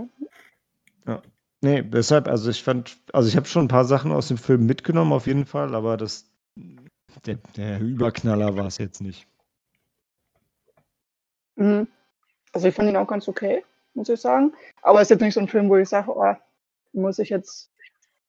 Ja. 1.07 1.23
Nee, 1.62 1.82
deshalb, 1.82 2.27
also 2.27 2.51
ich 2.51 2.62
fand, 2.62 2.97
also 3.12 3.28
ich 3.28 3.37
habe 3.37 3.47
schon 3.47 3.66
ein 3.66 3.69
paar 3.69 3.85
Sachen 3.85 4.12
aus 4.12 4.28
dem 4.28 4.39
Film 4.39 4.65
mitgenommen, 4.65 5.12
auf 5.12 5.27
jeden 5.27 5.45
Fall, 5.45 5.74
aber 5.74 5.97
das, 5.97 6.31
der, 7.27 7.37
der 7.57 7.81
Überknaller 7.81 8.57
war 8.57 8.66
es 8.66 8.78
jetzt 8.78 9.03
nicht. 9.03 9.27
Mhm. 11.57 11.87
Also 12.53 12.69
ich 12.69 12.74
fand 12.74 12.89
ihn 12.89 12.97
auch 12.97 13.07
ganz 13.07 13.28
okay, 13.28 13.62
muss 13.95 14.09
ich 14.09 14.20
sagen. 14.20 14.55
Aber 14.82 15.01
es 15.01 15.07
ist 15.07 15.11
jetzt 15.11 15.20
nicht 15.20 15.35
so 15.35 15.41
ein 15.41 15.49
Film, 15.49 15.69
wo 15.69 15.77
ich 15.77 15.89
sage, 15.89 16.11
oh, 16.11 16.35
muss 16.93 17.19
ich 17.19 17.28
jetzt 17.28 17.70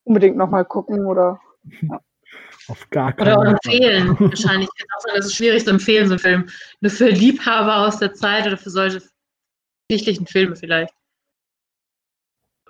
unbedingt 0.03 0.35
nochmal 0.35 0.65
gucken 0.65 1.05
oder. 1.05 1.39
Ja. 1.81 2.01
Auf 2.67 2.89
gar 2.89 3.13
keinen 3.13 3.27
Fall. 3.27 3.37
Oder 3.37 3.49
empfehlen. 3.51 4.19
Wahrscheinlich. 4.19 4.69
Das 5.05 5.25
ist 5.25 5.35
schwierig 5.35 5.63
zu 5.63 5.71
empfehlen, 5.71 6.07
so 6.07 6.13
ein 6.13 6.19
Film. 6.19 6.49
Nur 6.81 6.91
für 6.91 7.09
Liebhaber 7.09 7.87
aus 7.87 7.99
der 7.99 8.13
Zeit 8.13 8.45
oder 8.45 8.57
für 8.57 8.69
solche 8.69 9.01
geschichtlichen 9.89 10.27
Filme 10.27 10.55
vielleicht. 10.55 10.93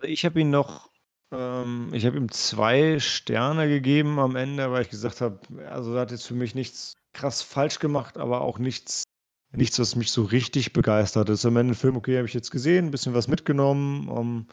Ich 0.03 0.25
habe 0.25 0.41
ihn 0.41 0.49
noch, 0.49 0.89
ähm, 1.31 1.89
ich 1.93 2.05
habe 2.05 2.17
ihm 2.17 2.31
zwei 2.31 2.99
Sterne 2.99 3.67
gegeben 3.67 4.19
am 4.19 4.35
Ende, 4.35 4.71
weil 4.71 4.83
ich 4.83 4.89
gesagt 4.89 5.21
habe, 5.21 5.39
also 5.69 5.95
er 5.95 6.01
hat 6.01 6.11
jetzt 6.11 6.27
für 6.27 6.33
mich 6.33 6.55
nichts 6.55 6.95
krass 7.13 7.41
falsch 7.41 7.79
gemacht, 7.79 8.17
aber 8.17 8.41
auch 8.41 8.59
nichts, 8.59 9.03
nichts, 9.51 9.79
was 9.79 9.95
mich 9.95 10.11
so 10.11 10.23
richtig 10.23 10.73
begeistert 10.73 11.29
ist. 11.29 11.45
Am 11.45 11.57
Ende 11.57 11.75
Film, 11.75 11.95
okay, 11.95 12.17
habe 12.17 12.27
ich 12.27 12.33
jetzt 12.33 12.51
gesehen, 12.51 12.85
ein 12.85 12.91
bisschen 12.91 13.13
was 13.13 13.27
mitgenommen, 13.27 14.07
um, 14.07 14.47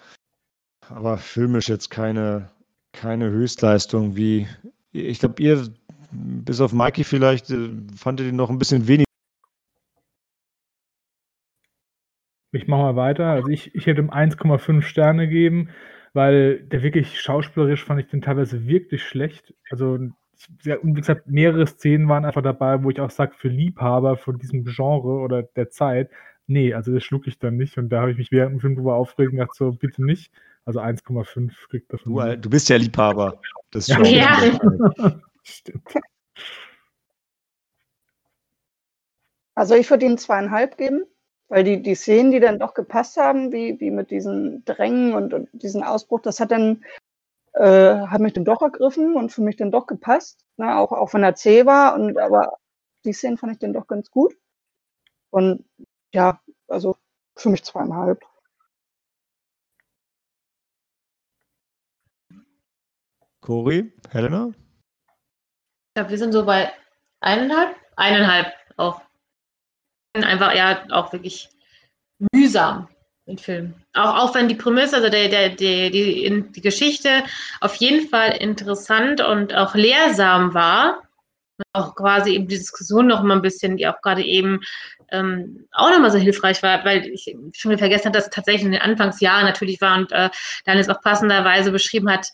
aber 0.89 1.19
filmisch 1.19 1.69
jetzt 1.69 1.91
keine, 1.91 2.51
keine 2.93 3.31
Höchstleistung 3.31 4.17
wie, 4.17 4.49
ich 4.93 5.21
glaube, 5.21 5.43
ihr, 5.43 5.69
bis 6.11 6.61
auf 6.61 6.73
Mikey 6.73 7.05
vielleicht, 7.05 7.51
äh, 7.51 7.71
fandet 7.97 8.27
ihn 8.27 8.37
noch 8.37 8.51
ein 8.51 8.59
bisschen 8.59 8.89
weniger 8.89 9.08
Ich 12.53 12.67
mache 12.67 12.83
mal 12.83 12.97
weiter. 12.97 13.27
Also 13.27 13.49
ich, 13.49 13.75
ich 13.75 13.87
hätte 13.87 14.01
ihm 14.01 14.11
1,5 14.11 14.83
Sterne 14.83 15.29
gegeben, 15.29 15.69
weil 16.15 16.61
der 16.61 16.83
wirklich 16.83 17.21
schauspielerisch 17.21 17.85
fand 17.85 18.01
ich 18.01 18.07
den 18.09 18.23
teilweise 18.23 18.67
wirklich 18.67 19.03
schlecht. 19.03 19.55
Also 19.71 19.99
ja, 20.63 20.77
wie 20.83 20.93
gesagt, 20.93 21.27
mehrere 21.27 21.67
Szenen 21.67 22.09
waren 22.09 22.25
einfach 22.25 22.43
dabei, 22.43 22.83
wo 22.83 22.91
ich 22.91 23.01
auch 23.01 23.11
sage, 23.11 23.35
für 23.37 23.49
Liebhaber 23.49 24.17
von 24.17 24.39
diesem 24.39 24.65
Genre 24.65 25.21
oder 25.21 25.43
der 25.43 25.69
Zeit, 25.71 26.11
nee, 26.47 26.73
also 26.73 26.93
das 26.93 27.05
schluck 27.05 27.27
ich 27.27 27.39
dann 27.39 27.57
nicht. 27.57 27.77
Und 27.79 27.91
da 27.91 28.01
habe 28.01 28.13
ich 28.13 28.19
mich 28.19 28.33
während 28.33 28.53
dem 28.53 28.61
Film 28.61 28.77
drüber 28.77 28.95
aufgeregt 28.95 29.33
und 29.33 29.39
dachte 29.39 29.55
so, 29.55 29.73
bitte 29.73 30.05
nicht. 30.05 30.33
Also 30.65 30.81
1,5 30.81 31.53
kriegt 31.69 31.93
davon. 31.93 32.15
Du, 32.15 32.37
du 32.37 32.51
bist 32.51 32.69
ja 32.69 32.77
Liebhaber. 32.77 33.41
Das 33.71 33.87
ja. 33.87 34.03
ja. 34.03 34.39
Stimmt. 35.43 35.95
Also 39.55 39.75
ich 39.75 39.89
würde 39.91 40.07
ihm 40.07 40.19
zweieinhalb 40.19 40.77
geben. 40.77 41.05
Weil 41.49 41.65
die, 41.65 41.83
die 41.83 41.95
Szenen, 41.95 42.31
die 42.31 42.41
dann 42.41 42.59
doch 42.59 42.75
gepasst 42.75 43.17
haben, 43.17 43.53
wie, 43.53 43.81
wie 43.81 43.91
mit 43.91 44.11
diesen 44.11 44.65
Drängen 44.67 45.15
und, 45.15 45.33
und 45.33 45.49
diesen 45.53 45.83
Ausbruch, 45.83 46.21
das 46.21 46.41
hat 46.41 46.51
dann, 46.51 46.85
äh, 47.55 47.95
hat 48.07 48.21
mich 48.21 48.35
dann 48.35 48.45
doch 48.45 48.61
ergriffen 48.61 49.15
und 49.17 49.33
für 49.33 49.41
mich 49.41 49.57
dann 49.57 49.71
doch 49.71 49.87
gepasst. 49.87 50.45
Ne? 50.59 50.77
Auch, 50.77 50.93
auch 50.93 51.15
wenn 51.15 51.23
er 51.23 51.35
zäh 51.35 51.65
war. 51.65 51.95
Und 51.95 52.19
aber 52.19 52.59
die 53.05 53.15
Szenen 53.15 53.39
fand 53.39 53.53
ich 53.53 53.59
dann 53.59 53.73
doch 53.73 53.87
ganz 53.87 54.11
gut. 54.11 54.35
Und 55.31 55.65
ja, 56.13 56.41
also 56.69 56.97
für 57.37 57.49
mich 57.49 57.65
zweieinhalb. 57.65 58.23
Cori, 63.41 63.91
Helena? 64.11 64.51
Ich 64.51 65.95
glaube, 65.95 66.11
wir 66.11 66.19
sind 66.19 66.33
so 66.33 66.45
bei 66.45 66.71
eineinhalb. 67.21 67.75
Eineinhalb 67.97 68.53
auch 68.77 69.01
einfach 70.15 70.55
ja 70.55 70.85
auch 70.91 71.13
wirklich 71.13 71.49
mühsam 72.33 72.89
den 73.27 73.39
Film. 73.39 73.75
Auch, 73.93 74.17
auch 74.17 74.35
wenn 74.35 74.49
die 74.49 74.55
Prämisse, 74.55 74.97
also 74.97 75.09
der, 75.11 75.29
der, 75.29 75.51
der, 75.51 75.91
die, 75.91 76.45
die 76.51 76.61
Geschichte 76.61 77.23
auf 77.61 77.75
jeden 77.77 78.09
Fall 78.09 78.37
interessant 78.39 79.21
und 79.21 79.55
auch 79.55 79.75
lehrsam 79.75 80.55
war, 80.55 81.03
auch 81.73 81.95
quasi 81.95 82.35
eben 82.35 82.49
die 82.49 82.57
Diskussion 82.57 83.07
noch 83.07 83.23
mal 83.23 83.37
ein 83.37 83.43
bisschen, 83.43 83.77
die 83.77 83.87
auch 83.87 84.01
gerade 84.01 84.23
eben 84.23 84.61
ähm, 85.11 85.67
auch 85.73 85.91
nochmal 85.91 86.11
so 86.11 86.19
hilfreich 86.19 86.63
war, 86.63 86.85
weil 86.85 87.07
ich 87.07 87.35
schon 87.53 87.71
wieder 87.71 87.79
vergessen 87.79 88.07
habe, 88.07 88.19
dass 88.19 88.27
es 88.27 88.31
tatsächlich 88.31 88.65
in 88.65 88.73
den 88.73 88.81
Anfangsjahren 88.81 89.45
natürlich 89.45 89.81
war 89.81 89.97
und 89.99 90.13
äh, 90.13 90.31
dann 90.65 90.79
es 90.79 90.89
auch 90.89 91.01
passenderweise 91.01 91.71
beschrieben 91.73 92.11
hat, 92.11 92.29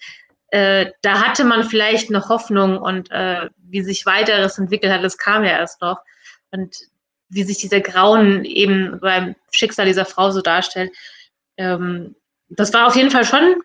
äh, 0.49 0.93
da 1.03 1.21
hatte 1.21 1.45
man 1.45 1.65
vielleicht 1.65 2.11
noch 2.11 2.29
Hoffnung 2.29 2.79
und 2.79 3.11
äh, 3.11 3.49
wie 3.59 3.83
sich 3.83 4.07
weiteres 4.07 4.59
entwickelt 4.59 4.93
hat, 4.93 5.03
das 5.03 5.19
kam 5.19 5.45
ja 5.45 5.51
erst 5.51 5.81
noch. 5.81 5.99
Und 6.51 6.77
wie 7.35 7.43
sich 7.43 7.59
dieser 7.59 7.81
Grauen 7.81 8.45
eben 8.45 8.99
beim 9.01 9.35
Schicksal 9.51 9.87
dieser 9.87 10.05
Frau 10.05 10.31
so 10.31 10.41
darstellt. 10.41 10.93
Ähm, 11.57 12.15
das 12.49 12.73
war 12.73 12.87
auf 12.87 12.97
jeden 12.97 13.11
Fall 13.11 13.25
schon 13.25 13.57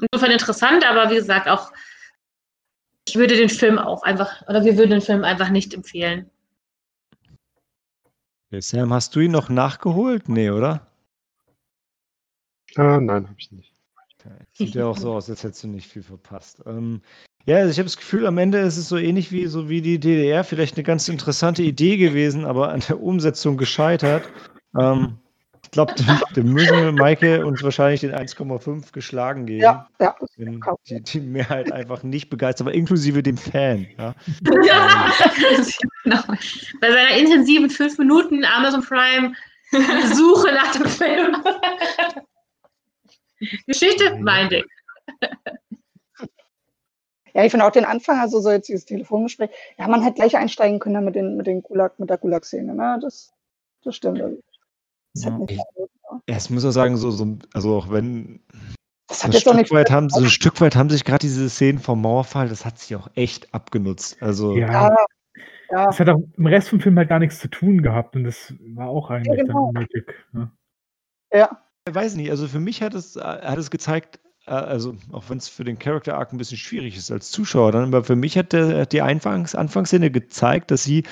insofern 0.00 0.32
interessant, 0.32 0.84
aber 0.84 1.10
wie 1.10 1.16
gesagt, 1.16 1.48
auch 1.48 1.72
ich 3.06 3.16
würde 3.16 3.36
den 3.36 3.48
Film 3.48 3.78
auch 3.78 4.02
einfach, 4.02 4.42
oder 4.48 4.64
wir 4.64 4.76
würden 4.76 4.90
den 4.90 5.00
Film 5.00 5.24
einfach 5.24 5.50
nicht 5.50 5.74
empfehlen. 5.74 6.30
Sam, 8.52 8.92
hast 8.92 9.14
du 9.14 9.20
ihn 9.20 9.30
noch 9.30 9.48
nachgeholt? 9.48 10.28
Nee, 10.28 10.50
oder? 10.50 10.86
Ah, 12.76 13.00
nein, 13.00 13.28
habe 13.28 13.36
ich 13.38 13.50
nicht. 13.52 13.74
Sieht 14.52 14.74
ja 14.74 14.86
auch 14.86 14.96
so 14.96 15.14
aus, 15.14 15.30
als 15.30 15.42
hättest 15.42 15.64
du 15.64 15.68
nicht 15.68 15.88
viel 15.88 16.02
verpasst. 16.02 16.62
Ähm, 16.66 17.00
ja, 17.46 17.56
also 17.56 17.70
ich 17.70 17.78
habe 17.78 17.86
das 17.86 17.96
Gefühl, 17.96 18.26
am 18.26 18.38
Ende 18.38 18.58
ist 18.58 18.76
es 18.76 18.88
so 18.88 18.96
ähnlich 18.96 19.32
wie 19.32 19.46
so 19.46 19.68
wie 19.68 19.80
die 19.80 19.98
DDR, 19.98 20.44
vielleicht 20.44 20.76
eine 20.76 20.84
ganz 20.84 21.08
interessante 21.08 21.62
Idee 21.62 21.96
gewesen, 21.96 22.44
aber 22.44 22.70
an 22.70 22.82
der 22.88 23.00
Umsetzung 23.00 23.56
gescheitert. 23.56 24.24
Ähm, 24.78 25.18
ich 25.70 25.70
glaube, 25.72 25.94
dem 26.34 26.52
müssen 26.52 26.96
Maike 26.96 27.46
uns 27.46 27.62
wahrscheinlich 27.62 28.00
den 28.00 28.12
1,5 28.12 28.92
geschlagen 28.92 29.46
geben. 29.46 29.62
Ja, 29.62 29.88
ja. 30.00 30.16
Wenn 30.36 30.60
die, 30.88 31.00
die 31.00 31.20
Mehrheit 31.20 31.70
einfach 31.70 32.02
nicht 32.02 32.28
begeistert 32.28 32.66
war, 32.66 32.74
inklusive 32.74 33.22
dem 33.22 33.36
Fan. 33.36 33.86
Ja. 33.96 34.14
ja. 34.64 35.12
genau. 36.02 36.22
Bei 36.80 36.90
seiner 36.90 37.16
intensiven 37.16 37.70
5 37.70 37.98
Minuten 37.98 38.44
Amazon 38.44 38.82
Prime 38.82 39.32
Suche 40.12 40.52
nach 40.52 40.72
dem 40.72 40.86
Film. 40.86 41.36
Geschichte, 43.66 44.16
mein 44.20 44.48
Ding. 44.48 44.64
Ja, 47.34 47.44
ich 47.44 47.50
finde 47.50 47.66
auch 47.66 47.72
den 47.72 47.84
Anfang, 47.84 48.18
also 48.18 48.40
so 48.40 48.50
jetzt 48.50 48.68
dieses 48.68 48.84
Telefongespräch, 48.84 49.50
ja, 49.78 49.88
man 49.88 50.02
hätte 50.02 50.16
gleich 50.16 50.36
einsteigen 50.36 50.78
können 50.78 51.04
mit, 51.04 51.14
den, 51.14 51.36
mit, 51.36 51.46
den 51.46 51.62
Gulag, 51.62 51.98
mit 51.98 52.10
der 52.10 52.18
Gulag-Szene, 52.18 52.74
ne? 52.74 52.98
Das, 53.00 53.32
das 53.84 53.96
stimmt. 53.96 54.20
Also, 54.20 54.38
das 55.14 55.24
ja, 55.24 55.40
ich, 55.48 55.58
ja, 56.28 56.36
es 56.36 56.50
muss 56.50 56.64
auch 56.64 56.70
sagen, 56.70 56.96
so, 56.96 57.10
so, 57.10 57.38
also 57.52 57.76
auch 57.76 57.90
wenn 57.90 58.40
das 59.08 59.24
hat 59.24 59.32
so, 59.34 59.50
ein 59.50 59.64
Stück 59.64 59.72
weit 59.72 59.90
haben, 59.90 60.08
so 60.08 60.20
ein 60.20 60.30
Stück 60.30 60.60
weit 60.60 60.76
haben 60.76 60.88
sich 60.88 61.04
gerade 61.04 61.18
diese 61.18 61.50
Szenen 61.50 61.78
vom 61.78 62.00
Mauerfall, 62.00 62.48
das 62.48 62.64
hat 62.64 62.78
sich 62.78 62.94
auch 62.94 63.08
echt 63.14 63.52
abgenutzt. 63.52 64.22
Also 64.22 64.56
ja, 64.56 64.90
ja. 65.70 65.86
Das 65.86 66.00
hat 66.00 66.08
auch 66.08 66.20
im 66.36 66.46
Rest 66.46 66.68
vom 66.68 66.80
Film 66.80 66.96
halt 66.98 67.08
gar 67.08 67.18
nichts 67.18 67.38
zu 67.38 67.48
tun 67.48 67.82
gehabt 67.82 68.16
und 68.16 68.24
das 68.24 68.54
war 68.74 68.88
auch 68.88 69.10
eigentlich 69.10 69.38
ja, 69.38 69.44
genau. 69.44 69.72
dann 69.72 69.76
unnötig. 69.76 70.14
Ne? 70.32 70.50
Ja. 71.32 71.62
Ich 71.88 71.94
weiß 71.94 72.14
nicht, 72.16 72.30
also 72.30 72.46
für 72.46 72.60
mich 72.60 72.82
hat 72.82 72.94
es, 72.94 73.16
hat 73.16 73.58
es 73.58 73.70
gezeigt, 73.70 74.16
äh, 74.16 74.29
also 74.50 74.96
auch 75.12 75.24
wenn 75.28 75.38
es 75.38 75.48
für 75.48 75.64
den 75.64 75.78
Character 75.78 76.16
Arc 76.16 76.32
ein 76.32 76.38
bisschen 76.38 76.58
schwierig 76.58 76.96
ist 76.96 77.10
als 77.10 77.30
Zuschauer, 77.30 77.72
dann, 77.72 77.84
aber 77.84 78.04
für 78.04 78.16
mich 78.16 78.36
hat 78.36 78.52
der, 78.52 78.86
die 78.86 79.00
Anfangs, 79.00 79.54
Anfangsszene 79.54 80.10
gezeigt, 80.10 80.70
dass 80.70 80.82
sie, 80.82 81.04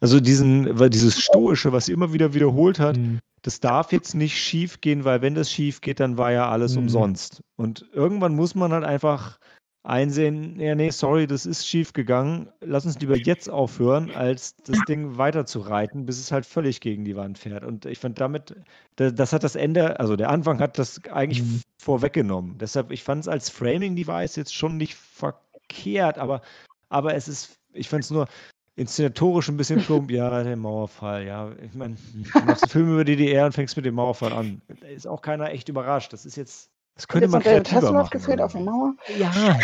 also 0.00 0.20
diesen, 0.20 0.76
dieses 0.90 1.20
Stoische, 1.20 1.72
was 1.72 1.86
sie 1.86 1.92
immer 1.92 2.12
wieder 2.12 2.34
wiederholt 2.34 2.78
hat, 2.78 2.96
mhm. 2.96 3.20
das 3.42 3.60
darf 3.60 3.92
jetzt 3.92 4.14
nicht 4.14 4.38
schief 4.38 4.80
gehen, 4.80 5.04
weil 5.04 5.22
wenn 5.22 5.34
das 5.34 5.50
schief 5.50 5.80
geht, 5.80 6.00
dann 6.00 6.18
war 6.18 6.32
ja 6.32 6.50
alles 6.50 6.74
mhm. 6.74 6.82
umsonst. 6.82 7.42
Und 7.56 7.86
irgendwann 7.92 8.34
muss 8.34 8.54
man 8.54 8.72
halt 8.72 8.84
einfach 8.84 9.38
einsehen, 9.84 10.58
ja, 10.58 10.74
nee, 10.74 10.90
sorry, 10.90 11.26
das 11.26 11.44
ist 11.44 11.68
schief 11.68 11.92
gegangen. 11.92 12.48
Lass 12.60 12.86
uns 12.86 12.98
lieber 13.00 13.16
jetzt 13.16 13.50
aufhören, 13.50 14.10
als 14.10 14.56
das 14.56 14.78
Ding 14.88 15.18
weiter 15.18 15.44
zu 15.44 15.60
reiten, 15.60 16.06
bis 16.06 16.18
es 16.18 16.32
halt 16.32 16.46
völlig 16.46 16.80
gegen 16.80 17.04
die 17.04 17.16
Wand 17.16 17.38
fährt. 17.38 17.64
Und 17.64 17.84
ich 17.84 17.98
fand 17.98 18.18
damit, 18.18 18.56
das 18.96 19.32
hat 19.32 19.44
das 19.44 19.56
Ende, 19.56 20.00
also 20.00 20.16
der 20.16 20.30
Anfang 20.30 20.58
hat 20.58 20.78
das 20.78 21.04
eigentlich 21.12 21.42
mhm. 21.42 21.60
vorweggenommen. 21.78 22.56
Deshalb, 22.58 22.90
ich 22.90 23.04
fand 23.04 23.22
es 23.22 23.28
als 23.28 23.50
Framing-Device 23.50 24.36
jetzt 24.36 24.54
schon 24.54 24.78
nicht 24.78 24.94
verkehrt, 24.94 26.18
aber, 26.18 26.40
aber 26.88 27.14
es 27.14 27.28
ist, 27.28 27.58
ich 27.74 27.90
fand 27.90 28.04
es 28.04 28.10
nur 28.10 28.26
inszenatorisch 28.76 29.48
ein 29.48 29.58
bisschen 29.58 29.82
plump. 29.82 30.10
Ja, 30.10 30.42
der 30.42 30.56
Mauerfall, 30.56 31.26
ja. 31.26 31.52
Ich 31.62 31.74
meine, 31.74 31.96
du 32.14 32.40
machst 32.40 32.64
einen 32.64 32.70
Film 32.70 32.92
über 32.94 33.04
die 33.04 33.16
DDR 33.16 33.46
und 33.46 33.52
fängst 33.52 33.76
mit 33.76 33.84
dem 33.84 33.94
Mauerfall 33.94 34.32
an. 34.32 34.62
Da 34.80 34.88
ist 34.88 35.06
auch 35.06 35.20
keiner 35.20 35.50
echt 35.50 35.68
überrascht. 35.68 36.12
Das 36.14 36.24
ist 36.24 36.36
jetzt 36.36 36.70
das 36.94 37.08
könnte 37.08 37.28
man 37.28 37.42
kreativer 37.42 37.92
machen. 37.92 38.10
gefehlt 38.10 38.40
auf 38.40 38.52
der 38.52 38.60
Mauer? 38.60 38.94
Ja. 39.18 39.32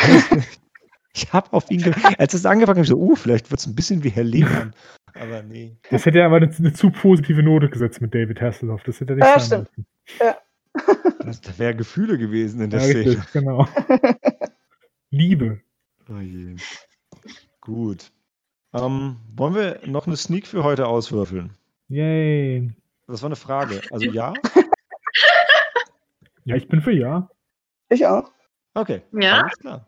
ich 1.14 1.32
habe 1.32 1.52
auf 1.52 1.70
ihn, 1.70 1.94
als 2.18 2.34
es 2.34 2.46
angefangen 2.46 2.80
hat, 2.80 2.86
so, 2.86 2.96
uh, 2.96 3.14
vielleicht 3.14 3.50
wird 3.50 3.60
es 3.60 3.66
ein 3.66 3.74
bisschen 3.74 4.02
wie 4.02 4.10
Herr 4.10 4.24
Lehmann. 4.24 4.74
Aber 5.14 5.42
nee. 5.42 5.76
Das 5.90 6.06
hätte 6.06 6.24
aber 6.24 6.36
eine, 6.36 6.54
eine, 6.56 6.72
zu 6.72 6.90
positive 6.90 7.42
Note 7.42 7.68
gesetzt 7.68 8.00
mit 8.00 8.14
David 8.14 8.40
Hasselhoff. 8.40 8.82
Das 8.84 9.00
hätte 9.00 9.12
er 9.12 9.16
nicht 9.16 9.26
ja, 9.26 9.40
stimmt. 9.40 9.70
Ja. 10.18 10.36
Das, 11.24 11.40
das 11.42 11.58
wäre 11.58 11.76
Gefühle 11.76 12.16
gewesen 12.16 12.60
in 12.62 12.70
der 12.70 12.80
ja, 12.80 12.86
Szene. 12.86 13.26
genau. 13.32 13.68
Liebe. 15.10 15.60
Oh 16.08 16.18
je. 16.18 16.56
Gut. 17.60 18.10
Ähm, 18.72 19.16
wollen 19.36 19.54
wir 19.54 19.80
noch 19.86 20.06
eine 20.06 20.16
Sneak 20.16 20.46
für 20.46 20.64
heute 20.64 20.86
auswürfeln? 20.86 21.50
Yay. 21.88 22.72
Das 23.06 23.22
war 23.22 23.28
eine 23.28 23.36
Frage. 23.36 23.82
Also 23.90 24.06
ja? 24.06 24.32
Ja, 26.44 26.56
ich 26.56 26.68
bin 26.68 26.80
für 26.80 26.92
ja. 26.92 27.28
Ich 27.90 28.06
auch. 28.06 28.30
Okay. 28.72 29.02
Ja. 29.12 29.42
Alles 29.42 29.58
klar. 29.58 29.86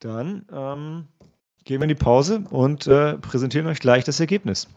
Dann 0.00 0.46
ähm, 0.52 1.08
gehen 1.64 1.80
wir 1.80 1.84
in 1.84 1.88
die 1.88 1.94
Pause 1.94 2.44
und 2.50 2.86
äh, 2.86 3.16
präsentieren 3.16 3.66
euch 3.66 3.80
gleich 3.80 4.04
das 4.04 4.20
Ergebnis. 4.20 4.68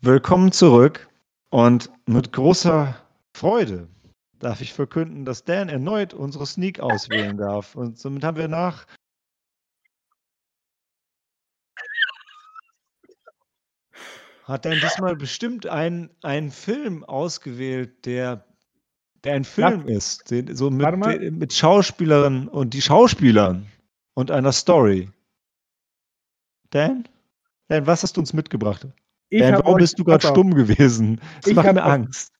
Willkommen 0.00 0.50
zurück 0.50 1.08
und 1.50 1.90
mit 2.06 2.32
großer 2.32 2.96
Freude 3.36 3.88
darf 4.40 4.60
ich 4.60 4.72
verkünden, 4.72 5.24
dass 5.24 5.44
Dan 5.44 5.68
erneut 5.68 6.14
unsere 6.14 6.46
Sneak 6.46 6.80
auswählen 6.80 7.36
darf. 7.36 7.76
Und 7.76 7.98
somit 7.98 8.24
haben 8.24 8.36
wir 8.36 8.48
nach 8.48 8.86
hat 14.46 14.64
dann 14.64 14.78
diesmal 14.80 15.16
bestimmt 15.16 15.66
einen, 15.66 16.10
einen 16.22 16.50
Film 16.50 17.02
ausgewählt, 17.02 18.06
der, 18.06 18.44
der 19.24 19.34
ein 19.34 19.44
Film 19.44 19.88
ja. 19.88 19.96
ist. 19.96 20.30
Den, 20.30 20.54
so 20.54 20.70
mit, 20.70 21.32
mit 21.32 21.52
Schauspielerinnen 21.52 22.46
und 22.46 22.72
die 22.72 22.80
Schauspielern 22.80 23.66
und 24.14 24.30
einer 24.30 24.52
Story. 24.52 25.10
Dan? 26.70 27.08
Dan, 27.68 27.86
was 27.88 28.04
hast 28.04 28.16
du 28.16 28.20
uns 28.20 28.32
mitgebracht? 28.32 28.86
Ich 29.30 29.40
Dan, 29.40 29.54
warum 29.54 29.78
bist 29.78 29.98
du 29.98 30.04
gerade 30.04 30.24
stumm 30.24 30.54
gewesen? 30.54 31.20
Das 31.40 31.50
ich 31.50 31.56
macht 31.56 31.72
mir 31.72 31.82
Angst. 31.82 32.32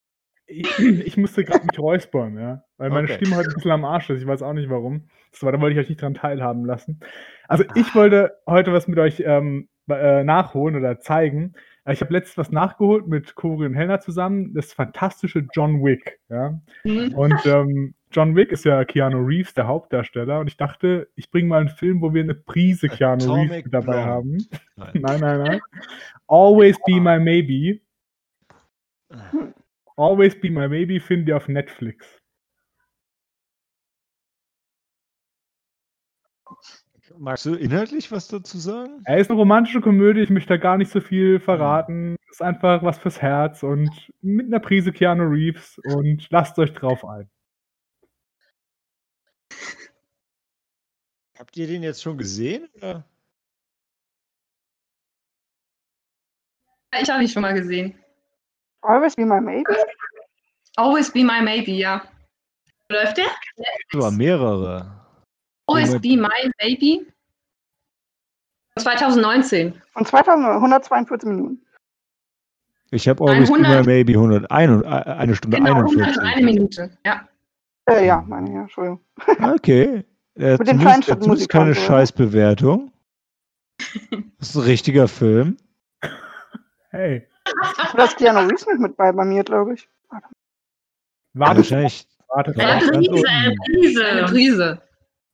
Ich, 0.46 0.78
ich 0.78 1.16
musste 1.16 1.42
gerade 1.42 1.66
mich 1.66 1.76
räuspern, 1.76 2.38
ja. 2.38 2.62
Weil 2.76 2.90
meine 2.90 3.08
okay. 3.08 3.16
Stimme 3.16 3.34
heute 3.34 3.48
ein 3.48 3.54
bisschen 3.54 3.72
am 3.72 3.84
Arsch 3.84 4.08
ist. 4.10 4.20
Ich 4.20 4.28
weiß 4.28 4.42
auch 4.42 4.52
nicht 4.52 4.70
warum. 4.70 5.08
Das 5.32 5.42
war, 5.42 5.50
da 5.50 5.60
wollte 5.60 5.74
ich 5.74 5.80
euch 5.80 5.88
nicht 5.88 6.00
dran 6.00 6.14
teilhaben 6.14 6.64
lassen. 6.64 7.00
Also 7.48 7.64
ich 7.74 7.88
ah. 7.88 7.94
wollte 7.94 8.38
heute 8.46 8.72
was 8.72 8.86
mit 8.86 9.00
euch 9.00 9.24
ähm, 9.26 9.68
äh, 9.90 10.22
nachholen 10.22 10.76
oder 10.76 11.00
zeigen. 11.00 11.54
Äh, 11.86 11.92
ich 11.92 12.00
habe 12.00 12.12
letztens 12.12 12.36
was 12.36 12.52
nachgeholt 12.52 13.06
mit 13.06 13.34
Corinne 13.34 13.76
Hellner 13.76 14.00
zusammen, 14.00 14.52
das 14.52 14.72
fantastische 14.72 15.46
John 15.54 15.82
Wick. 15.82 16.20
Ja? 16.28 16.60
Mhm. 16.84 17.14
Und 17.14 17.46
ähm, 17.46 17.94
John 18.10 18.36
Wick 18.36 18.52
ist 18.52 18.64
ja 18.64 18.84
Keanu 18.84 19.18
Reeves, 19.24 19.54
der 19.54 19.66
Hauptdarsteller. 19.66 20.40
Und 20.40 20.48
ich 20.48 20.56
dachte, 20.56 21.08
ich 21.14 21.30
bringe 21.30 21.48
mal 21.48 21.60
einen 21.60 21.68
Film, 21.68 22.02
wo 22.02 22.12
wir 22.12 22.22
eine 22.22 22.34
Prise 22.34 22.88
Keanu 22.88 23.24
Atomic 23.24 23.50
Reeves 23.50 23.70
dabei 23.70 23.92
Blonde. 23.92 24.04
haben. 24.04 24.46
Nein. 24.76 24.90
nein, 24.94 25.20
nein, 25.20 25.38
nein. 25.42 25.60
Always 26.26 26.76
Be 26.86 27.00
My 27.00 27.18
Maybe. 27.18 27.80
Always 29.96 30.38
Be 30.40 30.50
My 30.50 30.68
Maybe 30.68 31.00
finden 31.00 31.26
wir 31.26 31.36
auf 31.36 31.48
Netflix. 31.48 32.20
Magst 37.18 37.46
du 37.46 37.54
inhaltlich 37.54 38.12
was 38.12 38.28
dazu 38.28 38.58
sagen? 38.58 39.02
Er 39.04 39.18
ist 39.18 39.30
eine 39.30 39.38
romantische 39.38 39.80
Komödie, 39.80 40.20
ich 40.20 40.30
möchte 40.30 40.50
da 40.50 40.56
gar 40.56 40.76
nicht 40.76 40.90
so 40.90 41.00
viel 41.00 41.40
verraten. 41.40 42.10
Mhm. 42.10 42.16
Ist 42.30 42.42
einfach 42.42 42.82
was 42.82 42.98
fürs 42.98 43.22
Herz 43.22 43.62
und 43.62 43.90
mit 44.20 44.46
einer 44.46 44.60
Prise 44.60 44.92
Keanu 44.92 45.24
Reeves 45.24 45.78
und 45.84 46.26
lasst 46.30 46.58
euch 46.58 46.72
drauf 46.74 47.04
ein. 47.04 47.30
Habt 51.38 51.56
ihr 51.56 51.66
den 51.66 51.82
jetzt 51.82 52.02
schon 52.02 52.18
gesehen? 52.18 52.68
Oder? 52.76 53.04
Ich 57.00 57.10
habe 57.10 57.22
ihn 57.22 57.28
schon 57.28 57.42
mal 57.42 57.54
gesehen. 57.54 57.98
Always 58.82 59.14
be 59.14 59.24
my 59.24 59.40
maybe? 59.40 59.70
Always 60.76 61.10
be 61.10 61.24
my 61.24 61.42
maybe, 61.42 61.72
ja. 61.72 62.02
Läuft 62.88 63.18
der? 63.18 63.26
Sogar 63.90 64.10
mehrere. 64.10 65.05
Be 65.66 66.16
My 66.16 66.50
Baby. 66.58 67.06
2019. 68.78 69.74
Von 69.92 70.04
2142 70.04 71.28
Minuten. 71.28 71.66
Ich 72.90 73.08
habe 73.08 73.24
Always 73.24 73.50
100, 73.50 73.72
Be 73.72 73.78
My 73.78 73.84
Baby 73.84 74.14
101, 74.14 74.82
äh, 74.82 74.86
eine 74.86 75.34
Stunde 75.34 75.56
genau, 75.56 75.76
41. 75.76 76.18
Eine 76.20 76.44
Minute, 76.44 76.98
ja. 77.04 77.28
Äh, 77.86 78.06
ja, 78.06 78.24
meine 78.26 78.52
ja, 78.52 78.60
Entschuldigung. 78.62 79.00
Okay. 79.40 80.04
Äh, 80.38 80.58
Mit 80.58 80.68
den 80.68 80.78
zumindest, 80.78 81.40
ist 81.40 81.48
keine 81.48 81.74
Scheißbewertung. 81.74 82.92
Das 84.38 84.50
ist 84.50 84.56
ein 84.56 84.64
richtiger 84.64 85.08
Film. 85.08 85.56
Hey. 86.90 87.26
Da 87.96 88.04
ist 88.04 88.18
Keanu 88.18 88.40
Reeves 88.40 88.66
nicht 88.66 88.78
mit 88.78 88.98
bei, 88.98 89.12
bei 89.12 89.24
mir, 89.24 89.42
glaube 89.44 89.72
ich. 89.72 89.88
Warte. 90.10 90.26
Warte, 91.32 91.56
wahrscheinlich. 91.56 92.06
Warte, 92.28 92.54
warte. 92.54 92.92
Eine 92.92 93.54
Prise, 93.64 94.04
eine 94.04 94.24
Prise. 94.24 94.82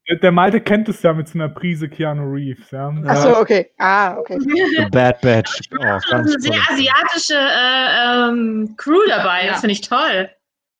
Der 0.08 0.32
Malte 0.32 0.60
kennt 0.60 0.88
es 0.88 1.00
ja 1.02 1.12
mit 1.12 1.28
so 1.28 1.38
einer 1.38 1.48
Prise 1.48 1.88
Keanu 1.88 2.24
Reeves, 2.32 2.70
ja. 2.72 2.92
Achso, 3.06 3.38
okay. 3.38 3.70
Ah, 3.78 4.16
okay. 4.16 4.36
The 4.40 4.88
Bad 4.90 5.20
Batch. 5.20 5.60
Oh, 5.72 5.82
ganz 5.82 6.10
eine 6.10 6.40
sehr 6.40 6.60
asiatische 6.70 7.34
äh, 7.34 8.28
ähm, 8.28 8.74
Crew 8.76 9.00
dabei, 9.08 9.44
ja. 9.44 9.52
das 9.52 9.60
finde 9.60 9.74
ich 9.74 9.82
toll. 9.82 10.28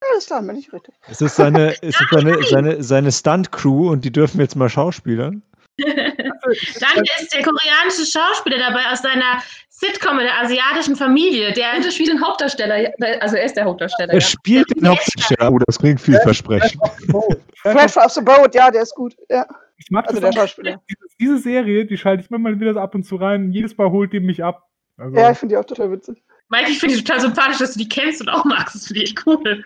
Ja, 0.02 0.18
ist 0.18 0.26
klar, 0.26 0.42
bin 0.42 0.56
ich 0.56 0.72
richtig. 0.72 0.94
Es 1.08 1.20
ist 1.20 1.36
seine, 1.36 1.74
es 1.82 2.00
ist 2.00 2.08
seine, 2.10 2.42
seine, 2.42 2.82
seine 2.82 3.12
Stunt-Crew 3.12 3.90
und 3.90 4.04
die 4.04 4.10
dürfen 4.10 4.40
jetzt 4.40 4.56
mal 4.56 4.68
schauspielern. 4.68 5.42
Dann 5.78 7.04
ist 7.20 7.32
der 7.32 7.42
koreanische 7.42 8.04
Schauspieler 8.04 8.58
dabei 8.58 8.90
aus 8.90 9.02
seiner 9.02 9.40
Sitcom 9.82 10.20
in 10.20 10.26
der 10.26 10.40
asiatischen 10.40 10.94
Familie. 10.94 11.52
Der 11.52 11.76
und 11.76 11.92
spielt 11.92 12.10
den 12.10 12.24
Hauptdarsteller. 12.24 12.92
Also 13.20 13.36
er 13.36 13.44
ist 13.44 13.56
der 13.56 13.64
Hauptdarsteller. 13.64 14.12
Er 14.12 14.20
ja. 14.20 14.20
spielt 14.20 14.70
den 14.76 14.88
Hauptdarsteller. 14.88 15.50
Oh, 15.50 15.58
das 15.58 15.78
klingt 15.78 16.00
vielversprechend. 16.00 16.80
Fresh 17.56 17.96
off 17.96 18.12
the 18.12 18.20
boat, 18.20 18.54
ja, 18.54 18.70
der 18.70 18.82
ist 18.82 18.94
gut. 18.94 19.16
Ja. 19.28 19.44
Ich 19.78 19.90
mag 19.90 20.06
also 20.08 20.20
der 20.20 20.32
Schauspieler. 20.32 20.80
Diese, 20.88 21.00
diese, 21.18 21.38
Serie, 21.38 21.84
die 21.84 21.96
schalte 21.96 22.22
ich 22.22 22.30
mir 22.30 22.38
mal 22.38 22.60
wieder 22.60 22.76
ab 22.76 22.94
und 22.94 23.02
zu 23.02 23.16
rein. 23.16 23.52
Jedes 23.52 23.76
Mal 23.76 23.90
holt 23.90 24.12
die 24.12 24.20
mich 24.20 24.44
ab. 24.44 24.68
Also, 24.96 25.16
ja, 25.16 25.32
ich 25.32 25.38
finde 25.38 25.54
die 25.54 25.58
auch 25.58 25.64
total 25.64 25.90
witzig. 25.90 26.22
Mike, 26.48 26.70
ich 26.70 26.78
finde 26.78 26.96
die 26.96 27.02
total 27.02 27.20
sympathisch, 27.20 27.58
dass 27.58 27.72
du 27.72 27.80
die 27.80 27.88
kennst 27.88 28.20
und 28.20 28.28
auch 28.28 28.44
magst. 28.44 28.76
Das 28.76 28.86
finde 28.86 29.02
ich 29.02 29.16
cool. 29.26 29.42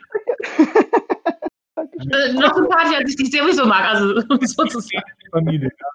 äh, 1.77 2.33
noch 2.33 2.55
sympathischer, 2.55 2.99
als 2.99 3.11
ich 3.11 3.17
dich 3.17 3.31
sowieso 3.33 3.67
mag. 3.67 3.85
Also 3.93 4.21
sozusagen. 4.41 5.05
Familie, 5.31 5.69
ja. 5.69 5.87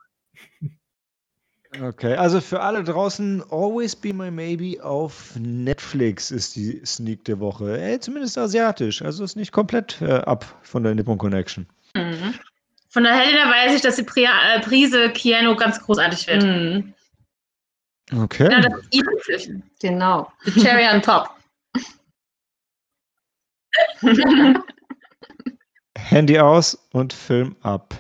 Okay, 1.80 2.16
also 2.16 2.42
für 2.42 2.60
alle 2.60 2.84
draußen, 2.84 3.42
Always 3.50 3.96
Be 3.96 4.14
My 4.14 4.30
Maybe 4.30 4.84
auf 4.84 5.34
Netflix 5.40 6.30
ist 6.30 6.58
die 6.58 6.82
Sneak 6.86 7.24
der 7.24 7.40
Woche. 7.40 7.80
Ey, 7.80 7.98
zumindest 7.98 8.38
asiatisch, 8.38 9.02
also 9.02 9.24
ist 9.24 9.38
nicht 9.38 9.54
komplett 9.54 10.02
äh, 10.02 10.16
ab 10.16 10.46
von 10.64 10.84
der 10.84 10.94
Nippon 10.96 11.18
Connection. 11.18 11.66
Mhm. 11.96 12.34
Von 12.90 13.04
der 13.04 13.14
Helena 13.14 13.50
weiß 13.50 13.74
ich, 13.74 13.82
dass 13.82 13.96
die 13.96 14.04
Pri 14.04 14.26
äh, 14.26 14.60
Prise 14.60 15.10
Kiano 15.12 15.56
ganz 15.56 15.80
großartig 15.80 16.28
wird. 16.28 16.44
Mhm. 16.44 16.94
Okay. 18.22 18.52
Ja, 18.52 18.60
das 18.60 18.74
ist 19.28 19.50
Genau. 19.80 20.30
The 20.44 20.52
cherry 20.62 20.86
on 20.94 21.02
top. 21.02 21.30
Handy 25.98 26.38
aus 26.38 26.78
und 26.92 27.14
Film 27.14 27.56
ab. 27.62 27.96